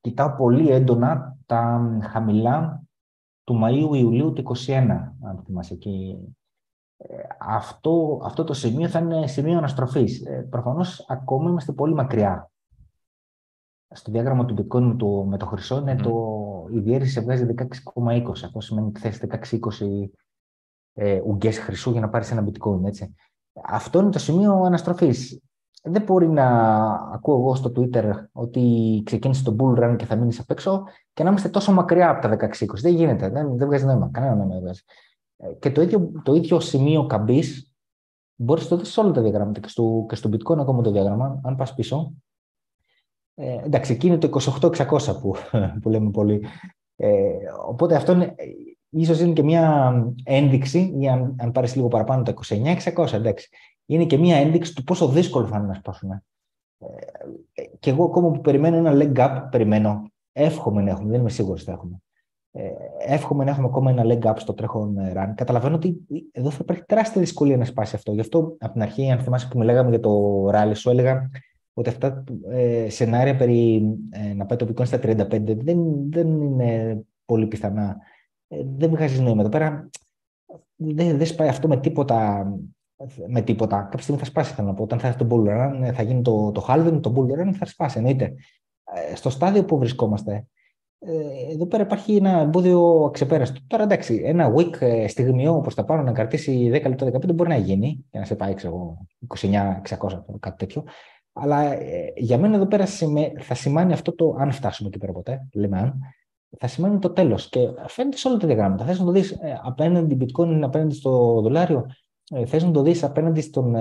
κοιτάω 0.00 0.36
πολύ 0.36 0.70
έντονα 0.70 1.38
τα 1.46 1.90
χαμηλά 2.02 2.82
του 3.44 3.60
Μαΐου-Ιουλίου 3.62 4.32
του 4.32 4.54
2021, 4.66 4.74
αν 5.22 5.42
θυμάσαι 5.44 5.74
εκεί 5.74 6.18
αυτό, 7.38 8.20
αυτό 8.24 8.44
το 8.44 8.52
σημείο 8.52 8.88
θα 8.88 8.98
είναι 8.98 9.26
σημείο 9.26 9.58
αναστροφής. 9.58 10.26
Ε, 10.26 10.46
προφανώς 10.50 11.04
ακόμα 11.08 11.50
είμαστε 11.50 11.72
πολύ 11.72 11.94
μακριά. 11.94 12.50
Στο 13.94 14.12
διάγραμμα 14.12 14.44
του 14.44 14.54
bitcoin 14.54 14.82
με 14.82 14.94
το, 14.94 15.06
με 15.06 15.36
το 15.38 15.46
χρυσό 15.46 15.78
είναι 15.78 15.96
το, 15.96 16.12
η 16.72 16.78
διέρεση 16.78 17.20
βγάζει 17.20 17.46
16,20. 17.94 18.22
Αυτό 18.30 18.60
σημαίνει 18.60 18.86
ότι 18.86 19.00
θες 19.00 19.22
16-20 19.50 19.58
ε, 20.94 21.20
ουγγές 21.24 21.58
χρυσού 21.58 21.90
για 21.90 22.00
να 22.00 22.08
πάρεις 22.08 22.30
ένα 22.30 22.44
bitcoin. 22.44 22.84
Έτσι. 22.84 23.14
Αυτό 23.64 24.00
είναι 24.00 24.10
το 24.10 24.18
σημείο 24.18 24.62
αναστροφής. 24.62 25.40
Δεν 25.82 26.02
μπορεί 26.02 26.28
να 26.28 26.46
ακούω 26.92 27.36
εγώ 27.38 27.54
στο 27.54 27.72
Twitter 27.76 28.12
ότι 28.32 29.02
ξεκίνησε 29.04 29.42
το 29.44 29.56
bull 29.58 29.78
run 29.84 29.96
και 29.96 30.04
θα 30.04 30.16
μείνεις 30.16 30.40
απ' 30.40 30.50
έξω 30.50 30.84
και 31.12 31.22
να 31.22 31.28
είμαστε 31.28 31.48
τόσο 31.48 31.72
μακριά 31.72 32.10
από 32.10 32.28
τα 32.28 32.48
16-20. 32.60 32.66
Δεν 32.80 32.94
γίνεται. 32.94 33.28
Δεν, 33.28 33.56
δεν 33.56 33.66
βγάζει 33.66 33.84
νόημα. 33.84 34.10
Κανένα 34.12 34.34
νόημα 34.34 34.52
δεν 34.52 34.62
βγάζει. 34.62 34.80
Και 35.58 35.70
το 35.70 35.82
ίδιο, 35.82 36.12
το 36.22 36.34
ίδιο 36.34 36.60
σημείο 36.60 37.06
καμπής 37.06 37.70
μπορείς 38.40 38.62
να 38.62 38.68
το 38.68 38.76
δεις 38.76 38.92
σε 38.92 39.00
όλα 39.00 39.10
τα 39.10 39.20
διαγράμματα 39.22 39.60
και 39.60 39.68
στο, 39.68 40.04
και 40.08 40.14
στο 40.14 40.30
bitcoin 40.32 40.58
ακόμα 40.58 40.82
το 40.82 40.90
διάγραμμα, 40.90 41.40
αν 41.44 41.56
πας 41.56 41.74
πίσω. 41.74 42.12
Ε, 43.34 43.58
εντάξει, 43.64 43.92
εκεί 43.92 44.06
είναι 44.06 44.18
το 44.18 44.38
28600 44.60 45.20
που, 45.20 45.34
που 45.82 45.88
λέμε 45.88 46.10
πολύ. 46.10 46.44
Ε, 46.96 47.30
οπότε 47.66 47.96
αυτό 47.96 48.12
είναι, 48.12 48.34
ίσως 48.90 49.20
είναι 49.20 49.32
και 49.32 49.42
μια 49.42 49.92
ένδειξη, 50.24 50.94
ή 50.98 51.08
αν, 51.08 51.36
αν 51.38 51.52
πάρεις 51.52 51.74
λίγο 51.74 51.88
παραπάνω 51.88 52.22
το 52.22 52.34
29600, 52.96 53.12
εντάξει, 53.12 53.48
είναι 53.86 54.04
και 54.04 54.18
μια 54.18 54.36
ένδειξη 54.36 54.74
του 54.74 54.84
πόσο 54.84 55.08
δύσκολο 55.08 55.46
θα 55.46 55.56
είναι 55.56 55.66
να 55.66 55.74
σπάσουμε. 55.74 56.24
Ε, 56.78 57.62
και 57.78 57.90
εγώ 57.90 58.04
ακόμα 58.04 58.30
που 58.30 58.40
περιμένω 58.40 58.76
ένα 58.76 58.92
leg 58.94 59.16
up, 59.16 59.46
περιμένω, 59.50 60.10
εύχομαι 60.32 60.82
να 60.82 60.90
έχουμε, 60.90 61.10
δεν 61.10 61.20
είμαι 61.20 61.30
σίγουρος 61.30 61.60
ότι 61.60 61.70
θα 61.70 61.76
έχουμε. 61.76 62.02
Ε, 62.52 62.70
εύχομαι 62.98 63.44
να 63.44 63.50
έχουμε 63.50 63.66
ακόμα 63.66 63.90
ένα 63.90 64.02
leg 64.06 64.30
up 64.30 64.34
στο 64.36 64.54
τρέχον 64.54 64.98
ε, 64.98 65.12
run. 65.16 65.32
Καταλαβαίνω 65.34 65.74
ότι 65.74 65.96
εδώ 66.32 66.50
θα 66.50 66.58
υπάρχει 66.60 66.84
τεράστια 66.84 67.20
δυσκολία 67.20 67.56
να 67.56 67.64
σπάσει 67.64 67.96
αυτό. 67.96 68.12
Γι' 68.12 68.20
αυτό 68.20 68.56
από 68.58 68.72
την 68.72 68.82
αρχή, 68.82 69.10
αν 69.10 69.18
θυμάσαι 69.18 69.48
που 69.50 69.58
μιλάγαμε 69.58 69.90
για 69.90 70.00
το 70.00 70.44
rally, 70.48 70.72
σου 70.74 70.90
έλεγα 70.90 71.30
ότι 71.72 71.88
αυτά 71.88 72.24
ε, 72.50 72.88
σενάρια 72.88 73.36
περί 73.36 73.82
ε, 74.10 74.34
να 74.34 74.46
πάει 74.46 74.58
το 74.58 74.66
bitcoin 74.68 74.86
στα 74.86 74.98
35 75.02 75.28
δεν, 75.40 76.10
δεν 76.10 76.40
είναι 76.40 77.00
πολύ 77.24 77.46
πιθανά. 77.46 77.96
Ε, 78.50 78.62
δεν 78.76 78.90
βγάζει 78.90 79.22
νόημα. 79.22 79.40
Εδώ 79.40 79.50
πέρα 79.50 79.90
δεν, 80.76 81.16
δεν 81.16 81.26
σπάει 81.26 81.48
αυτό 81.48 81.68
με 81.68 81.80
τίποτα. 81.80 82.46
Με 83.28 83.40
τίποτα. 83.40 83.82
Κάποια 83.82 84.02
στιγμή 84.02 84.20
θα 84.20 84.26
σπάσει, 84.26 84.54
θέλω 84.54 84.68
να 84.68 84.74
πω. 84.74 84.82
Όταν 84.82 84.98
θα 84.98 85.06
έρθει 85.06 85.24
το 85.24 85.26
bull 85.30 85.48
run, 85.48 85.90
θα 85.94 86.02
γίνει 86.02 86.22
το, 86.22 86.50
το 86.52 86.66
halving, 86.68 86.98
το 87.02 87.14
bull 87.16 87.40
run 87.40 87.52
θα 87.52 87.66
σπάσει. 87.66 87.98
Εννοείται. 87.98 88.34
Στο 89.14 89.30
στάδιο 89.30 89.64
που 89.64 89.78
βρισκόμαστε, 89.78 90.46
ε, 91.02 91.52
εδώ 91.52 91.66
πέρα 91.66 91.82
υπάρχει 91.82 92.16
ένα 92.16 92.40
εμπόδιο 92.40 93.04
αξεπέραστο. 93.04 93.60
Τώρα 93.66 93.82
εντάξει, 93.82 94.22
ένα 94.24 94.54
week 94.54 94.80
ε, 94.80 95.08
στιγμιαίο 95.08 95.60
προς 95.60 95.74
τα 95.74 95.84
πάνω 95.84 96.02
να 96.02 96.12
κρατήσει 96.12 96.70
10 96.72 96.88
λεπτά, 96.88 97.06
15 97.06 97.34
μπορεί 97.34 97.48
να 97.48 97.56
γίνει 97.56 98.04
και 98.10 98.18
να 98.18 98.24
σε 98.24 98.34
πάει, 98.34 98.54
ξέρω 98.54 99.06
29-600, 99.40 99.80
κάτι 100.40 100.56
τέτοιο. 100.56 100.84
Αλλά 101.32 101.72
ε, 101.72 102.12
για 102.16 102.38
μένα 102.38 102.56
εδώ 102.56 102.66
πέρα 102.66 102.86
θα 103.38 103.54
σημαίνει 103.54 103.92
αυτό 103.92 104.14
το, 104.14 104.36
αν 104.38 104.52
φτάσουμε 104.52 104.88
εκεί 104.88 104.98
πέρα 104.98 105.12
ποτέ, 105.12 105.48
λέμε 105.52 105.78
αν, 105.78 105.98
θα 106.58 106.66
σημαίνει 106.66 106.98
το 106.98 107.10
τέλος. 107.10 107.48
Και 107.48 107.60
φαίνεται 107.86 108.16
σε 108.16 108.28
όλα 108.28 108.36
τα 108.36 108.46
διαγράμματα. 108.46 108.84
Θες 108.84 108.98
να 108.98 109.04
το 109.04 109.10
δεις 109.10 109.36
απέναντι 109.62 110.16
bitcoin, 110.20 110.60
απέναντι 110.62 110.94
στο 110.94 111.40
δολάριο, 111.40 111.86
θες 112.46 112.64
να 112.64 112.70
το 112.70 112.82
δεις 112.82 113.04
απέναντι 113.04 113.40
στον, 113.40 113.74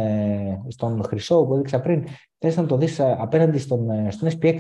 στον 0.68 1.04
χρυσό 1.04 1.46
που 1.46 1.54
έδειξα 1.54 1.80
πριν, 1.80 2.04
θες 2.38 2.56
να 2.56 2.66
το 2.66 2.78
δεις 2.78 3.00
απέναντι 3.00 3.58
στον, 3.58 4.12
στον 4.12 4.30
SPX. 4.30 4.58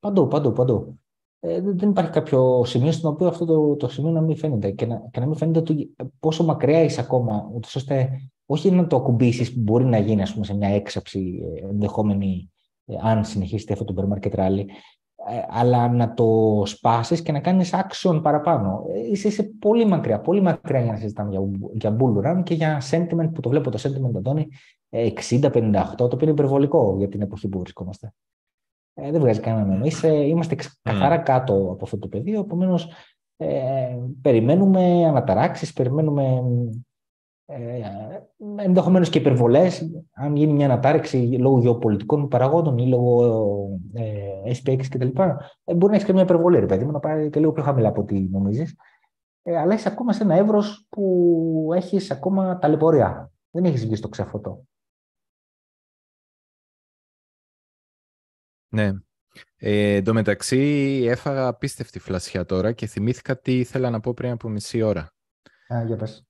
Παντού, 0.00 0.28
παντού, 0.28 0.52
παντού 0.52 0.98
ε, 1.44 1.60
δεν 1.60 1.88
υπάρχει 1.90 2.10
κάποιο 2.10 2.64
σημείο 2.64 2.92
στο 2.92 3.08
οποίο 3.08 3.26
αυτό 3.26 3.44
το, 3.44 3.76
το 3.76 3.88
σημείο 3.88 4.10
να 4.10 4.20
μην 4.20 4.36
φαίνεται 4.36 4.70
και 4.70 4.86
να, 4.86 5.08
και 5.10 5.20
να 5.20 5.26
μην 5.26 5.36
φαίνεται 5.36 5.58
ότι 5.58 5.96
πόσο 6.20 6.44
μακριά 6.44 6.82
είσαι 6.82 7.00
ακόμα, 7.00 7.50
ώστε 7.74 8.10
όχι 8.46 8.70
να 8.70 8.86
το 8.86 8.96
ακουμπήσεις 8.96 9.52
που 9.54 9.60
μπορεί 9.60 9.84
να 9.84 9.98
γίνει 9.98 10.22
ας 10.22 10.32
πούμε, 10.32 10.44
σε 10.44 10.54
μια 10.54 10.68
έξαψη 10.68 11.40
ε, 11.56 11.66
ενδεχόμενη 11.66 12.50
ε, 12.84 12.94
αν 13.00 13.24
συνεχίσει 13.24 13.72
αυτό 13.72 13.84
το 13.84 13.94
supermarket 13.96 14.34
rally, 14.34 14.64
αλλά 15.48 15.88
να 15.88 16.14
το 16.14 16.62
σπάσεις 16.66 17.22
και 17.22 17.32
να 17.32 17.40
κάνεις 17.40 17.74
action 17.74 18.20
παραπάνω. 18.22 18.84
Είσαι, 19.10 19.28
είσαι 19.28 19.42
πολύ 19.42 19.84
μακριά, 19.84 20.20
πολύ 20.20 20.40
μακριά 20.40 20.80
για 20.80 20.92
να 20.92 20.98
συζητάμε 20.98 21.30
για, 21.30 21.40
για 21.72 21.96
bull 22.00 22.26
run 22.26 22.42
και 22.42 22.54
για 22.54 22.82
sentiment 22.90 23.30
που 23.34 23.40
το 23.40 23.48
βλέπω 23.48 23.70
το 23.70 23.78
sentiment, 23.82 24.16
Αντώνη, 24.16 24.48
60-58, 24.90 25.82
το 25.96 26.04
οποίο 26.04 26.18
είναι 26.20 26.30
υπερβολικό 26.30 26.94
για 26.98 27.08
την 27.08 27.22
εποχή 27.22 27.48
που 27.48 27.58
βρισκόμαστε 27.58 28.12
ε, 28.94 29.10
δεν 29.10 29.20
βγάζει 29.20 29.40
κανένα 29.40 29.66
νόημα. 29.66 30.08
είμαστε 30.08 30.56
καθαρά 30.82 31.18
κάτω 31.18 31.54
από 31.54 31.84
αυτό 31.84 31.98
το 31.98 32.08
πεδίο, 32.08 32.40
επομένως 32.40 32.92
ε, 33.36 33.98
περιμένουμε 34.22 35.06
αναταράξεις, 35.06 35.72
περιμένουμε 35.72 36.42
ε, 37.52 38.62
ενδεχομένως 38.62 39.08
και 39.08 39.18
υπερβολές. 39.18 39.90
Αν 40.12 40.36
γίνει 40.36 40.52
μια 40.52 40.66
ανατάρξη 40.66 41.16
λόγω 41.16 41.60
γεωπολιτικών 41.60 42.28
παραγόντων 42.28 42.78
ή 42.78 42.88
λόγω 42.88 43.24
ε, 43.92 44.52
SPX 44.62 44.86
κτλ., 44.88 45.20
ε, 45.64 45.74
μπορεί 45.74 45.86
να 45.86 45.94
έχεις 45.94 46.04
και 46.04 46.12
μια 46.12 46.22
υπερβολή, 46.22 46.58
ρε 46.58 46.66
παιδί 46.66 46.84
μου, 46.84 46.90
να 46.90 47.00
πάει 47.00 47.30
και 47.30 47.40
λίγο 47.40 47.52
πιο 47.52 47.62
χαμηλά 47.62 47.88
από 47.88 48.00
ό,τι 48.00 48.20
νομίζεις. 48.20 48.76
Ε, 49.42 49.56
αλλά 49.56 49.74
είσαι 49.74 49.88
ακόμα 49.88 50.12
σε 50.12 50.22
ένα 50.22 50.34
εύρος 50.34 50.86
που 50.88 51.70
έχεις 51.74 52.10
ακόμα 52.10 52.58
ταλαιπωρία. 52.58 53.32
Δεν 53.50 53.64
έχεις 53.64 53.84
βγει 53.84 53.96
στο 53.96 54.08
ξεφωτό. 54.08 54.66
Ναι. 58.68 58.92
Ε, 59.56 59.94
εν 59.94 60.04
τω 60.04 60.12
μεταξύ 60.12 60.58
έφαγα 61.08 61.46
απίστευτη 61.46 61.98
φλασιά 61.98 62.44
τώρα 62.44 62.72
και 62.72 62.86
θυμήθηκα 62.86 63.38
τι 63.38 63.58
ήθελα 63.58 63.90
να 63.90 64.00
πω 64.00 64.14
πριν 64.14 64.30
από 64.30 64.48
μισή 64.48 64.82
ώρα. 64.82 65.12
Α, 65.74 65.84
για 65.86 65.96
πες. 65.96 66.26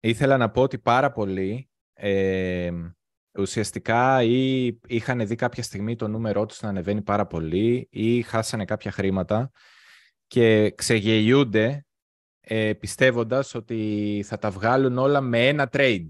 Ήθελα 0.00 0.36
να 0.36 0.50
πω 0.50 0.62
ότι 0.62 0.78
πάρα 0.78 1.12
πολλοί 1.12 1.70
ε, 1.92 2.70
ουσιαστικά 3.38 4.22
ή 4.22 4.66
είχαν 4.86 5.26
δει 5.26 5.34
κάποια 5.34 5.62
στιγμή 5.62 5.96
το 5.96 6.08
νούμερό 6.08 6.46
τους 6.46 6.60
να 6.60 6.68
ανεβαίνει 6.68 7.02
πάρα 7.02 7.26
πολύ 7.26 7.88
ή 7.90 8.22
χάσανε 8.22 8.64
κάποια 8.64 8.90
χρήματα 8.90 9.50
και 10.26 10.70
ξεγελιούνται 10.70 11.86
ε, 12.40 12.72
πιστεύοντας 12.72 13.54
ότι 13.54 14.22
θα 14.26 14.38
τα 14.38 14.50
βγάλουν 14.50 14.98
όλα 14.98 15.20
με 15.20 15.48
ένα 15.48 15.68
trade. 15.72 16.08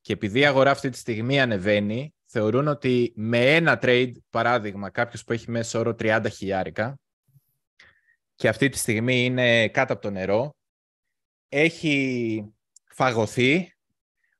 Και 0.00 0.12
επειδή 0.12 0.38
η 0.38 0.44
αγορά 0.44 0.70
αυτή 0.70 0.88
τη 0.88 0.96
στιγμή 0.96 1.40
ανεβαίνει, 1.40 2.14
θεωρούν 2.24 2.68
ότι 2.68 3.12
με 3.16 3.54
ένα 3.54 3.78
trade, 3.82 4.12
παράδειγμα, 4.30 4.90
κάποιος 4.90 5.24
που 5.24 5.32
έχει 5.32 5.50
μέσο 5.50 5.78
όρο 5.78 5.94
30 5.98 6.26
χιλιάρικα 6.30 6.98
και 8.34 8.48
αυτή 8.48 8.68
τη 8.68 8.78
στιγμή 8.78 9.24
είναι 9.24 9.68
κάτω 9.68 9.92
από 9.92 10.02
το 10.02 10.10
νερό, 10.10 10.56
έχει 11.52 12.44
φαγωθεί 12.90 13.72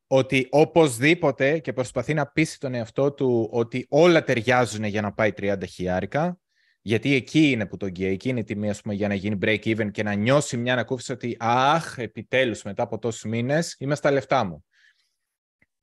ότι 0.07 0.47
οπωσδήποτε 0.51 1.59
και 1.59 1.73
προσπαθεί 1.73 2.15
να 2.15 2.27
πείσει 2.27 2.61
τον 2.61 2.75
εαυτό 2.75 3.13
του 3.13 3.49
ότι 3.53 3.87
όλα 3.89 4.25
ταιριάζουν 4.25 4.85
για 4.85 5.01
να 5.01 5.13
πάει 5.13 5.33
30 5.37 5.57
χιλιάρικα, 5.69 6.39
γιατί 6.81 7.15
εκεί 7.15 7.51
είναι 7.51 7.67
που 7.67 7.77
το 7.77 7.87
γκέι, 7.87 8.13
εκεί 8.13 8.29
είναι 8.29 8.41
η 8.41 8.45
τιμή 8.45 8.71
ας 8.71 8.81
πούμε, 8.81 8.95
για 8.95 9.09
να 9.09 9.15
γίνει 9.15 9.39
break 9.43 9.63
even 9.65 9.91
και 9.91 10.03
να 10.03 10.15
νιώσει 10.15 10.57
μια 10.57 10.73
ανακούφιση 10.73 11.13
ότι 11.13 11.37
αχ, 11.39 11.99
επιτέλους 11.99 12.63
μετά 12.63 12.83
από 12.83 12.99
τόσους 12.99 13.25
μήνες 13.25 13.77
είμαι 13.79 13.95
στα 13.95 14.11
λεφτά 14.11 14.45
μου 14.45 14.65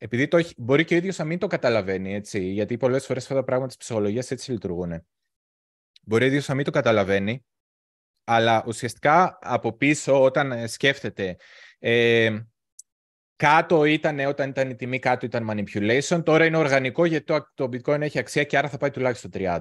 επειδή 0.02 0.28
το 0.28 0.38
έχει, 0.38 0.54
μπορεί 0.58 0.86
και 0.86 0.94
ο 0.94 0.98
ίδιος 0.98 1.18
να 1.18 1.26
μην 1.26 1.40
το 1.40 1.48
καταλαβαίνει, 1.48 2.14
έτσι, 2.14 2.40
γιατί 2.40 2.78
πολλές 2.78 3.06
φορές 3.06 3.24
αυτά 3.24 3.36
τα 3.36 3.44
πράγματα 3.44 3.72
τη 3.72 3.78
ψυχολογία 3.80 4.24
έτσι 4.30 4.52
λειτουργούν. 4.52 5.06
Μπορεί 6.02 6.24
ο 6.24 6.28
ίδιος 6.28 6.48
να 6.48 6.56
μην 6.56 6.66
το 6.66 6.72
καταλαβαίνει, 6.72 7.46
αλλά 8.32 8.64
ουσιαστικά 8.68 9.40
από 9.42 9.78
πίσω 9.78 10.24
όταν 10.24 10.52
ε, 10.52 10.68
σκέφτεται 10.68 11.36
ε, 11.80 12.40
κάτω 13.36 13.86
ήταν 13.86 14.20
όταν 14.20 14.50
ήταν 14.50 14.70
η 14.70 14.76
τιμή 14.76 15.00
κάτω 15.00 15.26
ήταν 15.26 15.50
manipulation, 15.52 16.24
τώρα 16.24 16.46
είναι 16.46 16.58
οργανικό 16.58 17.06
γιατί 17.06 17.26
το, 17.26 17.52
το 17.54 17.70
bitcoin 17.72 18.02
έχει 18.02 18.20
αξία 18.20 18.44
και 18.44 18.58
άρα 18.58 18.70
θα 18.70 18.78
πάει 18.78 18.90
τουλάχιστον 18.92 19.32
30. 19.34 19.60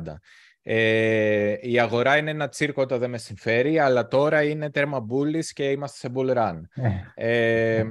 Ε, 0.62 1.56
η 1.60 1.78
αγορά 1.78 2.16
είναι 2.16 2.30
ένα 2.30 2.48
τσίρκο 2.48 2.82
όταν 2.82 2.98
δεν 2.98 3.10
με 3.10 3.18
συμφέρει, 3.18 3.78
αλλά 3.78 4.08
τώρα 4.08 4.42
είναι 4.42 4.70
τέρμα 4.70 5.06
bullish 5.10 5.46
και 5.52 5.70
είμαστε 5.70 5.98
σε 5.98 6.14
bull 6.16 6.36
run. 6.36 6.60
ε, 7.14 7.84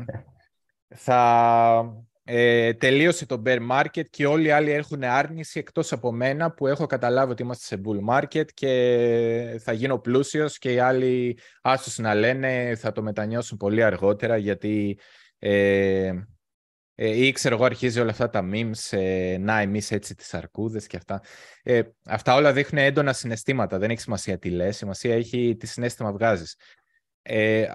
θα 1.05 2.05
ε, 2.29 2.73
τελείωσε 2.73 3.25
το 3.25 3.41
bear 3.45 3.59
market 3.71 4.03
και 4.09 4.25
όλοι 4.25 4.47
οι 4.47 4.51
άλλοι 4.51 4.71
έχουν 4.71 5.03
άρνηση 5.03 5.59
εκτός 5.59 5.91
από 5.91 6.11
μένα 6.11 6.51
που 6.51 6.67
έχω 6.67 6.85
καταλάβει 6.85 7.31
ότι 7.31 7.43
είμαστε 7.43 7.75
σε 7.75 7.81
bull 7.85 8.15
market 8.15 8.45
και 8.53 9.59
θα 9.63 9.71
γίνω 9.71 9.99
πλούσιος 9.99 10.57
και 10.57 10.71
οι 10.71 10.79
άλλοι 10.79 11.37
άσους 11.61 11.97
να 11.97 12.15
λένε 12.15 12.75
θα 12.75 12.91
το 12.91 13.01
μετανιώσουν 13.01 13.57
πολύ 13.57 13.83
αργότερα 13.83 14.37
γιατί 14.37 14.99
ε, 15.39 16.11
ε, 16.99 17.25
ή 17.25 17.31
ξέρω 17.31 17.55
εγώ 17.55 17.65
αρχίζει 17.65 17.99
όλα 17.99 18.11
αυτά 18.11 18.29
τα 18.29 18.49
memes, 18.51 18.97
ε, 18.97 19.37
να 19.39 19.59
εμείς 19.59 19.91
έτσι 19.91 20.15
τις 20.15 20.33
αρκούδες 20.33 20.87
και 20.87 20.97
αυτά. 20.97 21.21
Ε, 21.63 21.81
αυτά 22.05 22.35
όλα 22.35 22.53
δείχνουν 22.53 22.83
έντονα 22.83 23.13
συναισθήματα, 23.13 23.77
δεν 23.77 23.89
έχει 23.89 24.01
σημασία 24.01 24.37
τι 24.37 24.49
λες, 24.49 24.77
σημασία 24.77 25.15
έχει 25.15 25.55
τι 25.59 25.67
συνέστημα 25.67 26.11
βγάζεις. 26.11 26.55
Ε, 27.21 27.61
ε, 27.61 27.69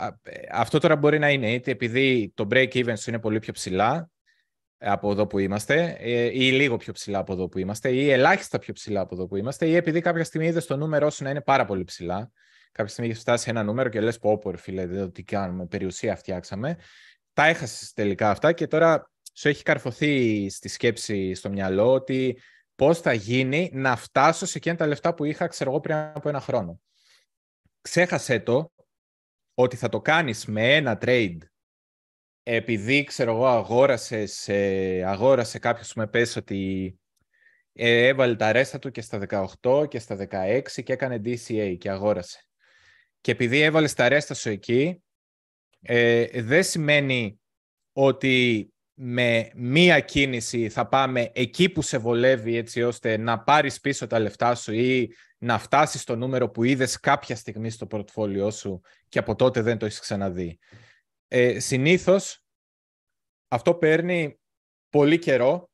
αυτό 0.50 0.78
τώρα 0.78 0.96
μπορεί 0.96 1.18
να 1.18 1.30
είναι 1.30 1.52
είτε 1.52 1.70
επειδή 1.70 2.32
το 2.34 2.46
break 2.50 2.68
even 2.72 2.92
σου 2.96 3.10
είναι 3.10 3.18
πολύ 3.18 3.38
πιο 3.38 3.52
ψηλά 3.52 4.11
από 4.82 5.10
εδώ 5.10 5.26
που 5.26 5.38
είμαστε 5.38 5.96
ε, 5.98 6.24
ή 6.24 6.50
λίγο 6.50 6.76
πιο 6.76 6.92
ψηλά 6.92 7.18
από 7.18 7.32
εδώ 7.32 7.48
που 7.48 7.58
είμαστε 7.58 7.90
ή 7.90 8.10
ελάχιστα 8.10 8.58
πιο 8.58 8.72
ψηλά 8.72 9.00
από 9.00 9.14
εδώ 9.14 9.26
που 9.26 9.36
είμαστε 9.36 9.66
ή 9.66 9.74
επειδή 9.74 10.00
κάποια 10.00 10.24
στιγμή 10.24 10.46
είδες 10.46 10.66
το 10.66 10.76
νούμερό 10.76 11.10
σου 11.10 11.24
να 11.24 11.30
είναι 11.30 11.40
πάρα 11.40 11.64
πολύ 11.64 11.84
ψηλά. 11.84 12.30
Κάποια 12.72 12.92
στιγμή 12.92 13.10
έχει 13.10 13.20
φτάσει 13.20 13.50
ένα 13.50 13.62
νούμερο 13.62 13.88
και 13.88 14.00
λες 14.00 14.18
πω 14.18 14.38
πω 14.38 14.52
φίλε, 14.56 14.86
δεν 14.86 15.12
τι 15.12 15.22
κάνουμε, 15.22 15.66
περιουσία 15.66 16.16
φτιάξαμε. 16.16 16.76
Τα 17.32 17.46
έχασες 17.46 17.92
τελικά 17.92 18.30
αυτά 18.30 18.52
και 18.52 18.66
τώρα 18.66 19.10
σου 19.34 19.48
έχει 19.48 19.62
καρφωθεί 19.62 20.48
στη 20.50 20.68
σκέψη 20.68 21.34
στο 21.34 21.50
μυαλό 21.50 21.92
ότι 21.92 22.38
πώς 22.74 23.00
θα 23.00 23.12
γίνει 23.12 23.70
να 23.72 23.96
φτάσω 23.96 24.46
σε 24.46 24.58
εκείνα 24.58 24.76
τα 24.76 24.86
λεφτά 24.86 25.14
που 25.14 25.24
είχα, 25.24 25.46
ξέρω 25.46 25.70
εγώ, 25.70 25.80
πριν 25.80 25.96
από 25.96 26.28
ένα 26.28 26.40
χρόνο. 26.40 26.80
Ξέχασε 27.80 28.40
το 28.40 28.72
ότι 29.54 29.76
θα 29.76 29.88
το 29.88 30.00
κάνεις 30.00 30.46
με 30.46 30.74
ένα 30.74 30.98
trade 31.00 31.38
επειδή, 32.42 33.04
ξέρω 33.04 33.32
εγώ, 33.32 33.46
αγόρασες, 33.46 34.48
ε, 34.48 35.02
αγόρασε 35.06 35.58
κάποιος 35.58 35.92
που 35.92 36.00
με 36.00 36.06
πες 36.06 36.36
ότι 36.36 36.94
ε, 37.72 38.06
έβαλε 38.06 38.36
τα 38.36 38.52
ρέστα 38.52 38.78
του 38.78 38.90
και 38.90 39.00
στα 39.00 39.48
18 39.62 39.88
και 39.88 39.98
στα 39.98 40.16
16 40.16 40.62
και 40.82 40.92
έκανε 40.92 41.20
DCA 41.24 41.76
και 41.78 41.90
αγόρασε. 41.90 42.46
Και 43.20 43.30
επειδή 43.30 43.60
έβαλε 43.60 43.88
τα 43.88 44.08
ρέστα 44.08 44.34
σου 44.34 44.48
εκεί, 44.48 45.02
ε, 45.82 46.42
δεν 46.42 46.62
σημαίνει 46.62 47.40
ότι 47.92 48.66
με 48.94 49.50
μία 49.54 50.00
κίνηση 50.00 50.68
θα 50.68 50.88
πάμε 50.88 51.30
εκεί 51.34 51.68
που 51.68 51.82
σε 51.82 51.98
βολεύει 51.98 52.56
έτσι 52.56 52.82
ώστε 52.82 53.16
να 53.16 53.42
πάρεις 53.42 53.80
πίσω 53.80 54.06
τα 54.06 54.18
λεφτά 54.18 54.54
σου 54.54 54.72
ή 54.72 55.14
να 55.38 55.58
φτάσεις 55.58 56.00
στο 56.00 56.16
νούμερο 56.16 56.50
που 56.50 56.64
είδες 56.64 57.00
κάποια 57.00 57.36
στιγμή 57.36 57.70
στο 57.70 57.86
πορτφόλιό 57.86 58.50
σου 58.50 58.80
και 59.08 59.18
από 59.18 59.34
τότε 59.34 59.60
δεν 59.60 59.78
το 59.78 59.86
έχεις 59.86 60.00
ξαναδεί. 60.00 60.58
Ε, 61.34 61.60
συνήθως 61.60 62.44
αυτό 63.48 63.74
παίρνει 63.74 64.40
πολύ 64.88 65.18
καιρό 65.18 65.70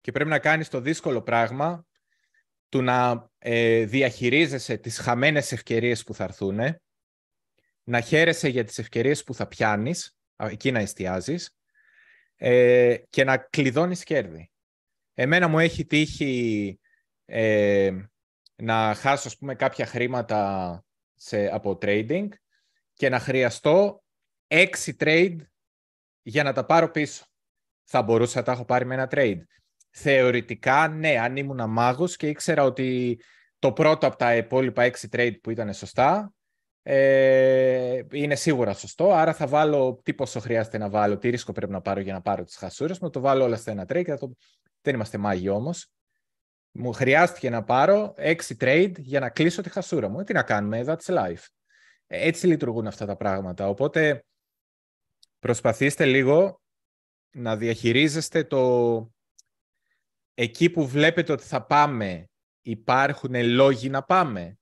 και 0.00 0.12
πρέπει 0.12 0.30
να 0.30 0.38
κάνεις 0.38 0.68
το 0.68 0.80
δύσκολο 0.80 1.22
πράγμα 1.22 1.86
του 2.68 2.82
να 2.82 3.30
ε, 3.38 3.84
διαχειρίζεσαι 3.84 4.76
τις 4.76 4.98
χαμένες 4.98 5.52
ευκαιρίες 5.52 6.04
που 6.04 6.14
θα 6.14 6.24
έρθουν, 6.24 6.60
να 7.82 8.00
χαίρεσαι 8.00 8.48
για 8.48 8.64
τις 8.64 8.78
ευκαιρίες 8.78 9.24
που 9.24 9.34
θα 9.34 9.46
πιάνεις, 9.46 10.16
εκεί 10.36 10.70
να 10.70 10.78
εστιάζεις, 10.78 11.56
ε, 12.36 12.96
και 13.10 13.24
να 13.24 13.36
κλειδώνεις 13.36 14.04
κέρδη. 14.04 14.50
Εμένα 15.14 15.48
μου 15.48 15.58
έχει 15.58 15.86
τύχει 15.86 16.80
ε, 17.24 18.06
να 18.56 18.94
χάσω 18.94 19.28
ας 19.28 19.36
πούμε, 19.36 19.54
κάποια 19.54 19.86
χρήματα 19.86 20.84
σε, 21.14 21.46
από 21.46 21.78
trading 21.82 22.28
και 22.92 23.08
να 23.08 23.18
χρειαστώ 23.18 24.02
έξι 24.52 24.96
trade 25.00 25.36
για 26.22 26.42
να 26.42 26.52
τα 26.52 26.64
πάρω 26.64 26.90
πίσω. 26.90 27.24
Θα 27.84 28.02
μπορούσα 28.02 28.38
να 28.38 28.44
τα 28.44 28.52
έχω 28.52 28.64
πάρει 28.64 28.84
με 28.84 28.94
ένα 28.94 29.08
trade. 29.10 29.40
Θεωρητικά, 29.90 30.88
ναι, 30.88 31.18
αν 31.18 31.36
ήμουν 31.36 31.70
μάγος 31.70 32.16
και 32.16 32.28
ήξερα 32.28 32.64
ότι 32.64 33.20
το 33.58 33.72
πρώτο 33.72 34.06
από 34.06 34.16
τα 34.16 34.36
υπόλοιπα 34.36 34.82
έξι 34.82 35.08
trade 35.12 35.34
που 35.42 35.50
ήταν 35.50 35.74
σωστά, 35.74 36.34
ε, 36.82 38.02
είναι 38.12 38.34
σίγουρα 38.34 38.72
σωστό, 38.72 39.12
άρα 39.12 39.34
θα 39.34 39.46
βάλω 39.46 40.00
τι 40.02 40.14
πόσο 40.14 40.40
χρειάζεται 40.40 40.78
να 40.78 40.88
βάλω, 40.88 41.18
τι 41.18 41.30
ρίσκο 41.30 41.52
πρέπει 41.52 41.72
να 41.72 41.80
πάρω 41.80 42.00
για 42.00 42.12
να 42.12 42.20
πάρω 42.20 42.44
τις 42.44 42.56
χασούρες 42.56 42.98
μου, 42.98 43.10
το 43.10 43.20
βάλω 43.20 43.44
όλα 43.44 43.56
στα 43.56 43.70
ένα 43.70 43.82
trade 43.82 44.04
και 44.04 44.14
το... 44.14 44.32
δεν 44.82 44.94
είμαστε 44.94 45.18
μάγοι 45.18 45.48
όμως. 45.48 45.90
Μου 46.72 46.92
χρειάστηκε 46.92 47.50
να 47.50 47.62
πάρω 47.64 48.14
6 48.16 48.34
trade 48.58 48.92
για 48.98 49.20
να 49.20 49.30
κλείσω 49.30 49.62
τη 49.62 49.70
χασούρα 49.70 50.08
μου. 50.08 50.22
Τι 50.22 50.32
να 50.32 50.42
κάνουμε, 50.42 50.84
that's 50.86 51.14
life. 51.14 51.46
Έτσι 52.06 52.46
λειτουργούν 52.46 52.86
αυτά 52.86 53.06
τα 53.06 53.16
πράγματα. 53.16 53.68
Οπότε 53.68 54.24
προσπαθήστε 55.42 56.04
λίγο 56.04 56.62
να 57.30 57.56
διαχειρίζεστε 57.56 58.44
το 58.44 59.12
εκεί 60.34 60.70
που 60.70 60.86
βλέπετε 60.86 61.32
ότι 61.32 61.44
θα 61.44 61.66
πάμε 61.66 62.30
υπάρχουν 62.62 63.44
λόγοι 63.44 63.88
να 63.88 64.02
πάμε. 64.02 64.58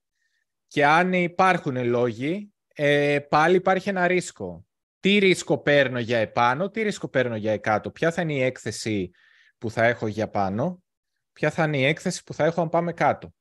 Και 0.66 0.86
αν 0.86 1.12
υπάρχουν 1.12 1.84
λόγοι, 1.84 2.52
ε, 2.74 3.18
πάλι 3.28 3.56
υπάρχει 3.56 3.88
ένα 3.88 4.06
ρίσκο. 4.06 4.66
Τι 5.00 5.18
ρίσκο 5.18 5.58
παίρνω 5.58 5.98
για 5.98 6.18
επάνω, 6.18 6.70
τι 6.70 6.82
ρίσκο 6.82 7.08
παίρνω 7.08 7.36
για 7.36 7.52
εκάτω. 7.52 7.90
Ποια 7.90 8.10
θα 8.10 8.22
είναι 8.22 8.32
η 8.32 8.42
έκθεση 8.42 9.10
που 9.58 9.70
θα 9.70 9.84
έχω 9.84 10.06
για 10.06 10.28
πάνω, 10.28 10.82
ποια 11.32 11.50
θα 11.50 11.64
είναι 11.64 11.78
η 11.78 11.84
έκθεση 11.84 12.22
που 12.24 12.34
θα 12.34 12.44
έχω 12.44 12.60
αν 12.60 12.68
πάμε 12.68 12.92
κάτω. 12.92 13.34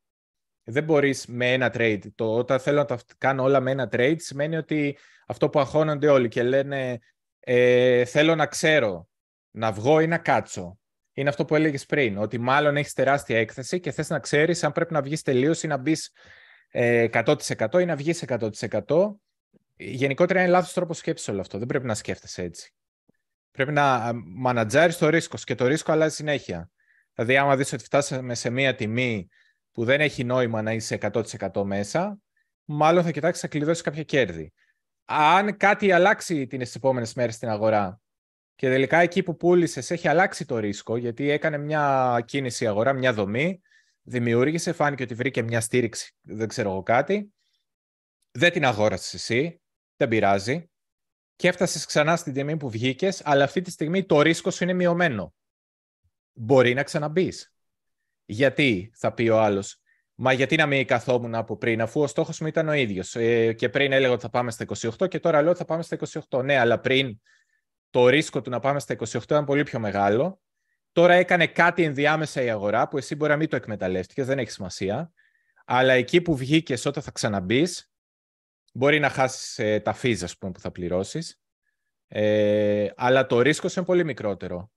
Δεν 0.64 0.84
μπορείς 0.84 1.26
με 1.26 1.54
ένα 1.54 1.72
trade. 1.74 2.14
Το, 2.16 2.36
όταν 2.36 2.60
θέλω 2.60 2.78
να 2.78 2.86
τα 2.86 3.00
κάνω 3.18 3.44
όλα 3.44 3.60
με 3.60 3.72
ένα 3.72 3.90
trade 3.92 4.16
σημαίνει 4.18 4.58
ότι 4.58 4.98
αυτό 5.28 5.50
που 5.50 5.60
αγχώνονται 5.60 6.08
όλοι 6.08 6.28
και 6.28 6.44
λένε 6.44 7.00
ε, 7.40 8.06
θέλω 8.06 8.36
να 8.36 8.46
ξέρω 8.46 9.08
να 9.52 9.72
βγω 9.72 10.00
ή 10.00 10.08
να 10.08 10.18
κάτσω. 10.18 10.80
Είναι 11.14 11.30
αυτό 11.30 11.46
που 11.46 11.56
έλεγες 11.56 11.86
πριν, 11.86 12.18
ότι 12.18 12.38
μάλλον 12.38 12.78
έχεις 12.78 12.94
τεράστια 12.94 13.40
έκθεση 13.40 13.80
και 13.80 13.92
θες 13.92 14.10
να 14.10 14.20
ξέρεις 14.20 14.64
αν 14.64 14.72
πρέπει 14.72 14.94
να 14.94 15.02
βγεις 15.02 15.22
τελείως 15.22 15.64
ή 15.64 15.68
να 15.68 15.78
μπεις 15.78 16.12
100% 16.72 17.74
ε, 17.74 17.82
ή 17.82 17.86
να 17.86 17.96
βγεις 17.96 18.24
100%. 18.28 19.16
Γενικότερα 19.76 20.40
είναι 20.40 20.50
λάθος 20.50 20.74
τρόπος 20.74 20.98
σκέψης 20.98 21.28
όλο 21.28 21.40
αυτό. 21.40 21.58
Δεν 21.58 21.68
πρέπει 21.68 21.86
να 21.86 21.96
σκέφτεσαι 21.96 22.42
έτσι. 22.42 22.74
Πρέπει 23.52 23.72
να 23.72 24.12
μανατζάρεις 24.14 24.98
το 24.98 25.10
ρίσκο 25.10 25.38
και 25.44 25.56
το 25.56 25.68
ρίσκο 25.68 25.92
αλλάζει 25.92 26.16
συνέχεια. 26.16 26.70
Δηλαδή, 27.14 27.38
άμα 27.38 27.56
δεις 27.56 27.74
ότι 27.74 27.84
φτάσαμε 27.84 28.36
σε 28.36 28.50
μία 28.50 28.76
τιμή 28.76 29.28
που 29.72 29.86
δεν 29.86 30.02
έχει 30.02 30.24
νόημα 30.24 30.62
να 30.62 30.74
είσαι 30.74 30.98
100% 31.02 31.64
μέσα, 31.64 32.20
μάλλον 32.66 33.04
θα 33.04 33.12
κοιτάξεις 33.12 33.44
να 33.44 33.50
κλειδώσεις 33.50 33.82
κάποια 33.82 34.04
κέρδη. 34.04 34.54
Αν 35.12 35.58
κάτι 35.58 35.92
αλλάξει 35.92 36.48
τις 36.48 36.76
επόμενες 36.76 37.14
μέρες 37.14 37.36
στην 37.36 37.50
αγορά 37.50 38.02
και 38.56 38.70
τελικά 38.70 38.98
εκεί 38.98 39.24
που 39.24 39.36
πούλησες 39.36 39.92
έχει 39.92 40.08
αλλάξει 40.08 40.46
το 40.46 40.58
ρίσκο, 40.58 40.98
γιατί 40.98 41.30
έκανε 41.30 41.58
μια 41.58 42.24
κίνηση 42.26 42.68
αγορά, 42.68 42.94
μια 42.94 43.14
δομή, 43.14 43.62
δημιούργησε, 44.02 44.74
φάνηκε 44.74 45.04
ότι 45.04 45.14
βρήκε 45.14 45.42
μια 45.42 45.62
στήριξη, 45.62 46.16
δεν 46.22 46.48
ξέρω 46.48 46.70
εγώ 46.70 46.84
κάτι, 46.84 47.34
δεν 48.32 48.52
την 48.52 48.66
αγόρασες 48.66 49.14
εσύ, 49.14 49.62
δεν 49.96 50.08
πειράζει, 50.08 50.70
και 51.36 51.48
έφτασες 51.48 51.86
ξανά 51.86 52.16
στην 52.16 52.34
τιμή 52.34 52.58
που 52.58 52.70
βγήκες, 52.70 53.22
αλλά 53.26 53.44
αυτή 53.44 53.62
τη 53.62 53.72
στιγμή 53.72 54.06
το 54.06 54.22
ρίσκο 54.22 54.52
σου 54.52 54.64
είναι 54.64 54.74
μειωμένο. 54.74 55.34
Μπορεί 56.34 56.74
να 56.74 56.84
ξαναμπείς. 56.84 57.54
Γιατί, 58.26 58.92
θα 58.96 59.14
πει 59.14 59.30
ο 59.30 59.40
άλλος, 59.40 59.79
Μα 60.22 60.34
γιατί 60.34 60.56
να 60.56 60.66
μην 60.66 60.86
καθόμουν 60.86 61.36
από 61.36 61.58
πριν, 61.58 61.82
αφού 61.82 62.02
ο 62.02 62.08
στόχος 62.08 62.40
μου 62.40 62.48
ήταν 62.48 62.68
ο 62.68 62.74
ίδιος. 62.74 63.16
Ε, 63.16 63.54
και 63.54 63.70
πριν 63.70 63.92
έλεγα 63.92 64.14
ότι 64.14 64.22
θα 64.22 64.30
πάμε 64.30 64.52
στα 64.52 64.66
28 65.00 65.08
και 65.08 65.20
τώρα 65.20 65.42
λέω 65.42 65.50
ότι 65.50 65.60
θα 65.60 65.66
πάμε 65.66 65.84
στα 65.84 65.98
28. 66.30 66.44
Ναι, 66.44 66.58
αλλά 66.58 66.80
πριν 66.80 67.22
το 67.90 68.08
ρίσκο 68.08 68.42
του 68.42 68.50
να 68.50 68.60
πάμε 68.60 68.80
στα 68.80 68.96
28 68.96 69.24
ήταν 69.24 69.46
πολύ 69.46 69.64
πιο 69.64 69.80
μεγάλο. 69.80 70.42
Τώρα 70.92 71.14
έκανε 71.14 71.48
κάτι 71.48 71.84
ενδιάμεσα 71.84 72.42
η 72.42 72.50
αγορά 72.50 72.88
που 72.88 72.98
εσύ 72.98 73.16
μπορεί 73.16 73.32
να 73.32 73.38
μην 73.38 73.50
το 73.50 73.56
εκμεταλλεύτηκες, 73.56 74.26
δεν 74.26 74.40
έχει 74.40 74.52
σημασία. 74.52 75.12
Αλλά 75.66 75.94
εκεί 75.94 76.22
που 76.22 76.36
βγήκες 76.36 76.86
όταν 76.86 77.04
θα 77.04 77.12
ξαναμπεί, 77.12 77.68
μπορεί 78.74 79.00
να 79.00 79.10
χάσεις 79.10 79.60
ε, 79.60 79.80
τα 79.80 79.94
φίζα 79.94 80.28
που 80.40 80.52
θα 80.60 80.72
πληρώσεις. 80.72 81.42
Ε, 82.08 82.88
αλλά 82.96 83.26
το 83.26 83.42
ρίσκος 83.42 83.76
είναι 83.76 83.86
πολύ 83.86 84.04
μικρότερο. 84.04 84.72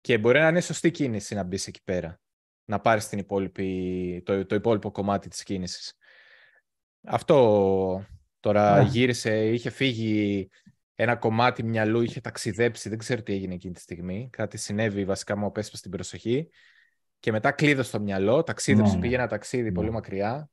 Και 0.00 0.18
μπορεί 0.18 0.38
να 0.38 0.48
είναι 0.48 0.60
σωστή 0.60 0.90
κίνηση 0.90 1.34
να 1.34 1.42
μπεις 1.42 1.66
εκεί 1.66 1.80
πέρα 1.84 2.20
να 2.66 2.80
πάρεις 2.80 3.08
την 3.08 3.18
υπόλοιπη, 3.18 4.22
το, 4.24 4.46
το 4.46 4.54
υπόλοιπο 4.54 4.90
κομμάτι 4.90 5.28
της 5.28 5.42
κίνησης. 5.42 5.96
Αυτό 7.02 8.06
τώρα 8.40 8.82
γύρισε, 8.82 9.48
είχε 9.48 9.70
φύγει 9.70 10.48
ένα 10.94 11.16
κομμάτι 11.16 11.62
μυαλού, 11.62 12.00
είχε 12.00 12.20
ταξιδέψει, 12.20 12.88
δεν 12.88 12.98
ξέρω 12.98 13.22
τι 13.22 13.32
έγινε 13.32 13.54
εκείνη 13.54 13.74
τη 13.74 13.80
στιγμή. 13.80 14.28
Κάτι 14.32 14.58
συνέβη, 14.58 15.04
βασικά 15.04 15.36
μου 15.36 15.46
απέσπασε 15.46 15.76
στην 15.76 15.90
προσοχή. 15.90 16.48
Και 17.20 17.32
μετά 17.32 17.52
κλείδωσε 17.52 17.88
στο 17.88 18.00
μυαλό, 18.00 18.42
ταξίδεψε, 18.42 18.94
ναι. 18.94 19.00
πήγε 19.00 19.14
ένα 19.14 19.26
ταξίδι 19.26 19.72
πολύ 19.72 19.86
ναι. 19.86 19.92
μακριά. 19.92 20.50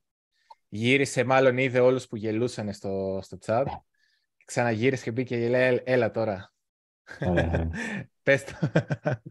Γύρισε, 0.68 1.24
μάλλον 1.24 1.58
είδε 1.58 1.80
όλους 1.80 2.06
που 2.06 2.16
γελούσαν 2.16 2.72
στο, 2.72 3.20
στο 3.22 3.38
chat. 3.46 3.64
Ξαναγύρισε 4.44 5.04
και 5.04 5.10
μπήκε 5.10 5.38
και 5.38 5.48
λέει, 5.48 5.80
έλα 5.84 6.10
τώρα. 6.10 6.52
Πες 8.24 8.44
το. 8.44 8.52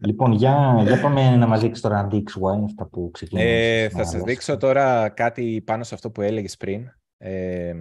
Λοιπόν, 0.06 0.32
για, 0.32 0.80
για 0.82 1.00
πάμε 1.00 1.36
να 1.36 1.46
μας 1.46 1.60
δείξεις 1.60 1.82
τώρα 1.82 2.08
DXY, 2.10 2.64
αυτά 2.64 2.86
που 2.86 3.10
ξεκινήσαμε. 3.12 3.82
Ε, 3.82 3.88
θα 3.88 4.04
σας 4.04 4.22
δείξω 4.22 4.56
τώρα 4.56 5.08
κάτι 5.08 5.62
πάνω 5.66 5.84
σε 5.84 5.94
αυτό 5.94 6.10
που 6.10 6.22
έλεγες 6.22 6.56
πριν. 6.56 6.88
Ε, 7.18 7.74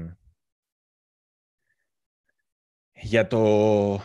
για 2.93 3.27
το, 3.27 3.99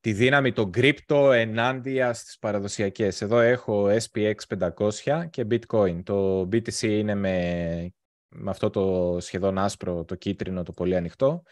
τη 0.00 0.12
δύναμη 0.12 0.52
των 0.52 0.70
κρύπτο 0.70 1.32
ενάντια 1.32 2.12
στις 2.12 2.38
παραδοσιακές. 2.38 3.22
Εδώ 3.22 3.40
έχω 3.40 3.86
SPX 3.86 4.34
500 4.76 5.26
και 5.30 5.46
Bitcoin. 5.50 6.02
Το 6.02 6.40
BTC 6.40 6.82
είναι 6.82 7.14
με, 7.14 7.94
με 8.28 8.50
αυτό 8.50 8.70
το 8.70 9.16
σχεδόν 9.20 9.58
άσπρο, 9.58 10.04
το 10.04 10.14
κίτρινο, 10.14 10.62
το 10.62 10.72
πολύ 10.72 10.96
ανοιχτό. 10.96 11.42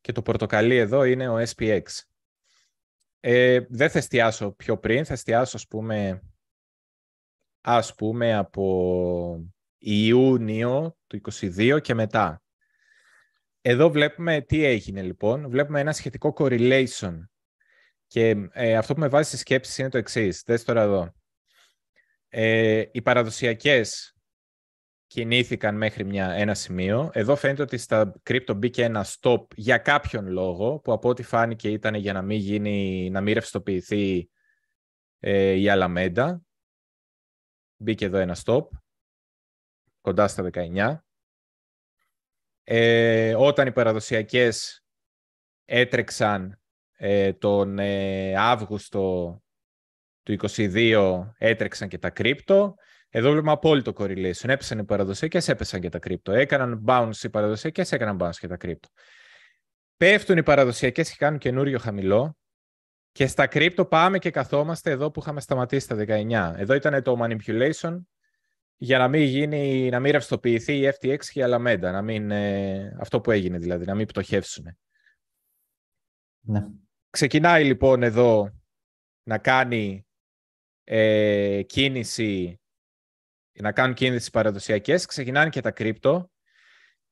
Και 0.00 0.12
το 0.12 0.22
πορτοκαλί 0.22 0.76
εδώ 0.76 1.04
είναι 1.04 1.28
ο 1.28 1.36
SPX. 1.54 1.82
Ε, 3.20 3.60
δεν 3.68 3.90
θα 3.90 3.98
εστιάσω 3.98 4.52
πιο 4.52 4.78
πριν, 4.78 5.04
θα 5.04 5.12
εστιάσω 5.12 5.56
ας 5.56 5.66
πούμε, 5.66 6.22
ας 7.60 7.94
πούμε 7.94 8.34
από 8.34 9.44
Ιούνιο 9.78 10.96
του 11.06 11.20
2022 11.40 11.78
και 11.82 11.94
μετά. 11.94 12.42
Εδώ 13.60 13.90
βλέπουμε 13.90 14.40
τι 14.40 14.64
έγινε 14.64 15.02
λοιπόν. 15.02 15.48
Βλέπουμε 15.48 15.80
ένα 15.80 15.92
σχετικό 15.92 16.34
correlation. 16.36 17.18
Και 18.06 18.48
ε, 18.52 18.76
αυτό 18.76 18.94
που 18.94 19.00
με 19.00 19.08
βάζει 19.08 19.28
στη 19.28 19.36
σκέψη 19.36 19.80
είναι 19.80 19.90
το 19.90 19.98
εξής. 19.98 20.42
Δες 20.46 20.64
τώρα 20.64 20.82
εδώ. 20.82 21.14
Ε, 22.28 22.82
οι 22.92 23.02
παραδοσιακές 23.02 24.16
κινήθηκαν 25.10 25.76
μέχρι 25.76 26.04
μια, 26.04 26.30
ένα 26.30 26.54
σημείο. 26.54 27.10
Εδώ 27.12 27.36
φαίνεται 27.36 27.62
ότι 27.62 27.78
στα 27.78 28.12
κρύπτο 28.22 28.54
μπήκε 28.54 28.84
ένα 28.84 29.06
stop 29.06 29.44
για 29.54 29.78
κάποιον 29.78 30.26
λόγο, 30.28 30.78
που 30.78 30.92
από 30.92 31.08
ό,τι 31.08 31.22
φάνηκε 31.22 31.70
ήταν 31.70 31.94
για 31.94 32.12
να 32.12 32.22
μην, 32.22 32.38
γίνει, 32.38 33.08
να 33.10 33.20
μην 33.20 33.34
ρευστοποιηθεί 33.34 34.30
ε, 35.18 35.52
η 35.52 35.68
Αλαμέντα. 35.68 36.42
Μπήκε 37.76 38.04
εδώ 38.04 38.18
ένα 38.18 38.36
stop, 38.44 38.66
κοντά 40.00 40.28
στα 40.28 40.50
19. 40.52 40.96
Ε, 42.64 43.34
όταν 43.34 43.66
οι 43.66 43.72
παραδοσιακές 43.72 44.84
έτρεξαν 45.64 46.60
ε, 46.96 47.32
τον 47.32 47.78
ε, 47.78 48.34
Αύγουστο 48.36 49.36
του 50.22 50.36
2022 50.40 51.32
έτρεξαν 51.38 51.88
και 51.88 51.98
τα 51.98 52.10
κρύπτο. 52.10 52.74
Εδώ 53.12 53.30
βλέπουμε 53.30 53.52
απόλυτο 53.52 53.92
correlation. 53.96 54.48
Έπεσαν 54.48 54.78
οι 54.78 54.84
παραδοσιακές, 54.84 55.48
έπεσαν 55.48 55.80
και 55.80 55.88
τα 55.88 55.98
κρύπτο. 55.98 56.32
Έκαναν 56.32 56.84
bounce 56.86 57.22
οι 57.22 57.28
παραδοσιακές, 57.28 57.92
έκαναν 57.92 58.18
bounce 58.20 58.36
και 58.38 58.46
τα 58.46 58.56
κρύπτο. 58.56 58.88
Πέφτουν 59.96 60.36
οι 60.36 60.42
παραδοσιακές 60.42 61.10
και 61.10 61.16
κάνουν 61.18 61.38
καινούριο 61.38 61.78
χαμηλό. 61.78 62.36
Και 63.12 63.26
στα 63.26 63.46
κρύπτο 63.46 63.84
πάμε 63.84 64.18
και 64.18 64.30
καθόμαστε 64.30 64.90
εδώ 64.90 65.10
που 65.10 65.20
είχαμε 65.20 65.40
σταματήσει 65.40 65.88
τα 65.88 65.96
19. 65.96 66.54
Εδώ 66.56 66.74
ήταν 66.74 67.02
το 67.02 67.16
manipulation 67.20 68.00
για 68.76 68.98
να 68.98 69.08
μην, 69.08 69.22
γίνει, 69.22 69.88
να 69.88 70.00
μην 70.00 70.12
ρευστοποιηθεί 70.12 70.76
η 70.76 70.88
FTX 70.88 71.24
και 71.24 71.40
η 71.40 71.44
Alameda. 71.46 71.80
Να 71.80 72.02
μην, 72.02 72.30
ε, 72.30 72.96
αυτό 73.00 73.20
που 73.20 73.30
έγινε 73.30 73.58
δηλαδή, 73.58 73.84
να 73.84 73.94
μην 73.94 74.06
πτωχεύσουν. 74.06 74.78
Ναι. 76.40 76.66
Ξεκινάει 77.10 77.64
λοιπόν 77.64 78.02
εδώ 78.02 78.50
να 79.22 79.38
κάνει 79.38 80.06
ε, 80.84 81.62
κίνηση, 81.66 82.59
να 83.52 83.72
κάνουν 83.72 83.94
κίνηση 83.94 84.30
παραδοσιακές, 84.30 85.06
ξεκινάνε 85.06 85.48
και 85.48 85.60
τα 85.60 85.70
κρύπτο 85.70 86.30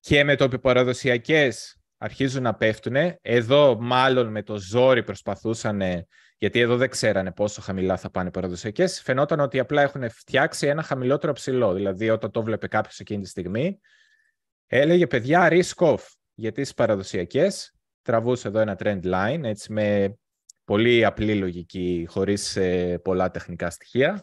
και 0.01 0.25
με 0.25 0.37
το 0.37 0.49
που 0.49 0.61
παραδοσιακές 0.61 1.79
αρχίζουν 1.99 2.43
να 2.43 2.55
πέφτουν, 2.55 2.97
εδώ 3.21 3.77
μάλλον 3.81 4.27
με 4.27 4.43
το 4.43 4.57
ζόρι 4.57 5.03
προσπαθούσαν, 5.03 5.83
γιατί 6.39 6.61
εδώ 6.61 6.77
δεν 6.77 6.91
ξέρανε 6.91 7.33
πόσο 7.33 7.61
χαμηλά 7.61 7.97
θα 7.97 8.11
πάνε 8.11 8.29
οι 8.29 8.31
παραδοσιακές, 8.31 9.03
φαινόταν 9.03 9.41
ότι 9.41 9.59
απλά 9.59 9.83
έχουν 9.83 10.11
φτιάξει 10.11 10.67
ένα 10.67 10.83
χαμηλότερο 10.83 11.33
ψηλό, 11.33 11.73
δηλαδή 11.73 12.11
όταν 12.11 12.31
το 12.31 12.43
βλέπε 12.43 12.67
κάποιος 12.67 12.99
εκείνη 12.99 13.23
τη 13.23 13.29
στιγμή, 13.29 13.81
έλεγε 14.67 15.07
παιδιά 15.07 15.49
risk 15.51 15.75
off, 15.77 16.05
γιατί 16.35 16.63
στις 16.63 16.75
παραδοσιακές 16.75 17.75
τραβούσε 18.03 18.49
εδώ 18.49 18.59
ένα 18.59 18.77
trend 18.79 19.03
line, 19.03 19.41
έτσι 19.43 19.73
με 19.73 20.19
πολύ 20.65 21.05
απλή 21.05 21.35
λογική, 21.35 22.07
χωρίς 22.09 22.57
ε, 22.57 22.99
πολλά 22.99 23.31
τεχνικά 23.31 23.71
στοιχεία 23.71 24.23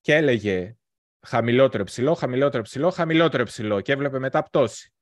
και 0.00 0.14
έλεγε 0.14 0.77
χαμηλότερο 1.26 1.84
ψηλό, 1.84 2.14
χαμηλότερο 2.14 2.62
ψηλό, 2.62 2.90
χαμηλότερο 2.90 3.44
ψηλό 3.44 3.80
και 3.80 3.92
έβλεπε 3.92 4.18
μετά 4.18 4.42
πτώση. 4.42 4.92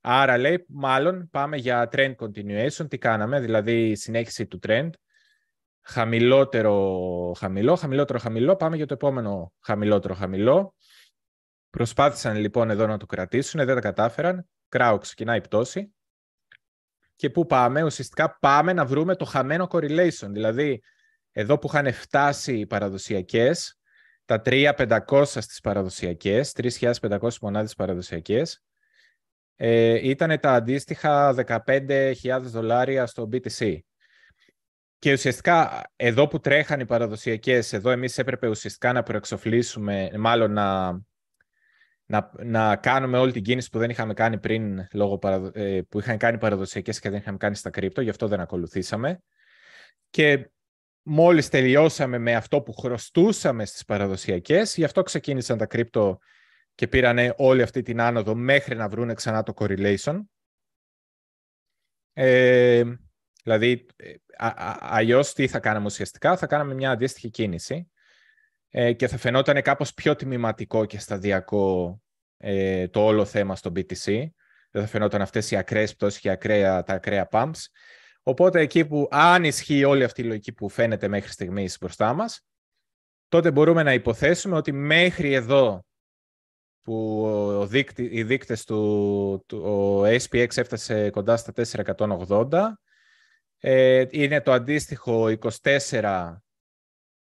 Άρα 0.00 0.38
λέει, 0.38 0.64
μάλλον 0.68 1.28
πάμε 1.30 1.56
για 1.56 1.88
trend 1.92 2.14
continuation. 2.16 2.88
Τι 2.88 2.98
κάναμε, 2.98 3.40
δηλαδή 3.40 3.94
συνέχιση 3.94 4.46
του 4.46 4.58
trend. 4.66 4.90
Χαμηλότερο 5.82 7.32
χαμηλό, 7.38 7.76
χαμηλότερο 7.76 8.18
χαμηλό, 8.18 8.56
πάμε 8.56 8.76
για 8.76 8.86
το 8.86 8.94
επόμενο 8.94 9.52
χαμηλότερο 9.60 10.14
χαμηλό. 10.14 10.74
Προσπάθησαν 11.70 12.36
λοιπόν 12.36 12.70
εδώ 12.70 12.86
να 12.86 12.96
το 12.96 13.06
κρατήσουν, 13.06 13.64
δεν 13.64 13.74
τα 13.74 13.80
κατάφεραν. 13.80 14.48
Κράου 14.68 14.98
ξεκινάει 14.98 15.38
η 15.38 15.40
πτώση. 15.40 15.94
Και 17.16 17.30
πού 17.30 17.46
πάμε, 17.46 17.82
ουσιαστικά 17.82 18.38
πάμε 18.40 18.72
να 18.72 18.84
βρούμε 18.84 19.16
το 19.16 19.24
χαμένο 19.24 19.66
correlation. 19.70 20.28
Δηλαδή, 20.28 20.82
εδώ 21.32 21.58
που 21.58 21.66
είχαν 21.66 21.92
φτάσει 21.92 22.58
οι 22.58 22.66
παραδοσιακές, 22.66 23.80
τα 24.24 24.42
3.500 24.44 25.24
στις 25.24 25.60
παραδοσιακές, 25.60 26.52
3.500 26.52 27.38
μονάδες 27.40 27.74
παραδοσιακές, 27.74 28.62
ε, 29.56 30.08
ήταν 30.08 30.40
τα 30.40 30.52
αντίστοιχα 30.52 31.32
15.000 31.32 32.40
δολάρια 32.40 33.06
στο 33.06 33.28
BTC. 33.32 33.78
Και 34.98 35.12
ουσιαστικά 35.12 35.82
εδώ 35.96 36.28
που 36.28 36.40
τρέχαν 36.40 36.80
οι 36.80 36.86
παραδοσιακές, 36.86 37.72
εδώ 37.72 37.90
εμείς 37.90 38.18
έπρεπε 38.18 38.48
ουσιαστικά 38.48 38.92
να 38.92 39.02
προεξοφλήσουμε, 39.02 40.10
μάλλον 40.16 40.52
να 40.52 41.00
να, 42.12 42.30
να 42.42 42.76
κάνουμε 42.76 43.18
όλη 43.18 43.32
την 43.32 43.42
κίνηση 43.42 43.70
που 43.70 43.78
δεν 43.78 43.90
είχαμε 43.90 44.14
κάνει 44.14 44.38
πριν, 44.38 44.88
λόγω 44.92 45.18
ε, 45.52 45.80
που 45.88 45.98
είχαν 45.98 46.18
κάνει 46.18 46.38
παραδοσιακές 46.38 46.98
και 46.98 47.10
δεν 47.10 47.18
είχαμε 47.18 47.36
κάνει 47.36 47.56
στα 47.56 47.70
κρύπτο, 47.70 48.00
γι' 48.00 48.10
αυτό 48.10 48.28
δεν 48.28 48.40
ακολουθήσαμε. 48.40 49.22
Και 50.10 50.50
μόλις 51.02 51.48
τελειώσαμε 51.48 52.18
με 52.18 52.34
αυτό 52.34 52.60
που 52.62 52.72
χρωστούσαμε 52.72 53.64
στις 53.64 53.84
παραδοσιακές, 53.84 54.76
γι' 54.76 54.84
αυτό 54.84 55.02
ξεκίνησαν 55.02 55.58
τα 55.58 55.66
κρύπτο 55.66 56.18
και 56.74 56.88
πήραν 56.88 57.34
όλη 57.36 57.62
αυτή 57.62 57.82
την 57.82 58.00
άνοδο 58.00 58.34
μέχρι 58.34 58.76
να 58.76 58.88
βρουν 58.88 59.14
ξανά 59.14 59.42
το 59.42 59.52
correlation. 59.56 60.20
Ε, 62.12 62.82
δηλαδή, 63.44 63.86
ε, 63.96 64.14
αλλιώς 64.78 65.32
τι 65.32 65.48
θα 65.48 65.60
κάναμε 65.60 65.86
ουσιαστικά, 65.86 66.36
θα 66.36 66.46
κάναμε 66.46 66.74
μια 66.74 66.90
αντίστοιχη 66.90 67.30
κίνηση 67.30 67.90
ε, 68.68 68.92
και 68.92 69.08
θα 69.08 69.16
φαινόταν 69.16 69.62
κάπως 69.62 69.94
πιο 69.94 70.16
τιμηματικό 70.16 70.84
και 70.84 70.98
σταδιακό 70.98 72.00
ε, 72.36 72.88
το 72.88 73.04
όλο 73.04 73.24
θέμα 73.24 73.56
στο 73.56 73.72
BTC. 73.76 74.26
Δεν 74.70 74.82
θα 74.82 74.86
φαινόταν 74.86 75.22
αυτές 75.22 75.50
οι 75.50 75.56
ακραίες 75.56 75.94
πτώσεις 75.94 76.20
και 76.20 76.30
ακραία, 76.30 76.82
τα 76.82 76.94
ακραία 76.94 77.28
pumps. 77.30 77.60
Οπότε 78.22 78.60
εκεί 78.60 78.86
που 78.86 79.08
αν 79.10 79.44
ισχύει 79.44 79.84
όλη 79.84 80.04
αυτή 80.04 80.20
η 80.20 80.24
λογική 80.24 80.52
που 80.52 80.68
φαίνεται 80.68 81.08
μέχρι 81.08 81.30
στιγμής 81.30 81.76
μπροστά 81.80 82.12
μας, 82.12 82.40
τότε 83.28 83.50
μπορούμε 83.50 83.82
να 83.82 83.92
υποθέσουμε 83.92 84.56
ότι 84.56 84.72
μέχρι 84.72 85.32
εδώ 85.32 85.84
που 86.82 87.24
ο 87.60 87.66
δείκτη, 87.66 88.08
οι 88.12 88.22
δείκτες 88.22 88.64
του, 88.64 89.44
του 89.46 89.58
ο 89.58 90.02
SPX 90.04 90.56
έφτασε 90.56 91.10
κοντά 91.10 91.36
στα 91.36 91.52
480, 92.50 92.72
ε, 93.58 94.04
είναι 94.10 94.40
το 94.40 94.52
αντίστοιχο 94.52 95.26
24 95.62 96.36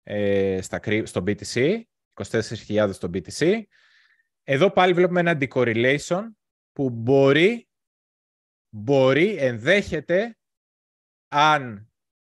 ε, 0.03 0.62
στα, 0.62 0.80
στο 1.03 1.24
BTC, 1.28 1.82
24.000 2.14 2.90
στο 2.94 3.10
BTC. 3.14 3.62
Εδώ 4.44 4.72
πάλι 4.72 4.94
βλέπουμε 4.94 5.20
ένα 5.20 5.38
decorrelation 5.40 6.24
που 6.72 6.90
μπορεί, 6.90 7.68
μπορεί, 8.70 9.36
ενδέχεται, 9.36 10.38
αν 11.38 11.90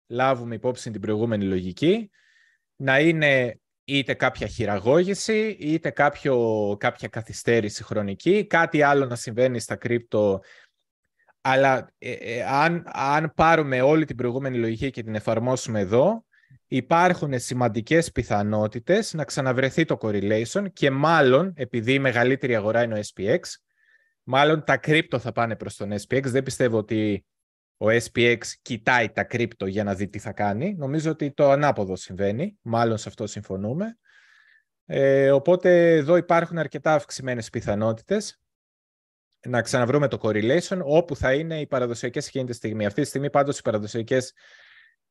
λάβουμε 0.08 0.56
υπόψη 0.56 0.92
την 0.92 1.02
προηγούμενη 1.02 1.46
λογική, 1.46 2.10
να 2.76 3.00
είναι 3.00 3.60
είτε 3.84 4.14
κάποια 4.14 4.48
χειραγώγηση, 4.48 5.58
είτε 5.60 5.90
κάποιο, 5.90 6.76
κάποια 6.80 7.08
καθυστέρηση 7.08 7.84
χρονική, 7.84 8.46
κάτι 8.46 8.82
άλλο 8.82 9.06
να 9.06 9.16
συμβαίνει 9.16 9.60
στα 9.60 9.76
κρύπτο. 9.76 10.42
Αλλά 11.42 11.94
ε, 11.98 12.12
ε, 12.12 12.44
αν, 12.44 12.84
αν 12.86 13.32
πάρουμε 13.36 13.82
όλη 13.82 14.06
την 14.06 14.16
προηγούμενη 14.16 14.58
λογική 14.58 14.90
και 14.90 15.04
την 15.04 15.16
εφαρμόσουμε 15.16 15.80
εδώ, 15.80 16.26
υπάρχουν 16.68 17.40
σημαντικές 17.40 18.12
πιθανότητες 18.12 19.14
να 19.14 19.24
ξαναβρεθεί 19.24 19.86
το 19.86 19.98
correlation 20.02 20.66
και 20.74 20.92
μάλλον, 20.92 21.54
επειδή 21.56 21.94
η 21.94 22.00
μεγαλύτερη 22.00 22.56
αγορά 22.56 22.84
είναι 22.84 23.00
ο 23.00 23.02
SPX, 23.14 23.40
μάλλον 24.24 24.64
τα 24.64 24.78
κρύπτο 24.78 25.20
θα 25.20 25.32
πάνε 25.32 25.56
προς 25.56 25.76
τον 25.76 25.92
SPX. 25.92 26.24
Δεν 26.24 26.44
πιστεύω 26.44 26.78
ότι 26.78 27.26
ο 27.78 27.86
SPX 27.88 28.38
κοιτάει 28.62 29.10
τα 29.10 29.24
κρύπτο 29.24 29.66
για 29.66 29.84
να 29.84 29.96
δει 29.96 30.08
τι 30.08 30.20
θα 30.20 30.32
κάνει. 30.32 30.76
Νομίζω 30.78 31.12
ότι 31.12 31.32
το 31.32 31.50
ανάποδο 31.50 31.96
συμβαίνει. 31.96 32.58
Μάλλον 32.62 32.98
σε 32.98 33.10
αυτό 33.10 33.28
συμφωνούμε. 33.28 33.98
Ε, 34.86 35.32
οπότε 35.32 35.96
εδώ 35.96 36.16
υπάρχουν 36.16 36.58
αρκετά 36.58 36.94
αυξημένες 36.94 37.50
πιθανότητες 37.50 38.40
να 39.48 39.62
ξαναβρούμε 39.62 40.08
το 40.08 40.20
correlation 40.22 40.80
όπου 40.84 41.16
θα 41.16 41.34
είναι 41.34 41.60
οι 41.60 41.68
παραδοσιακές 41.68 42.28
εκείνη 42.28 42.46
τη 42.46 42.54
στιγμή. 42.54 42.86
Αυτή 42.86 43.02
τη 43.02 43.08
στιγμή 43.08 43.30
πάντως 43.30 43.60
οι 43.60 43.62
παραδοσιακές 43.62 44.34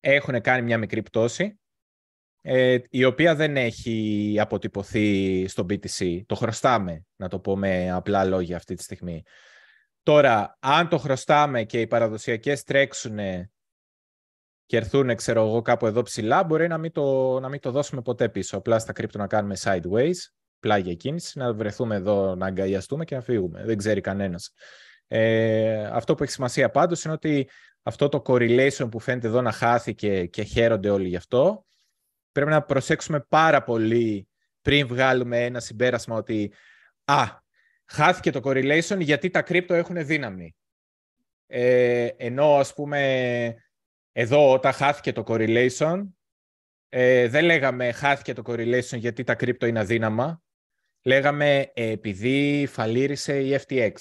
έχουν 0.01 0.41
κάνει 0.41 0.63
μια 0.63 0.79
μικρή 0.79 1.03
πτώση. 1.03 1.59
ε, 2.41 2.79
η 2.91 3.05
οποία 3.05 3.35
δεν 3.35 3.57
έχει 3.57 4.37
αποτυπωθεί 4.41 5.45
στο 5.49 5.67
BTC. 5.69 6.23
Το 6.27 6.35
χρωστάμε, 6.35 7.05
να 7.17 7.29
το 7.29 7.39
πω 7.39 7.57
με 7.57 7.91
απλά 7.91 8.25
λόγια 8.25 8.57
αυτή 8.57 8.75
τη 8.75 8.83
στιγμή. 8.83 9.23
Τώρα, 10.05 10.57
αν 10.61 10.89
το 10.89 10.99
χρωστάμε 10.99 11.65
και 11.65 11.81
οι 11.81 11.87
παραδοσιακές 11.87 12.63
τρέξουν 12.63 13.17
και 14.67 14.77
έρθουν, 14.77 15.15
ξέρω 15.15 15.47
εγώ, 15.47 15.63
κάπου 15.63 15.87
εδώ 15.87 16.03
ψηλά, 16.03 16.45
μπορεί 16.45 16.69
να 16.69 16.79
μην 16.79 16.93
το, 16.93 17.41
να 17.41 17.49
μην 17.49 17.61
το 17.61 17.71
δώσουμε 17.71 18.03
ποτέ 18.03 18.29
πίσω. 18.29 18.57
Απλά 18.57 18.79
στα 18.79 18.93
κρύπτο 18.93 19.19
να 19.19 19.27
κάνουμε 19.27 19.57
sideways, 19.59 20.15
πλάγια 20.61 20.95
κίνηση, 20.95 21.39
να 21.39 21.55
βρεθούμε 21.55 21.95
εδώ 21.95 22.35
να 22.35 22.47
αγκαλιαστούμε 22.47 23.05
και 23.05 23.15
να 23.15 23.21
φύγουμε. 23.21 23.65
Δεν 23.65 23.77
ξέρει 23.77 24.01
κανένας. 24.01 24.53
Ε, 25.07 25.85
αυτό 25.85 26.15
που 26.15 26.23
έχει 26.23 26.33
σημασία 26.33 26.71
πάντως 26.71 27.05
είναι 27.05 27.15
ότι 27.15 27.49
αυτό 27.83 28.09
το 28.09 28.23
correlation 28.27 28.89
που 28.91 28.99
φαίνεται 28.99 29.27
εδώ 29.27 29.43
να 29.43 29.53
χάθηκε 29.53 30.27
και 30.27 30.43
χαίρονται 30.43 30.91
όλοι 30.91 31.09
γι' 31.09 31.17
αυτό, 31.17 31.67
πρέπει 32.33 32.51
να 32.51 32.63
προσέξουμε 32.63 33.21
πάρα 33.29 33.63
πολύ 33.63 34.29
πριν 34.63 34.87
βγάλουμε 34.87 35.45
ένα 35.45 35.61
συμπέρασμα 35.61 36.17
ότι 36.17 36.53
«Α, 37.05 37.43
χάθηκε 37.87 38.31
το 38.31 38.41
correlation 38.45 38.99
γιατί 39.01 39.31
τα 39.31 39.43
κρύπτο 39.43 39.75
έχουν 39.75 40.07
δύναμη». 40.07 40.57
Ε, 41.47 42.09
ενώ, 42.17 42.57
ας 42.57 42.75
πούμε, 42.75 43.55
εδώ 44.13 44.53
όταν 44.53 44.73
χάθηκε 44.73 45.13
το 45.13 45.25
correlation, 45.27 46.03
ε, 46.89 47.29
δεν 47.29 47.45
λέγαμε 47.45 47.93
χάθηκε 47.93 48.33
το 48.33 48.43
correlation 48.47 48.99
γιατί 48.99 49.25
τα 49.25 49.35
κρύπτο 49.35 49.67
είναι 49.67 49.81
αδύναμα. 49.81 50.43
Λέγαμε 51.03 51.71
ε, 51.75 51.91
επειδή 51.91 52.67
φαλήρισε 52.71 53.41
η 53.41 53.59
FTX. 53.67 53.93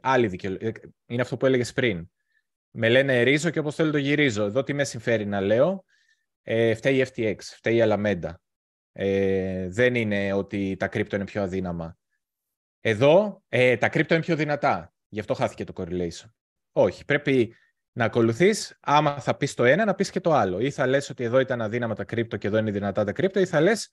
Άλλη 0.00 0.26
δικαιολογία. 0.26 0.68
Ε, 0.68 0.72
είναι 1.06 1.22
αυτό 1.22 1.36
που 1.36 1.46
έλεγες 1.46 1.72
πριν. 1.72 2.10
Με 2.70 2.88
λένε 2.88 3.22
ρίζω 3.22 3.50
και 3.50 3.58
όπως 3.58 3.74
θέλω 3.74 3.90
το 3.90 3.98
γυρίζω. 3.98 4.44
Εδώ 4.44 4.62
τι 4.62 4.72
με 4.72 4.84
συμφέρει 4.84 5.26
να 5.26 5.40
λέω. 5.40 5.84
Ε, 6.42 6.74
φταίει 6.74 6.96
η 6.96 7.06
FTX, 7.14 7.36
φταίει 7.40 7.76
η 7.76 7.82
Alameda. 7.84 8.34
Ε, 8.92 9.68
δεν 9.68 9.94
είναι 9.94 10.32
ότι 10.32 10.76
τα 10.78 10.88
κρύπτο 10.88 11.16
είναι 11.16 11.24
πιο 11.24 11.42
αδύναμα. 11.42 11.96
Εδώ 12.84 13.42
ε, 13.48 13.76
τα 13.76 13.88
κρύπτο 13.88 14.14
είναι 14.14 14.22
πιο 14.22 14.36
δυνατά. 14.36 14.92
Γι' 15.08 15.20
αυτό 15.20 15.34
χάθηκε 15.34 15.64
το 15.64 15.72
correlation. 15.76 16.30
Όχι, 16.72 17.04
πρέπει 17.04 17.56
να 17.92 18.04
ακολουθείς, 18.04 18.78
άμα 18.80 19.20
θα 19.20 19.36
πεις 19.36 19.54
το 19.54 19.64
ένα, 19.64 19.84
να 19.84 19.94
πεις 19.94 20.10
και 20.10 20.20
το 20.20 20.32
άλλο. 20.32 20.58
Ή 20.60 20.70
θα 20.70 20.86
λες 20.86 21.10
ότι 21.10 21.24
εδώ 21.24 21.40
ήταν 21.40 21.62
αδύναμα 21.62 21.94
τα 21.94 22.04
κρύπτο 22.04 22.36
και 22.36 22.46
εδώ 22.46 22.58
είναι 22.58 22.70
δυνατά 22.70 23.04
τα 23.04 23.12
κρύπτο, 23.12 23.40
ή 23.40 23.46
θα 23.46 23.60
λες 23.60 23.88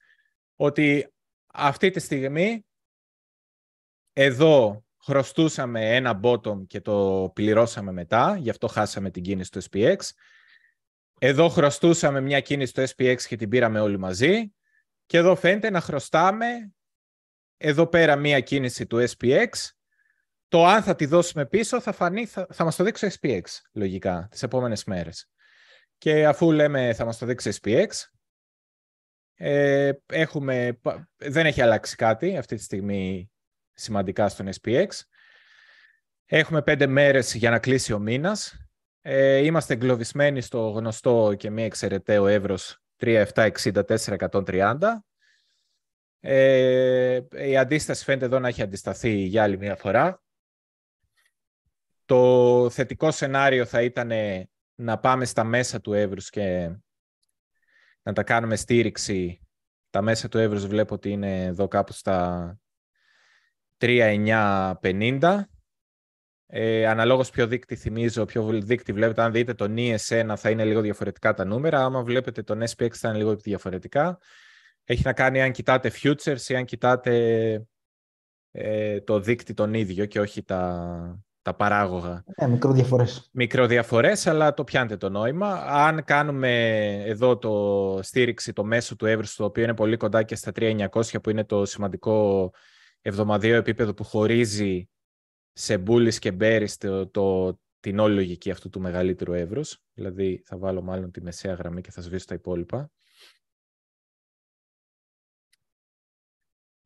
ότι 0.56 1.12
αυτή 1.52 1.90
τη 1.90 2.00
στιγμή 2.00 2.66
εδώ 4.12 4.84
χρωστούσαμε 5.02 5.96
ένα 5.96 6.20
bottom 6.22 6.66
και 6.66 6.80
το 6.80 7.30
πληρώσαμε 7.34 7.92
μετά, 7.92 8.36
γι' 8.36 8.50
αυτό 8.50 8.66
χάσαμε 8.66 9.10
την 9.10 9.22
κίνηση 9.22 9.50
του 9.50 9.62
SPX. 9.62 9.96
Εδώ 11.18 11.48
χρωστούσαμε 11.48 12.20
μια 12.20 12.40
κίνηση 12.40 12.74
του 12.74 12.88
SPX 12.88 13.16
και 13.22 13.36
την 13.36 13.48
πήραμε 13.48 13.80
όλοι 13.80 13.98
μαζί. 13.98 14.54
Και 15.06 15.16
εδώ 15.16 15.36
φαίνεται 15.36 15.70
να 15.70 15.80
χρωστάμε 15.80 16.46
εδώ 17.62 17.86
πέρα 17.86 18.16
μια 18.16 18.40
κίνηση 18.40 18.86
του 18.86 19.06
SPX 19.08 19.48
το 20.48 20.66
αν 20.66 20.82
θα 20.82 20.94
τη 20.94 21.06
δώσουμε 21.06 21.46
πίσω 21.46 21.80
θα, 21.80 21.92
φανεί, 21.92 22.26
θα, 22.26 22.46
θα 22.50 22.64
μας 22.64 22.76
το 22.76 22.84
δείξει 22.84 23.06
ο 23.06 23.10
SPX, 23.20 23.40
λογικά, 23.72 24.28
τις 24.30 24.42
επόμενες 24.42 24.84
μέρες. 24.84 25.30
Και 25.98 26.26
αφού 26.26 26.52
λέμε 26.52 26.94
θα 26.94 27.04
μας 27.04 27.18
το 27.18 27.26
δείξει 27.26 27.58
SPX, 27.62 27.86
ε, 29.34 29.92
έχουμε, 30.06 30.80
δεν 31.16 31.46
έχει 31.46 31.62
αλλάξει 31.62 31.96
κάτι 31.96 32.36
αυτή 32.36 32.56
τη 32.56 32.62
στιγμή 32.62 33.30
σημαντικά 33.72 34.28
στον 34.28 34.48
SPX. 34.60 34.86
Έχουμε 36.26 36.62
πέντε 36.62 36.86
μέρες 36.86 37.34
για 37.34 37.50
να 37.50 37.58
κλείσει 37.58 37.92
ο 37.92 37.98
μήνας. 37.98 38.56
Ε, 39.00 39.36
είμαστε 39.36 39.74
εγκλωβισμένοι 39.74 40.40
στο 40.40 40.68
γνωστό 40.68 41.34
και 41.38 41.50
μη 41.50 41.62
εξαιρεταίο 41.62 42.26
εύρος 42.26 42.82
3764-130. 42.96 44.74
Ε, 46.20 47.20
η 47.30 47.56
αντίσταση 47.56 48.04
φαίνεται 48.04 48.24
εδώ 48.24 48.38
να 48.38 48.48
έχει 48.48 48.62
αντισταθεί 48.62 49.10
για 49.10 49.42
άλλη 49.42 49.58
μια 49.58 49.76
φορά. 49.76 50.22
Το 52.04 52.70
θετικό 52.70 53.10
σενάριο 53.10 53.64
θα 53.64 53.82
ήταν 53.82 54.10
να 54.74 54.98
πάμε 54.98 55.24
στα 55.24 55.44
μέσα 55.44 55.80
του 55.80 55.92
Εύρους 55.92 56.30
και 56.30 56.70
να 58.02 58.12
τα 58.12 58.22
κάνουμε 58.22 58.56
στήριξη. 58.56 59.40
Τα 59.90 60.02
μέσα 60.02 60.28
του 60.28 60.38
Εύρους 60.38 60.66
βλέπω 60.66 60.94
ότι 60.94 61.10
είναι 61.10 61.44
εδώ 61.44 61.68
κάπου 61.68 61.92
στα 61.92 62.58
3.950. 63.78 65.40
Ε, 66.46 66.86
αναλόγως 66.86 67.30
ποιο 67.30 67.46
δείκτη 67.46 67.76
θυμίζω, 67.76 68.24
ποιο 68.24 68.60
δείκτη 68.60 68.92
βλέπετε. 68.92 69.22
Αν 69.22 69.32
δείτε 69.32 69.54
τον 69.54 69.74
ES1 69.78 70.34
θα 70.36 70.50
είναι 70.50 70.64
λίγο 70.64 70.80
διαφορετικά 70.80 71.34
τα 71.34 71.44
νούμερα. 71.44 71.84
Άμα 71.84 72.02
βλέπετε 72.02 72.42
τον 72.42 72.62
SPX 72.62 72.90
θα 72.90 73.08
είναι 73.08 73.18
λίγο 73.18 73.36
διαφορετικά. 73.36 74.18
Έχει 74.90 75.02
να 75.04 75.12
κάνει 75.12 75.42
αν 75.42 75.52
κοιτάτε 75.52 75.92
futures 76.02 76.48
ή 76.48 76.56
αν 76.56 76.64
κοιτάτε 76.64 77.66
ε, 78.50 79.00
το 79.00 79.20
δείκτη 79.20 79.54
τον 79.54 79.74
ίδιο 79.74 80.06
και 80.06 80.20
όχι 80.20 80.42
τα, 80.42 81.22
τα 81.42 81.54
παράγωγα. 81.54 82.24
Ε, 82.34 82.46
μικροδιαφορές. 82.46 83.28
Μικροδιαφορές, 83.32 84.26
αλλά 84.26 84.54
το 84.54 84.64
πιάνετε 84.64 84.96
το 84.96 85.08
νόημα. 85.08 85.52
Αν 85.66 86.04
κάνουμε 86.04 86.52
εδώ 87.04 87.38
το 87.38 87.98
στήριξη, 88.02 88.52
το 88.52 88.64
μέσο 88.64 88.96
του 88.96 89.06
εύρους, 89.06 89.34
το 89.34 89.44
οποίο 89.44 89.62
είναι 89.62 89.74
πολύ 89.74 89.96
κοντά 89.96 90.22
και 90.22 90.34
στα 90.34 90.52
3.900, 90.54 91.20
που 91.22 91.30
είναι 91.30 91.44
το 91.44 91.64
σημαντικό 91.64 92.50
εβδομαδιαίο 93.00 93.56
επίπεδο 93.56 93.94
που 93.94 94.04
χωρίζει 94.04 94.88
σε 95.52 95.78
μπούλης 95.78 96.18
και 96.18 96.32
μπέρις 96.32 96.76
το, 96.76 97.08
το, 97.08 97.58
την 97.80 97.98
όλη 97.98 98.14
λογική 98.14 98.50
αυτού 98.50 98.68
του 98.68 98.80
μεγαλύτερου 98.80 99.32
εύρους. 99.32 99.78
Δηλαδή 99.94 100.42
θα 100.44 100.58
βάλω 100.58 100.82
μάλλον 100.82 101.10
τη 101.10 101.22
μεσαία 101.22 101.54
γραμμή 101.54 101.80
και 101.80 101.90
θα 101.90 102.00
σβήσω 102.00 102.24
τα 102.24 102.34
υπόλοιπα. 102.34 102.90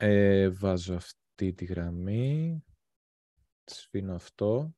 Ε, 0.07 0.49
βάζω 0.51 0.95
αυτή 0.95 1.53
τη 1.53 1.65
γραμμή. 1.65 2.65
Σβήνω 3.65 4.15
αυτό. 4.15 4.75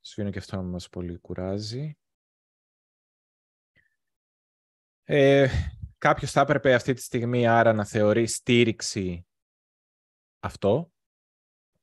Σβήνω 0.00 0.30
και 0.30 0.38
αυτό 0.38 0.56
να 0.56 0.62
μας 0.62 0.88
πολύ 0.88 1.18
κουράζει. 1.18 1.98
Ε, 5.04 5.48
κάποιος 5.98 6.30
θα 6.30 6.40
έπρεπε 6.40 6.74
αυτή 6.74 6.92
τη 6.92 7.00
στιγμή 7.00 7.46
άρα 7.46 7.72
να 7.72 7.84
θεωρεί 7.84 8.26
στήριξη 8.26 9.26
αυτό 10.40 10.92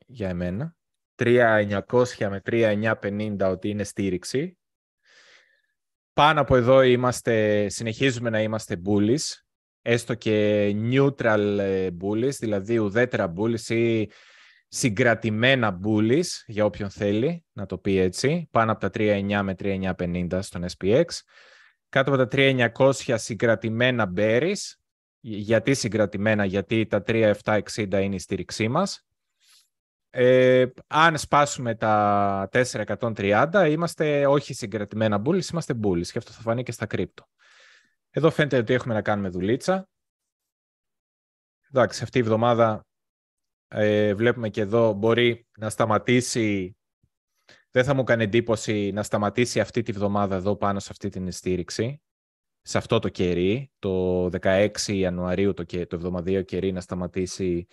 για 0.06 0.30
εμένα. 0.30 0.78
3.900 1.16 2.30
με 2.30 2.42
3.950 2.46 3.38
ότι 3.40 3.70
είναι 3.70 3.84
στήριξη. 3.84 4.58
Πάνω 6.14 6.42
από 6.42 6.56
εδώ 6.56 6.82
είμαστε, 6.82 7.70
συνεχίζουμε 7.70 8.30
να 8.30 8.42
είμαστε 8.42 8.82
bullies, 8.86 9.49
έστω 9.92 10.14
και 10.14 10.68
neutral 10.92 11.58
ε, 11.60 11.88
bullies, 12.02 12.34
δηλαδή 12.40 12.78
ουδέτερα 12.78 13.34
bullies 13.38 13.70
ή 13.70 14.10
συγκρατημένα 14.68 15.80
bullies, 15.84 16.26
για 16.46 16.66
όποιον 16.66 16.90
θέλει 16.90 17.46
να 17.54 17.66
το 17.66 17.78
πει 17.78 17.98
έτσι, 17.98 18.48
πάνω 18.52 18.72
από 18.72 18.80
τα 18.80 18.90
3.9 18.94 19.42
με 19.44 19.56
3.950 19.60 20.40
στον 20.42 20.66
SPX, 20.78 21.06
κάτω 21.90 22.14
από 22.14 22.28
τα 22.28 22.28
3.900 22.76 23.16
συγκρατημένα 23.18 24.14
bearies, 24.16 24.76
γιατί 25.20 25.74
συγκρατημένα, 25.74 26.46
γιατί 26.46 26.86
τα 26.86 27.04
3.760 27.08 27.64
είναι 27.76 28.16
η 28.16 28.20
στήριξή 28.20 28.68
μας. 28.68 29.08
Ε, 30.10 30.66
αν 30.88 31.18
σπάσουμε 31.18 31.76
τα 31.76 32.50
430, 32.52 33.68
είμαστε 33.70 34.26
όχι 34.26 34.54
συγκρατημένα 34.54 35.22
bullies, 35.26 35.50
είμαστε 35.52 35.74
bullies 35.84 36.08
και 36.08 36.18
αυτό 36.18 36.32
θα 36.32 36.42
φανεί 36.42 36.64
και 36.64 36.72
στα 36.72 36.86
κρύπτο. 36.86 37.28
Εδώ 38.12 38.30
φαίνεται 38.30 38.58
ότι 38.58 38.74
έχουμε 38.74 38.94
να 38.94 39.02
κάνουμε 39.02 39.30
δουλίτσα. 39.30 39.90
Εντάξει, 41.70 42.04
αυτή 42.04 42.18
η 42.18 42.22
εβδομάδα 42.22 42.86
ε, 43.68 44.14
βλέπουμε 44.14 44.50
και 44.50 44.62
εδώ 44.62 44.94
μπορεί 44.94 45.48
να 45.58 45.70
σταματήσει, 45.70 46.78
δεν 47.72 47.84
θα 47.84 47.94
μου 47.94 48.04
κάνει 48.04 48.24
εντύπωση 48.24 48.92
να 48.92 49.04
σταματήσει 49.04 49.60
αυτή 49.60 49.82
τη 49.82 49.92
βδομάδα 49.92 50.36
εδώ 50.36 50.56
πάνω 50.56 50.80
σε 50.80 50.88
αυτή 50.92 51.10
την 51.10 51.32
στήριξη, 51.32 52.02
σε 52.62 52.78
αυτό 52.78 53.00
το 53.00 53.10
κερί, 53.10 53.72
το 53.80 54.26
16 54.42 54.70
Ιανουαρίου 54.86 55.54
το, 55.54 55.66
το 55.66 55.96
εβδομαδίο 55.96 56.42
κερί 56.42 56.72
να 56.72 56.82
σταματήσει 56.82 57.68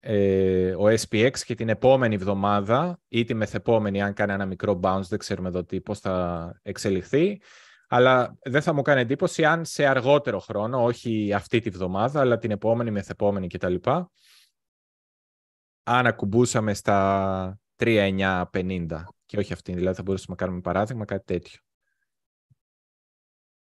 ε, 0.00 0.74
ο 0.74 0.84
SPX 0.86 1.38
και 1.38 1.54
την 1.54 1.68
επόμενη 1.68 2.16
βδομάδα 2.16 3.00
ή 3.08 3.24
τη 3.24 3.34
μεθεπόμενη 3.34 4.02
αν 4.02 4.12
κάνει 4.14 4.32
ένα 4.32 4.46
μικρό 4.46 4.80
bounce, 4.82 5.06
δεν 5.08 5.18
ξέρουμε 5.18 5.48
εδώ 5.48 5.64
τι, 5.64 5.80
πώς 5.80 6.00
θα 6.00 6.58
εξελιχθεί, 6.62 7.40
αλλά 7.86 8.36
δεν 8.42 8.62
θα 8.62 8.72
μου 8.72 8.82
κάνει 8.82 9.00
εντύπωση 9.00 9.44
αν 9.44 9.64
σε 9.64 9.86
αργότερο 9.86 10.38
χρόνο, 10.38 10.84
όχι 10.84 11.32
αυτή 11.32 11.60
τη 11.60 11.70
βδομάδα, 11.70 12.20
αλλά 12.20 12.38
την 12.38 12.50
επόμενη, 12.50 12.90
μεθεπόμενη 12.90 13.46
κτλ 13.46 13.74
αν 15.88 16.06
ακουμπούσαμε 16.06 16.74
στα 16.74 17.58
3-9-50 17.76 18.86
και 19.26 19.38
όχι 19.38 19.52
αυτή, 19.52 19.74
δηλαδή 19.74 19.96
θα 19.96 20.02
μπορούσαμε 20.02 20.36
να 20.38 20.44
κάνουμε 20.44 20.60
παράδειγμα 20.60 21.04
κάτι 21.04 21.24
τέτοιο. 21.24 21.60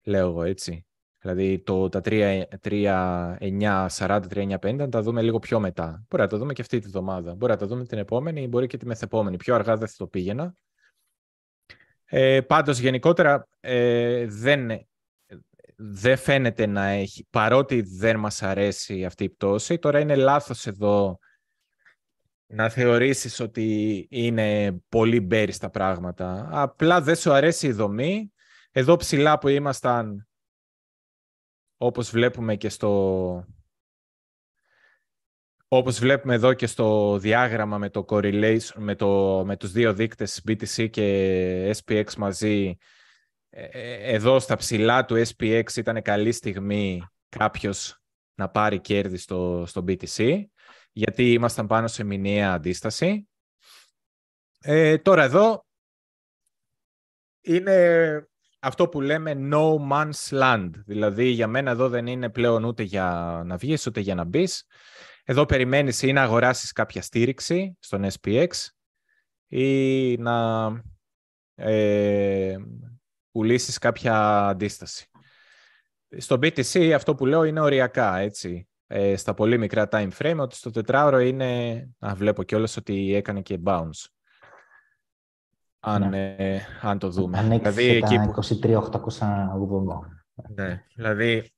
Λέω 0.04 0.28
εγώ 0.28 0.42
έτσι. 0.42 0.86
Δηλαδή 1.18 1.58
το, 1.62 1.88
τα 1.88 2.00
3-9-40, 2.04 3.88
3-9-50 3.98 4.74
να 4.76 4.88
τα 4.88 5.02
δούμε 5.02 5.22
λίγο 5.22 5.38
πιο 5.38 5.60
μετά. 5.60 6.04
Μπορεί 6.08 6.22
να 6.22 6.28
τα 6.28 6.38
δούμε 6.38 6.52
και 6.52 6.62
αυτή 6.62 6.78
τη 6.78 6.88
βδομάδα. 6.88 7.34
Μπορεί 7.34 7.52
να 7.52 7.58
τα 7.58 7.66
δούμε 7.66 7.84
την 7.84 7.98
επόμενη, 7.98 8.48
μπορεί 8.48 8.66
και 8.66 8.76
τη 8.76 8.86
μεθεπόμενη. 8.86 9.36
Πιο 9.36 9.54
αργά 9.54 9.76
δεν 9.76 9.88
θα 9.88 9.94
το 9.96 10.06
πήγαινα. 10.06 10.54
Ε, 12.16 12.40
πάντως 12.40 12.78
γενικότερα 12.78 13.48
ε, 13.60 14.26
δεν, 14.26 14.70
δεν 15.76 16.16
φαίνεται 16.16 16.66
να 16.66 16.84
έχει, 16.86 17.26
παρότι 17.30 17.80
δεν 17.80 18.18
μας 18.18 18.42
αρέσει 18.42 19.04
αυτή 19.04 19.24
η 19.24 19.28
πτώση, 19.28 19.78
τώρα 19.78 20.00
είναι 20.00 20.14
λάθος 20.14 20.66
εδώ 20.66 21.18
να 22.46 22.68
θεωρήσεις 22.68 23.40
ότι 23.40 24.06
είναι 24.10 24.76
πολύ 24.88 25.20
μπέρι 25.20 25.56
τα 25.56 25.70
πράγματα. 25.70 26.48
Απλά 26.50 27.00
δεν 27.00 27.16
σου 27.16 27.32
αρέσει 27.32 27.66
η 27.66 27.72
δομή. 27.72 28.32
Εδώ 28.70 28.96
ψηλά 28.96 29.38
που 29.38 29.48
ήμασταν, 29.48 30.28
όπως 31.76 32.10
βλέπουμε 32.10 32.56
και 32.56 32.68
στο... 32.68 33.46
Όπως 35.68 35.98
βλέπουμε 35.98 36.34
εδώ 36.34 36.52
και 36.52 36.66
στο 36.66 37.18
διάγραμμα 37.18 37.78
με 37.78 37.90
το 37.90 38.04
correlation, 38.08 38.74
με, 38.76 38.94
το, 38.94 39.42
με 39.44 39.56
τους 39.56 39.72
δύο 39.72 39.94
δείκτες 39.94 40.42
BTC 40.48 40.90
και 40.90 41.76
SPX 41.76 42.14
μαζί, 42.14 42.76
ε, 43.50 43.64
ε, 43.64 44.14
εδώ 44.14 44.40
στα 44.40 44.56
ψηλά 44.56 45.04
του 45.04 45.22
SPX 45.26 45.76
ήταν 45.76 46.02
καλή 46.02 46.32
στιγμή 46.32 47.02
κάποιος 47.28 48.02
να 48.34 48.48
πάρει 48.48 48.80
κέρδη 48.80 49.16
στο, 49.16 49.64
στο 49.66 49.84
BTC 49.88 50.44
γιατί 50.92 51.32
ήμασταν 51.32 51.66
πάνω 51.66 51.86
σε 51.86 52.04
μηνιαία 52.04 52.52
αντίσταση. 52.52 53.28
Ε, 54.60 54.98
τώρα 54.98 55.22
εδώ 55.22 55.66
είναι 57.40 58.28
αυτό 58.64 58.88
που 58.88 59.00
λέμε 59.00 59.48
no 59.52 59.90
man's 59.90 60.40
land. 60.40 60.70
Δηλαδή 60.86 61.24
για 61.24 61.46
μένα 61.46 61.70
εδώ 61.70 61.88
δεν 61.88 62.06
είναι 62.06 62.30
πλέον 62.30 62.64
ούτε 62.64 62.82
για 62.82 63.42
να 63.44 63.56
βγεις 63.56 63.86
ούτε 63.86 64.00
για 64.00 64.14
να 64.14 64.24
μπεις. 64.24 64.66
Εδώ 65.24 65.46
περιμένεις 65.46 66.02
ή 66.02 66.12
να 66.12 66.22
αγοράσεις 66.22 66.72
κάποια 66.72 67.02
στήριξη 67.02 67.76
στον 67.80 68.06
SPX 68.20 68.46
ή 69.46 70.16
να 70.16 70.66
ε, 71.54 72.56
πουλήσεις 73.30 73.78
κάποια 73.78 74.46
αντίσταση. 74.46 75.10
Στο 76.16 76.34
BTC 76.34 76.90
αυτό 76.90 77.14
που 77.14 77.26
λέω 77.26 77.44
είναι 77.44 77.60
οριακά, 77.60 78.18
έτσι. 78.18 78.68
Ε, 78.86 79.16
στα 79.16 79.34
πολύ 79.34 79.58
μικρά 79.58 79.88
time 79.90 80.10
frame, 80.18 80.36
ότι 80.38 80.56
στο 80.56 80.70
τετράωρο 80.70 81.18
είναι... 81.18 81.78
Α, 81.98 82.14
βλέπω 82.14 82.42
κιόλας 82.42 82.76
ότι 82.76 83.14
έκανε 83.14 83.40
και 83.40 83.60
bounce. 83.64 84.06
Αν, 85.86 86.08
ναι. 86.08 86.34
ε, 86.38 86.60
αν 86.80 86.98
το 86.98 87.10
δούμε. 87.10 87.42
δηλαδή, 87.42 87.84
εκεί 87.84 88.16
που... 88.16 88.34
23.880. 88.62 88.90
Ναι, 90.54 90.84
δηλαδή 90.94 91.54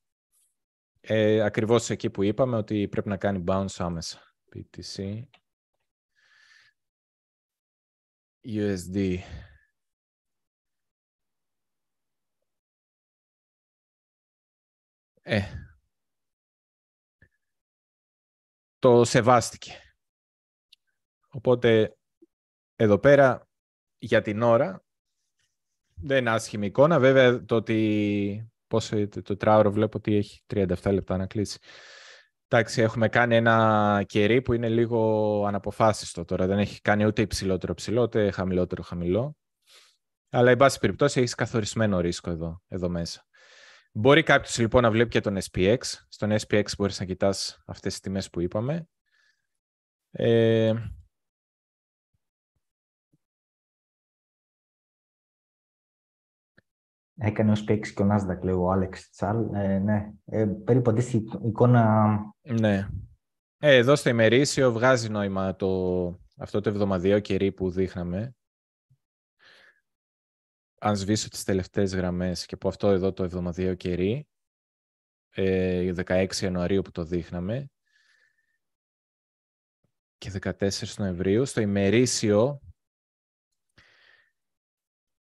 ε, 1.08 1.40
ακριβώς 1.40 1.90
εκεί 1.90 2.10
που 2.10 2.22
είπαμε 2.22 2.56
ότι 2.56 2.88
πρέπει 2.88 3.08
να 3.08 3.16
κάνει 3.16 3.44
bounce 3.46 3.76
άμεσα. 3.78 4.20
BTC. 4.54 5.22
USD. 8.44 9.18
Ε, 15.22 15.42
το 18.78 19.04
σεβάστηκε. 19.04 19.80
Οπότε, 21.28 21.96
εδώ 22.76 22.98
πέρα, 22.98 23.45
για 24.06 24.22
την 24.22 24.42
ώρα, 24.42 24.84
δεν 25.94 26.18
είναι 26.18 26.30
άσχημη 26.30 26.66
εικόνα. 26.66 26.98
Βέβαια, 26.98 27.44
το 27.44 27.54
ότι 27.54 28.50
πώς, 28.66 28.92
το 29.22 29.36
τράωρο 29.36 29.70
βλέπω 29.70 29.98
ότι 29.98 30.16
έχει 30.16 30.42
37 30.54 30.92
λεπτά 30.92 31.16
να 31.16 31.26
κλείσει. 31.26 31.58
Εντάξει, 32.48 32.82
έχουμε 32.82 33.08
κάνει 33.08 33.36
ένα 33.36 34.02
κερί 34.06 34.42
που 34.42 34.52
είναι 34.52 34.68
λίγο 34.68 35.44
αναποφάσιστο 35.46 36.24
τώρα. 36.24 36.46
Δεν 36.46 36.58
έχει 36.58 36.80
κάνει 36.80 37.04
ούτε 37.04 37.22
υψηλότερο 37.22 37.74
ψηλό, 37.74 38.02
ούτε 38.02 38.30
χαμηλότερο 38.30 38.82
χαμηλό. 38.82 39.36
Αλλά, 40.30 40.50
εν 40.50 40.56
πάση 40.56 40.78
περιπτώσει, 40.78 41.20
έχεις 41.20 41.34
καθορισμένο 41.34 42.00
ρίσκο 42.00 42.30
εδώ, 42.30 42.62
εδώ 42.68 42.88
μέσα. 42.88 43.26
Μπορεί 43.92 44.22
κάποιος 44.22 44.58
λοιπόν 44.58 44.82
να 44.82 44.90
βλέπει 44.90 45.10
και 45.10 45.20
τον 45.20 45.38
SPX. 45.50 45.78
Στον 46.08 46.30
SPX 46.30 46.64
μπορείς 46.78 47.00
να 47.00 47.06
κοιτάς 47.06 47.62
αυτές 47.66 47.92
τις 47.92 48.00
τιμές 48.00 48.30
που 48.30 48.40
είπαμε. 48.40 48.88
Ε... 50.10 50.74
Έκανε 57.18 57.50
ο 57.50 57.54
SPX 57.66 57.88
και 57.88 58.02
ο 58.02 58.08
Nasdaq, 58.10 58.40
λέει 58.42 58.54
ο 58.54 58.70
Άλεξ 58.70 59.10
Τσάλ. 59.10 59.54
Ε, 59.54 59.78
ναι, 59.78 60.12
ε, 60.24 60.44
περίπου 60.44 60.90
αντίστοιχη 60.90 61.24
εικόνα. 61.44 62.16
Ναι. 62.42 62.88
Ε, 63.58 63.76
εδώ 63.76 63.96
στο 63.96 64.08
ημερήσιο 64.08 64.72
βγάζει 64.72 65.08
νόημα 65.08 65.56
το, 65.56 65.68
αυτό 66.36 66.60
το 66.60 66.68
εβδομαδιαίο 66.68 67.20
κερί 67.20 67.52
που 67.52 67.70
δείχναμε 67.70 68.34
αν 70.78 70.96
σβήσω 70.96 71.28
τις 71.28 71.44
τελευταίες 71.44 71.94
γραμμές 71.94 72.46
και 72.46 72.54
από 72.54 72.68
αυτό 72.68 72.88
εδώ 72.88 73.12
το 73.12 73.22
εβδομαδιαίο 73.22 73.74
κερί, 73.74 74.28
ε, 75.30 75.92
16 76.06 76.32
Ιανουαρίου 76.40 76.82
που 76.82 76.90
το 76.90 77.04
δείχναμε 77.04 77.70
και 80.18 80.30
14 80.42 80.96
Νοεμβρίου, 80.96 81.44
στο 81.44 81.60
ημερήσιο 81.60 82.60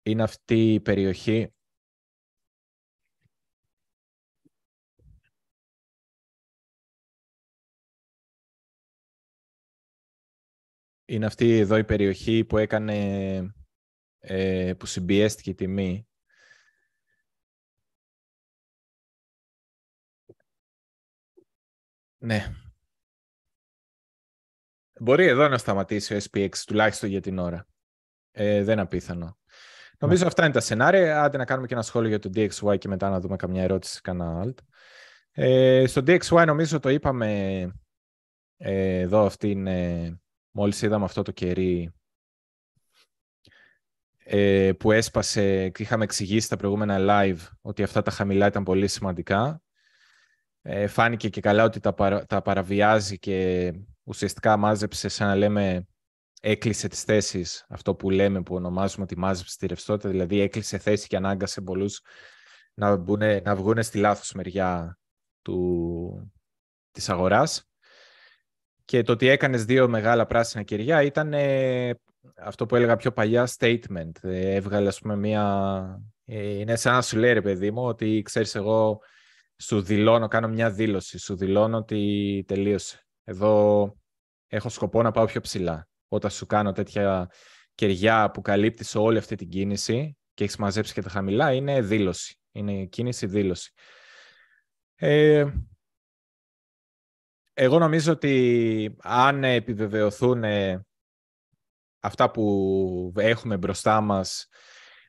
είναι 0.02 0.23
αυτή 0.23 0.74
η 0.74 0.81
περιοχή 0.81 1.55
είναι 11.11 11.27
αυτή 11.27 11.59
εδώ 11.59 11.77
η 11.77 11.85
περιοχή 11.85 12.45
που 12.45 12.59
έκανε 12.59 13.55
ε, 14.19 14.73
που 14.78 14.87
συμπιέστηκε 14.87 15.51
η 15.51 15.55
τιμή. 15.55 16.09
Ναι. 22.19 22.55
Μπορεί 25.01 25.27
εδώ 25.27 25.49
να 25.49 25.59
σταματήσει 25.59 26.15
ο 26.15 26.19
SPX, 26.31 26.57
τουλάχιστον 26.66 27.09
για 27.09 27.20
την 27.20 27.39
ώρα. 27.39 27.66
Ε, 28.31 28.62
δεν 28.62 28.73
είναι 28.73 28.82
απίθανο. 28.82 29.39
Νομίζω 29.99 30.23
ναι. 30.23 30.28
αυτά 30.28 30.45
είναι 30.45 30.53
τα 30.53 30.61
σενάρια. 30.61 31.23
Άντε 31.23 31.37
να 31.37 31.45
κάνουμε 31.45 31.66
και 31.66 31.74
ένα 31.74 31.82
σχόλιο 31.82 32.09
για 32.09 32.19
το 32.19 32.31
DXY 32.35 32.78
και 32.78 32.89
μετά 32.89 33.11
να 33.11 33.20
δούμε 33.20 33.37
καμιά 33.37 33.62
ερώτηση, 33.62 34.01
κανένα 34.01 34.45
alt. 34.45 34.59
Ε, 35.31 35.87
στο 35.87 36.01
DXY 36.07 36.45
νομίζω 36.47 36.81
το 36.81 36.89
είπαμε 36.89 37.62
ε, 38.57 38.99
εδώ 38.99 39.24
αυτή 39.24 39.51
είναι, 39.51 40.20
μόλις 40.51 40.82
είδαμε 40.82 41.05
αυτό 41.05 41.22
το 41.22 41.31
κερί 41.31 41.93
ε, 44.24 44.72
που 44.78 44.93
έσπασε 44.93 45.68
και 45.68 45.82
είχαμε 45.82 46.05
εξηγήσει 46.05 46.48
τα 46.48 46.56
προηγούμενα 46.56 46.97
live 47.01 47.48
ότι 47.60 47.82
αυτά 47.82 48.02
τα 48.02 48.10
χαμηλά 48.10 48.47
ήταν 48.47 48.64
πολύ 48.64 48.89
σημαντικά. 48.89 49.62
Ε, 50.62 50.86
φάνηκε 50.86 51.28
και 51.28 51.40
καλά 51.40 51.64
ότι 51.64 51.81
τα, 51.81 51.94
τα 52.27 52.43
παραβιάζει 52.43 53.18
και 53.18 53.72
ουσιαστικά 54.02 54.56
μάζεψε, 54.56 55.09
σαν 55.09 55.27
να 55.28 55.35
λέμε, 55.35 55.86
έκλεισε 56.40 56.89
τις 56.89 57.02
θέσεις, 57.02 57.66
αυτό 57.68 57.94
που 57.94 58.10
λέμε, 58.10 58.43
που 58.43 58.55
ονομάζουμε 58.55 59.05
ότι 59.05 59.18
μάζεψε 59.18 59.56
τη 59.59 59.66
ρευστότητα, 59.66 60.09
δηλαδή 60.09 60.40
έκλεισε 60.40 60.78
θέση 60.78 61.06
και 61.06 61.16
ανάγκασε 61.16 61.60
πολλούς 61.60 62.01
να, 62.74 62.97
μπουνε, 62.97 63.40
να 63.44 63.56
βγουν 63.56 63.82
στη 63.82 63.98
λάθος 63.98 64.32
μεριά 64.32 64.98
του, 65.43 66.32
της 66.90 67.09
αγοράς. 67.09 67.70
Και 68.91 69.03
το 69.03 69.12
ότι 69.12 69.29
έκανες 69.29 69.65
δύο 69.65 69.89
μεγάλα 69.89 70.27
πράσινα 70.27 70.62
κεριά 70.62 71.03
ήταν 71.03 71.35
αυτό 72.37 72.67
που 72.67 72.77
έλεγα 72.77 72.97
πιο 72.97 73.12
παλιά 73.12 73.49
statement. 73.59 74.11
Ε, 74.23 74.55
έβγαλε, 74.55 74.89
ας 74.89 75.01
πούμε, 75.01 75.17
μία... 75.17 76.03
Ε, 76.25 76.59
είναι 76.59 76.77
σαν 76.77 76.95
να 76.95 77.03
σου 77.03 77.19
λέει, 77.19 77.33
ρε 77.33 77.41
παιδί 77.43 77.71
μου, 77.71 77.83
ότι 77.83 78.23
ξέρεις 78.25 78.55
εγώ 78.55 79.01
σου 79.57 79.83
δηλώνω, 79.83 80.29
κάνω 80.29 80.49
μια 80.49 80.71
δήλωση, 80.71 81.19
σου 81.19 81.37
δηλώνω 81.37 81.77
ότι 81.77 82.45
τελείωσε. 82.47 83.07
Εδώ 83.25 83.97
έχω 84.47 84.69
σκοπό 84.69 85.03
να 85.03 85.11
πάω 85.11 85.25
πιο 85.25 85.41
ψηλά. 85.41 85.89
Όταν 86.09 86.31
σου 86.31 86.47
κάνω 86.47 86.73
τέτοια 86.73 87.31
κεριά 87.75 88.31
που 88.31 88.41
καλύπτεις 88.41 88.95
όλη 88.95 89.19
αυτή 89.19 89.35
την 89.37 89.49
κίνηση 89.49 90.17
και 90.35 90.45
έχεις 90.45 90.57
μαζέψει 90.57 90.93
και 90.93 91.03
τα 91.03 91.11
χαμηλά, 91.11 91.53
είναι 91.53 91.81
δήλωση. 91.81 92.39
Είναι 92.53 92.85
κίνηση 92.85 93.27
δήλωση. 93.27 93.73
Ε, 94.95 95.45
εγώ 97.62 97.78
νομίζω 97.78 98.12
ότι 98.12 98.97
αν 99.03 99.45
επιβεβαιωθούν 99.45 100.45
αυτά 102.01 102.31
που 102.31 103.12
έχουμε 103.16 103.57
μπροστά 103.57 104.01
μας, 104.01 104.49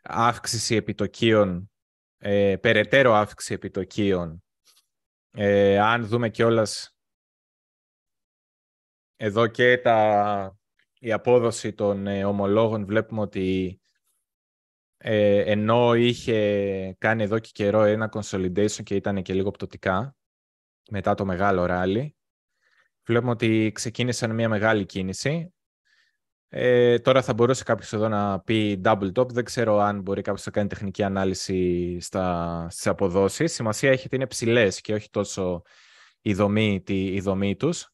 αύξηση 0.03 0.75
επιτοκίων, 0.75 1.71
ε, 2.17 2.55
περαιτέρω 2.61 3.13
αύξηση 3.13 3.53
επιτοκίων. 3.53 4.43
Ε, 5.31 5.79
αν 5.79 6.07
δούμε 6.07 6.29
κιόλας 6.29 6.95
εδώ 9.15 9.47
και 9.47 9.77
τα, 9.77 10.57
η 10.99 11.11
απόδοση 11.11 11.73
των 11.73 12.07
ε, 12.07 12.25
ομολόγων, 12.25 12.85
βλέπουμε 12.85 13.21
ότι 13.21 13.81
ε, 14.97 15.51
ενώ 15.51 15.93
είχε 15.93 16.95
κάνει 16.97 17.23
εδώ 17.23 17.39
και 17.39 17.49
καιρό 17.53 17.81
ένα 17.83 18.09
consolidation 18.13 18.83
και 18.83 18.95
ήταν 18.95 19.21
και 19.21 19.33
λίγο 19.33 19.51
πτωτικά, 19.51 20.15
μετά 20.89 21.13
το 21.13 21.25
μεγάλο 21.25 21.65
ράλι, 21.65 22.15
βλέπουμε 23.11 23.31
ότι 23.31 23.71
ξεκίνησαν 23.73 24.33
μια 24.33 24.49
μεγάλη 24.49 24.85
κίνηση 24.85 25.53
Ε, 26.53 26.99
τώρα 26.99 27.21
θα 27.21 27.33
μπορούσε 27.33 27.63
κάποιος 27.63 27.93
εδώ 27.93 28.07
να 28.07 28.39
πει 28.39 28.81
double 28.83 29.11
top. 29.13 29.29
Δεν 29.29 29.43
ξέρω 29.43 29.77
αν 29.77 30.01
μπορεί 30.01 30.21
κάποιος 30.21 30.45
να 30.45 30.51
κάνει 30.51 30.67
τεχνική 30.67 31.03
ανάλυση 31.03 31.97
στα, 31.99 32.67
στις 32.69 32.87
αποδόσεις. 32.87 33.53
Σημασία 33.53 33.91
έχει 33.91 34.05
ότι 34.05 34.15
είναι 34.15 34.27
ψηλές 34.27 34.81
και 34.81 34.93
όχι 34.93 35.09
τόσο 35.09 35.61
η 36.21 36.33
δομή, 36.33 36.81
τη, 36.85 37.05
η 37.05 37.19
δομή 37.19 37.55
τους. 37.55 37.89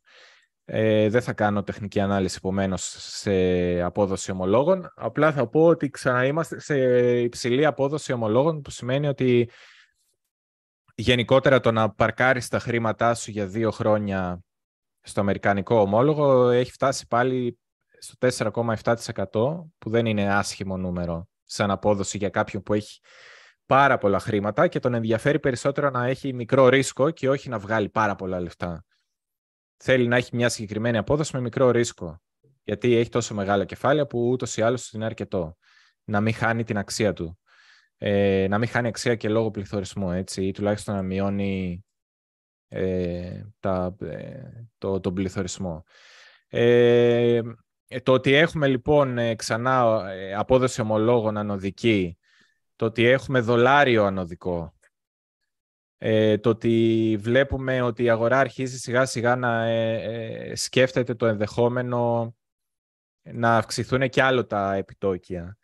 Ε, 0.66 1.10
δεν 1.10 1.22
θα 1.22 1.34
κάνω 1.34 1.64
τεχνική 1.64 2.00
ανάλυση 2.00 2.36
επομένως 2.38 2.96
σε 3.00 3.32
απόδοση 3.82 4.32
ομολόγων. 4.32 4.92
Απλά 4.96 5.32
θα 5.32 5.48
πω 5.48 5.66
ότι 5.66 5.90
ξαναείμαστε 5.90 6.60
σε 6.60 6.78
υψηλή 7.20 7.66
απόδοση 7.66 8.14
ομολόγων, 8.14 8.62
που 8.62 8.70
σημαίνει 8.70 9.08
ότι 9.08 9.50
γενικότερα 10.96 11.60
το 11.60 11.72
να 11.72 11.90
παρκάρεις 11.90 12.48
τα 12.48 12.60
χρήματά 12.60 13.16
σου 13.16 13.32
για 13.32 13.48
δύο 13.48 13.72
χρόνια 13.72 14.42
στο 15.08 15.22
αμερικανικό 15.22 15.80
ομόλογο 15.80 16.50
έχει 16.50 16.72
φτάσει 16.72 17.08
πάλι 17.08 17.60
στο 18.00 18.28
4,7% 18.52 19.24
που 19.78 19.90
δεν 19.90 20.06
είναι 20.06 20.34
άσχημο 20.34 20.78
νούμερο 20.78 21.28
σαν 21.46 21.72
απόδοση 21.72 22.18
για 22.18 22.30
κάποιον 22.30 22.64
που 22.64 22.74
έχει 22.74 23.00
πάρα 23.66 23.98
πολλά 23.98 24.20
χρήματα 24.20 24.68
και 24.68 24.80
τον 24.80 24.94
ενδιαφέρει 24.94 25.40
περισσότερο 25.40 25.90
να 25.90 26.06
έχει 26.06 26.34
μικρό 26.34 26.70
ρίσκο 26.70 27.10
και 27.10 27.30
όχι 27.30 27.50
να 27.50 27.60
βγάλει 27.60 27.90
πάρα 27.90 28.16
πολλά 28.16 28.40
λεφτά. 28.40 28.86
Θέλει 29.78 30.08
να 30.08 30.16
έχει 30.16 30.36
μια 30.36 30.50
συγκεκριμένη 30.50 30.98
απόδοση 30.98 31.36
με 31.36 31.42
μικρό 31.42 31.72
ρίσκο. 31.72 32.22
Γιατί 32.64 32.96
έχει 32.96 33.10
τόσο 33.10 33.34
μεγάλα 33.34 33.66
κεφάλαια 33.66 34.08
που 34.08 34.30
ούτως 34.30 34.58
ή 34.58 34.62
άλλως 34.62 34.92
είναι 34.92 35.06
αρκετό. 35.06 35.58
Να 36.04 36.22
μην 36.22 36.34
χάνει 36.34 36.64
την 36.64 36.78
αξία 36.78 37.14
του. 37.14 37.40
Ε, 37.98 38.48
να 38.50 38.58
μην 38.58 38.68
χάνει 38.68 38.88
αξία 38.88 39.16
και 39.16 39.30
λόγω 39.30 39.52
πληθωρισμού, 39.52 40.12
έτσι, 40.12 40.46
ή 40.46 40.52
τουλάχιστον 40.52 40.96
να 40.96 41.02
μειώνει 41.02 41.86
ε, 42.68 43.42
τα, 43.60 43.96
ε, 44.02 44.42
το, 44.78 45.00
τον 45.00 45.14
πληθωρισμό. 45.14 45.84
Ε, 46.48 47.42
το 48.04 48.14
ότι 48.14 48.34
έχουμε 48.34 48.68
λοιπόν 48.68 49.18
ε, 49.18 49.36
ξανά 49.36 50.04
ε, 50.12 50.34
απόδοση 50.34 50.82
ομολόγων 50.82 51.38
ανωδική, 51.38 52.18
το 52.76 52.86
ότι 52.86 53.06
έχουμε 53.06 53.40
δολάριο 53.40 54.06
ανωδικό, 54.06 54.76
ε, 55.98 56.38
το 56.38 56.50
ότι 56.50 57.18
βλέπουμε 57.20 57.82
ότι 57.82 58.04
η 58.04 58.10
αγορά 58.10 58.40
αρχίζει 58.40 58.78
σιγά 58.78 59.06
σιγά 59.06 59.36
να 59.36 59.66
ε, 59.66 60.56
σκέφτεται 60.56 61.16
το 61.16 61.26
ενδεχόμενο 61.26 62.36
να 63.22 63.58
αυξηθούν 63.58 64.10
και 64.10 64.22
άλλο 64.22 64.46
τα 64.46 64.74
επιτόκια. 64.74 65.58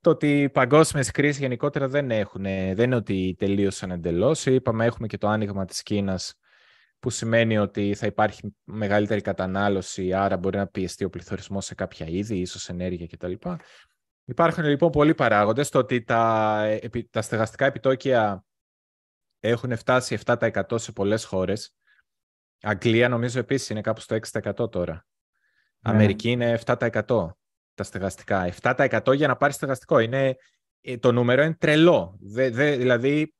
Το 0.00 0.10
ότι 0.10 0.42
οι 0.42 0.50
παγκόσμιες 0.50 1.10
κρίσεις 1.10 1.38
γενικότερα 1.38 1.88
δεν 1.88 2.10
έχουν, 2.10 2.42
δεν 2.42 2.80
είναι 2.80 2.94
ότι 2.94 3.34
τελείωσαν 3.38 3.90
εντελώς. 3.90 4.46
Είπαμε 4.46 4.84
έχουμε 4.84 5.06
και 5.06 5.18
το 5.18 5.28
άνοιγμα 5.28 5.64
της 5.64 5.82
Κίνας 5.82 6.34
που 6.98 7.10
σημαίνει 7.10 7.58
ότι 7.58 7.94
θα 7.94 8.06
υπάρχει 8.06 8.56
μεγαλύτερη 8.64 9.20
κατανάλωση, 9.20 10.12
άρα 10.12 10.36
μπορεί 10.36 10.56
να 10.56 10.66
πιεστεί 10.66 11.04
ο 11.04 11.10
πληθωρισμός 11.10 11.64
σε 11.64 11.74
κάποια 11.74 12.06
είδη, 12.06 12.38
ίσως 12.38 12.68
ενέργεια 12.68 13.06
κτλ. 13.06 13.32
Υπάρχουν 14.24 14.64
λοιπόν 14.64 14.90
πολλοί 14.90 15.14
παράγοντες. 15.14 15.68
Το 15.68 15.78
ότι 15.78 16.02
τα, 16.02 16.64
τα 17.10 17.22
στεγαστικά 17.22 17.64
επιτόκια 17.64 18.44
έχουν 19.40 19.76
φτάσει 19.76 20.18
7% 20.24 20.62
σε 20.74 20.92
πολλές 20.92 21.24
χώρες. 21.24 21.74
Αγγλία 22.62 23.08
νομίζω 23.08 23.38
επίσης 23.38 23.70
είναι 23.70 23.80
κάπου 23.80 24.00
στο 24.00 24.18
6% 24.32 24.70
τώρα. 24.70 24.92
Ναι. 24.92 25.92
Αμερική 25.92 26.30
είναι 26.30 26.58
7% 26.64 27.30
τα 27.80 27.86
στεγαστικά. 27.86 28.52
7% 28.62 29.14
για 29.14 29.26
να 29.26 29.36
πάρεις 29.36 29.56
στεγαστικό. 29.56 29.98
Είναι, 29.98 30.36
ε, 30.80 30.96
το 30.96 31.12
νούμερο 31.12 31.42
είναι 31.42 31.56
τρελό. 31.58 32.18
Δε, 32.20 32.50
δε, 32.50 32.76
δηλαδή 32.76 33.34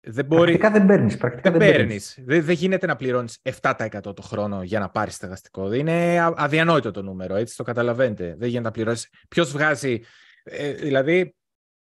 δεν 0.00 0.24
μπορεί... 0.24 0.58
Πρακτικά 0.58 0.70
δεν 0.70 0.86
παίρνεις. 0.86 1.16
Πρακτικά 1.16 1.50
δεν, 1.50 1.58
παίρνεις. 1.58 2.18
Δεν, 2.24 2.44
δεν 2.44 2.54
γίνεται 2.54 2.86
να 2.86 2.96
πληρώνεις 2.96 3.40
7% 3.60 4.00
το 4.02 4.22
χρόνο 4.22 4.62
για 4.62 4.78
να 4.78 4.88
πάρεις 4.88 5.14
στεγαστικό. 5.14 5.72
Είναι 5.72 6.20
αδιανόητο 6.36 6.90
το 6.90 7.02
νούμερο, 7.02 7.34
έτσι 7.34 7.56
το 7.56 7.62
καταλαβαίνετε. 7.62 8.34
Δεν 8.38 8.48
γίνεται 8.48 8.66
να 8.66 8.70
πληρώσεις. 8.70 9.08
Ποιος 9.28 9.50
βγάζει. 9.50 10.00
Ε, 10.42 10.72
δηλαδή, 10.72 11.34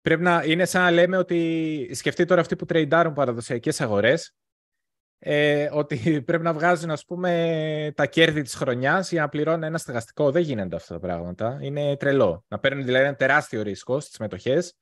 πρέπει 0.02 0.22
να 0.22 0.44
είναι 0.46 0.66
σαν 0.66 0.82
να 0.82 0.92
λέμε 0.92 1.18
ότι 1.18 1.90
σκεφτεί 1.94 2.26
τώρα 2.26 2.42
αυτοί 2.42 2.56
που 2.56 2.66
τρεϊντάρουν 2.66 3.14
παραδοσιακές 3.14 3.82
αγορές, 3.82 4.36
ε, 5.26 5.70
ότι 5.72 5.98
πρέπει 6.26 6.44
να 6.44 6.54
βγάζουν 6.54 6.92
ας 6.92 7.06
πούμε, 7.06 7.94
τα 7.96 8.06
κέρδη 8.06 8.42
της 8.42 8.56
χρονιάς 8.56 9.12
για 9.12 9.22
να 9.22 9.30
πληρώνουν 9.30 9.64
ένα 9.64 9.78
στεγαστικό. 9.78 10.32
Δεν 10.32 10.42
γίνονται 10.42 10.76
αυτά 10.76 10.94
τα 10.94 11.00
πράγματα. 11.00 11.58
Είναι 11.62 11.98
τρελό. 11.98 12.46
Να 12.48 12.60
παίρνουν 12.60 12.86
δηλαδή 12.86 13.06
ένα 13.06 13.16
τεράστιο 13.16 13.62
ρίσκο 13.62 14.00
στις 14.00 14.18
μετοχές 14.18 14.76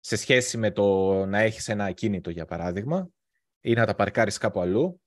σε 0.00 0.16
σχέση 0.16 0.58
με 0.58 0.70
το 0.70 1.12
να 1.26 1.38
έχεις 1.38 1.68
ένα 1.68 1.84
ακίνητο, 1.84 2.30
για 2.30 2.44
παράδειγμα, 2.44 3.08
ή 3.60 3.72
να 3.72 3.86
τα 3.86 3.94
παρκάρεις 3.94 4.38
κάπου 4.38 4.60
αλλού, 4.60 5.00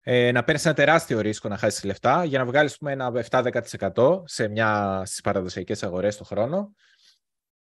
ε, 0.00 0.32
να 0.32 0.44
παίρνεις 0.44 0.64
ένα 0.64 0.74
τεράστιο 0.74 1.20
ρίσκο 1.20 1.48
να 1.48 1.56
χάσεις 1.56 1.84
λεφτά 1.84 2.24
για 2.24 2.38
να 2.38 2.44
βγάλεις 2.44 2.76
ένα 2.84 3.12
7-10% 3.30 4.22
σε 4.24 4.48
μια, 4.48 5.02
στις 5.04 5.20
παραδοσιακές 5.20 5.82
αγορές 5.82 6.16
το 6.16 6.24
χρόνο 6.24 6.72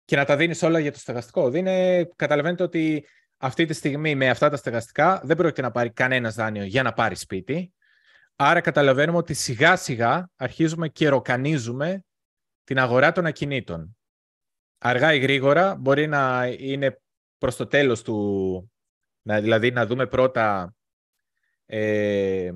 και 0.04 0.16
να 0.16 0.24
τα 0.24 0.36
δίνεις 0.36 0.62
όλα 0.62 0.78
για 0.78 0.92
το 0.92 0.98
στεγαστικό. 0.98 1.50
Δίνε, 1.50 2.04
καταλαβαίνετε 2.16 2.62
ότι 2.62 3.06
αυτή 3.44 3.64
τη 3.64 3.72
στιγμή 3.72 4.14
με 4.14 4.28
αυτά 4.28 4.48
τα 4.48 4.56
στεγαστικά 4.56 5.20
δεν 5.24 5.36
πρόκειται 5.36 5.62
να 5.62 5.70
πάρει 5.70 5.90
κανένας 5.90 6.34
δάνειο 6.34 6.64
για 6.64 6.82
να 6.82 6.92
πάρει 6.92 7.16
σπίτι. 7.16 7.72
Άρα 8.36 8.60
καταλαβαίνουμε 8.60 9.18
ότι 9.18 9.34
σιγά 9.34 9.76
σιγά 9.76 10.30
αρχίζουμε 10.36 10.88
και 10.88 11.08
ροκανίζουμε 11.08 12.04
την 12.64 12.78
αγορά 12.78 13.12
των 13.12 13.26
ακινήτων 13.26 13.96
αργά 14.78 15.14
ή 15.14 15.18
γρήγορα 15.18 15.74
μπορεί 15.74 16.06
να 16.06 16.46
είναι 16.58 17.00
προς 17.38 17.56
το 17.56 17.66
τέλος 17.66 18.02
του, 18.02 18.70
να, 19.22 19.40
δηλαδή 19.40 19.70
να 19.70 19.86
δούμε 19.86 20.06
πρώτα 20.06 20.74
ε, 21.66 22.44
ε, 22.44 22.52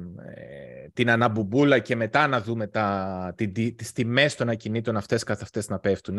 την 0.93 1.11
αναμπουμπούλα 1.11 1.79
και 1.79 1.97
μετά 1.97 2.27
να 2.27 2.41
δούμε 2.41 2.67
τα, 2.67 3.33
τι, 3.37 3.73
τις 3.73 3.93
τιμές 3.93 4.35
των 4.35 4.49
ακινήτων 4.49 4.97
αυτές 4.97 5.23
καθ' 5.23 5.43
αυτές 5.43 5.69
να 5.69 5.79
πέφτουν 5.79 6.19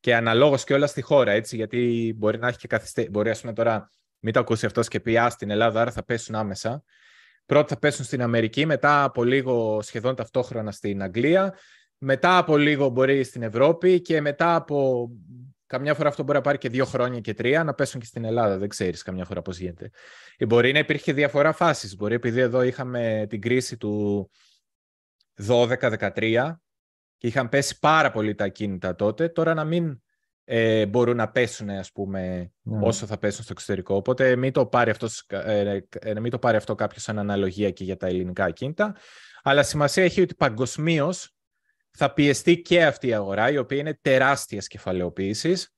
και 0.00 0.14
αναλόγως 0.14 0.64
και 0.64 0.74
όλα 0.74 0.86
στη 0.86 1.00
χώρα, 1.00 1.32
έτσι, 1.32 1.56
γιατί 1.56 2.14
μπορεί 2.16 2.38
να 2.38 2.48
έχει 2.48 2.58
και 2.58 2.66
καθυστέρηση. 2.66 3.12
Μπορεί, 3.12 3.30
ας 3.30 3.40
πούμε, 3.40 3.52
τώρα 3.52 3.90
μην 4.20 4.32
το 4.32 4.40
ακούσει 4.40 4.66
αυτός 4.66 4.88
και 4.88 5.00
πει 5.00 5.18
«Α, 5.18 5.30
στην 5.30 5.50
Ελλάδα, 5.50 5.80
άρα 5.80 5.90
θα 5.90 6.04
πέσουν 6.04 6.34
άμεσα». 6.34 6.84
Πρώτα 7.46 7.66
θα 7.68 7.78
πέσουν 7.78 8.04
στην 8.04 8.22
Αμερική, 8.22 8.66
μετά 8.66 9.02
από 9.02 9.24
λίγο 9.24 9.82
σχεδόν 9.82 10.14
ταυτόχρονα 10.14 10.70
στην 10.70 11.02
Αγγλία, 11.02 11.54
μετά 11.98 12.38
από 12.38 12.56
λίγο 12.56 12.88
μπορεί 12.88 13.24
στην 13.24 13.42
Ευρώπη 13.42 14.00
και 14.00 14.20
μετά 14.20 14.54
από 14.54 15.08
Καμιά 15.70 15.94
φορά 15.94 16.08
αυτό 16.08 16.22
μπορεί 16.22 16.38
να 16.38 16.44
πάρει 16.44 16.58
και 16.58 16.68
δύο 16.68 16.84
χρόνια 16.84 17.20
και 17.20 17.34
τρία 17.34 17.64
να 17.64 17.74
πέσουν 17.74 18.00
και 18.00 18.06
στην 18.06 18.24
Ελλάδα. 18.24 18.58
Δεν 18.58 18.68
ξέρεις 18.68 19.02
καμιά 19.02 19.24
φορά 19.24 19.42
πώς 19.42 19.58
γίνεται. 19.58 19.90
Ή 20.36 20.46
μπορεί 20.46 20.72
να 20.72 20.78
υπήρχε 20.78 21.12
διαφορά 21.12 21.52
φάσης. 21.52 21.96
Μπορεί 21.96 22.14
επειδή 22.14 22.40
εδώ 22.40 22.62
είχαμε 22.62 23.26
την 23.28 23.40
κρίση 23.40 23.76
του 23.76 24.30
12-13 25.48 26.52
και 27.16 27.26
είχαν 27.26 27.48
πέσει 27.48 27.78
πάρα 27.78 28.10
πολύ 28.10 28.34
τα 28.34 28.44
ακίνητα 28.44 28.94
τότε, 28.94 29.28
τώρα 29.28 29.54
να 29.54 29.64
μην 29.64 30.02
ε, 30.52 30.86
μπορούν 30.86 31.16
να 31.16 31.30
πέσουν 31.30 31.70
ας 31.70 31.92
πούμε, 31.92 32.52
ναι. 32.62 32.86
όσο 32.86 33.06
θα 33.06 33.18
πέσουν 33.18 33.44
στο 33.44 33.52
εξωτερικό. 33.52 33.94
Οπότε 33.94 34.36
μην 34.36 34.52
το 34.52 34.66
πάρει, 34.66 34.90
αυτός, 34.90 35.24
ε, 35.28 35.80
ε, 35.98 36.20
μην 36.20 36.30
το 36.30 36.38
πάρει 36.38 36.56
αυτό 36.56 36.74
κάποιος 36.74 37.02
σαν 37.02 37.18
αναλογία 37.18 37.70
και 37.70 37.84
για 37.84 37.96
τα 37.96 38.06
ελληνικά 38.06 38.44
ακίνητα. 38.44 38.96
Αλλά 39.42 39.62
σημασία 39.62 40.04
έχει 40.04 40.20
ότι 40.20 40.34
παγκοσμίως 40.34 41.34
θα 41.90 42.12
πιεστεί 42.12 42.60
και 42.60 42.84
αυτή 42.84 43.06
η 43.06 43.14
αγορά, 43.14 43.50
η 43.50 43.56
οποία 43.56 43.78
είναι 43.78 43.98
τεράστιας 44.02 44.66
κεφαλαιοποίησης. 44.66 45.74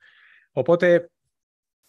Οπότε 0.53 1.11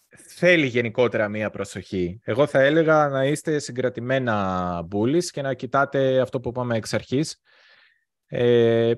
θέλει 0.08 0.66
γενικότερα 0.66 1.28
μία 1.28 1.50
προσοχή. 1.50 2.20
Εγώ 2.24 2.46
θα 2.46 2.60
έλεγα 2.60 3.08
να 3.08 3.24
είστε 3.24 3.58
συγκρατημένα 3.58 4.86
bullies 4.94 5.24
και 5.24 5.42
να 5.42 5.54
κοιτάτε 5.54 6.20
αυτό 6.20 6.40
που 6.40 6.48
είπαμε 6.48 6.76
εξ 6.76 6.94
αρχής. 6.94 7.40
Ε, 8.26 8.92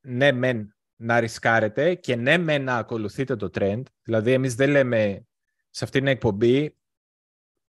ναι, 0.00 0.32
μεν 0.32 0.77
να 1.00 1.20
ρισκάρετε 1.20 1.94
και 1.94 2.16
ναι, 2.16 2.38
μεν 2.38 2.64
να 2.64 2.76
ακολουθείτε 2.76 3.36
το 3.36 3.50
trend. 3.54 3.82
Δηλαδή, 4.02 4.32
εμείς 4.32 4.54
δεν 4.54 4.70
λέμε 4.70 5.26
σε 5.70 5.84
αυτήν 5.84 6.00
την 6.00 6.10
εκπομπή 6.10 6.76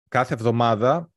κάθε 0.07 0.34
εβδομάδα 0.34 1.11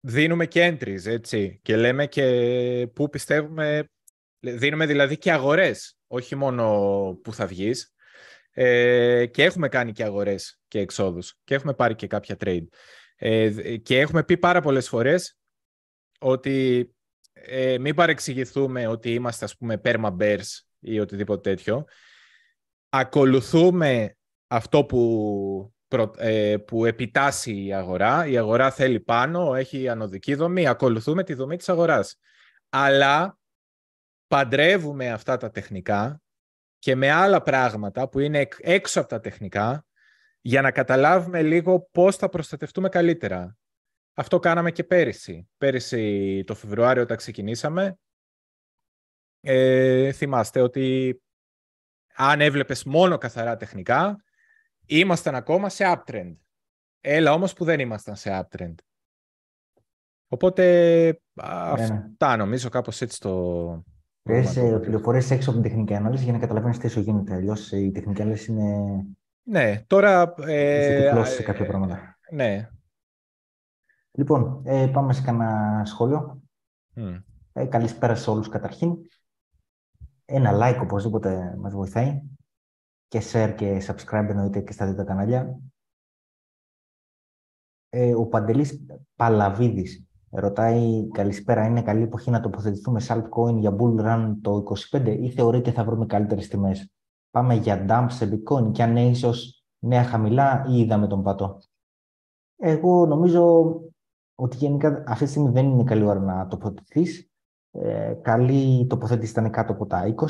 δίνουμε 0.00 0.46
και 0.46 0.68
entries, 0.68 1.06
έτσι, 1.06 1.58
και 1.62 1.76
λέμε 1.76 2.06
και 2.06 2.88
πού 2.94 3.08
πιστεύουμε 3.08 3.88
Δίνουμε 4.40 4.86
δηλαδή 4.86 5.18
και 5.18 5.32
αγορές, 5.32 5.98
όχι 6.06 6.34
μόνο 6.34 6.64
που 7.22 7.32
θα 7.32 7.46
βγεις. 7.46 7.92
Ε, 8.50 9.26
και 9.26 9.44
έχουμε 9.44 9.68
κάνει 9.68 9.92
και 9.92 10.04
αγορές 10.04 10.60
και 10.68 10.78
εξόδους 10.78 11.38
και 11.44 11.54
έχουμε 11.54 11.74
πάρει 11.74 11.94
και 11.94 12.06
κάποια 12.06 12.36
trade. 12.40 12.66
Ε, 13.16 13.76
και 13.76 14.00
έχουμε 14.00 14.24
πει 14.24 14.36
πάρα 14.36 14.60
πολλές 14.60 14.88
φορές 14.88 15.38
ότι 16.18 16.90
ε, 17.32 17.78
μην 17.78 17.94
παρεξηγηθούμε 17.94 18.86
ότι 18.86 19.14
είμαστε 19.14 19.44
ας 19.44 19.56
πούμε 19.56 19.80
perma 19.84 20.16
bears 20.16 20.60
ή 20.80 21.00
οτιδήποτε 21.00 21.50
τέτοιο. 21.54 21.84
Ακολουθούμε 22.88 24.16
αυτό 24.46 24.84
που, 24.84 25.74
ε, 26.16 26.56
που 26.56 26.84
επιτάσσει 26.84 27.64
η 27.64 27.74
αγορά. 27.74 28.26
Η 28.26 28.38
αγορά 28.38 28.70
θέλει 28.70 29.00
πάνω, 29.00 29.54
έχει 29.54 29.88
ανωδική 29.88 30.34
δομή. 30.34 30.66
Ακολουθούμε 30.66 31.24
τη 31.24 31.34
δομή 31.34 31.56
της 31.56 31.68
αγοράς. 31.68 32.18
Αλλά 32.68 33.38
παντρεύουμε 34.26 35.10
αυτά 35.10 35.36
τα 35.36 35.50
τεχνικά 35.50 36.22
και 36.78 36.94
με 36.94 37.10
άλλα 37.10 37.42
πράγματα 37.42 38.08
που 38.08 38.18
είναι 38.18 38.48
έξω 38.58 39.00
από 39.00 39.08
τα 39.08 39.20
τεχνικά 39.20 39.86
για 40.40 40.62
να 40.62 40.70
καταλάβουμε 40.70 41.42
λίγο 41.42 41.88
πώς 41.92 42.16
θα 42.16 42.28
προστατευτούμε 42.28 42.88
καλύτερα. 42.88 43.56
Αυτό 44.14 44.38
κάναμε 44.38 44.70
και 44.70 44.84
πέρυσι. 44.84 45.48
Πέρυσι 45.58 46.42
το 46.46 46.54
Φεβρουάριο 46.54 47.02
όταν 47.02 47.16
ξεκινήσαμε 47.16 47.98
ε, 49.40 50.12
θυμάστε 50.12 50.60
ότι 50.60 51.20
αν 52.14 52.40
έβλεπες 52.40 52.84
μόνο 52.84 53.18
καθαρά 53.18 53.56
τεχνικά, 53.56 54.24
ήμασταν 54.86 55.34
ακόμα 55.34 55.68
σε 55.68 55.84
uptrend. 55.86 56.36
Έλα 57.00 57.32
όμως 57.32 57.52
που 57.52 57.64
δεν 57.64 57.80
ήμασταν 57.80 58.16
σε 58.16 58.30
uptrend. 58.32 58.74
Οπότε 60.28 60.62
ναι, 61.32 61.44
αυτά 61.44 62.36
νομίζω 62.36 62.68
κάπως 62.68 63.00
έτσι 63.00 63.20
το... 63.20 63.84
Χρειάζεσαι 64.24 64.78
πληροφορίες 64.78 65.30
έξω 65.30 65.50
από 65.50 65.60
την 65.60 65.68
τεχνική 65.68 65.94
ανάλυση 65.94 66.24
για 66.24 66.32
να 66.32 66.38
καταλαβαίνεις 66.38 66.78
τι 66.78 66.88
σου 66.88 67.00
γίνεται. 67.00 67.34
Αλλιώς 67.34 67.72
η 67.72 67.90
τεχνική 67.90 68.22
ανάλυση 68.22 68.52
είναι. 68.52 68.76
Ναι, 69.42 69.82
τώρα. 69.86 70.34
Ε, 70.46 71.24
σε 71.24 71.42
κάποια 71.42 71.66
πράγματα. 71.66 72.18
Ναι. 72.30 72.68
Λοιπόν, 74.10 74.62
ε, 74.64 74.86
πάμε 74.92 75.12
σε 75.12 75.22
κανένα 75.22 75.82
σχόλιο. 75.84 76.42
Mm. 76.96 77.22
Ε, 77.52 77.64
καλησπέρα 77.64 78.14
σε 78.14 78.30
όλους 78.30 78.48
καταρχήν. 78.48 78.96
Ένα 80.30 80.50
like 80.54 80.80
οπωσδήποτε 80.82 81.56
μας 81.58 81.74
βοηθάει. 81.74 82.22
Και 83.08 83.22
share 83.32 83.54
και 83.56 83.82
subscribe 83.86 84.26
εννοείται 84.28 84.60
και 84.60 84.72
στα 84.72 84.86
δύο 84.86 84.94
τα 84.94 85.04
κανάλια. 85.04 85.60
Ε, 87.88 88.14
ο 88.14 88.26
Παντελής 88.26 88.86
Παλαβίδης 89.16 90.06
ρωτάει 90.30 91.08
καλησπέρα, 91.08 91.66
είναι 91.66 91.82
καλή 91.82 92.02
εποχή 92.02 92.30
να 92.30 92.40
τοποθετηθούμε 92.40 93.00
σε 93.00 93.14
altcoin 93.14 93.56
για 93.58 93.76
bull 93.78 94.00
run 94.00 94.36
το 94.42 94.62
25 94.90 95.16
ή 95.20 95.30
θεωρείτε 95.30 95.72
θα 95.72 95.84
βρούμε 95.84 96.06
καλύτερες 96.06 96.48
τιμές; 96.48 96.92
Πάμε 97.30 97.54
για 97.54 97.84
dump 97.88 98.06
σε 98.10 98.30
bitcoin 98.32 98.72
και 98.72 98.82
αν 98.82 98.90
είναι 98.90 99.08
ίσως 99.08 99.64
νέα 99.78 100.04
χαμηλά 100.04 100.64
ή 100.68 100.78
είδαμε 100.78 101.06
τον 101.06 101.22
πατό. 101.22 101.58
Εγώ 102.56 103.06
νομίζω 103.06 103.74
ότι 104.34 104.56
γενικά 104.56 105.04
αυτή 105.06 105.24
τη 105.24 105.30
στιγμή 105.30 105.50
δεν 105.50 105.66
είναι 105.66 105.84
καλή 105.84 106.04
ώρα 106.04 106.20
να 106.20 106.46
τοποθετηθείς. 106.46 107.30
Ε, 107.70 108.14
καλή 108.22 108.86
τοποθέτηση 108.86 109.30
ήταν 109.30 109.50
κάτω 109.50 109.72
από 109.72 109.86
τα 109.86 110.14
20. 110.16 110.24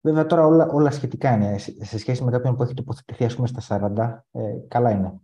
Βέβαια 0.00 0.26
τώρα 0.26 0.46
όλα, 0.46 0.66
όλα 0.66 0.90
σχετικά 0.90 1.34
είναι. 1.34 1.58
Σε 1.58 1.98
σχέση 1.98 2.24
με 2.24 2.30
κάποιον 2.30 2.56
που 2.56 2.62
έχει 2.62 2.74
τοποθετηθεί 2.74 3.24
ας 3.24 3.34
πούμε 3.34 3.46
στα 3.46 3.60
40, 3.94 4.24
ε, 4.30 4.40
καλά 4.68 4.90
είναι. 4.90 5.20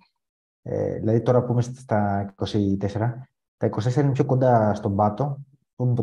Ε, 0.63 0.99
δηλαδή 0.99 1.23
τώρα 1.23 1.45
που 1.45 1.53
είμαστε 1.53 1.81
στα 1.81 2.35
24, 2.37 2.49
τα 3.57 3.67
24 3.67 3.97
είναι 3.97 4.13
πιο 4.13 4.25
κοντά 4.25 4.75
στον 4.75 4.97
πάτο, 4.97 5.39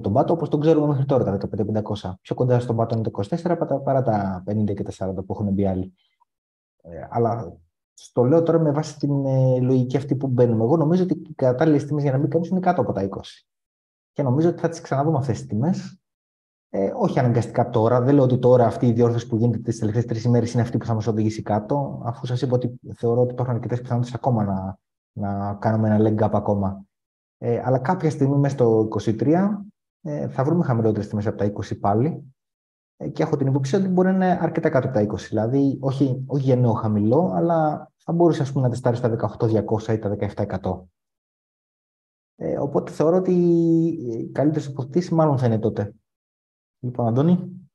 τον 0.01 0.13
πάτο 0.13 0.33
όπως 0.33 0.49
τον 0.49 0.59
ξέρουμε 0.59 0.87
μέχρι 0.87 1.05
τώρα, 1.05 1.23
τα 1.23 1.31
15-500. 1.31 2.13
Πιο 2.21 2.35
κοντά 2.35 2.59
στον 2.59 2.75
πάτο 2.75 2.95
είναι 2.95 3.09
τα 3.09 3.37
24 3.55 3.81
παρά 3.83 4.01
τα 4.01 4.43
50 4.47 4.73
και 4.73 4.83
τα 4.83 4.91
40 4.91 5.15
που 5.15 5.33
έχουν 5.33 5.53
μπει 5.53 5.65
άλλοι. 5.67 5.93
Ε, 6.81 7.07
αλλά 7.09 7.57
στο 7.93 8.23
λέω 8.23 8.43
τώρα 8.43 8.59
με 8.59 8.71
βάση 8.71 8.97
την 8.97 9.25
ε, 9.25 9.59
λογική 9.59 9.97
αυτή 9.97 10.15
που 10.15 10.27
μπαίνουμε. 10.27 10.63
Εγώ 10.63 10.77
νομίζω 10.77 11.03
ότι 11.03 11.13
οι 11.13 11.33
κατάλληλες 11.33 11.85
τιμές 11.85 12.03
για 12.03 12.11
να 12.11 12.17
μπει 12.17 12.27
κανεί 12.27 12.47
είναι 12.47 12.59
κάτω 12.59 12.81
από 12.81 12.91
τα 12.91 13.07
20. 13.09 13.19
Και 14.15 14.23
νομίζω 14.23 14.49
ότι 14.49 14.59
θα 14.59 14.69
τις 14.69 14.81
ξαναδούμε 14.81 15.17
αυτές 15.17 15.37
τις 15.37 15.47
τιμές. 15.47 15.99
Ε, 16.69 16.91
όχι 16.95 17.19
αναγκαστικά 17.19 17.69
τώρα. 17.69 18.01
Δεν 18.01 18.15
λέω 18.15 18.23
ότι 18.23 18.37
τώρα 18.37 18.65
αυτή 18.65 18.87
η 18.87 18.91
διόρθωση 18.91 19.27
που 19.27 19.35
γίνεται 19.35 19.57
τις 19.57 19.79
τελευταίες 19.79 20.05
τρεις 20.05 20.23
ημέρες 20.23 20.53
είναι 20.53 20.61
αυτή 20.61 20.77
που 20.77 20.85
θα 20.85 20.93
μας 20.93 21.07
οδηγήσει 21.07 21.41
κάτω, 21.41 22.01
αφού 22.05 22.25
σας 22.25 22.41
είπα 22.41 22.55
ότι 22.55 22.79
θεωρώ 22.93 23.21
ότι 23.21 23.33
υπάρχουν 23.33 23.55
αρκετές 23.55 23.81
πιθανότητες 23.81 24.15
ακόμα 24.15 24.43
να, 24.43 24.77
να 25.11 25.53
κάνουμε 25.53 25.95
ένα 25.95 26.09
leg 26.09 26.25
up 26.25 26.29
ακόμα. 26.33 26.85
Ε, 27.37 27.61
αλλά 27.65 27.77
κάποια 27.77 28.09
στιγμή 28.09 28.37
μέσα 28.37 28.53
στο 28.55 28.87
23 28.91 29.49
ε, 30.01 30.27
θα 30.27 30.43
βρούμε 30.43 30.63
χαμηλότερες 30.63 31.07
τιμές 31.07 31.27
από 31.27 31.37
τα 31.37 31.51
20 31.53 31.79
πάλι. 31.79 32.33
Ε, 32.97 33.09
και 33.09 33.23
έχω 33.23 33.37
την 33.37 33.47
υποψία 33.47 33.79
ότι 33.79 33.87
μπορεί 33.87 34.07
να 34.07 34.13
είναι 34.13 34.39
αρκετά 34.41 34.69
κάτω 34.69 34.87
από 34.87 34.97
τα 34.97 35.03
20. 35.03 35.17
Δηλαδή, 35.29 35.77
όχι, 35.81 36.23
όχι 36.27 36.43
για 36.43 36.55
νέο 36.55 36.73
χαμηλό, 36.73 37.31
αλλά 37.35 37.91
θα 37.97 38.13
μπορούσε 38.13 38.41
ας 38.41 38.51
πούμε, 38.51 38.63
να 38.63 38.69
τεστάρεις 38.69 38.99
στα 38.99 39.37
18.200 39.39 39.93
ή 39.93 39.99
τα 39.99 40.17
17.100. 40.35 40.81
Ε, 42.35 42.57
οπότε 42.57 42.91
θεωρώ 42.91 43.15
ότι 43.15 43.31
οι 43.31 44.29
καλύτερες 44.31 44.67
υποθέσεις 44.67 45.09
μάλλον 45.09 45.37
θα 45.37 45.45
είναι 45.45 45.59
τότε. 45.59 45.93
Λοιπόν, 46.79 47.07
Αντώνη. 47.07 47.69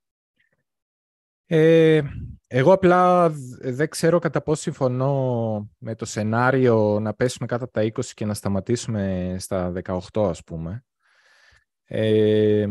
Ε, 1.47 2.03
εγώ 2.47 2.73
απλά 2.73 3.31
δεν 3.61 3.89
ξέρω 3.89 4.19
κατά 4.19 4.43
πόσο 4.43 4.63
συμφωνώ 4.63 5.71
με 5.79 5.95
το 5.95 6.05
σενάριο 6.05 6.99
να 7.01 7.15
πέσουμε 7.15 7.47
κάτω 7.47 7.65
από 7.65 7.73
τα 7.73 7.83
20 7.83 8.05
και 8.05 8.25
να 8.25 8.35
σταματήσουμε 8.35 9.35
στα 9.39 9.73
18 9.85 10.29
ας 10.29 10.45
πούμε. 10.45 10.85
Ε, 11.85 12.69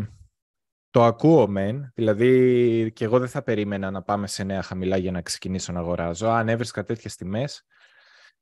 το 0.90 1.04
ακούω 1.04 1.48
μεν, 1.48 1.92
δηλαδή 1.96 2.92
και 2.96 3.06
εγώ 3.06 3.20
δεν 3.20 3.28
θα 3.28 3.44
περίμενα 3.44 3.92
να 3.92 4.02
πάμε 4.02 4.28
σε 4.28 4.44
νέα 4.44 4.62
χαμηλά 4.62 4.98
για 4.98 5.12
να 5.12 5.22
ξεκινήσω 5.22 5.72
να 5.72 5.80
αγοράζω. 5.80 6.28
Αν 6.28 6.50
έβρισκα 6.50 6.84
τέτοιες 6.84 7.16
τιμές, 7.16 7.66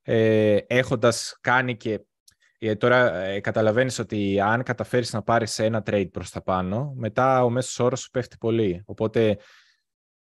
ε, 0.01 0.57
έχοντας 0.67 1.37
κάνει 1.41 1.77
και... 1.77 2.06
Ε, 2.59 2.75
τώρα 2.75 3.15
ε, 3.15 3.39
καταλαβαίνεις 3.39 3.99
ότι 3.99 4.39
αν 4.39 4.63
καταφέρεις 4.63 5.13
να 5.13 5.21
πάρεις 5.21 5.59
ένα 5.59 5.83
trade 5.85 6.09
προς 6.11 6.29
τα 6.29 6.41
πάνω, 6.41 6.93
μετά 6.95 7.43
ο 7.43 7.49
μέσος 7.49 7.79
όρος 7.79 7.99
σου 7.99 8.09
πέφτει 8.09 8.37
πολύ. 8.37 8.81
Οπότε 8.85 9.37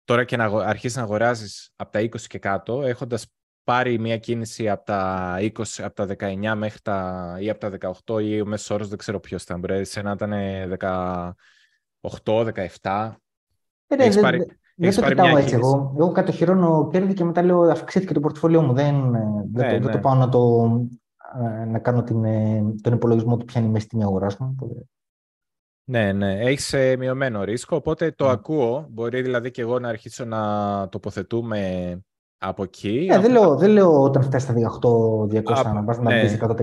τώρα 0.04 0.24
και 0.24 0.36
να 0.36 0.44
αρχίσεις 0.44 0.96
να 0.96 1.02
αγοράζεις 1.02 1.72
από 1.76 1.92
τα 1.92 2.00
20 2.00 2.20
και 2.26 2.38
κάτω, 2.38 2.82
έχοντας 2.82 3.26
πάρει 3.64 3.98
μια 3.98 4.18
κίνηση 4.18 4.68
από 4.68 4.84
τα 4.84 5.36
20, 5.40 5.62
από 5.82 5.94
τα 5.94 6.06
19 6.06 6.54
μέχρι 6.56 6.80
τα, 6.80 7.36
ή 7.40 7.50
από 7.50 7.60
τα 7.60 7.92
18 8.06 8.22
ή 8.22 8.40
ο 8.40 8.46
μέσος 8.46 8.70
όρος 8.70 8.88
δεν 8.88 8.98
ξέρω 8.98 9.20
ποιος 9.20 9.42
ήταν, 9.42 9.60
μπορεί 9.60 9.84
να 10.02 10.10
ήταν 10.10 10.32
10, 10.78 11.30
8, 12.24 12.44
17. 12.80 13.10
Ε, 13.86 13.96
ναι, 13.96 14.08
δεν, 14.08 14.22
πάρει, 14.22 14.46
δεν 14.74 14.94
το 14.94 15.02
κοιτάω 15.02 15.36
έτσι 15.36 15.54
εγώ. 15.54 15.94
Εγώ 15.98 16.12
κατοχυρώνω 16.12 16.88
κέρδη 16.92 17.14
και 17.14 17.24
μετά 17.24 17.42
λέω 17.42 17.60
αυξήθηκε 17.60 18.12
το 18.12 18.20
πορτοφόλιό 18.20 18.62
μου. 18.62 18.72
Δεν, 18.72 18.94
ε, 18.94 19.18
ναι, 19.52 19.68
δεν, 19.68 19.82
ναι. 19.82 19.92
το 19.92 19.98
πάω 19.98 20.14
να, 20.14 20.28
το, 20.28 20.70
ε, 20.70 20.96
να 21.66 21.78
κάνω 21.78 22.02
την, 22.02 22.22
τον 22.82 22.92
υπολογισμό 22.92 23.36
του 23.36 23.44
ποια 23.44 23.60
είναι 23.60 23.70
η 23.70 23.72
μέση 23.72 23.88
τιμή 23.88 24.02
αγοράς 24.02 24.36
μου. 24.36 24.56
Ναι, 25.84 26.12
ναι. 26.12 26.40
Έχεις 26.40 26.74
μειωμένο 26.98 27.44
ρίσκο, 27.44 27.76
οπότε 27.76 28.10
το 28.10 28.24
ναι. 28.24 28.30
ακούω. 28.30 28.86
Μπορεί 28.90 29.22
δηλαδή 29.22 29.50
και 29.50 29.60
εγώ 29.60 29.78
να 29.78 29.88
αρχίσω 29.88 30.24
να 30.24 30.88
τοποθετούμε 30.88 32.00
από 32.38 32.62
εκεί. 32.62 33.06
Ναι, 33.10 33.18
δεν, 33.18 33.30
λέω, 33.30 33.56
δεν 33.56 33.70
λέω 33.70 34.02
όταν 34.02 34.22
φτάσεις 34.22 34.48
στα 34.48 34.54
18-200 35.64 35.72
να 35.74 35.84
πας 35.84 35.98
να 35.98 36.20
μπεις 36.20 36.38
100%. 36.40 36.56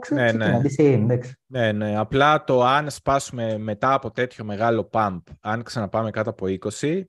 Ξέρεις, 0.00 0.34
ναι, 0.34 0.60
ναι. 0.98 1.18
ναι, 1.46 1.72
ναι. 1.72 1.98
Απλά 1.98 2.44
το 2.44 2.64
αν 2.64 2.90
σπάσουμε 2.90 3.58
μετά 3.58 3.92
από 3.92 4.10
τέτοιο 4.10 4.44
μεγάλο 4.44 4.88
pump, 4.92 5.20
αν 5.40 5.62
ξαναπάμε 5.62 6.10
κάτω 6.10 6.30
από 6.30 6.46
20, 6.80 7.02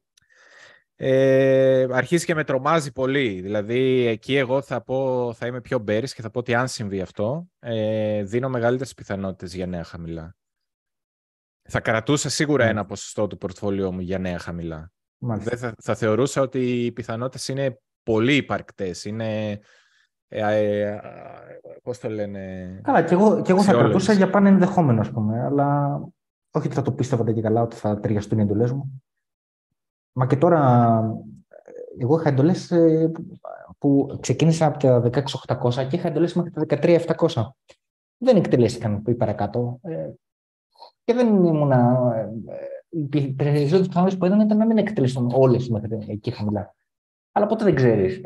ε, 1.03 1.87
αρχίζει 1.91 2.25
και 2.25 2.35
με 2.35 2.43
τρομάζει 2.43 2.91
πολύ. 2.91 3.41
Δηλαδή, 3.41 4.05
εκεί 4.07 4.35
εγώ 4.35 4.61
θα, 4.61 4.81
πω, 4.81 5.33
θα 5.33 5.47
είμαι 5.47 5.61
πιο 5.61 5.79
μπέρις 5.79 6.13
και 6.13 6.21
θα 6.21 6.29
πω 6.29 6.39
ότι 6.39 6.53
αν 6.53 6.67
συμβεί 6.67 7.01
αυτό, 7.01 7.47
ε, 7.59 8.23
δίνω 8.23 8.49
μεγαλύτερες 8.49 8.93
πιθανότητες 8.93 9.53
για 9.55 9.65
νέα 9.65 9.83
χαμηλά. 9.83 10.35
Θα 11.69 11.79
κρατούσα 11.79 12.29
σίγουρα 12.29 12.65
ένα 12.65 12.85
ποσοστό 12.85 13.27
του 13.27 13.37
πορτφόλιό 13.37 13.91
μου 13.91 13.99
για 13.99 14.19
νέα 14.19 14.39
χαμηλά. 14.39 14.91
Δεν 15.17 15.57
θα, 15.57 15.73
θα 15.81 15.95
θεωρούσα 15.95 16.41
ότι 16.41 16.85
οι 16.85 16.91
πιθανότητες 16.91 17.47
είναι 17.47 17.79
πολύ 18.03 18.35
υπαρκτές. 18.35 19.05
Είναι, 19.05 19.59
ε, 20.27 20.87
ε, 20.87 20.99
πώς 21.83 21.99
το 21.99 22.09
λένε... 22.09 22.79
Καλά, 22.83 23.01
και 23.01 23.13
εγώ, 23.13 23.41
και 23.41 23.51
εγώ 23.51 23.63
θα 23.63 23.73
κρατούσα 23.73 24.13
για 24.13 24.29
πάνε 24.29 24.49
ενδεχόμενο, 24.49 25.01
ας 25.01 25.11
πούμε, 25.11 25.43
αλλά 25.45 25.95
όχι 26.51 26.65
ότι 26.65 26.75
θα 26.75 26.81
το 26.81 26.91
πίστευα 26.91 27.33
και 27.33 27.41
καλά 27.41 27.61
ότι 27.61 27.75
θα 27.75 27.99
ταιριαστούν 27.99 28.39
οι 28.39 28.41
εντολές 28.41 28.71
μου. 28.71 29.03
Μα 30.13 30.27
και 30.27 30.35
τώρα, 30.35 31.01
εγώ 31.97 32.19
είχα 32.19 32.29
εντολές 32.29 32.71
ε, 32.71 33.11
που 33.77 34.17
ξεκίνησα 34.19 34.65
από 34.65 34.77
τα 34.77 35.09
16.800 35.47 35.87
και 35.87 35.95
είχα 35.95 36.07
εντολές 36.07 36.33
μέχρι 36.33 36.51
τα 36.51 36.65
13.700. 36.69 37.43
Δεν 38.17 38.37
εκτελέστηκαν 38.37 39.03
ή 39.07 39.13
παρακάτω. 39.13 39.79
Ε, 39.81 40.09
και 41.03 41.13
δεν 41.13 41.27
ήμουν. 41.27 41.71
Οι 42.89 43.33
περισσότερες 43.33 43.87
πιθανότητες 43.87 44.17
που 44.17 44.25
έδωνα 44.25 44.43
ήταν 44.43 44.57
να 44.57 44.65
μην 44.65 44.77
εκτελέσουν 44.77 45.31
όλες 45.33 45.69
μέχρι 45.69 46.05
εκεί 46.07 46.31
χαμηλά. 46.31 46.75
Αλλά 47.31 47.45
ποτέ 47.45 47.63
δεν 47.63 47.75
ξέρεις. 47.75 48.21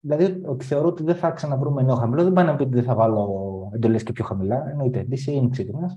Δηλαδή, 0.00 0.42
ότι 0.46 0.64
θεωρώ 0.64 0.88
ότι 0.88 1.02
δεν 1.02 1.14
θα 1.14 1.30
ξαναβρούμε 1.30 1.82
νέο 1.82 1.94
χαμηλό, 1.94 2.22
δεν 2.22 2.32
πάει 2.32 2.44
να 2.44 2.56
πει 2.56 2.62
ότι 2.62 2.74
δεν 2.74 2.82
θα 2.84 2.94
βάλω 2.94 3.70
εντολές 3.74 4.02
και 4.02 4.12
πιο 4.12 4.24
χαμηλά. 4.24 4.70
Εννοείται. 4.70 5.06
DC 5.10 5.26
είναι 5.26 5.48
ξεκινά 5.48 5.94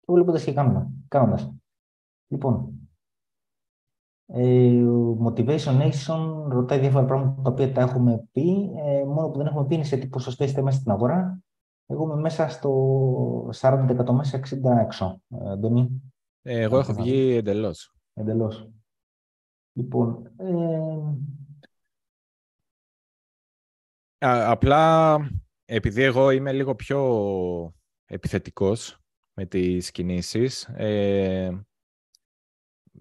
και 0.00 0.12
βλέποντας 0.12 0.44
και 0.44 0.52
κάνοντας. 1.08 1.52
Λοιπόν, 2.28 2.54
ε, 2.54 2.77
Motivation 5.24 5.80
Nation 5.80 6.46
ρωτάει 6.48 6.78
διάφορα 6.78 7.04
πράγματα 7.04 7.42
τα 7.42 7.50
οποία 7.50 7.72
τα 7.72 7.80
έχουμε 7.80 8.28
πει. 8.32 8.70
Ε, 8.84 9.04
μόνο 9.04 9.28
που 9.28 9.38
δεν 9.38 9.46
έχουμε 9.46 9.66
πει 9.66 9.74
είναι 9.74 9.84
σε 9.84 9.96
τι 9.96 10.06
ποσοστό 10.06 10.44
είστε 10.44 10.62
μέσα 10.62 10.78
στην 10.78 10.90
αγορά. 10.90 11.42
Εγώ 11.86 12.04
είμαι 12.04 12.20
μέσα 12.20 12.48
στο 12.48 13.50
40% 13.60 14.12
μέσα, 14.12 14.36
60% 14.38 14.80
έξω. 14.80 15.20
Ε, 15.28 15.50
Αντώνη. 15.50 16.02
Ε, 16.42 16.60
εγώ 16.60 16.78
έχω 16.78 16.92
βγει 16.92 17.34
εντελώς. 17.34 17.94
Εντελώς. 18.14 18.70
Λοιπόν, 19.72 20.32
ε, 20.36 20.54
απλά 24.18 25.16
επειδή 25.64 26.02
εγώ 26.02 26.30
είμαι 26.30 26.52
λίγο 26.52 26.74
πιο 26.74 27.74
επιθετικός 28.04 28.98
με 29.34 29.46
τις 29.46 29.90
κινήσεις, 29.90 30.70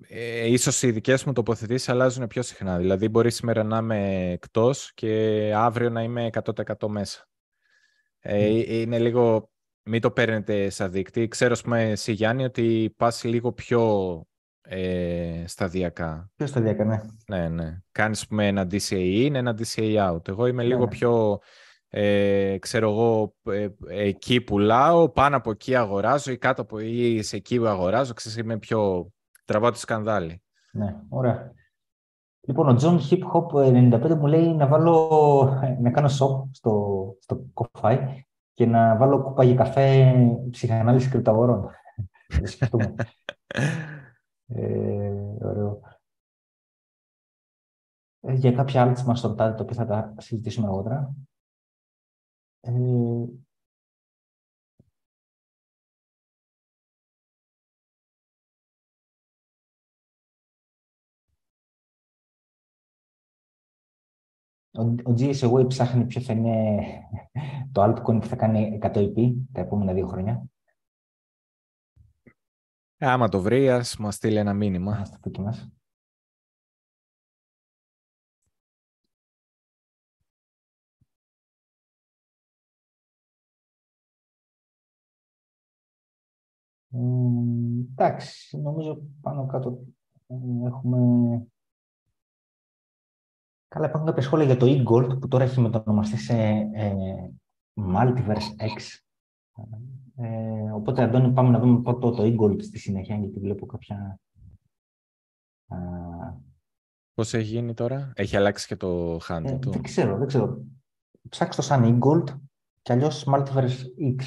ε, 0.07 0.40
ε, 0.40 0.48
ίσως 0.52 0.82
οι 0.82 0.91
δικές 0.91 1.24
μου 1.24 1.34
τοποθετήσεις 1.34 1.90
αλλάζουν 1.90 2.28
πιο 2.28 2.41
συχνά. 2.41 2.78
Δηλαδή 2.78 3.07
μπορεί 3.10 3.32
σήμερα 3.32 3.64
να 3.64 3.78
είμαι 3.78 4.32
εκτός 4.32 4.91
και 4.94 5.52
αύριο 5.56 5.90
να 5.90 6.03
είμαι 6.03 6.30
100% 6.44 6.88
μέσα. 6.88 7.28
Ε, 8.19 8.80
είναι 8.80 8.99
λίγο, 8.99 9.49
μην 9.84 10.02
το 10.02 10.11
παίρνετε 10.11 10.69
σαν 10.69 10.91
δείκτη. 10.91 11.28
Ξέρω, 11.28 11.52
ας 11.52 11.61
πούμε, 11.61 11.90
εσύ 11.90 12.11
Γιάννη, 12.11 12.44
ότι 12.44 12.94
πας 12.98 13.24
λίγο 13.24 13.52
πιο 13.52 14.24
ε, 14.61 15.44
σταδιακά. 15.45 16.32
Πιο 16.36 16.48
σταδιακά, 16.48 16.84
ναι. 16.84 17.02
Ναι, 17.28 17.48
ναι. 17.48 17.78
Κάνεις 17.91 18.28
πούμε, 18.28 18.48
ένα 18.48 18.68
DCA 18.72 19.28
in, 19.28 19.34
ένα 19.34 19.57
DCA 19.60 20.11
out. 20.11 20.28
Εγώ 20.28 20.48
είμαι 20.48 20.64
λίγο 20.64 20.84
ναι. 20.84 20.88
πιο, 20.88 21.40
ε, 21.90 22.57
ξέρω 22.60 22.90
εγώ, 22.90 23.36
ε, 23.44 23.68
εκεί 23.88 24.41
πουλάω, 24.41 25.10
πάνω 25.10 25.38
από 25.38 25.52
εκεί 25.52 25.76
αγοράζω 25.76 26.32
ή 26.32 26.38
κάτω 26.38 26.61
από 26.61 26.80
ή 26.80 27.22
σε 27.22 27.36
εκεί 27.36 27.60
αγοράζω. 27.65 28.14
Ξέρεις, 28.14 28.38
είμαι 28.38 28.57
πιο 28.57 29.11
τραβάω 29.48 29.72
τη 29.72 29.80
σκανδάλη. 29.80 30.44
Ναι, 30.72 30.95
ωραία. 31.10 31.52
Λοιπόν, 32.48 32.69
ο 32.69 32.78
John 32.82 32.99
Hip 33.10 33.22
Hop 33.34 33.48
95 33.91 34.15
μου 34.15 34.28
λέει 34.28 34.53
να, 34.53 34.68
βάλω, 34.68 35.10
να 35.80 35.91
κάνω 35.91 36.07
shop 36.07 36.49
στο, 36.52 37.15
στο 37.19 37.45
Ko-Fi 37.53 38.07
και 38.53 38.65
να 38.65 38.98
βάλω 38.98 39.24
κούπα 39.24 39.44
για 39.44 39.56
καφέ 39.56 40.14
ψυχανάλυση 40.52 41.10
κρυπταγορών. 41.10 41.69
Δεν 42.40 42.48
σκεφτούμε. 42.48 42.95
ε, 44.48 45.11
ωραίο. 45.41 45.82
Ε, 48.22 48.34
για 48.34 48.52
κάποια 48.52 48.82
άλλα 48.82 49.03
μας 49.06 49.22
ρωτάτε, 49.22 49.56
το 49.56 49.64
οποίο 49.64 49.76
θα 49.76 49.86
τα 49.86 50.14
συζητήσουμε 50.18 50.68
αργότερα. 50.68 51.15
Ε, 52.60 52.72
Ο 64.78 65.14
GSOA 65.18 65.68
ψάχνει 65.68 66.06
ποιος 66.06 66.26
θα 66.26 66.34
είναι 66.34 66.86
το 67.72 67.84
altcoin 67.84 68.20
που 68.22 68.28
θα 68.28 68.36
κάνει 68.36 68.80
100 68.82 68.95
EP 68.95 69.34
τα 69.52 69.62
επόμενα 69.62 69.94
δύο 69.94 70.08
χρόνια. 70.08 70.44
Άμα 72.98 73.30
το 73.30 73.41
βρεις, 73.41 73.70
ας 73.70 73.98
μας 73.98 74.16
στείλει 74.16 74.38
ένα 74.38 74.54
μήνυμα. 74.54 74.91
Ας 74.91 75.10
το 75.20 75.30
πει 75.30 75.41
μας. 75.41 75.70
εντάξει, 87.99 88.58
νομίζω 88.58 89.02
πάνω 89.22 89.45
κάτω 89.45 89.80
έχουμε 90.66 91.48
Καλά, 93.68 93.88
υπάρχουν 93.88 94.06
κάποια 94.07 94.23
σχόλια 94.23 94.45
για 94.45 94.57
το 94.57 94.65
e-gold 94.65 95.19
που 95.19 95.27
τώρα 95.27 95.44
έχει 95.44 95.60
μετονομαστεί 95.60 96.18
σε 96.18 96.34
ε, 96.73 96.94
Multiverse 97.73 98.56
X. 98.57 98.99
Ε, 100.15 100.72
οπότε, 100.72 101.03
Αντώνη, 101.03 101.34
πάμε 101.34 101.49
να 101.49 101.60
δούμε 101.60 101.81
πρώτο 101.81 102.11
το 102.11 102.23
e-gold 102.23 102.64
στη 102.64 102.80
συνέχεια, 102.80 103.15
γιατί 103.18 103.39
βλέπω 103.39 103.65
κάποια... 103.65 104.19
Α... 105.68 105.77
Πώς 107.14 107.34
έχει 107.34 107.48
γίνει 107.48 107.73
τώρα, 107.73 108.11
έχει 108.15 108.38
αλλάξει 108.38 108.68
και 108.68 108.76
το 108.76 109.15
handle 109.15 109.45
ε, 109.45 109.57
του. 109.57 109.69
Δεν 109.69 109.81
ξέρω, 109.81 110.18
δεν 110.18 110.27
ξέρω. 110.27 110.65
Ψάξτε 111.30 111.61
το 111.61 111.68
σαν 111.68 111.99
e-gold 111.99 112.39
και 112.81 112.94
αλλιώς 112.94 113.27
Multiverse 113.27 113.84
X. 113.99 114.23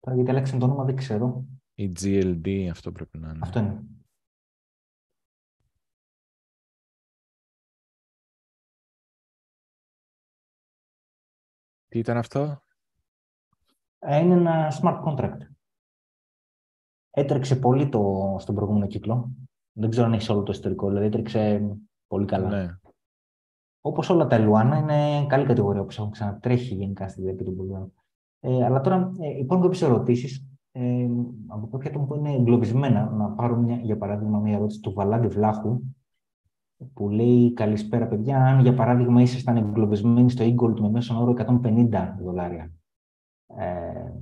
Τώρα 0.00 0.16
γιατί 0.16 0.30
αλλάξαν 0.30 0.58
το 0.58 0.64
όνομα 0.64 0.84
δεν 0.84 0.96
ξέρω. 0.96 1.46
Η 1.74 1.92
GLD 2.00 2.68
αυτό 2.70 2.92
πρέπει 2.92 3.18
να 3.18 3.28
είναι. 3.28 3.38
Αυτό 3.42 3.58
είναι. 3.58 3.84
Τι 11.98 12.04
ήταν 12.04 12.16
αυτό; 12.16 12.62
Ε, 13.98 14.18
είναι 14.18 14.34
ένα 14.34 14.72
smart 14.82 15.02
contract. 15.04 15.38
Έτρεξε 17.10 17.56
πολύ 17.56 17.88
το, 17.88 18.36
στον 18.38 18.54
προηγούμενο 18.54 18.86
κύκλο. 18.86 19.32
Δεν 19.72 19.90
ξέρω 19.90 20.06
αν 20.06 20.12
έχεις 20.12 20.28
όλο 20.28 20.42
το 20.42 20.52
ιστορικό, 20.52 20.88
δηλαδή 20.88 21.06
έτρεξε 21.06 21.70
πολύ 22.06 22.24
καλά. 22.26 22.48
Ναι. 22.48 22.76
Όπως 23.80 24.08
όλα 24.08 24.26
τα 24.26 24.38
Λουάνα, 24.38 24.76
είναι 24.76 25.26
καλή 25.26 25.46
κατηγορία 25.46 25.80
όπως 25.80 25.98
έχουν 25.98 26.10
ξανατρέχει 26.10 26.74
γενικά 26.74 27.08
στη 27.08 27.22
διάρκεια 27.22 27.44
των 27.44 27.56
πολιτών. 27.56 27.92
Ε, 28.40 28.64
αλλά 28.64 28.80
τώρα 28.80 29.12
ε, 29.18 29.38
υπάρχουν 29.38 29.66
κάποιες 29.66 29.82
ερωτήσεις 29.82 30.46
ε, 30.72 31.08
από 31.46 31.68
κάποια 31.68 31.90
άτομα 31.90 32.06
που 32.06 32.14
είναι 32.14 32.32
εγκλωβισμένα. 32.32 33.10
Να 33.10 33.30
πάρω 33.30 33.56
μια, 33.56 33.76
για 33.76 33.96
παράδειγμα 33.96 34.38
μια 34.38 34.56
ερώτηση 34.56 34.80
του 34.80 34.92
Βαλάντι 34.92 35.28
Βλάχου, 35.28 35.80
που 36.94 37.08
λέει 37.08 37.52
καλησπέρα 37.52 38.06
παιδιά, 38.06 38.44
αν 38.44 38.60
για 38.60 38.74
παράδειγμα 38.74 39.22
ήσασταν 39.22 39.56
εγκλωβισμένοι 39.56 40.30
στο 40.30 40.44
e-gold 40.44 40.80
με 40.80 40.90
μέσον 40.90 41.16
όρο 41.16 41.34
150 41.64 42.14
δολάρια, 42.22 42.72
ε, 43.56 44.12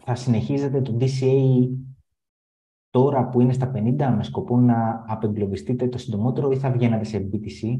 θα 0.00 0.14
συνεχίζετε 0.14 0.80
το 0.80 0.96
DCA 1.00 1.68
τώρα 2.90 3.28
που 3.28 3.40
είναι 3.40 3.52
στα 3.52 3.72
50 3.74 4.14
με 4.16 4.22
σκοπό 4.22 4.58
να 4.58 5.04
απεγκλωβιστείτε 5.06 5.88
το 5.88 5.98
συντομότερο 5.98 6.50
ή 6.50 6.56
θα 6.56 6.70
βγαίνατε 6.70 7.04
σε 7.04 7.28
BTC. 7.32 7.78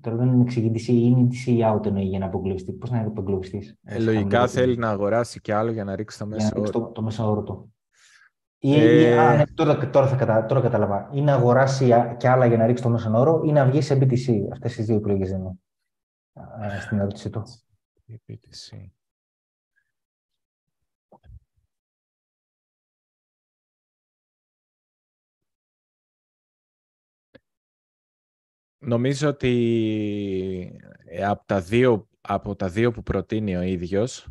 Τώρα 0.00 0.16
δεν 0.16 0.28
είναι 0.28 0.42
εξηγεί 0.42 0.70
DCA, 0.74 0.88
είναι 0.88 1.28
DCA 1.30 1.74
out 1.74 1.86
εννοεί 1.86 2.04
για 2.04 2.18
να 2.18 2.26
απεγκλωβιστεί. 2.26 2.72
Πώς 2.72 2.90
να 2.90 3.00
απεγκλωβιστείς; 3.00 3.78
Ε, 3.82 3.98
λογικά 3.98 4.46
θέλει 4.46 4.76
να 4.76 4.90
αγοράσει 4.90 5.40
κι 5.40 5.52
άλλο 5.52 5.70
για 5.70 5.84
να 5.84 5.96
ρίξει 5.96 6.18
το 6.18 6.26
μέσο 6.26 6.50
όρο. 6.56 6.70
Το, 6.70 6.80
το 6.80 7.02
μέσο 7.02 7.30
όρο 7.30 7.42
του. 7.42 7.73
Ή, 8.66 8.74
ε... 8.74 9.18
α, 9.18 9.36
ναι, 9.36 9.46
τώρα, 9.46 9.90
τώρα, 9.90 10.06
θα 10.06 10.16
κατα, 10.16 10.46
τώρα 10.46 10.60
κατάλαβα. 10.60 11.10
Ή 11.12 11.20
να 11.20 11.34
αγοράσει 11.34 11.88
και 12.16 12.28
άλλα 12.28 12.46
για 12.46 12.56
να 12.56 12.66
ρίξει 12.66 12.82
το 12.82 12.88
μέσο 12.88 13.10
όρο 13.18 13.42
ή 13.44 13.52
να 13.52 13.64
βγει 13.66 13.80
σε 13.80 13.94
BTC. 13.94 14.48
Αυτές 14.52 14.74
τις 14.74 14.86
δύο 14.86 14.96
επιλογές 14.96 15.30
είναι 15.30 15.58
στην 16.80 16.98
ερώτησή 16.98 17.30
του. 17.30 17.42
BTC. 18.08 18.86
Νομίζω 28.78 29.28
ότι 29.28 30.80
ε, 31.04 31.24
από 31.24 31.44
τα 31.46 31.60
δύο, 31.60 32.08
από 32.20 32.56
τα 32.56 32.68
δύο 32.68 32.90
που 32.90 33.02
προτείνει 33.02 33.56
ο 33.56 33.62
ίδιος, 33.62 34.28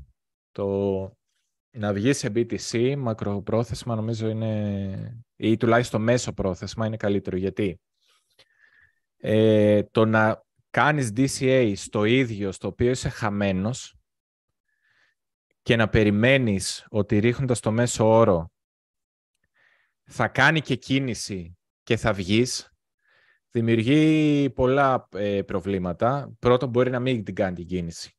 το 0.51 1.17
να 1.75 1.93
βγει 1.93 2.13
σε 2.13 2.31
BTC 2.35 2.95
μακροπρόθεσμα 2.97 3.95
νομίζω 3.95 4.27
είναι, 4.27 5.23
ή 5.35 5.57
τουλάχιστον 5.57 6.01
μέσο 6.01 6.33
πρόθεσμα 6.33 6.85
είναι 6.85 6.97
καλύτερο. 6.97 7.37
Γιατί; 7.37 7.79
Ε, 9.17 9.83
το 9.83 10.05
να 10.05 10.43
κάνεις 10.69 11.11
DCA 11.15 11.73
στο 11.75 12.03
ίδιο 12.03 12.51
στο 12.51 12.67
οποίο 12.67 12.89
είσαι 12.89 13.09
χαμένος 13.09 13.95
και 15.61 15.75
να 15.75 15.89
περιμένεις 15.89 16.85
ότι 16.89 17.19
ρίχνοντας 17.19 17.59
το 17.59 17.71
μέσο 17.71 18.07
όρο 18.07 18.51
θα 20.03 20.27
κάνει 20.27 20.61
και 20.61 20.75
κίνηση 20.75 21.57
και 21.83 21.97
θα 21.97 22.13
βγεις, 22.13 22.73
δημιουργεί 23.51 24.49
πολλά 24.49 25.07
ε, 25.11 25.41
προβλήματα. 25.41 26.35
Πρώτον, 26.39 26.69
μπορεί 26.69 26.89
να 26.89 26.99
μην 26.99 27.23
την 27.23 27.35
κάνει 27.35 27.55
την 27.55 27.65
κίνηση. 27.65 28.17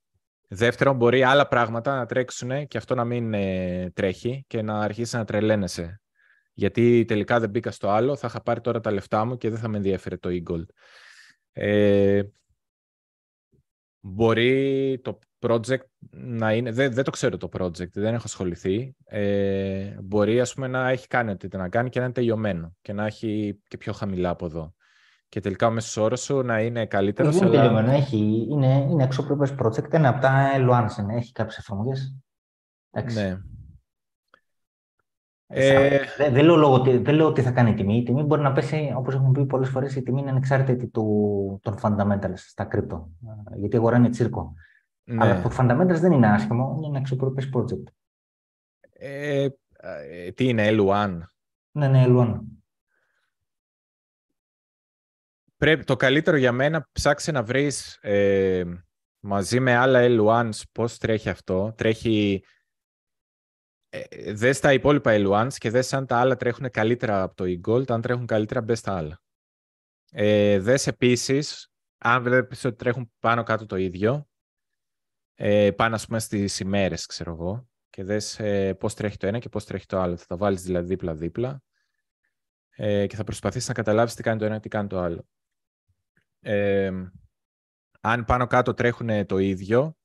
Δεύτερον, 0.56 0.96
μπορεί 0.96 1.22
άλλα 1.22 1.48
πράγματα 1.48 1.96
να 1.96 2.06
τρέξουν 2.06 2.66
και 2.66 2.78
αυτό 2.78 2.94
να 2.94 3.04
μην 3.04 3.34
ε, 3.34 3.90
τρέχει 3.94 4.44
και 4.46 4.62
να 4.62 4.80
αρχίσει 4.80 5.16
να 5.16 5.24
τρελαίνεσαι. 5.24 6.00
Γιατί 6.52 7.04
τελικά 7.04 7.40
δεν 7.40 7.50
μπήκα 7.50 7.70
στο 7.70 7.88
άλλο, 7.88 8.16
θα 8.16 8.26
είχα 8.26 8.42
πάρει 8.42 8.60
τώρα 8.60 8.80
τα 8.80 8.90
λεφτά 8.90 9.24
μου 9.24 9.36
και 9.36 9.50
δεν 9.50 9.58
θα 9.58 9.68
με 9.68 9.76
ενδιαφέρει 9.76 10.18
το 10.18 10.28
e-gold. 10.32 10.66
Ε, 11.52 12.22
μπορεί 14.00 15.00
το 15.02 15.18
project 15.38 15.86
να 16.10 16.52
είναι... 16.52 16.72
Δεν, 16.72 16.92
δεν 16.92 17.04
το 17.04 17.10
ξέρω 17.10 17.36
το 17.36 17.48
project, 17.58 17.92
δεν 17.92 18.14
έχω 18.14 18.24
ασχοληθεί. 18.24 18.94
Ε, 19.04 19.96
μπορεί 20.02 20.40
ας 20.40 20.54
πούμε 20.54 20.66
να 20.66 20.88
έχει 20.88 21.06
κάνει 21.06 21.30
ό,τι 21.30 21.56
να 21.56 21.68
κάνει 21.68 21.88
και 21.88 21.98
να 21.98 22.04
είναι 22.04 22.14
τελειωμένο 22.14 22.76
και 22.80 22.92
να 22.92 23.06
έχει 23.06 23.60
και 23.68 23.76
πιο 23.76 23.92
χαμηλά 23.92 24.28
από 24.28 24.46
εδώ 24.46 24.74
και 25.34 25.40
τελικά 25.40 25.66
ο 25.66 25.70
μέσος 25.70 25.96
όρος 25.96 26.22
σου 26.22 26.42
να 26.42 26.60
είναι 26.60 26.86
καλύτερος. 26.86 27.38
Δεν 27.38 27.46
είναι 27.46 27.56
τελειωμένο. 27.56 27.90
Έχει, 27.90 28.46
είναι, 28.50 28.86
είναι 28.90 29.02
αξιοπρεπέ 29.02 29.56
project. 29.62 29.92
Ένα 29.92 30.08
από 30.08 30.20
τα 30.20 30.50
Luansen. 30.56 31.16
Έχει 31.16 31.32
κάποιες 31.32 31.58
εφαρμογές. 31.58 32.16
Ναι. 33.14 33.40
Ε... 35.46 36.00
Δεν, 36.16 36.32
δεν, 36.32 36.44
λέω 36.44 36.78
δεν 36.82 37.14
λέω 37.14 37.26
ότι 37.26 37.42
θα 37.42 37.50
κάνει 37.50 37.70
η 37.70 37.74
τιμή. 37.74 37.96
Η 37.96 38.02
τιμή 38.02 38.22
μπορεί 38.22 38.42
να 38.42 38.52
πέσει, 38.52 38.92
όπως 38.96 39.14
έχουμε 39.14 39.30
πει 39.30 39.46
πολλές 39.46 39.68
φορές, 39.68 39.96
η 39.96 40.02
τιμή 40.02 40.20
είναι 40.20 40.30
ανεξάρτητη 40.30 40.86
του, 40.86 41.60
των 41.62 41.78
fundamentals 41.82 42.34
στα 42.34 42.68
crypto. 42.70 43.04
Γιατί 43.56 43.74
η 43.74 43.78
αγορά 43.78 43.96
είναι 43.96 44.10
τσίρκο. 44.10 44.54
Ναι. 45.04 45.24
Αλλά 45.24 45.42
το 45.42 45.50
fundamentals 45.58 46.00
δεν 46.00 46.12
είναι 46.12 46.28
άσχημο, 46.28 46.74
είναι 46.76 46.86
ένα 46.86 46.98
αξιοπρεπέ 46.98 47.42
project. 47.54 47.92
Ε, 48.90 49.46
ε, 50.10 50.30
τι 50.30 50.48
είναι, 50.48 50.68
L1. 50.70 51.18
Ναι, 51.70 51.88
ναι, 51.88 52.04
L1 52.08 52.40
πρέπει, 55.64 55.84
το 55.84 55.96
καλύτερο 55.96 56.36
για 56.36 56.52
μένα 56.52 56.88
ψάξε 56.92 57.32
να 57.32 57.42
βρεις 57.42 57.98
ε, 58.00 58.64
μαζί 59.20 59.60
με 59.60 59.74
άλλα 59.74 60.00
L1s 60.02 60.60
πώς 60.72 60.98
τρέχει 60.98 61.28
αυτό. 61.28 61.74
Τρέχει... 61.76 62.44
Ε, 63.88 64.32
δες 64.32 64.60
τα 64.60 64.72
υπόλοιπα 64.72 65.12
L1s 65.14 65.52
και 65.54 65.70
δες 65.70 65.92
αν 65.92 66.06
τα 66.06 66.16
άλλα 66.18 66.36
τρέχουν 66.36 66.70
καλύτερα 66.70 67.22
από 67.22 67.34
το 67.34 67.44
e-gold. 67.46 67.90
Αν 67.90 68.00
τρέχουν 68.00 68.26
καλύτερα, 68.26 68.60
μπες 68.60 68.80
τα 68.80 68.96
άλλα. 68.96 69.22
Ε, 70.10 70.58
δες 70.58 70.86
επίσης, 70.86 71.72
αν 71.98 72.22
βλέπεις 72.22 72.64
ότι 72.64 72.76
τρέχουν 72.76 73.12
πάνω 73.18 73.42
κάτω 73.42 73.66
το 73.66 73.76
ίδιο, 73.76 74.28
ε, 75.34 75.70
πάνω 75.70 75.94
ας 75.94 76.06
πούμε 76.06 76.18
στις 76.18 76.60
ημέρες, 76.60 77.06
ξέρω 77.06 77.32
εγώ, 77.32 77.68
και 77.90 78.04
δες 78.04 78.38
ε, 78.38 78.74
πώς 78.74 78.94
τρέχει 78.94 79.16
το 79.16 79.26
ένα 79.26 79.38
και 79.38 79.48
πώς 79.48 79.64
τρέχει 79.64 79.86
το 79.86 79.98
άλλο. 79.98 80.16
Θα 80.16 80.26
τα 80.26 80.36
βάλεις 80.36 80.62
δηλαδή 80.62 80.86
δίπλα-δίπλα 80.86 81.62
ε, 82.76 83.06
και 83.06 83.16
θα 83.16 83.24
προσπαθήσεις 83.24 83.68
να 83.68 83.74
καταλάβεις 83.74 84.14
τι 84.14 84.22
κάνει 84.22 84.38
το 84.38 84.44
ένα 84.44 84.54
και 84.54 84.60
τι 84.60 84.68
κάνει 84.68 84.88
το 84.88 84.98
άλλο. 84.98 85.26
Ε, 86.44 86.90
αν 88.00 88.24
πάνω 88.24 88.46
κάτω 88.46 88.74
τρέχουν 88.74 89.26
το 89.26 89.38
ίδιο, 89.38 89.96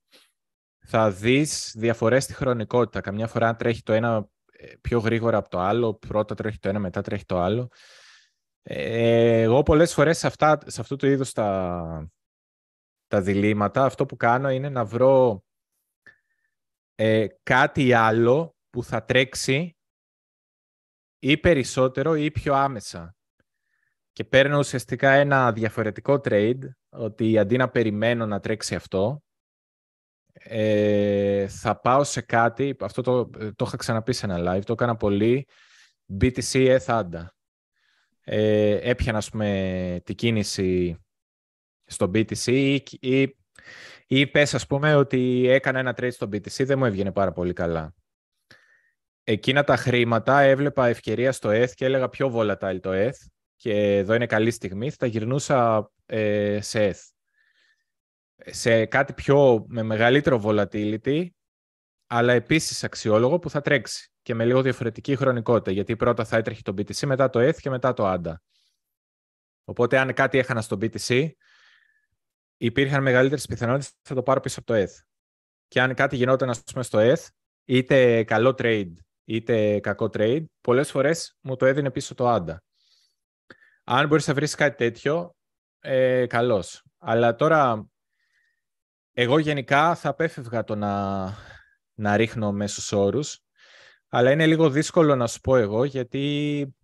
θα 0.85 1.11
δεις 1.11 1.73
διαφορές 1.77 2.23
στη 2.23 2.33
χρονικότητα. 2.33 3.01
Καμιά 3.01 3.27
φορά 3.27 3.55
τρέχει 3.55 3.83
το 3.83 3.93
ένα 3.93 4.29
ε, 4.51 4.73
πιο 4.81 4.99
γρήγορα 4.99 5.37
από 5.37 5.49
το 5.49 5.59
άλλο, 5.59 5.93
πρώτα 5.93 6.35
τρέχει 6.35 6.59
το 6.59 6.69
ένα, 6.69 6.79
μετά 6.79 7.01
τρέχει 7.01 7.25
το 7.25 7.39
άλλο. 7.39 7.67
Ε, 8.61 9.41
εγώ 9.41 9.63
πολλές 9.63 9.93
φορές 9.93 10.17
σε, 10.17 10.27
αυτά, 10.27 10.59
σε 10.65 10.81
αυτού 10.81 10.95
του 10.95 11.05
είδους 11.05 11.31
τα, 11.31 12.11
τα 13.07 13.21
διλήμματα, 13.21 13.85
αυτό 13.85 14.05
που 14.05 14.15
κάνω 14.15 14.49
είναι 14.49 14.69
να 14.69 14.85
βρω 14.85 15.43
ε, 16.95 17.27
κάτι 17.43 17.93
άλλο 17.93 18.55
που 18.69 18.83
θα 18.83 19.03
τρέξει 19.03 19.77
ή 21.19 21.37
περισσότερο 21.37 22.15
ή 22.15 22.31
πιο 22.31 22.53
άμεσα. 22.53 23.15
Και 24.13 24.23
παίρνω 24.23 24.57
ουσιαστικά 24.57 25.11
ένα 25.11 25.51
διαφορετικό 25.51 26.13
trade, 26.23 26.59
ότι 26.89 27.37
αντί 27.37 27.57
να 27.57 27.69
περιμένω 27.69 28.25
να 28.25 28.39
τρέξει 28.39 28.75
αυτό, 28.75 29.23
ε, 30.33 31.47
θα 31.47 31.79
πάω 31.79 32.03
σε 32.03 32.21
κάτι, 32.21 32.75
αυτό 32.79 33.01
το, 33.01 33.29
το 33.29 33.65
είχα 33.67 33.77
ξαναπεί 33.77 34.13
σε 34.13 34.25
ένα 34.25 34.37
live, 34.39 34.63
το 34.63 34.73
έκανα 34.73 34.95
πολύ, 34.95 35.47
BTC 36.19 36.79
ETH 36.79 37.25
Ε, 38.23 38.89
έπιανα, 38.89 39.17
ας 39.17 39.29
πούμε, 39.29 40.01
την 40.03 40.15
κίνηση 40.15 40.97
στο 41.85 42.05
BTC 42.13 42.51
ή, 42.51 42.83
ή, 42.99 43.35
ή 44.07 44.27
πες, 44.27 44.53
ας 44.53 44.67
πούμε, 44.67 44.95
ότι 44.95 45.47
έκανα 45.49 45.79
ένα 45.79 45.95
trade 45.97 46.11
στο 46.11 46.25
BTC, 46.25 46.65
δεν 46.65 46.77
μου 46.77 46.85
έβγαινε 46.85 47.11
πάρα 47.11 47.31
πολύ 47.31 47.53
καλά. 47.53 47.93
Εκείνα 49.23 49.63
τα 49.63 49.75
χρήματα 49.75 50.39
έβλεπα 50.39 50.87
ευκαιρία 50.87 51.31
στο 51.31 51.49
ETH 51.49 51.71
και 51.73 51.85
έλεγα 51.85 52.09
πιο 52.09 52.31
volatile 52.35 52.79
το 52.81 52.89
ETH 52.93 53.13
και 53.59 53.97
εδώ 53.97 54.13
είναι 54.13 54.25
καλή 54.25 54.51
στιγμή, 54.51 54.89
θα 54.89 54.95
τα 54.97 55.05
γυρνούσα 55.05 55.91
ε, 56.05 56.61
σε 56.61 56.89
ETH 56.89 57.09
σε 58.45 58.85
κάτι 58.85 59.13
πιο 59.13 59.65
με 59.67 59.83
μεγαλύτερο 59.83 60.41
volatility, 60.43 61.27
αλλά 62.07 62.33
επίσης 62.33 62.83
αξιόλογο 62.83 63.39
που 63.39 63.49
θα 63.49 63.61
τρέξει 63.61 64.11
και 64.21 64.33
με 64.33 64.45
λίγο 64.45 64.61
διαφορετική 64.61 65.15
χρονικότητα, 65.15 65.71
γιατί 65.71 65.95
πρώτα 65.95 66.25
θα 66.25 66.37
έτρεχε 66.37 66.61
το 66.61 66.73
BTC, 66.77 67.07
μετά 67.07 67.29
το 67.29 67.39
ETH 67.39 67.55
και 67.55 67.69
μετά 67.69 67.93
το 67.93 68.13
ADA. 68.13 68.33
Οπότε 69.63 69.97
αν 69.97 70.13
κάτι 70.13 70.37
έχανα 70.37 70.61
στο 70.61 70.77
BTC, 70.81 71.29
υπήρχαν 72.57 73.01
μεγαλύτερες 73.01 73.45
πιθανότητες 73.45 73.93
θα 74.01 74.15
το 74.15 74.23
πάρω 74.23 74.39
πίσω 74.39 74.59
από 74.59 74.73
το 74.73 74.83
ETH. 74.83 75.03
Και 75.67 75.81
αν 75.81 75.93
κάτι 75.93 76.15
γινόταν 76.15 76.49
ας 76.49 76.63
πούμε, 76.63 76.83
στο 76.83 76.99
ETH, 77.01 77.27
είτε 77.65 78.23
καλό 78.23 78.55
trade 78.57 78.93
είτε 79.25 79.79
κακό 79.79 80.09
trade, 80.13 80.43
πολλές 80.61 80.91
φορές 80.91 81.37
μου 81.41 81.55
το 81.55 81.65
έδινε 81.65 81.91
πίσω 81.91 82.15
το 82.15 82.35
ADA. 82.35 82.55
Αν 83.91 84.07
μπορείς 84.07 84.27
να 84.27 84.33
βρεις 84.33 84.55
κάτι 84.55 84.75
τέτοιο, 84.75 85.35
ε, 85.79 86.25
καλώς. 86.25 86.83
Αλλά 86.97 87.35
τώρα 87.35 87.89
εγώ 89.13 89.39
γενικά 89.39 89.95
θα 89.95 90.09
απέφευγα 90.09 90.63
το 90.63 90.75
να, 90.75 91.23
να 91.93 92.17
ρίχνω 92.17 92.51
μέσους 92.51 92.91
όρους, 92.91 93.39
αλλά 94.07 94.31
είναι 94.31 94.47
λίγο 94.47 94.69
δύσκολο 94.69 95.15
να 95.15 95.27
σου 95.27 95.39
πω 95.39 95.55
εγώ, 95.55 95.83
γιατί 95.83 96.75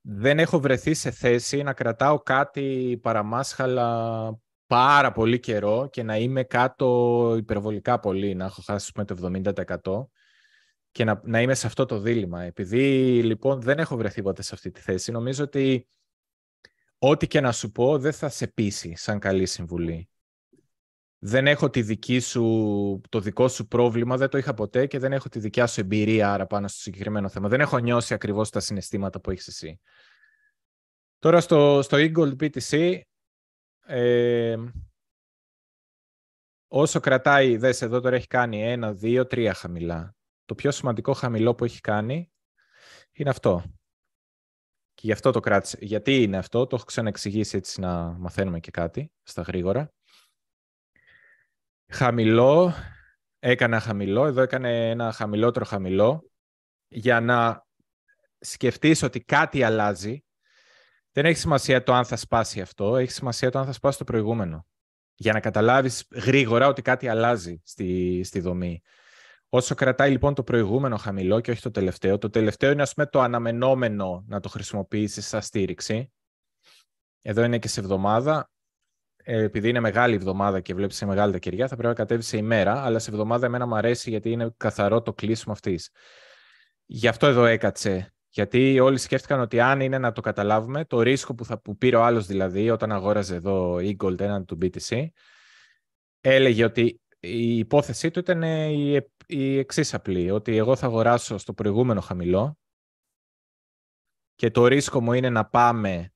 δεν 0.00 0.38
έχω 0.38 0.60
βρεθεί 0.60 0.94
σε 0.94 1.10
θέση 1.10 1.62
να 1.62 1.72
κρατάω 1.72 2.18
κάτι 2.18 2.98
παραμάσχαλα 3.02 4.38
πάρα 4.66 5.12
πολύ 5.12 5.40
καιρό 5.40 5.88
και 5.92 6.02
να 6.02 6.16
είμαι 6.16 6.42
κάτω 6.42 7.34
υπερβολικά 7.38 7.98
πολύ, 7.98 8.34
να 8.34 8.44
έχω 8.44 8.62
χάσει 8.62 8.92
με 8.94 9.04
το 9.04 9.30
70% 9.82 10.06
και 10.90 11.04
να, 11.04 11.20
να 11.24 11.40
είμαι 11.40 11.54
σε 11.54 11.66
αυτό 11.66 11.86
το 11.86 11.98
δίλημα. 11.98 12.42
Επειδή 12.42 13.22
λοιπόν 13.22 13.60
δεν 13.60 13.78
έχω 13.78 13.96
βρεθεί 13.96 14.22
ποτέ 14.22 14.42
σε 14.42 14.54
αυτή 14.54 14.70
τη 14.70 14.80
θέση, 14.80 15.12
νομίζω 15.12 15.44
ότι 15.44 15.86
ό,τι 17.04 17.26
και 17.26 17.40
να 17.40 17.52
σου 17.52 17.70
πω 17.70 17.98
δεν 17.98 18.12
θα 18.12 18.28
σε 18.28 18.46
πείσει 18.46 18.94
σαν 18.96 19.18
καλή 19.18 19.46
συμβουλή 19.46 20.08
δεν 21.24 21.46
έχω 21.46 21.70
τη 21.70 21.82
δική 21.82 22.20
σου, 22.20 23.00
το 23.08 23.20
δικό 23.20 23.48
σου 23.48 23.66
πρόβλημα, 23.66 24.16
δεν 24.16 24.28
το 24.28 24.38
είχα 24.38 24.54
ποτέ 24.54 24.86
και 24.86 24.98
δεν 24.98 25.12
έχω 25.12 25.28
τη 25.28 25.38
δικιά 25.38 25.66
σου 25.66 25.80
εμπειρία 25.80 26.32
άρα 26.32 26.46
πάνω 26.46 26.68
στο 26.68 26.80
συγκεκριμένο 26.80 27.28
θέμα. 27.28 27.48
Δεν 27.48 27.60
έχω 27.60 27.78
νιώσει 27.78 28.14
ακριβώς 28.14 28.50
τα 28.50 28.60
συναισθήματα 28.60 29.20
που 29.20 29.30
έχεις 29.30 29.46
εσύ. 29.46 29.80
Τώρα 31.18 31.40
στο, 31.40 31.82
στο 31.82 31.96
Eagle 32.00 32.36
BTC, 32.40 33.00
ε, 33.86 34.56
όσο 36.68 37.00
κρατάει, 37.00 37.56
δες 37.56 37.82
εδώ 37.82 38.00
τώρα 38.00 38.16
έχει 38.16 38.26
κάνει 38.26 38.62
ένα, 38.62 38.92
δύο, 38.92 39.26
τρία 39.26 39.54
χαμηλά. 39.54 40.14
Το 40.44 40.54
πιο 40.54 40.70
σημαντικό 40.70 41.12
χαμηλό 41.12 41.54
που 41.54 41.64
έχει 41.64 41.80
κάνει 41.80 42.32
είναι 43.12 43.30
αυτό. 43.30 43.64
Και 45.02 45.08
γι' 45.08 45.14
αυτό 45.14 45.30
το 45.30 45.40
κράτησε. 45.40 45.78
Γιατί 45.80 46.22
είναι 46.22 46.36
αυτό, 46.36 46.66
το 46.66 46.76
έχω 46.76 46.84
ξαναεξηγήσει 46.84 47.56
έτσι 47.56 47.80
να 47.80 48.02
μαθαίνουμε 48.18 48.60
και 48.60 48.70
κάτι 48.70 49.12
στα 49.22 49.42
γρήγορα. 49.42 49.92
Χαμηλό, 51.92 52.74
έκανα 53.38 53.80
χαμηλό, 53.80 54.26
εδώ 54.26 54.42
έκανε 54.42 54.90
ένα 54.90 55.12
χαμηλότερο 55.12 55.64
χαμηλό, 55.64 56.30
για 56.88 57.20
να 57.20 57.66
σκεφτείς 58.38 59.02
ότι 59.02 59.20
κάτι 59.20 59.62
αλλάζει. 59.62 60.24
Δεν 61.12 61.24
έχει 61.24 61.38
σημασία 61.38 61.82
το 61.82 61.92
αν 61.92 62.04
θα 62.04 62.16
σπάσει 62.16 62.60
αυτό, 62.60 62.96
έχει 62.96 63.10
σημασία 63.10 63.50
το 63.50 63.58
αν 63.58 63.64
θα 63.64 63.72
σπάσει 63.72 63.98
το 63.98 64.04
προηγούμενο. 64.04 64.66
Για 65.14 65.32
να 65.32 65.40
καταλάβεις 65.40 66.06
γρήγορα 66.10 66.66
ότι 66.66 66.82
κάτι 66.82 67.08
αλλάζει 67.08 67.60
στη, 67.64 68.20
στη 68.24 68.40
δομή. 68.40 68.82
Όσο 69.54 69.74
κρατάει 69.74 70.10
λοιπόν 70.10 70.34
το 70.34 70.42
προηγούμενο 70.42 70.96
χαμηλό 70.96 71.40
και 71.40 71.50
όχι 71.50 71.62
το 71.62 71.70
τελευταίο, 71.70 72.18
το 72.18 72.30
τελευταίο 72.30 72.70
είναι 72.70 72.82
ας 72.82 72.94
πούμε 72.94 73.06
το 73.06 73.20
αναμενόμενο 73.20 74.24
να 74.28 74.40
το 74.40 74.48
χρησιμοποιήσεις 74.48 75.26
σαν 75.26 75.42
στήριξη. 75.42 76.12
Εδώ 77.22 77.44
είναι 77.44 77.58
και 77.58 77.68
σε 77.68 77.80
εβδομάδα. 77.80 78.50
Ε, 79.16 79.42
επειδή 79.42 79.68
είναι 79.68 79.80
μεγάλη 79.80 80.14
εβδομάδα 80.14 80.60
και 80.60 80.74
βλέπεις 80.74 80.96
σε 80.96 81.06
μεγάλη 81.06 81.32
τα 81.32 81.38
κεριά, 81.38 81.68
θα 81.68 81.74
πρέπει 81.74 81.88
να 81.88 81.94
κατέβεις 81.94 82.26
σε 82.26 82.36
ημέρα. 82.36 82.84
Αλλά 82.84 82.98
σε 82.98 83.10
εβδομάδα 83.10 83.46
εμένα 83.46 83.66
μου 83.66 83.74
αρέσει 83.74 84.10
γιατί 84.10 84.30
είναι 84.30 84.54
καθαρό 84.56 85.02
το 85.02 85.12
κλείσιμο 85.12 85.52
αυτής. 85.52 85.90
Γι' 86.84 87.08
αυτό 87.08 87.26
εδώ 87.26 87.44
έκατσε. 87.44 88.14
Γιατί 88.28 88.80
όλοι 88.80 88.98
σκέφτηκαν 88.98 89.40
ότι 89.40 89.60
αν 89.60 89.80
είναι 89.80 89.98
να 89.98 90.12
το 90.12 90.20
καταλάβουμε, 90.20 90.84
το 90.84 91.00
ρίσκο 91.00 91.34
που, 91.34 91.44
θα, 91.44 91.60
που 91.60 91.76
πήρε 91.76 91.96
ο 91.96 92.04
άλλος 92.04 92.26
δηλαδή, 92.26 92.70
όταν 92.70 92.92
αγόραζε 92.92 93.34
εδώ 93.34 93.80
η 93.80 93.96
Gold 94.02 94.20
έναν 94.20 94.44
του 94.44 94.58
BTC, 94.62 95.06
έλεγε 96.20 96.64
ότι 96.64 97.01
η 97.24 97.58
υπόθεσή 97.58 98.10
του 98.10 98.18
ήταν 98.18 98.42
η, 98.42 98.98
η 99.26 99.58
εξής 99.58 99.94
απλή, 99.94 100.30
ότι 100.30 100.56
εγώ 100.56 100.76
θα 100.76 100.86
αγοράσω 100.86 101.38
στο 101.38 101.54
προηγούμενο 101.54 102.00
χαμηλό 102.00 102.58
και 104.34 104.50
το 104.50 104.66
ρίσκο 104.66 105.00
μου 105.00 105.12
είναι 105.12 105.30
να 105.30 105.46
πάμε 105.46 106.12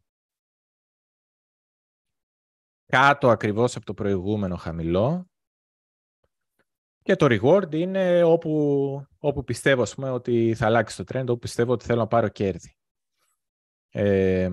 κάτω 2.86 3.30
ακριβώς 3.30 3.76
από 3.76 3.84
το 3.84 3.94
προηγούμενο 3.94 4.56
χαμηλό 4.56 5.30
και 7.02 7.16
το 7.16 7.26
reward 7.30 7.74
είναι 7.74 8.22
όπου, 8.22 9.06
όπου 9.18 9.44
πιστεύω 9.44 9.84
πούμε, 9.94 10.10
ότι 10.10 10.54
θα 10.54 10.66
αλλάξει 10.66 11.04
το 11.04 11.04
trend, 11.12 11.24
όπου 11.28 11.38
πιστεύω 11.38 11.72
ότι 11.72 11.84
θέλω 11.84 12.00
να 12.00 12.06
πάρω 12.06 12.28
κέρδη. 12.28 12.76
Ε, 13.88 14.50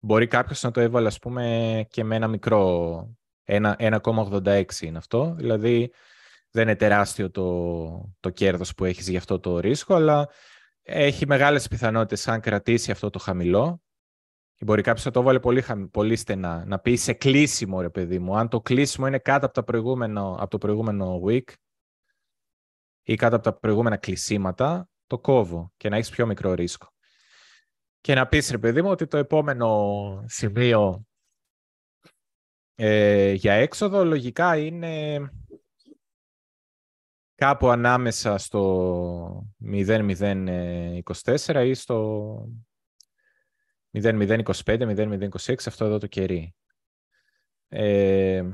μπορεί 0.00 0.26
κάποιος 0.26 0.62
να 0.62 0.70
το 0.70 0.80
έβαλε 0.80 1.06
ας 1.06 1.18
πούμε, 1.18 1.86
και 1.90 2.04
με 2.04 2.16
ένα 2.16 2.28
μικρό 2.28 3.17
1,86 3.48 4.80
είναι 4.80 4.98
αυτό. 4.98 5.34
Δηλαδή 5.36 5.92
δεν 6.50 6.62
είναι 6.62 6.76
τεράστιο 6.76 7.30
το, 7.30 8.14
το 8.20 8.30
κέρδος 8.30 8.74
που 8.74 8.84
έχεις 8.84 9.08
για 9.08 9.18
αυτό 9.18 9.40
το 9.40 9.58
ρίσκο, 9.58 9.94
αλλά 9.94 10.28
έχει 10.82 11.26
μεγάλες 11.26 11.68
πιθανότητες 11.68 12.28
αν 12.28 12.40
κρατήσει 12.40 12.90
αυτό 12.90 13.10
το 13.10 13.18
χαμηλό 13.18 13.82
Μπορεί 14.60 14.82
κάποιος 14.82 15.04
να 15.04 15.10
το 15.10 15.22
βάλει 15.22 15.40
πολύ, 15.40 15.64
πολύ 15.90 16.16
στενά. 16.16 16.64
Να 16.66 16.78
πει 16.78 16.96
σε 16.96 17.12
κλείσιμο, 17.12 17.80
ρε 17.80 17.90
παιδί 17.90 18.18
μου. 18.18 18.36
Αν 18.36 18.48
το 18.48 18.60
κλείσιμο 18.60 19.06
είναι 19.06 19.18
κάτω 19.18 19.46
από, 19.46 19.54
το 19.54 19.62
προηγούμενο, 19.62 20.36
από 20.38 20.50
το 20.50 20.58
προηγούμενο 20.58 21.20
week 21.24 21.52
ή 23.02 23.14
κάτω 23.14 23.34
από 23.36 23.44
τα 23.44 23.58
προηγούμενα 23.58 23.96
κλεισίματα, 23.96 24.88
το 25.06 25.18
κόβω 25.18 25.72
και 25.76 25.88
να 25.88 25.96
έχεις 25.96 26.10
πιο 26.10 26.26
μικρό 26.26 26.54
ρίσκο. 26.54 26.92
Και 28.00 28.14
να 28.14 28.26
πεις, 28.26 28.50
ρε 28.50 28.58
παιδί 28.58 28.82
μου, 28.82 28.90
ότι 28.90 29.06
το 29.06 29.16
επόμενο 29.16 30.24
σημείο 30.26 31.06
ε, 32.80 33.32
για 33.32 33.52
έξοδο 33.52 34.04
λογικά 34.04 34.56
είναι 34.56 35.18
κάπου 37.34 37.68
ανάμεσα 37.68 38.38
στο 38.38 39.46
0-0-24 39.64 41.02
ή 41.66 41.74
στο 41.74 42.48
0-0-25, 43.92 44.42
0-0-26, 44.64 45.54
αυτό 45.66 45.84
εδώ 45.84 45.98
το 45.98 46.06
κερί. 46.06 46.54
Ε, 47.68 48.44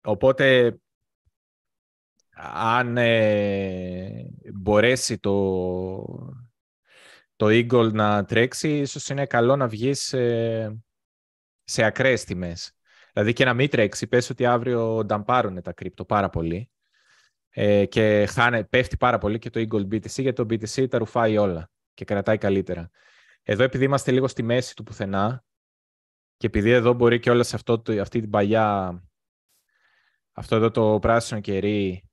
οπότε, 0.00 0.78
αν 2.54 2.96
ε, 2.96 4.26
μπορέσει 4.54 5.18
το, 5.18 6.43
το 7.36 7.46
Eagle 7.48 7.92
να 7.92 8.24
τρέξει, 8.24 8.78
ίσως 8.78 9.08
είναι 9.08 9.26
καλό 9.26 9.56
να 9.56 9.68
βγεις 9.68 10.12
ε, 10.12 10.82
σε 11.64 11.84
ακραίες 11.84 12.24
τιμές. 12.24 12.72
Δηλαδή 13.12 13.32
και 13.32 13.44
να 13.44 13.54
μην 13.54 13.68
τρέξει, 13.68 14.06
πες 14.06 14.30
ότι 14.30 14.46
αύριο 14.46 15.04
νταμπάρουν 15.04 15.62
τα 15.62 15.72
κρύπτο 15.72 16.04
πάρα 16.04 16.30
πολύ 16.30 16.70
ε, 17.50 17.86
και 17.86 18.26
χάνε, 18.26 18.64
πέφτει 18.64 18.96
πάρα 18.96 19.18
πολύ 19.18 19.38
και 19.38 19.50
το 19.50 19.60
Eagle 19.60 19.94
BTC, 19.94 20.20
γιατί 20.20 20.32
το 20.32 20.42
BTC 20.42 20.88
τα 20.88 20.98
ρουφάει 20.98 21.36
όλα 21.36 21.70
και 21.94 22.04
κρατάει 22.04 22.38
καλύτερα. 22.38 22.90
Εδώ 23.42 23.62
επειδή 23.62 23.84
είμαστε 23.84 24.10
λίγο 24.10 24.28
στη 24.28 24.42
μέση 24.42 24.76
του 24.76 24.82
πουθενά 24.82 25.44
και 26.36 26.46
επειδή 26.46 26.70
εδώ 26.70 26.92
μπορεί 26.92 27.18
και 27.18 27.30
όλα 27.30 27.42
σε 27.42 27.56
αυτό, 27.56 27.82
αυτή 28.00 28.20
την 28.20 28.30
παλιά, 28.30 29.02
αυτό 30.32 30.56
εδώ 30.56 30.70
το 30.70 30.98
πράσινο 31.00 31.40
κερί 31.40 32.08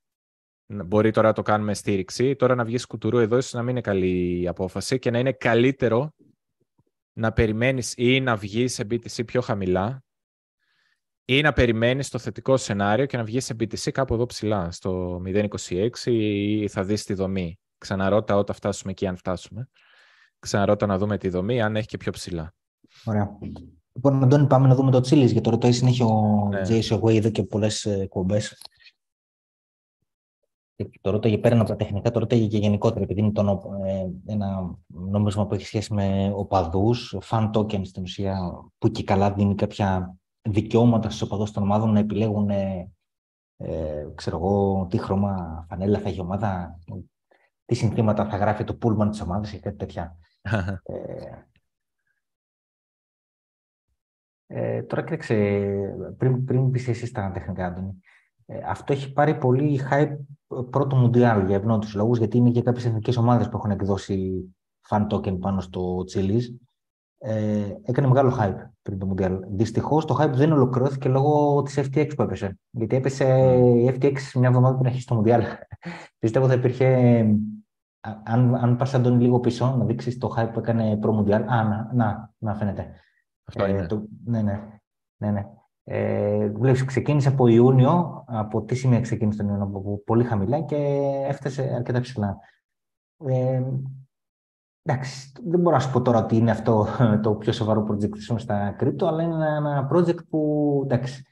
μπορεί 0.86 1.12
τώρα 1.12 1.28
να 1.28 1.34
το 1.34 1.42
κάνουμε 1.42 1.74
στήριξη, 1.74 2.36
τώρα 2.36 2.56
να 2.56 2.64
βγει 2.64 2.86
κουτουρού 2.88 3.18
εδώ 3.18 3.38
ίσως 3.38 3.54
να 3.54 3.62
μην 3.62 3.70
είναι 3.70 3.82
καλή 3.82 4.48
απόφαση 4.48 5.00
και 5.00 5.12
να 5.12 5.20
είναι 5.20 5.32
καλύτερο 5.32 6.14
να 7.14 7.32
περιμένεις 7.32 7.94
ή 7.98 8.20
να 8.20 8.36
βγεις 8.36 8.74
σε 8.74 8.88
BTC 8.92 9.26
πιο 9.26 9.42
χαμηλά 9.42 10.04
ή 11.26 11.42
να 11.42 11.54
περιμένεις 11.54 12.10
το 12.10 12.18
θετικό 12.18 12.58
σενάριο 12.58 13.06
και 13.06 13.18
να 13.18 13.24
βγεις 13.24 13.46
σε 13.46 13.56
BTC 13.60 13.92
κάπου 13.92 14.14
εδώ 14.14 14.26
ψηλά, 14.26 14.72
στο 14.72 15.22
0.26 15.26 15.90
ή 16.06 16.68
θα 16.68 16.84
δεις 16.84 17.04
τη 17.04 17.14
δομή. 17.14 17.60
Ξαναρώτα 17.78 18.38
όταν 18.38 18.56
φτάσουμε 18.56 18.92
εκεί 18.92 19.08
αν 19.08 19.18
φτάσουμε. 19.18 19.70
Ξαναρώτα 20.40 20.86
να 20.86 20.98
δούμε 20.98 21.18
τη 21.18 21.30
δομή 21.30 21.62
αν 21.62 21.76
έχει 21.76 21.88
και 21.88 21.98
πιο 21.98 22.12
ψηλά. 22.12 22.54
Ωραία. 23.06 23.30
Λοιπόν, 23.94 24.24
Αντώνη, 24.24 24.48
πάμε 24.48 24.68
να 24.68 24.76
δούμε 24.76 24.92
το 24.92 25.00
Τσίλι, 25.00 25.26
γιατί 25.26 25.42
το 25.42 25.50
ρωτάει 25.50 25.72
συνέχεια 25.72 26.06
ο 26.06 26.48
ναι. 26.48 26.62
Jason 26.62 27.16
εδώ 27.16 27.30
και 27.30 27.44
πολλές 27.44 27.86
εκπομπές. 27.86 28.62
Το 31.02 31.12
ρώταγε 31.12 31.38
πέραν 31.38 31.60
από 31.60 31.70
τα 31.70 31.76
τεχνικά, 31.76 32.12
το 32.12 32.20
ρώταγε 32.20 32.48
και 32.48 32.58
γενικότερα, 32.58 33.04
επειδή 33.04 33.20
είναι 33.20 33.32
το, 33.32 33.62
ε, 33.86 34.32
ένα 34.32 34.78
νόμισμα 34.88 35.48
που 35.48 35.54
έχει 35.54 35.66
σχέση 35.66 35.94
με 35.94 36.32
οπαδούς, 36.36 37.18
fan 37.24 37.52
token 37.54 37.82
στην 37.86 38.04
ουσία, 38.04 38.40
που 38.78 38.90
και 38.90 39.04
καλά 39.04 39.34
δίνει 39.34 39.56
κάποια 39.56 40.18
δικαιώματα 40.42 41.10
στους 41.10 41.22
οπαδούς 41.22 41.52
των 41.52 41.64
ομάδων 41.64 41.92
να 41.92 42.00
επιλέγουν 42.00 42.50
ε, 43.64 44.08
ξέρω 44.16 44.38
εγώ, 44.38 44.88
τι 44.90 44.98
χρώμα 44.98 45.66
φανέλα 45.70 46.00
θα 46.00 46.10
έχει 46.10 46.18
η 46.18 46.22
ομάδα, 46.22 46.80
τι 47.66 47.76
συνθήματα 47.76 48.26
θα 48.26 48.38
γράφει 48.38 48.64
το 48.64 48.76
πούλμαν 48.76 49.10
της 49.10 49.22
ομάδας 49.22 49.52
και 49.52 49.60
κάτι 49.60 49.78
τέτοια. 49.78 50.18
ε, 50.84 51.46
ε, 54.48 54.84
τώρα 54.84 55.04
κοίταξε, 55.04 55.36
πριν, 56.18 56.46
πριν 56.46 56.72
πεις 56.72 56.88
εσύ 56.88 57.06
στα 57.06 57.32
τεχνικά, 57.32 57.66
Άντωνη, 57.66 57.88
ε, 57.88 58.11
αυτό 58.68 58.94
έχει 58.94 59.14
πάρει 59.14 59.38
πολύ 59.38 59.82
hype 59.92 60.18
πρώτο 60.70 60.96
Μουντιάλ 60.96 61.46
για 61.46 61.56
ευνόητους 61.56 61.94
λόγους, 61.94 62.18
γιατί 62.18 62.38
είναι 62.38 62.52
και 62.52 62.62
κάποιες 62.62 62.86
εθνικές 62.86 63.18
ομάδες 63.18 63.50
που 63.50 63.58
έχουν 63.58 63.72
εκδώσει 63.72 64.46
fan 64.90 65.08
token 65.08 65.40
πάνω 65.40 65.62
στο 65.62 66.04
Chili's 66.14 66.44
ε, 67.24 67.76
έκανε 67.84 68.08
μεγάλο 68.08 68.38
hype 68.40 68.70
πριν 68.82 69.00
το 69.00 69.14
Mundial. 69.14 69.40
Δυστυχώς 69.52 70.06
το 70.06 70.18
hype 70.20 70.34
δεν 70.34 70.52
ολοκληρώθηκε 70.52 71.10
λόγω 71.10 71.62
της 71.62 71.80
FTX 71.80 72.16
που 72.16 72.22
έπεσε. 72.22 72.60
Γιατί 72.70 72.96
έπεσε 72.96 73.26
η 73.56 73.98
FTX 74.00 74.16
μια 74.36 74.48
εβδομάδα 74.48 74.76
πριν 74.76 74.88
αρχίσει 74.88 75.08
το 75.08 75.22
Mundial. 75.26 75.42
Πιστεύω 76.20 76.48
θα 76.48 76.54
υπήρχε. 76.54 76.88
Αν, 78.24 78.56
αν 78.56 78.76
πας 78.76 78.94
Αντώνη 78.94 79.24
λίγο 79.24 79.40
πίσω, 79.40 79.76
να 79.78 79.86
δείξεις 79.86 80.18
το 80.18 80.36
hype 80.38 80.50
που 80.54 80.60
έκανε 80.60 80.98
προ 80.98 81.20
Mundial. 81.20 81.44
Α, 81.48 81.64
να, 81.64 81.92
να, 81.94 82.34
να 82.38 82.56
φαίνεται. 82.56 82.92
Αυτό 83.44 83.68
είναι. 83.68 83.80
Ε, 83.80 83.86
το, 83.86 84.08
ναι, 84.26 84.42
ναι. 84.42 84.68
ναι, 85.18 85.32
ναι. 85.32 85.46
Ε, 85.94 86.50
βλέπεις, 86.50 86.86
ξεκίνησε 86.86 87.30
από 87.30 87.48
Ιούνιο, 87.48 88.24
από 88.28 88.62
τι 88.62 88.76
σημεία 88.76 89.02
ξεκίνησε 89.02 89.38
τον 89.38 89.48
Ιούνιο, 89.48 89.64
από 89.64 90.02
πολύ 90.06 90.24
χαμηλά 90.24 90.62
και 90.62 90.76
έφτασε 91.28 91.74
αρκετά 91.76 92.00
ψηλά. 92.00 92.38
Ε, 93.26 93.62
Εντάξει, 94.84 95.32
δεν 95.44 95.60
μπορώ 95.60 95.76
να 95.76 95.82
σου 95.82 95.92
πω 95.92 96.02
τώρα 96.02 96.20
ότι 96.24 96.36
είναι 96.36 96.52
αυτό 96.52 96.88
το 97.22 97.36
πιο 97.36 97.52
σοβαρό 97.52 97.88
project 97.90 98.36
στα 98.36 98.72
κρύπτο, 98.72 99.08
αλλά 99.08 99.24
είναι 99.24 99.56
ένα 99.56 99.90
project 99.94 100.28
που, 100.30 100.82
εντάξει, 100.84 101.24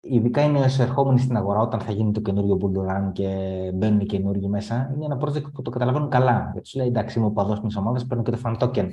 ειδικά 0.00 0.42
είναι 0.42 0.58
εισερχόμενοι 0.58 1.18
στην 1.18 1.36
αγορά 1.36 1.60
όταν 1.60 1.80
θα 1.80 1.92
γίνει 1.92 2.12
το 2.12 2.20
καινούριο 2.20 2.58
Bull 2.60 3.12
και 3.12 3.28
μπαίνουν 3.74 4.00
οι 4.00 4.06
καινούργοι 4.06 4.48
μέσα, 4.48 4.92
είναι 4.94 5.04
ένα 5.04 5.18
project 5.20 5.52
που 5.52 5.62
το 5.62 5.70
καταλαβαίνουν 5.70 6.08
καλά. 6.08 6.50
Γιατί 6.52 6.68
σου 6.68 6.78
λέει, 6.78 6.86
εντάξει, 6.86 7.18
είμαι 7.18 7.28
ο 7.28 7.30
παδός 7.30 7.60
μιας 7.60 7.76
ομάδας, 7.76 8.06
παίρνω 8.06 8.22
και 8.22 8.30
το 8.30 8.38
fan 8.44 8.58
token. 8.58 8.88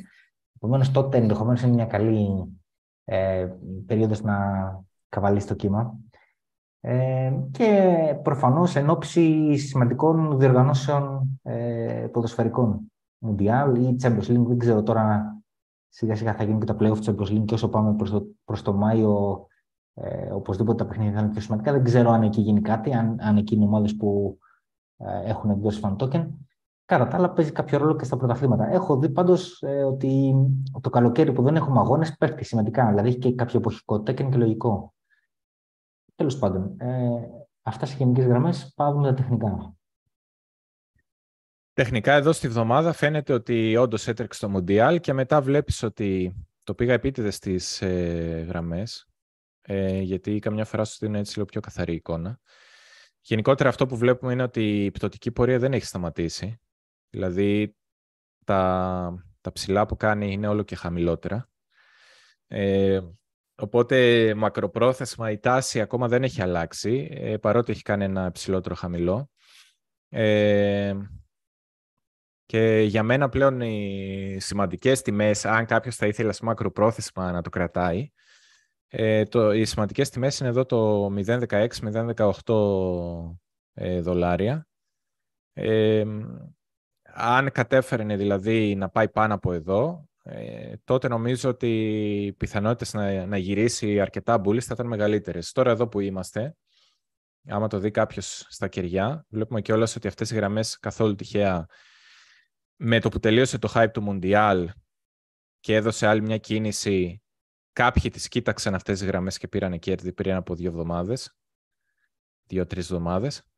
Επομένως, 0.56 0.92
τότε 0.92 1.18
ενδεχομένως 1.18 1.62
είναι 1.62 1.74
μια 1.74 1.86
καλή 1.86 2.28
ε, 3.10 3.48
περίοδος 3.86 4.22
να 4.22 4.38
καβαλείς 5.10 5.46
το 5.46 5.56
κύμα. 5.56 5.98
Ε, 6.82 7.34
και 7.52 7.94
προφανώς 8.24 8.76
εν 8.76 8.90
ώψη 8.90 9.56
σημαντικών 9.58 10.40
διοργανώσεων 10.40 11.40
ε, 11.44 12.08
ποδοσφαιρικών 12.12 12.92
Mundial 13.26 13.74
ή 13.78 13.96
Champions 14.02 14.28
League. 14.28 14.46
Δεν 14.48 14.58
ξέρω 14.58 14.84
τώρα 14.84 15.38
σιγά 15.88 16.16
σιγά 16.16 16.34
θα 16.34 16.44
γίνουν 16.44 16.60
και 16.60 16.66
τα 16.66 16.78
playoff 16.80 17.04
Champions 17.04 17.32
League 17.32 17.46
και 17.46 17.54
όσο 17.54 17.70
πάμε 17.70 17.96
προς 17.96 18.10
το, 18.10 18.26
προς 18.46 18.62
το 18.62 18.74
Μάιο 18.74 19.46
ε, 19.94 20.32
οπωσδήποτε 20.32 20.84
τα 20.84 20.90
παιχνίδια 20.90 21.14
θα 21.14 21.20
είναι 21.20 21.32
πιο 21.32 21.42
σημαντικά. 21.42 21.72
Δεν 21.72 21.84
ξέρω 21.84 22.10
αν 22.10 22.24
εκεί 22.24 22.42
γίνει 22.42 22.62
κάτι, 22.62 22.94
αν, 22.94 23.18
αν 23.20 23.38
εκεί 23.38 23.56
είναι 23.56 23.66
ομάδες 23.66 23.96
που 23.96 24.38
ε, 24.98 25.30
έχουν 25.30 25.50
εκδώσει 25.50 25.80
fan 25.84 25.96
token. 25.96 26.28
Κατά 26.90 27.08
τα 27.08 27.18
άλλα, 27.18 27.30
παίζει 27.30 27.52
κάποιο 27.52 27.78
ρόλο 27.78 27.96
και 27.96 28.04
στα 28.04 28.18
πρωταθλήματα. 28.18 28.72
Έχω 28.72 29.00
δει 29.00 29.10
πάντως 29.10 29.62
ε, 29.62 29.84
ότι 29.84 30.34
το 30.82 30.90
καλοκαίρι 30.90 31.34
που 31.34 31.42
δεν 31.44 31.56
έχουμε 31.56 31.80
αγώνες 31.80 32.18
πέφτει 32.18 32.44
σημαντικά. 32.44 32.88
Δηλαδή 32.88 33.08
έχει 33.08 33.18
και 33.18 33.36
κάποια 33.36 33.60
εποχικότητα 33.60 34.14
και 34.14 34.24
είναι 34.24 34.32
και 34.32 34.38
λογικό. 34.38 34.94
Τέλος 36.16 36.38
πάντων, 36.38 36.76
ε, 36.80 37.10
αυτά 37.62 37.86
σε 37.86 37.96
γενικές 37.98 38.26
γραμμές. 38.26 38.74
Πάμε 38.76 39.08
τα 39.08 39.14
τεχνικά. 39.14 39.74
Τεχνικά 41.74 42.14
εδώ 42.14 42.32
στη 42.32 42.48
βδομάδα 42.48 42.94
φαίνεται 42.94 43.34
ότι 43.34 43.76
όντως 43.76 44.08
έτρεξε 44.08 44.40
το 44.40 44.50
Μοντιάλ 44.50 45.00
και 45.00 45.14
μετά 45.14 45.42
βλέπεις 45.42 45.84
ότι 45.84 46.36
το 46.64 46.74
πήγα 46.74 46.94
επίτηδες 46.94 47.36
στις 47.36 47.82
ε, 47.82 48.46
γραμμές 48.48 49.08
ε, 49.62 50.00
γιατί 50.00 50.40
καμιά 50.40 50.66
φορά 50.66 50.86
σου 50.86 50.98
δίνω 51.00 51.18
έτσι 51.18 51.34
λίγο 51.36 51.46
πιο 51.46 51.62
καθαρή 51.62 51.94
εικόνα. 51.94 52.40
Γενικότερα 53.22 53.70
αυτό 53.70 53.86
που 53.86 53.98
βλέπουμε 53.98 54.34
είναι 54.34 54.44
ότι 54.44 54.86
η 54.86 54.92
πτωτική 54.92 55.32
πορεία 55.32 55.60
δεν 55.60 55.74
έχει 55.74 55.86
σταματήσει. 55.86 56.60
Δηλαδή 57.10 57.76
τα, 58.46 59.24
τα 59.42 59.52
ψηλά 59.52 59.86
που 59.86 59.96
κάνει 59.96 60.32
είναι 60.32 60.48
όλο 60.48 60.64
και 60.64 60.76
χαμηλότερα. 60.76 61.50
Ε, 62.48 63.02
οπότε 63.56 64.34
μακροπρόθεσμα 64.34 65.32
η 65.32 65.40
τάση 65.40 65.82
ακόμα 65.82 66.08
δεν 66.08 66.24
έχει 66.24 66.42
αλλάξει 66.42 67.10
ε, 67.12 67.38
παρότι 67.38 67.72
έχει 67.72 67.82
κάνει 67.82 68.04
ένα 68.04 68.32
ψηλότερο 68.32 68.76
χαμηλό. 68.76 69.30
Ε, 70.10 70.98
και 72.46 72.82
για 72.82 73.04
μένα 73.04 73.30
πλέον 73.30 73.62
οι 73.62 74.38
σημαντικές 74.40 75.02
τιμές, 75.02 75.46
αν 75.46 75.66
κάποιος 75.66 75.96
θα 75.96 76.08
ήθελε 76.08 76.32
σε 76.32 76.46
μακροπρόθεσμα 76.46 77.32
να 77.32 77.42
το 77.42 77.50
κρατάει, 77.50 78.12
ε, 78.88 79.26
το, 79.26 79.54
οι 79.54 79.66
σημαντικές 79.66 80.10
τιμές 80.10 80.40
είναι 80.40 80.50
εδώ 80.50 80.66
το 80.66 81.06
0,16-0,18 81.06 83.38
ε, 83.74 84.02
δολάρια. 84.02 84.68
Ε, 85.54 86.06
αν 87.14 87.52
κατέφερνε 87.52 88.18
δηλαδή 88.18 88.76
να 88.76 88.90
πάει 88.90 89.10
πάνω 89.10 89.34
από 89.34 89.54
εδώ, 89.54 90.10
ε, 90.24 90.74
τότε 90.84 91.08
νομίζω 91.08 91.50
ότι 91.50 91.68
οι 92.26 92.34
πιθανότητες 92.34 92.94
να, 92.94 93.26
να 93.26 93.38
γυρίσει 93.38 94.00
αρκετά 94.00 94.38
μπουλής 94.38 94.66
θα 94.66 94.74
ήταν 94.74 94.88
μεγαλύτερες. 94.88 95.52
Τώρα 95.52 95.72
εδώ 95.72 95.88
που 95.88 96.00
είμαστε, 96.00 96.56
άμα 97.48 97.68
το 97.68 97.80
δει 97.80 97.92
κάποιος 97.92 98.46
στα 98.50 98.68
κεριά, 98.68 99.26
βλέπουμε 99.30 99.62
και 99.62 99.74
όλες 99.74 99.96
ότι 99.96 100.08
αυτές 100.08 100.32
οι 100.32 100.36
γραμμές 100.36 100.80
καθόλου 100.80 101.16
τυχαία 101.16 101.66
με 102.76 103.00
το 103.00 103.10
που 103.10 103.20
τελείωσε 103.20 103.58
το 103.58 103.72
hype 103.76 103.92
του 103.94 104.04
Mundial 104.08 104.66
και 105.60 105.76
έδωσε 105.76 106.08
άλλη 106.08 106.22
μια 106.22 106.38
κίνηση, 106.38 107.22
κάποιοι 107.74 108.12
τις 108.12 108.28
κοίταξαν 108.28 108.76
αυτές 108.76 109.00
τις 109.00 109.08
γραμμές 109.08 109.38
και 109.38 109.48
πήραν 109.48 109.80
κέρδη 109.80 110.14
πριν 110.14 110.34
από 110.34 110.56
δύο 110.56 110.70
εβδομάδες, 110.70 111.38
δύο-τρεις 112.48 112.84
εβδομάδες. 112.84 113.49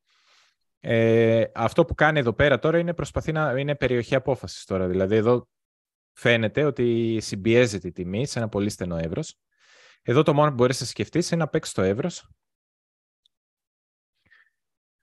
Ε, 0.84 1.46
αυτό 1.54 1.86
που 1.86 1.94
κάνει 1.96 2.20
εδώ 2.20 2.34
πέρα 2.34 2.60
τώρα 2.60 2.80
είναι 2.80 2.94
προσπαθεί 2.94 3.32
να 3.32 3.60
είναι 3.60 3.76
περιοχή 3.76 4.16
απόφασης 4.16 4.66
τώρα. 4.66 4.88
Δηλαδή 4.88 5.16
εδώ 5.16 5.48
φαίνεται 6.14 6.64
ότι 6.64 7.18
συμπιέζεται 7.22 7.88
η 7.88 7.92
τιμή 7.92 8.26
σε 8.26 8.40
ένα 8.40 8.50
πολύ 8.50 8.70
στενό 8.70 8.98
εύρος. 8.98 9.40
Εδώ 10.02 10.24
το 10.24 10.34
μόνο 10.34 10.50
που 10.50 10.56
μπορείς 10.56 10.80
να 10.80 10.86
σκεφτείς 10.86 11.32
είναι 11.32 11.44
να 11.44 11.50
παίξεις 11.50 11.74
το 11.74 11.82
εύρος, 11.82 12.30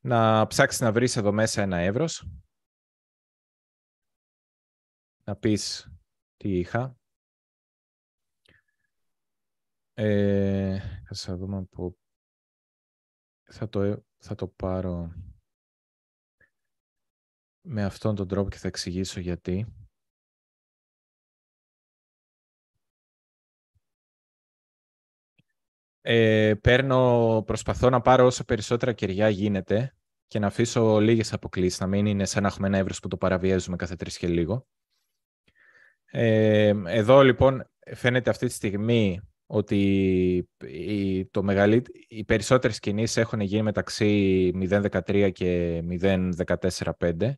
να 0.00 0.46
ψάξεις 0.46 0.80
να 0.80 0.92
βρεις 0.92 1.16
εδώ 1.16 1.32
μέσα 1.32 1.62
ένα 1.62 1.76
εύρος 1.76 2.26
να 5.24 5.36
πεις 5.36 5.92
τι 6.36 6.58
είχα. 6.58 6.96
Ε, 9.94 10.78
θα 11.14 11.36
δούμε 11.36 11.64
που 11.64 11.98
θα 13.42 13.68
το, 13.68 14.04
θα 14.18 14.34
το 14.34 14.48
πάρω 14.48 15.12
με 17.60 17.84
αυτόν 17.84 18.14
τον 18.14 18.28
τρόπο 18.28 18.48
και 18.48 18.56
θα 18.56 18.68
εξηγήσω 18.68 19.20
γιατί. 19.20 19.66
Ε, 26.00 26.54
παίρνω, 26.60 27.42
προσπαθώ 27.46 27.90
να 27.90 28.00
πάρω 28.00 28.26
όσο 28.26 28.44
περισσότερα 28.44 28.92
κεριά 28.92 29.28
γίνεται 29.28 29.94
και 30.26 30.38
να 30.38 30.46
αφήσω 30.46 31.00
λίγες 31.00 31.32
αποκλήσεις, 31.32 31.80
να 31.80 31.86
μην 31.86 32.06
είναι 32.06 32.24
σαν 32.24 32.42
να 32.42 32.48
έχουμε 32.48 32.66
ένα 32.66 32.78
εύρος 32.78 33.00
που 33.00 33.08
το 33.08 33.16
παραβιάζουμε 33.16 33.76
κάθε 33.76 33.96
τρεις 33.96 34.18
και 34.18 34.28
λίγο. 34.28 34.66
Ε, 36.04 36.72
εδώ 36.86 37.22
λοιπόν 37.22 37.70
φαίνεται 37.94 38.30
αυτή 38.30 38.46
τη 38.46 38.52
στιγμή 38.52 39.20
ότι 39.46 39.78
οι, 40.66 41.26
το 41.26 41.44
οι 42.08 42.24
περισσότερες 42.24 42.78
κινήσεις 42.78 43.16
έχουν 43.16 43.40
γίνει 43.40 43.62
μεταξύ 43.62 44.50
0.13 44.54 45.30
και 45.32 45.82
0.14.5. 45.90 47.32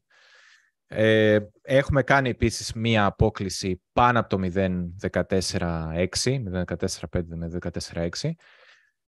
Ε, 0.93 1.39
έχουμε 1.63 2.03
κάνει 2.03 2.29
επίσης 2.29 2.73
μία 2.73 3.05
απόκληση 3.05 3.83
πάνω 3.93 4.19
από 4.19 4.29
το 4.29 4.51
0.14.6, 4.55 6.07
0.14.5 6.13 7.23
με 7.25 7.51
14.6. 7.91 8.31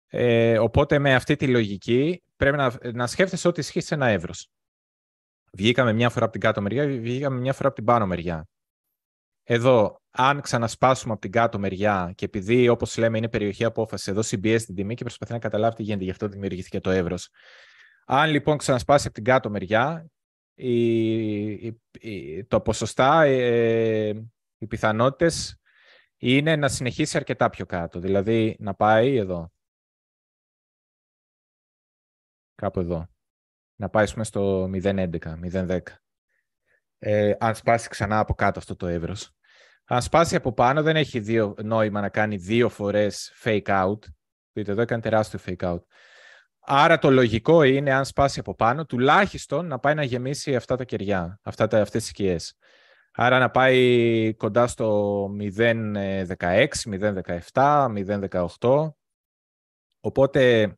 Ε, 0.07 0.59
οπότε 0.59 0.99
με 0.99 1.15
αυτή 1.15 1.37
τη 1.37 1.49
λογική 1.49 2.23
πρέπει 2.37 2.57
να, 2.57 2.73
να 2.93 3.07
σκέφτεσαι 3.07 3.49
ότι 3.49 3.61
ισχύει 3.61 3.81
σε 3.81 3.95
ένα 3.95 4.07
εύρος. 4.07 4.51
Βγήκαμε 5.53 5.93
μια 5.93 6.11
φορά 6.11 6.25
από 6.25 6.33
την 6.33 6.41
κάτω 6.41 6.61
μεριά, 6.61 6.87
βγήκαμε 6.87 7.39
μια 7.41 7.53
φορά 7.53 7.67
από 7.67 7.77
την 7.77 7.85
πάνω 7.85 8.07
μεριά. 8.07 8.49
Εδώ, 9.43 10.03
αν 10.11 10.41
ξανασπάσουμε 10.41 11.13
από 11.13 11.21
την 11.21 11.33
κάτω 11.33 11.59
μεριά 11.59 12.13
και 12.15 12.25
επειδή, 12.25 12.69
όπως 12.69 12.97
λέμε, 12.97 13.19
είναι 13.19 13.29
περιοχή 13.29 13.65
απόφασης, 13.65 14.07
εδώ 14.07 14.23
συμπιέζει 14.23 14.65
την 14.65 14.75
τιμή 14.75 14.95
και 14.95 15.05
προσπαθεί 15.05 15.33
να 15.33 15.39
καταλάβει 15.39 15.77
τι 15.77 15.83
γίνεται, 15.83 16.05
γι' 16.05 16.11
αυτό 16.11 16.29
δημιουργήθηκε 16.29 16.81
το 16.81 16.91
εύρος. 16.91 17.29
Αν 18.07 18.31
λοιπόν 18.31 18.57
ξανασπάσει 18.57 19.07
από 19.07 19.15
την 19.15 19.25
κάτω 19.25 19.51
μεριά, 19.51 20.07
η, 20.07 20.18
το 22.49 22.61
ποσοστά, 22.61 23.23
ε, 23.23 24.09
οι 24.59 24.67
πιθανότητες 24.67 25.61
είναι 26.17 26.57
να 26.57 26.69
συνεχίσει 26.69 27.17
αρκετά 27.17 27.51
πιο 27.51 27.67
κάτω. 27.67 28.01
Δηλαδή 28.01 28.57
να 28.59 28.75
πάει 28.75 29.17
εδώ. 29.17 29.53
Κάπου 32.55 32.81
εδώ. 32.81 33.09
Να 33.77 33.89
πάει 33.89 34.07
στο 34.07 34.71
0,11, 34.73 35.37
0,10. 35.37 35.81
Ε, 36.99 37.35
αν 37.39 37.55
σπάσει 37.55 37.89
ξανά 37.89 38.19
από 38.19 38.35
κάτω 38.35 38.59
αυτό 38.59 38.77
το 38.77 38.87
εύρος. 38.87 39.33
Αν 39.85 40.03
σπάσει 40.03 40.37
από 40.37 40.53
πάνω 40.53 40.83
δεν 40.83 40.97
έχει 40.97 41.21
δύο, 41.21 41.55
νόημα 41.63 42.01
να 42.01 42.09
κάνει 42.09 42.37
δύο 42.37 42.69
φορές 42.69 43.33
fake 43.45 43.67
out. 43.67 43.99
Δείτε 44.53 44.71
εδώ 44.71 44.81
έκανε 44.81 45.03
τεράστιο 45.03 45.41
fake 45.47 45.73
out. 45.73 45.81
Άρα 46.71 46.99
το 46.99 47.11
λογικό 47.11 47.63
είναι 47.63 47.93
αν 47.93 48.05
σπάσει 48.05 48.41
από 48.41 48.55
πάνω 48.55 48.87
τουλάχιστον 48.87 49.67
να 49.67 49.79
πάει 49.79 49.95
να 49.95 50.03
γεμίσει 50.03 50.57
αυτά 50.57 50.77
τα 50.77 50.85
κεριά, 50.85 51.41
αυτά 51.43 51.67
τα, 51.67 51.81
αυτές 51.81 52.03
τις 52.03 52.11
σκιές. 52.11 52.57
Άρα 53.13 53.39
να 53.39 53.51
πάει 53.51 54.35
κοντά 54.35 54.67
στο 54.67 55.25
0.16, 55.41 56.67
0.17, 56.85 57.87
0.18. 58.61 58.93
Οπότε 60.01 60.75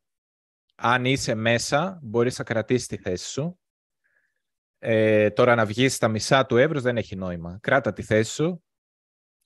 αν 0.74 1.04
είσαι 1.04 1.34
μέσα 1.34 1.98
μπορείς 2.02 2.38
να 2.38 2.44
κρατήσεις 2.44 2.86
τη 2.86 2.96
θέση 2.96 3.30
σου. 3.30 3.60
Ε, 4.78 5.30
τώρα 5.30 5.54
να 5.54 5.66
βγεις 5.66 5.94
στα 5.94 6.08
μισά 6.08 6.46
του 6.46 6.56
εύρους 6.56 6.82
δεν 6.82 6.96
έχει 6.96 7.16
νόημα. 7.16 7.58
Κράτα 7.60 7.92
τη 7.92 8.02
θέση 8.02 8.32
σου 8.32 8.62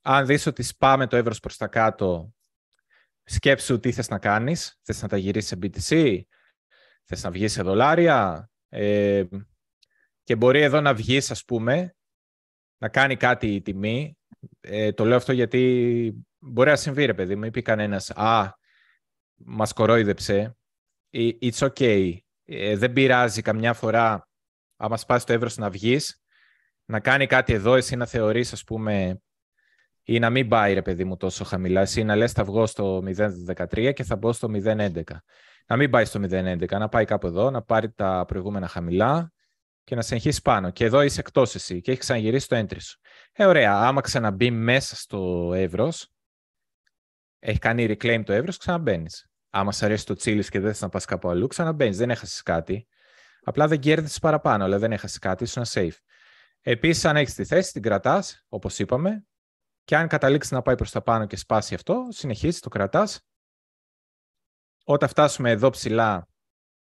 αν 0.06 0.26
δεις 0.26 0.46
ότι 0.46 0.62
σπάμε 0.62 1.06
το 1.06 1.16
εύρος 1.16 1.40
προς 1.40 1.56
τα 1.56 1.66
κάτω, 1.66 2.34
σκέψου 3.24 3.80
τι 3.80 3.92
θες 3.92 4.08
να 4.08 4.18
κάνεις. 4.18 4.78
Θες 4.82 5.02
να 5.02 5.08
τα 5.08 5.16
γυρίσεις 5.16 5.48
σε 5.48 5.58
BTC, 5.62 6.20
θες 7.04 7.22
να 7.22 7.30
βγεις 7.30 7.52
σε 7.52 7.62
δολάρια 7.62 8.50
ε, 8.68 9.24
και 10.22 10.36
μπορεί 10.36 10.60
εδώ 10.60 10.80
να 10.80 10.94
βγεις, 10.94 11.30
ας 11.30 11.44
πούμε, 11.44 11.96
να 12.78 12.88
κάνει 12.88 13.16
κάτι 13.16 13.54
η 13.54 13.62
τιμή. 13.62 14.18
Ε, 14.60 14.92
το 14.92 15.04
λέω 15.04 15.16
αυτό 15.16 15.32
γιατί 15.32 16.26
μπορεί 16.38 16.70
να 16.70 16.76
συμβεί, 16.76 17.04
ρε 17.04 17.14
παιδί 17.14 17.36
μου. 17.36 17.44
Είπε 17.44 17.60
κανένας, 17.60 18.10
α, 18.10 18.58
μας 19.34 19.72
κορόιδεψε. 19.72 20.56
Ε, 21.10 21.28
it's 21.40 21.68
okay. 21.68 22.16
Ε, 22.44 22.76
δεν 22.76 22.92
πειράζει 22.92 23.42
καμιά 23.42 23.72
φορά, 23.72 24.28
άμα 24.76 24.96
σπάσει 24.96 25.26
το 25.26 25.32
εύρος 25.32 25.56
να 25.56 25.70
βγεις, 25.70 26.22
να 26.84 27.00
κάνει 27.00 27.26
κάτι 27.26 27.52
εδώ, 27.52 27.74
εσύ 27.74 27.96
να 27.96 28.06
θεωρείς, 28.06 28.52
ας 28.52 28.64
πούμε, 28.64 29.22
ή 30.04 30.18
να 30.18 30.30
μην 30.30 30.48
πάει 30.48 30.74
ρε 30.74 30.82
παιδί 30.82 31.04
μου 31.04 31.16
τόσο 31.16 31.44
χαμηλά. 31.44 31.88
Ή 31.96 32.04
να 32.04 32.16
λες 32.16 32.32
θα 32.32 32.44
βγω 32.44 32.66
στο 32.66 33.02
0.13 33.06 33.92
και 33.94 34.04
θα 34.04 34.16
μπω 34.16 34.32
στο 34.32 34.48
0.11. 34.52 35.02
Να 35.66 35.76
μην 35.76 35.90
πάει 35.90 36.04
στο 36.04 36.20
0.11, 36.22 36.68
να 36.68 36.88
πάει 36.88 37.04
κάπου 37.04 37.26
εδώ, 37.26 37.50
να 37.50 37.62
πάρει 37.62 37.92
τα 37.92 38.24
προηγούμενα 38.26 38.68
χαμηλά 38.68 39.32
και 39.84 39.94
να 39.94 40.02
συνεχίσει 40.02 40.42
πάνω. 40.42 40.70
Και 40.70 40.84
εδώ 40.84 41.02
είσαι 41.02 41.20
εκτός 41.20 41.54
εσύ 41.54 41.80
και 41.80 41.90
έχει 41.90 42.00
ξαναγυρίσει 42.00 42.48
το 42.48 42.56
entry 42.56 42.80
σου. 42.80 42.98
Ε, 43.32 43.44
ωραία. 43.44 43.74
Άμα 43.78 44.00
ξαναμπεί 44.00 44.50
μέσα 44.50 44.96
στο 44.96 45.52
ευρώ, 45.54 45.92
έχει 47.38 47.58
κάνει 47.58 47.86
reclaim 47.88 48.22
το 48.24 48.32
ευρώ, 48.32 48.52
ξαναμπαίνεις. 48.58 49.28
Άμα 49.50 49.72
σ' 49.72 49.82
αρέσει 49.82 50.06
το 50.06 50.14
τσίλι 50.14 50.48
και 50.48 50.60
δεν 50.60 50.74
θε 50.74 50.78
να 50.80 50.88
πας 50.88 51.04
κάπου 51.04 51.28
αλλού, 51.28 51.46
ξαναμπαίνεις. 51.46 51.96
Δεν 51.96 52.10
έχασες 52.10 52.42
κάτι. 52.42 52.86
Απλά 53.42 53.68
δεν 53.68 53.80
κέρδισες 53.80 54.18
παραπάνω, 54.18 54.64
αλλά 54.64 54.78
δεν 54.78 54.92
έχασες 54.92 55.18
κάτι, 55.18 55.44
ήσουν 55.44 55.62
safe. 55.66 55.96
Επίσης, 56.60 57.04
αν 57.04 57.16
έχεις 57.16 57.34
τη 57.34 57.44
θέση, 57.44 57.72
την 57.72 57.82
κρατάς, 57.82 58.44
όπως 58.48 58.78
είπαμε, 58.78 59.24
και 59.84 59.96
αν 59.96 60.08
καταλήξεις 60.08 60.52
να 60.52 60.62
πάει 60.62 60.74
προς 60.74 60.90
τα 60.90 61.02
πάνω 61.02 61.26
και 61.26 61.36
σπάσει 61.36 61.74
αυτό, 61.74 62.06
συνεχίζεις, 62.10 62.60
το 62.60 62.68
κρατάς. 62.68 63.20
Όταν 64.84 65.08
φτάσουμε 65.08 65.50
εδώ 65.50 65.70
ψηλά, 65.70 66.28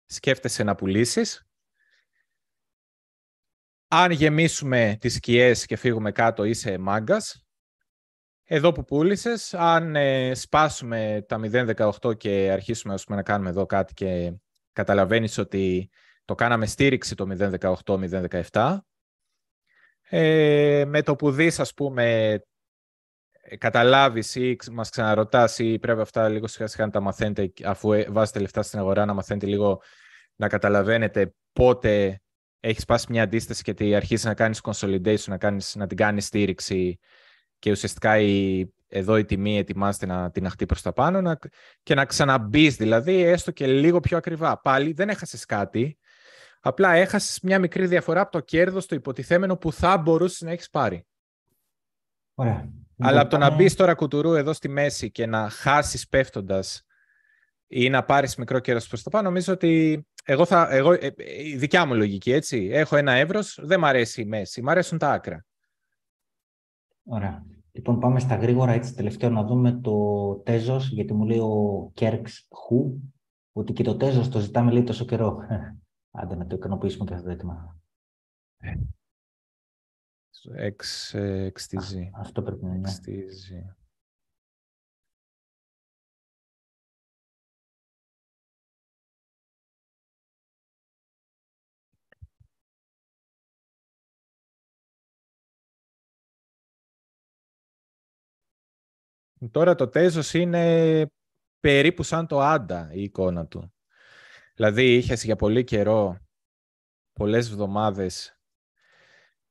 σκέφτεσαι 0.05 0.63
να 0.63 0.75
πουλήσεις. 0.75 1.43
Αν 3.87 4.11
γεμίσουμε 4.11 4.97
τις 4.99 5.13
σκιές 5.13 5.65
και 5.65 5.75
φύγουμε 5.75 6.11
κάτω, 6.11 6.43
είσαι 6.43 6.77
μάγκας. 6.77 7.43
Εδώ 8.43 8.71
που 8.71 8.83
πούλησες, 8.83 9.53
αν 9.53 9.95
ε, 9.95 10.33
σπάσουμε 10.35 11.25
τα 11.27 11.39
0.18 11.43 12.17
και 12.17 12.51
αρχίσουμε 12.51 12.95
πούμε, 13.05 13.17
να 13.17 13.23
κάνουμε 13.23 13.49
εδώ 13.49 13.65
κάτι 13.65 13.93
και 13.93 14.33
καταλαβαίνεις 14.71 15.37
ότι 15.37 15.89
το 16.25 16.35
κάναμε 16.35 16.65
στήριξη 16.65 17.15
το 17.15 17.27
0.18-0.17, 17.83 18.77
ε, 20.09 20.83
με 20.87 21.01
το 21.01 21.15
που 21.15 21.31
δεις, 21.31 21.59
ας 21.59 21.73
πούμε, 21.73 22.39
ε, 23.49 23.57
καταλάβεις 23.57 24.35
ή 24.35 24.57
μας 24.71 24.89
ξαναρωτάς 24.89 25.59
ή 25.59 25.79
πρέπει 25.79 26.01
αυτά 26.01 26.29
λίγο 26.29 26.47
σιγά 26.47 26.67
σιγά 26.67 26.85
να 26.85 26.91
τα 26.91 26.99
μαθαίνετε 26.99 27.51
αφού 27.63 27.93
ε, 27.93 28.07
βάζετε 28.09 28.39
λεφτά 28.39 28.61
στην 28.61 28.79
αγορά 28.79 29.05
να 29.05 29.13
μαθαίνετε 29.13 29.45
λίγο 29.45 29.81
να 30.35 30.47
καταλαβαίνετε 30.47 31.33
πότε 31.53 32.21
έχεις 32.59 32.85
πάσει 32.85 33.05
μια 33.09 33.23
αντίσταση 33.23 33.63
και 33.63 33.95
αρχίσει 33.95 34.25
να 34.27 34.33
κάνεις 34.33 34.61
consolidation, 34.63 35.25
να, 35.25 35.37
κάνεις, 35.37 35.75
να 35.75 35.87
την 35.87 35.97
κάνεις 35.97 36.25
στήριξη 36.25 36.99
και 37.59 37.71
ουσιαστικά 37.71 38.19
η, 38.19 38.65
εδώ 38.87 39.17
η 39.17 39.25
τιμή 39.25 39.57
ετοιμάζεται 39.57 40.05
να 40.05 40.31
την 40.31 40.45
αχτεί 40.45 40.65
προς 40.65 40.81
τα 40.81 40.93
πάνω 40.93 41.21
να, 41.21 41.37
και 41.83 41.93
να 41.93 42.05
ξαναμπείς 42.05 42.75
δηλαδή 42.75 43.21
έστω 43.21 43.51
και 43.51 43.67
λίγο 43.67 43.99
πιο 43.99 44.17
ακριβά. 44.17 44.61
Πάλι 44.61 44.93
δεν 44.93 45.09
έχασες 45.09 45.45
κάτι, 45.45 45.97
απλά 46.59 46.93
έχασες 46.93 47.39
μια 47.41 47.59
μικρή 47.59 47.85
διαφορά 47.87 48.21
από 48.21 48.31
το 48.31 48.39
κέρδος 48.39 48.85
το 48.85 48.95
υποτιθέμενο 48.95 49.57
που 49.57 49.71
θα 49.71 49.97
μπορούσες 49.97 50.41
να 50.41 50.51
έχεις 50.51 50.69
πάρει. 50.69 51.05
Ωραία. 52.33 52.69
Αλλά 52.99 53.21
από 53.21 53.29
το 53.29 53.37
να 53.37 53.55
μπεις 53.55 53.75
τώρα 53.75 53.95
κουτουρού 53.95 54.33
εδώ 54.33 54.53
στη 54.53 54.69
μέση 54.69 55.11
και 55.11 55.25
να 55.25 55.49
χάσεις 55.49 56.07
πέφτοντας 56.07 56.83
ή 57.67 57.89
να 57.89 58.03
πάρεις 58.03 58.35
μικρό 58.35 58.59
κέρδο 58.59 58.87
προς 58.87 59.03
το 59.03 59.09
πάνω, 59.09 59.27
νομίζω 59.27 59.53
ότι 59.53 60.05
εγώ 60.23 60.45
θα. 60.45 60.67
Εγώ, 60.71 60.93
ε, 60.93 61.13
η 61.43 61.55
δικιά 61.55 61.85
μου 61.85 61.95
λογική, 61.95 62.31
έτσι. 62.31 62.69
Έχω 62.71 62.95
ένα 62.95 63.11
εύρος, 63.11 63.59
δεν 63.61 63.79
μ' 63.79 63.85
αρέσει 63.85 64.21
η 64.21 64.25
μέση, 64.25 64.61
μ' 64.61 64.69
αρέσουν 64.69 64.97
τα 64.97 65.11
άκρα. 65.11 65.45
Ωραία. 67.03 67.45
Λοιπόν, 67.71 67.99
πάμε 67.99 68.19
στα 68.19 68.35
γρήγορα, 68.35 68.71
έτσι, 68.71 68.95
τελευταίο 68.95 69.29
να 69.29 69.43
δούμε 69.43 69.71
το 69.71 70.35
Τέζος, 70.35 70.89
γιατί 70.89 71.13
μου 71.13 71.25
λέει 71.25 71.39
ο 71.39 71.91
Κέρξ 71.93 72.47
Χου, 72.49 72.99
ότι 73.51 73.73
και 73.73 73.83
το 73.83 73.95
Τέζος 73.95 74.29
το 74.29 74.39
ζητάμε 74.39 74.71
λέει 74.71 74.83
τόσο 74.83 75.05
καιρό. 75.05 75.39
Άντε 76.11 76.35
να 76.35 76.47
το 76.47 76.55
ικανοποιήσουμε 76.55 77.05
και 77.05 77.13
αυτό 77.13 77.25
το 77.25 77.31
έτοιμα. 77.31 77.79
Ε, 80.53 80.65
Εξ, 80.65 81.13
XTZ. 81.53 82.09
Αυτό 82.13 82.41
πρέπει 82.41 82.65
να 82.65 82.73
είναι. 82.73 82.89
XTZ. 82.91 83.75
Τώρα 99.51 99.75
το 99.75 99.87
τέζος 99.87 100.33
είναι 100.33 101.11
περίπου 101.59 102.03
σαν 102.03 102.27
το 102.27 102.39
άντα 102.39 102.89
η 102.93 103.03
εικόνα 103.03 103.47
του. 103.47 103.73
Δηλαδή 104.55 104.95
είχες 104.95 105.23
για 105.23 105.35
πολύ 105.35 105.63
καιρό, 105.63 106.17
πολλές 107.13 107.49
εβδομάδες 107.49 108.38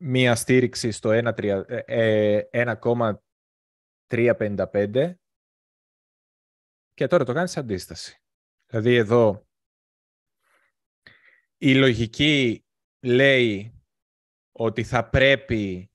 μία 0.01 0.35
στήριξη 0.35 0.91
στο 0.91 1.11
1,355 1.13 1.65
ε, 1.67 1.83
ε, 4.07 5.15
και 6.93 7.07
τώρα 7.07 7.25
το 7.25 7.33
κάνεις 7.33 7.57
αντίσταση. 7.57 8.23
Δηλαδή 8.67 8.95
εδώ 8.95 9.47
η 11.57 11.75
λογική 11.75 12.65
λέει 13.01 13.73
ότι 14.53 14.85
θα 14.85 15.09
πρέπει 15.09 15.91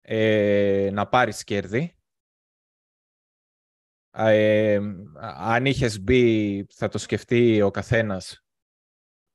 ε, 0.00 0.90
να 0.92 1.08
πάρεις 1.08 1.44
κέρδη. 1.44 1.94
Ε, 4.10 4.80
αν 5.20 5.66
είχες 5.66 6.00
μπει, 6.00 6.64
θα 6.70 6.88
το 6.88 6.98
σκεφτεί 6.98 7.62
ο 7.62 7.70
καθένας 7.70 8.44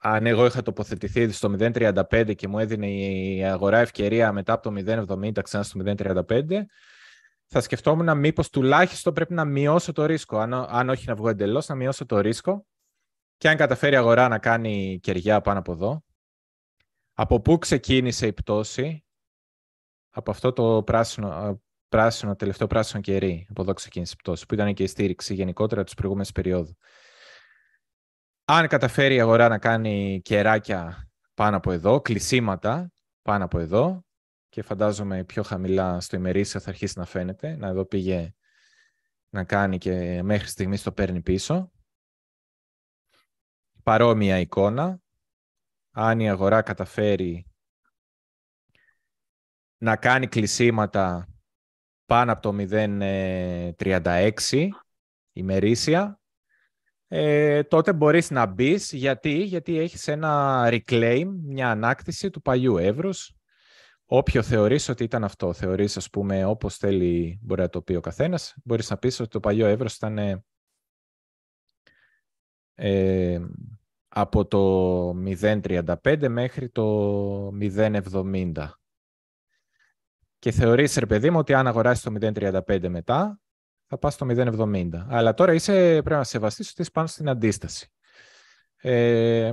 αν 0.07 0.25
εγώ 0.25 0.45
είχα 0.45 0.61
τοποθετηθεί 0.61 1.31
στο 1.31 1.55
0.35 1.59 2.35
και 2.35 2.47
μου 2.47 2.59
έδινε 2.59 2.87
η 2.87 3.43
αγορά 3.45 3.77
ευκαιρία 3.77 4.31
μετά 4.31 4.53
από 4.53 4.69
το 4.69 5.03
0.70 5.07 5.43
ξανά 5.43 5.63
στο 5.63 5.81
0.35, 5.85 6.61
θα 7.45 7.61
σκεφτόμουν 7.61 8.17
μήπως 8.17 8.49
τουλάχιστον 8.49 9.13
πρέπει 9.13 9.33
να 9.33 9.45
μειώσω 9.45 9.91
το 9.91 10.05
ρίσκο. 10.05 10.37
Αν, 10.37 10.53
αν 10.53 10.89
όχι 10.89 11.07
να 11.07 11.15
βγω 11.15 11.29
εντελώς, 11.29 11.67
να 11.67 11.75
μειώσω 11.75 12.05
το 12.05 12.19
ρίσκο. 12.19 12.65
Και 13.37 13.49
αν 13.49 13.57
καταφέρει 13.57 13.93
η 13.93 13.97
αγορά 13.97 14.27
να 14.27 14.39
κάνει 14.39 14.99
κεριά 15.01 15.41
πάνω 15.41 15.59
από 15.59 15.71
εδώ, 15.71 16.03
από 17.13 17.41
πού 17.41 17.57
ξεκίνησε 17.57 18.27
η 18.27 18.33
πτώση, 18.33 19.05
από 20.09 20.31
αυτό 20.31 20.53
το 20.53 20.83
πράσινο, 20.83 21.61
πράσινο, 21.87 22.35
τελευταίο 22.35 22.67
πράσινο 22.67 23.01
κερί, 23.01 23.47
από 23.49 23.61
εδώ 23.61 23.73
ξεκίνησε 23.73 24.13
η 24.15 24.21
πτώση, 24.21 24.45
που 24.45 24.53
ήταν 24.53 24.73
και 24.73 24.83
η 24.83 24.87
στήριξη 24.87 25.33
γενικότερα 25.33 25.83
της 25.83 25.93
προηγούμενης 25.93 26.31
περίοδου. 26.31 26.77
Αν 28.45 28.67
καταφέρει 28.67 29.15
η 29.15 29.19
αγορά 29.19 29.47
να 29.47 29.57
κάνει 29.57 30.21
κεράκια 30.23 31.09
πάνω 31.33 31.57
από 31.57 31.71
εδώ, 31.71 32.01
κλεισίματα 32.01 32.91
πάνω 33.21 33.45
από 33.45 33.59
εδώ, 33.59 34.05
και 34.49 34.61
φαντάζομαι 34.61 35.23
πιο 35.23 35.43
χαμηλά 35.43 35.99
στο 35.99 36.15
ημερήσιο 36.15 36.59
θα 36.59 36.69
αρχίσει 36.69 36.99
να 36.99 37.05
φαίνεται, 37.05 37.55
να 37.55 37.67
εδώ 37.67 37.85
πήγε 37.85 38.33
να 39.29 39.43
κάνει 39.43 39.77
και 39.77 40.23
μέχρι 40.23 40.47
στιγμής 40.47 40.83
το 40.83 40.91
παίρνει 40.91 41.21
πίσω. 41.21 41.71
Παρόμοια 43.83 44.39
εικόνα, 44.39 44.99
αν 45.91 46.19
η 46.19 46.29
αγορά 46.29 46.61
καταφέρει 46.61 47.47
να 49.77 49.95
κάνει 49.95 50.27
κλεισίματα 50.27 51.27
πάνω 52.05 52.31
από 52.31 52.41
το 52.41 52.55
0,36 52.57 54.67
ημερήσια, 55.31 56.19
ε, 57.07 57.63
τότε 57.63 57.93
μπορείς 57.93 58.29
να 58.29 58.45
μπεις 58.45 58.91
γιατί, 58.91 59.43
γιατί 59.43 59.77
έχεις 59.77 60.07
ένα 60.07 60.63
reclaim, 60.71 61.25
μια 61.43 61.69
ανάκτηση 61.69 62.29
του 62.29 62.41
παλιού 62.41 62.77
εύρους. 62.77 63.33
Όποιο 64.05 64.43
θεωρείς 64.43 64.89
ότι 64.89 65.03
ήταν 65.03 65.23
αυτό, 65.23 65.53
θεωρείς 65.53 65.97
ας 65.97 66.09
πούμε 66.09 66.45
όπως 66.45 66.77
θέλει 66.77 67.39
μπορεί 67.41 67.61
να 67.61 67.69
το 67.69 67.81
πει 67.81 67.95
ο 67.95 67.99
καθένας, 67.99 68.55
μπορείς 68.63 68.89
να 68.89 68.97
πεις 68.97 69.19
ότι 69.19 69.29
το 69.29 69.39
παλιό 69.39 69.65
εύρος 69.65 69.95
ήταν 69.95 70.43
ε, 72.75 73.39
από 74.07 74.45
το 74.45 75.09
0,35 75.09 76.27
μέχρι 76.29 76.69
το 76.69 77.47
0,70. 77.61 78.51
Και 80.39 80.51
θεωρείς, 80.51 80.95
ρε 80.95 81.05
παιδί 81.05 81.29
μου, 81.29 81.37
ότι 81.37 81.53
αν 81.53 81.67
αγοράσεις 81.67 82.03
το 82.03 82.13
0,35 82.21 82.89
μετά, 82.89 83.39
θα 83.87 83.97
πας 83.97 84.13
στο 84.13 84.25
0,70. 84.29 84.89
Αλλά 85.07 85.33
τώρα 85.33 85.53
είσαι, 85.53 85.73
πρέπει 85.73 86.09
να 86.09 86.23
σεβαστείς 86.23 86.69
ότι 86.69 86.81
είσαι 86.81 86.91
πάνω 86.91 87.07
στην 87.07 87.29
αντίσταση. 87.29 87.87
Ε, 88.77 89.51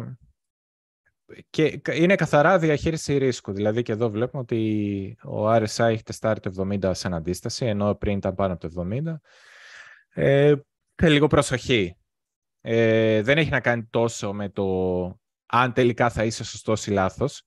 και 1.50 1.80
είναι 1.92 2.14
καθαρά 2.14 2.58
διαχείριση 2.58 3.16
ρίσκου. 3.16 3.52
Δηλαδή 3.52 3.82
και 3.82 3.92
εδώ 3.92 4.10
βλέπουμε 4.10 4.42
ότι 4.42 5.16
ο 5.24 5.52
RSI 5.52 5.78
έχει 5.78 6.02
τεστάρει 6.02 6.40
το 6.40 6.68
70 6.82 6.90
σαν 6.94 7.14
αντίσταση, 7.14 7.66
ενώ 7.66 7.94
πριν 7.94 8.16
ήταν 8.16 8.34
πάνω 8.34 8.52
από 8.52 8.68
το 8.68 8.88
70. 8.90 9.14
Ε, 10.14 10.54
λίγο 11.02 11.26
προσοχή. 11.26 11.96
Ε, 12.60 13.22
δεν 13.22 13.38
έχει 13.38 13.50
να 13.50 13.60
κάνει 13.60 13.84
τόσο 13.84 14.32
με 14.32 14.48
το 14.48 14.64
αν 15.46 15.72
τελικά 15.72 16.10
θα 16.10 16.24
είσαι 16.24 16.44
σωστός 16.44 16.86
ή 16.86 16.90
λάθος. 16.90 17.46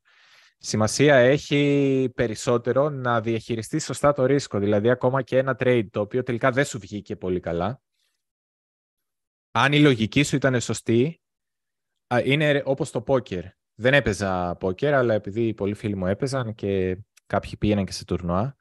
Σημασία 0.58 1.16
έχει 1.16 2.12
περισσότερο 2.16 2.90
να 2.90 3.22
διαχειριστείς 3.22 3.86
σωστά 3.86 4.14
το 4.14 4.26
ρίσκο. 4.26 4.60
Δηλαδή 4.60 4.90
ακόμα 4.90 5.22
και 5.22 5.38
ένα 5.38 5.56
trade 5.60 5.88
το 5.92 6.00
οποίο 6.00 6.24
τελικά 6.24 6.52
δεν 6.52 6.66
σου 6.66 6.80
βγήκε 6.80 7.16
πολύ 7.16 7.40
καλά. 7.40 7.82
Αν 9.52 9.74
η 9.74 9.80
λογική 9.80 10.24
σου 10.24 10.36
ήταν 10.36 10.62
σωστή, 10.62 11.22
είναι 12.24 12.62
όπως 12.66 12.92
το 12.92 13.04
poker. 13.08 13.44
Δεν 13.76 13.94
έπαιζα 13.94 14.58
poker, 14.60 14.86
αλλά 14.86 15.14
επειδή 15.14 15.54
πολλοί 15.54 15.74
φίλοι 15.74 15.96
μου 15.96 16.08
έπαιζαν 16.08 16.56
και 16.56 16.98
κάποιοι 17.26 17.58
πήγαιναν 17.58 17.86
και 17.86 17.92
σε 17.92 18.06
τουρνουά, 18.06 18.56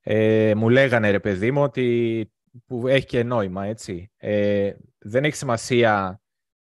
ε, 0.00 0.54
μου 0.54 0.68
λέγανε 0.68 1.10
ρε 1.10 1.20
παιδί 1.20 1.50
μου 1.50 1.62
ότι 1.62 2.30
που 2.66 2.88
έχει 2.88 3.06
και 3.06 3.22
νόημα, 3.22 3.64
έτσι. 3.64 4.12
Ε, 4.16 4.72
δεν 4.98 5.24
έχει 5.24 5.36
σημασία 5.36 6.20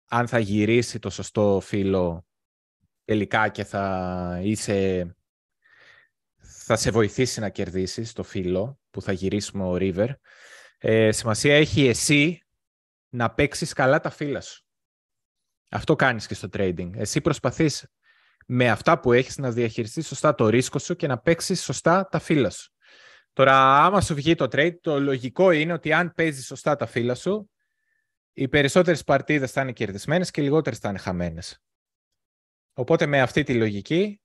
αν 0.07 0.27
θα 0.27 0.39
γυρίσει 0.39 0.99
το 0.99 1.09
σωστό 1.09 1.59
φύλλο 1.63 2.25
τελικά 3.05 3.49
και 3.49 3.63
θα 3.63 4.39
είσαι... 4.43 5.07
θα 6.37 6.75
σε 6.75 6.91
βοηθήσει 6.91 7.39
να 7.39 7.49
κερδίσεις 7.49 8.13
το 8.13 8.23
φύλλο 8.23 8.79
που 8.89 9.01
θα 9.01 9.11
γυρίσουμε 9.11 9.63
ο 9.63 9.75
River. 9.79 10.09
Ε, 10.77 11.11
σημασία 11.11 11.55
έχει 11.55 11.87
εσύ 11.87 12.43
να 13.09 13.33
παίξεις 13.33 13.73
καλά 13.73 13.99
τα 13.99 14.09
φύλλα 14.09 14.41
σου. 14.41 14.65
Αυτό 15.69 15.95
κάνεις 15.95 16.27
και 16.27 16.33
στο 16.33 16.47
trading. 16.53 16.89
Εσύ 16.95 17.21
προσπαθείς 17.21 17.87
με 18.47 18.69
αυτά 18.69 18.99
που 18.99 19.13
έχεις 19.13 19.37
να 19.37 19.51
διαχειριστείς 19.51 20.07
σωστά 20.07 20.35
το 20.35 20.47
ρίσκο 20.47 20.79
σου 20.79 20.95
και 20.95 21.07
να 21.07 21.17
παίξεις 21.17 21.63
σωστά 21.63 22.07
τα 22.07 22.19
φύλλα 22.19 22.49
σου. 22.49 22.71
Τώρα, 23.33 23.83
άμα 23.85 24.01
σου 24.01 24.13
βγει 24.13 24.35
το 24.35 24.45
trade, 24.51 24.79
το 24.81 24.99
λογικό 24.99 25.51
είναι 25.51 25.73
ότι 25.73 25.93
αν 25.93 26.13
παίζεις 26.13 26.45
σωστά 26.45 26.75
τα 26.75 26.85
φύλλα 26.85 27.15
σου, 27.15 27.51
οι 28.33 28.47
περισσότερες 28.47 29.03
παρτίδες 29.03 29.51
θα 29.51 29.61
είναι 29.61 29.71
κερδισμένες 29.71 30.31
και 30.31 30.41
οι 30.41 30.43
λιγότερες 30.43 30.79
θα 30.79 30.89
είναι 30.89 30.97
χαμένες. 30.97 31.63
Οπότε 32.73 33.05
με 33.05 33.21
αυτή 33.21 33.43
τη 33.43 33.53
λογική, 33.53 34.21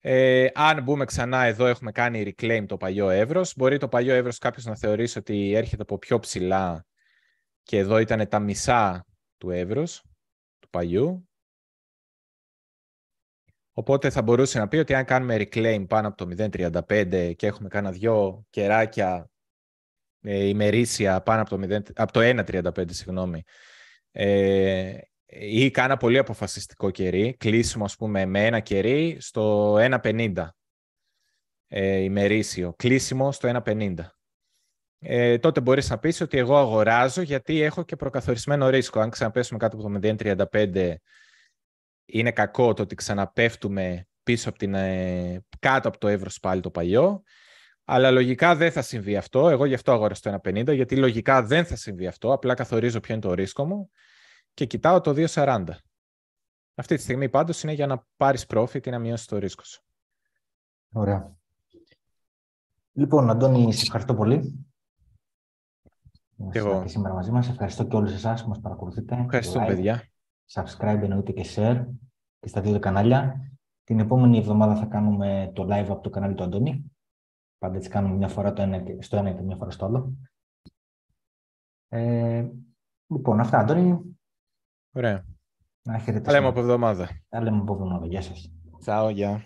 ε, 0.00 0.48
αν 0.54 0.82
μπούμε 0.82 1.04
ξανά 1.04 1.44
εδώ 1.44 1.66
έχουμε 1.66 1.92
κάνει 1.92 2.34
reclaim 2.36 2.64
το 2.68 2.76
παλιό 2.76 3.10
εύρος, 3.10 3.56
μπορεί 3.56 3.78
το 3.78 3.88
παλιό 3.88 4.14
εύρος 4.14 4.38
κάποιος 4.38 4.64
να 4.64 4.76
θεωρήσει 4.76 5.18
ότι 5.18 5.52
έρχεται 5.52 5.82
από 5.82 5.98
πιο 5.98 6.18
ψηλά 6.18 6.86
και 7.62 7.78
εδώ 7.78 7.98
ήταν 7.98 8.28
τα 8.28 8.38
μισά 8.38 9.06
του 9.38 9.50
εύρους, 9.50 10.02
του 10.58 10.68
παλιού. 10.70 11.28
Οπότε 13.72 14.10
θα 14.10 14.22
μπορούσε 14.22 14.58
να 14.58 14.68
πει 14.68 14.76
ότι 14.76 14.94
αν 14.94 15.04
κάνουμε 15.04 15.36
reclaim 15.36 15.84
πάνω 15.88 16.08
από 16.08 16.16
το 16.16 16.28
0.35 16.38 17.32
και 17.36 17.46
έχουμε 17.46 17.68
κάνα 17.68 17.90
δυο 17.90 18.46
κεράκια 18.50 19.30
ε, 20.20 20.44
ημερήσια 20.44 21.22
πάνω 21.22 21.40
από 21.40 21.50
το, 21.50 21.74
0, 21.74 21.80
από 21.94 22.12
το 22.12 22.20
1.35, 22.20 22.84
συγγνώμη, 22.90 23.42
ε, 24.10 24.98
ή 25.38 25.70
κάνα 25.70 25.96
πολύ 25.96 26.18
αποφασιστικό 26.18 26.90
κερί, 26.90 27.36
κλείσιμο 27.38 27.84
ας 27.84 27.96
πούμε 27.96 28.26
με 28.26 28.46
ένα 28.46 28.60
κερί 28.60 29.16
στο 29.20 29.74
1.50 29.74 30.32
ε, 31.68 31.96
ημερήσιο, 31.96 32.74
κλείσιμο 32.76 33.32
στο 33.32 33.62
1.50. 33.64 33.94
Ε, 34.98 35.38
τότε 35.38 35.60
μπορείς 35.60 35.90
να 35.90 35.98
πεις 35.98 36.20
ότι 36.20 36.38
εγώ 36.38 36.56
αγοράζω 36.56 37.22
γιατί 37.22 37.60
έχω 37.60 37.82
και 37.82 37.96
προκαθορισμένο 37.96 38.68
ρίσκο. 38.68 39.00
Αν 39.00 39.10
ξαναπέσουμε 39.10 39.58
κάτω 39.58 39.76
από 39.76 40.00
το 40.00 40.16
0.35 40.52 40.94
είναι 42.04 42.32
κακό 42.32 42.74
το 42.74 42.82
ότι 42.82 42.94
ξαναπέφτουμε 42.94 44.06
πίσω 44.22 44.48
από 44.48 44.58
την, 44.58 44.74
ε, 44.74 45.44
κάτω 45.58 45.88
από 45.88 45.98
το 45.98 46.08
εύρος 46.08 46.40
πάλι 46.40 46.60
το 46.60 46.70
παλιό. 46.70 47.22
Αλλά 47.84 48.10
λογικά 48.10 48.56
δεν 48.56 48.72
θα 48.72 48.82
συμβεί 48.82 49.16
αυτό. 49.16 49.48
Εγώ 49.48 49.64
γι' 49.64 49.74
αυτό 49.74 49.92
αγόρασα 49.92 50.20
το 50.20 50.50
1,50, 50.50 50.74
γιατί 50.74 50.96
λογικά 50.96 51.42
δεν 51.42 51.64
θα 51.64 51.76
συμβεί 51.76 52.06
αυτό. 52.06 52.32
Απλά 52.32 52.54
καθορίζω 52.54 53.00
ποιο 53.00 53.14
είναι 53.14 53.22
το 53.22 53.34
ρίσκο 53.34 53.64
μου 53.64 53.90
και 54.54 54.64
κοιτάω 54.66 55.00
το 55.00 55.10
2,40. 55.16 55.66
Αυτή 56.74 56.96
τη 56.96 57.02
στιγμή 57.02 57.28
πάντως 57.28 57.62
είναι 57.62 57.72
για 57.72 57.86
να 57.86 58.06
πάρεις 58.16 58.46
profit 58.48 58.86
ή 58.86 58.90
να 58.90 58.98
μειώσεις 58.98 59.26
το 59.26 59.38
ρίσκο 59.38 59.62
σου. 59.64 59.82
Ωραία. 60.92 61.36
Λοιπόν, 62.92 63.30
Αντώνη, 63.30 63.72
σε 63.72 63.82
ευχαριστώ 63.82 64.14
πολύ. 64.14 64.66
Και 66.50 66.58
εγώ. 66.58 66.82
Και 66.82 66.88
σήμερα 66.88 67.14
μαζί 67.14 67.30
μας. 67.30 67.48
Ευχαριστώ 67.48 67.86
και 67.86 67.96
όλους 67.96 68.12
εσάς 68.12 68.42
που 68.42 68.48
μας 68.48 68.60
παρακολουθείτε. 68.60 69.14
Ευχαριστώ, 69.14 69.64
παιδιά. 69.66 70.08
Subscribe 70.52 71.00
εννοείται 71.02 71.32
και 71.32 71.44
share 71.54 71.86
και 72.40 72.48
στα 72.48 72.60
δύο 72.60 72.78
κανάλια. 72.78 73.50
Την 73.84 73.98
επόμενη 73.98 74.38
εβδομάδα 74.38 74.76
θα 74.76 74.86
κάνουμε 74.86 75.52
το 75.54 75.62
live 75.62 75.86
από 75.88 76.00
το 76.00 76.10
κανάλι 76.10 76.34
του 76.34 76.42
Αντώνη. 76.42 76.92
Πάντα 77.58 77.76
έτσι 77.76 77.88
κάνουμε 77.88 78.14
μια 78.14 78.28
φορά 78.28 78.52
το 78.52 78.62
ένα, 78.62 78.82
στο 78.98 79.16
ένα 79.16 79.32
και 79.32 79.42
μια 79.42 79.56
φορά 79.56 79.70
στο 79.70 79.86
άλλο. 79.86 80.16
Ε, 81.88 82.48
λοιπόν, 83.06 83.40
αυτά, 83.40 83.58
Αντώνη. 83.58 84.18
Ωραία. 84.96 85.24
Να 85.82 85.92
χαιρετήσουμε. 85.98 86.20
Τα 86.20 86.32
λέμε 86.32 86.46
από 86.46 86.60
εβδομάδα. 86.60 87.08
Τα 87.28 87.42
λέμε 87.42 87.58
από 87.58 87.72
εβδομάδα. 87.72 88.06
Γεια 88.06 88.22
σας. 88.22 88.52
Τσάω, 88.80 89.08
γεια. 89.08 89.44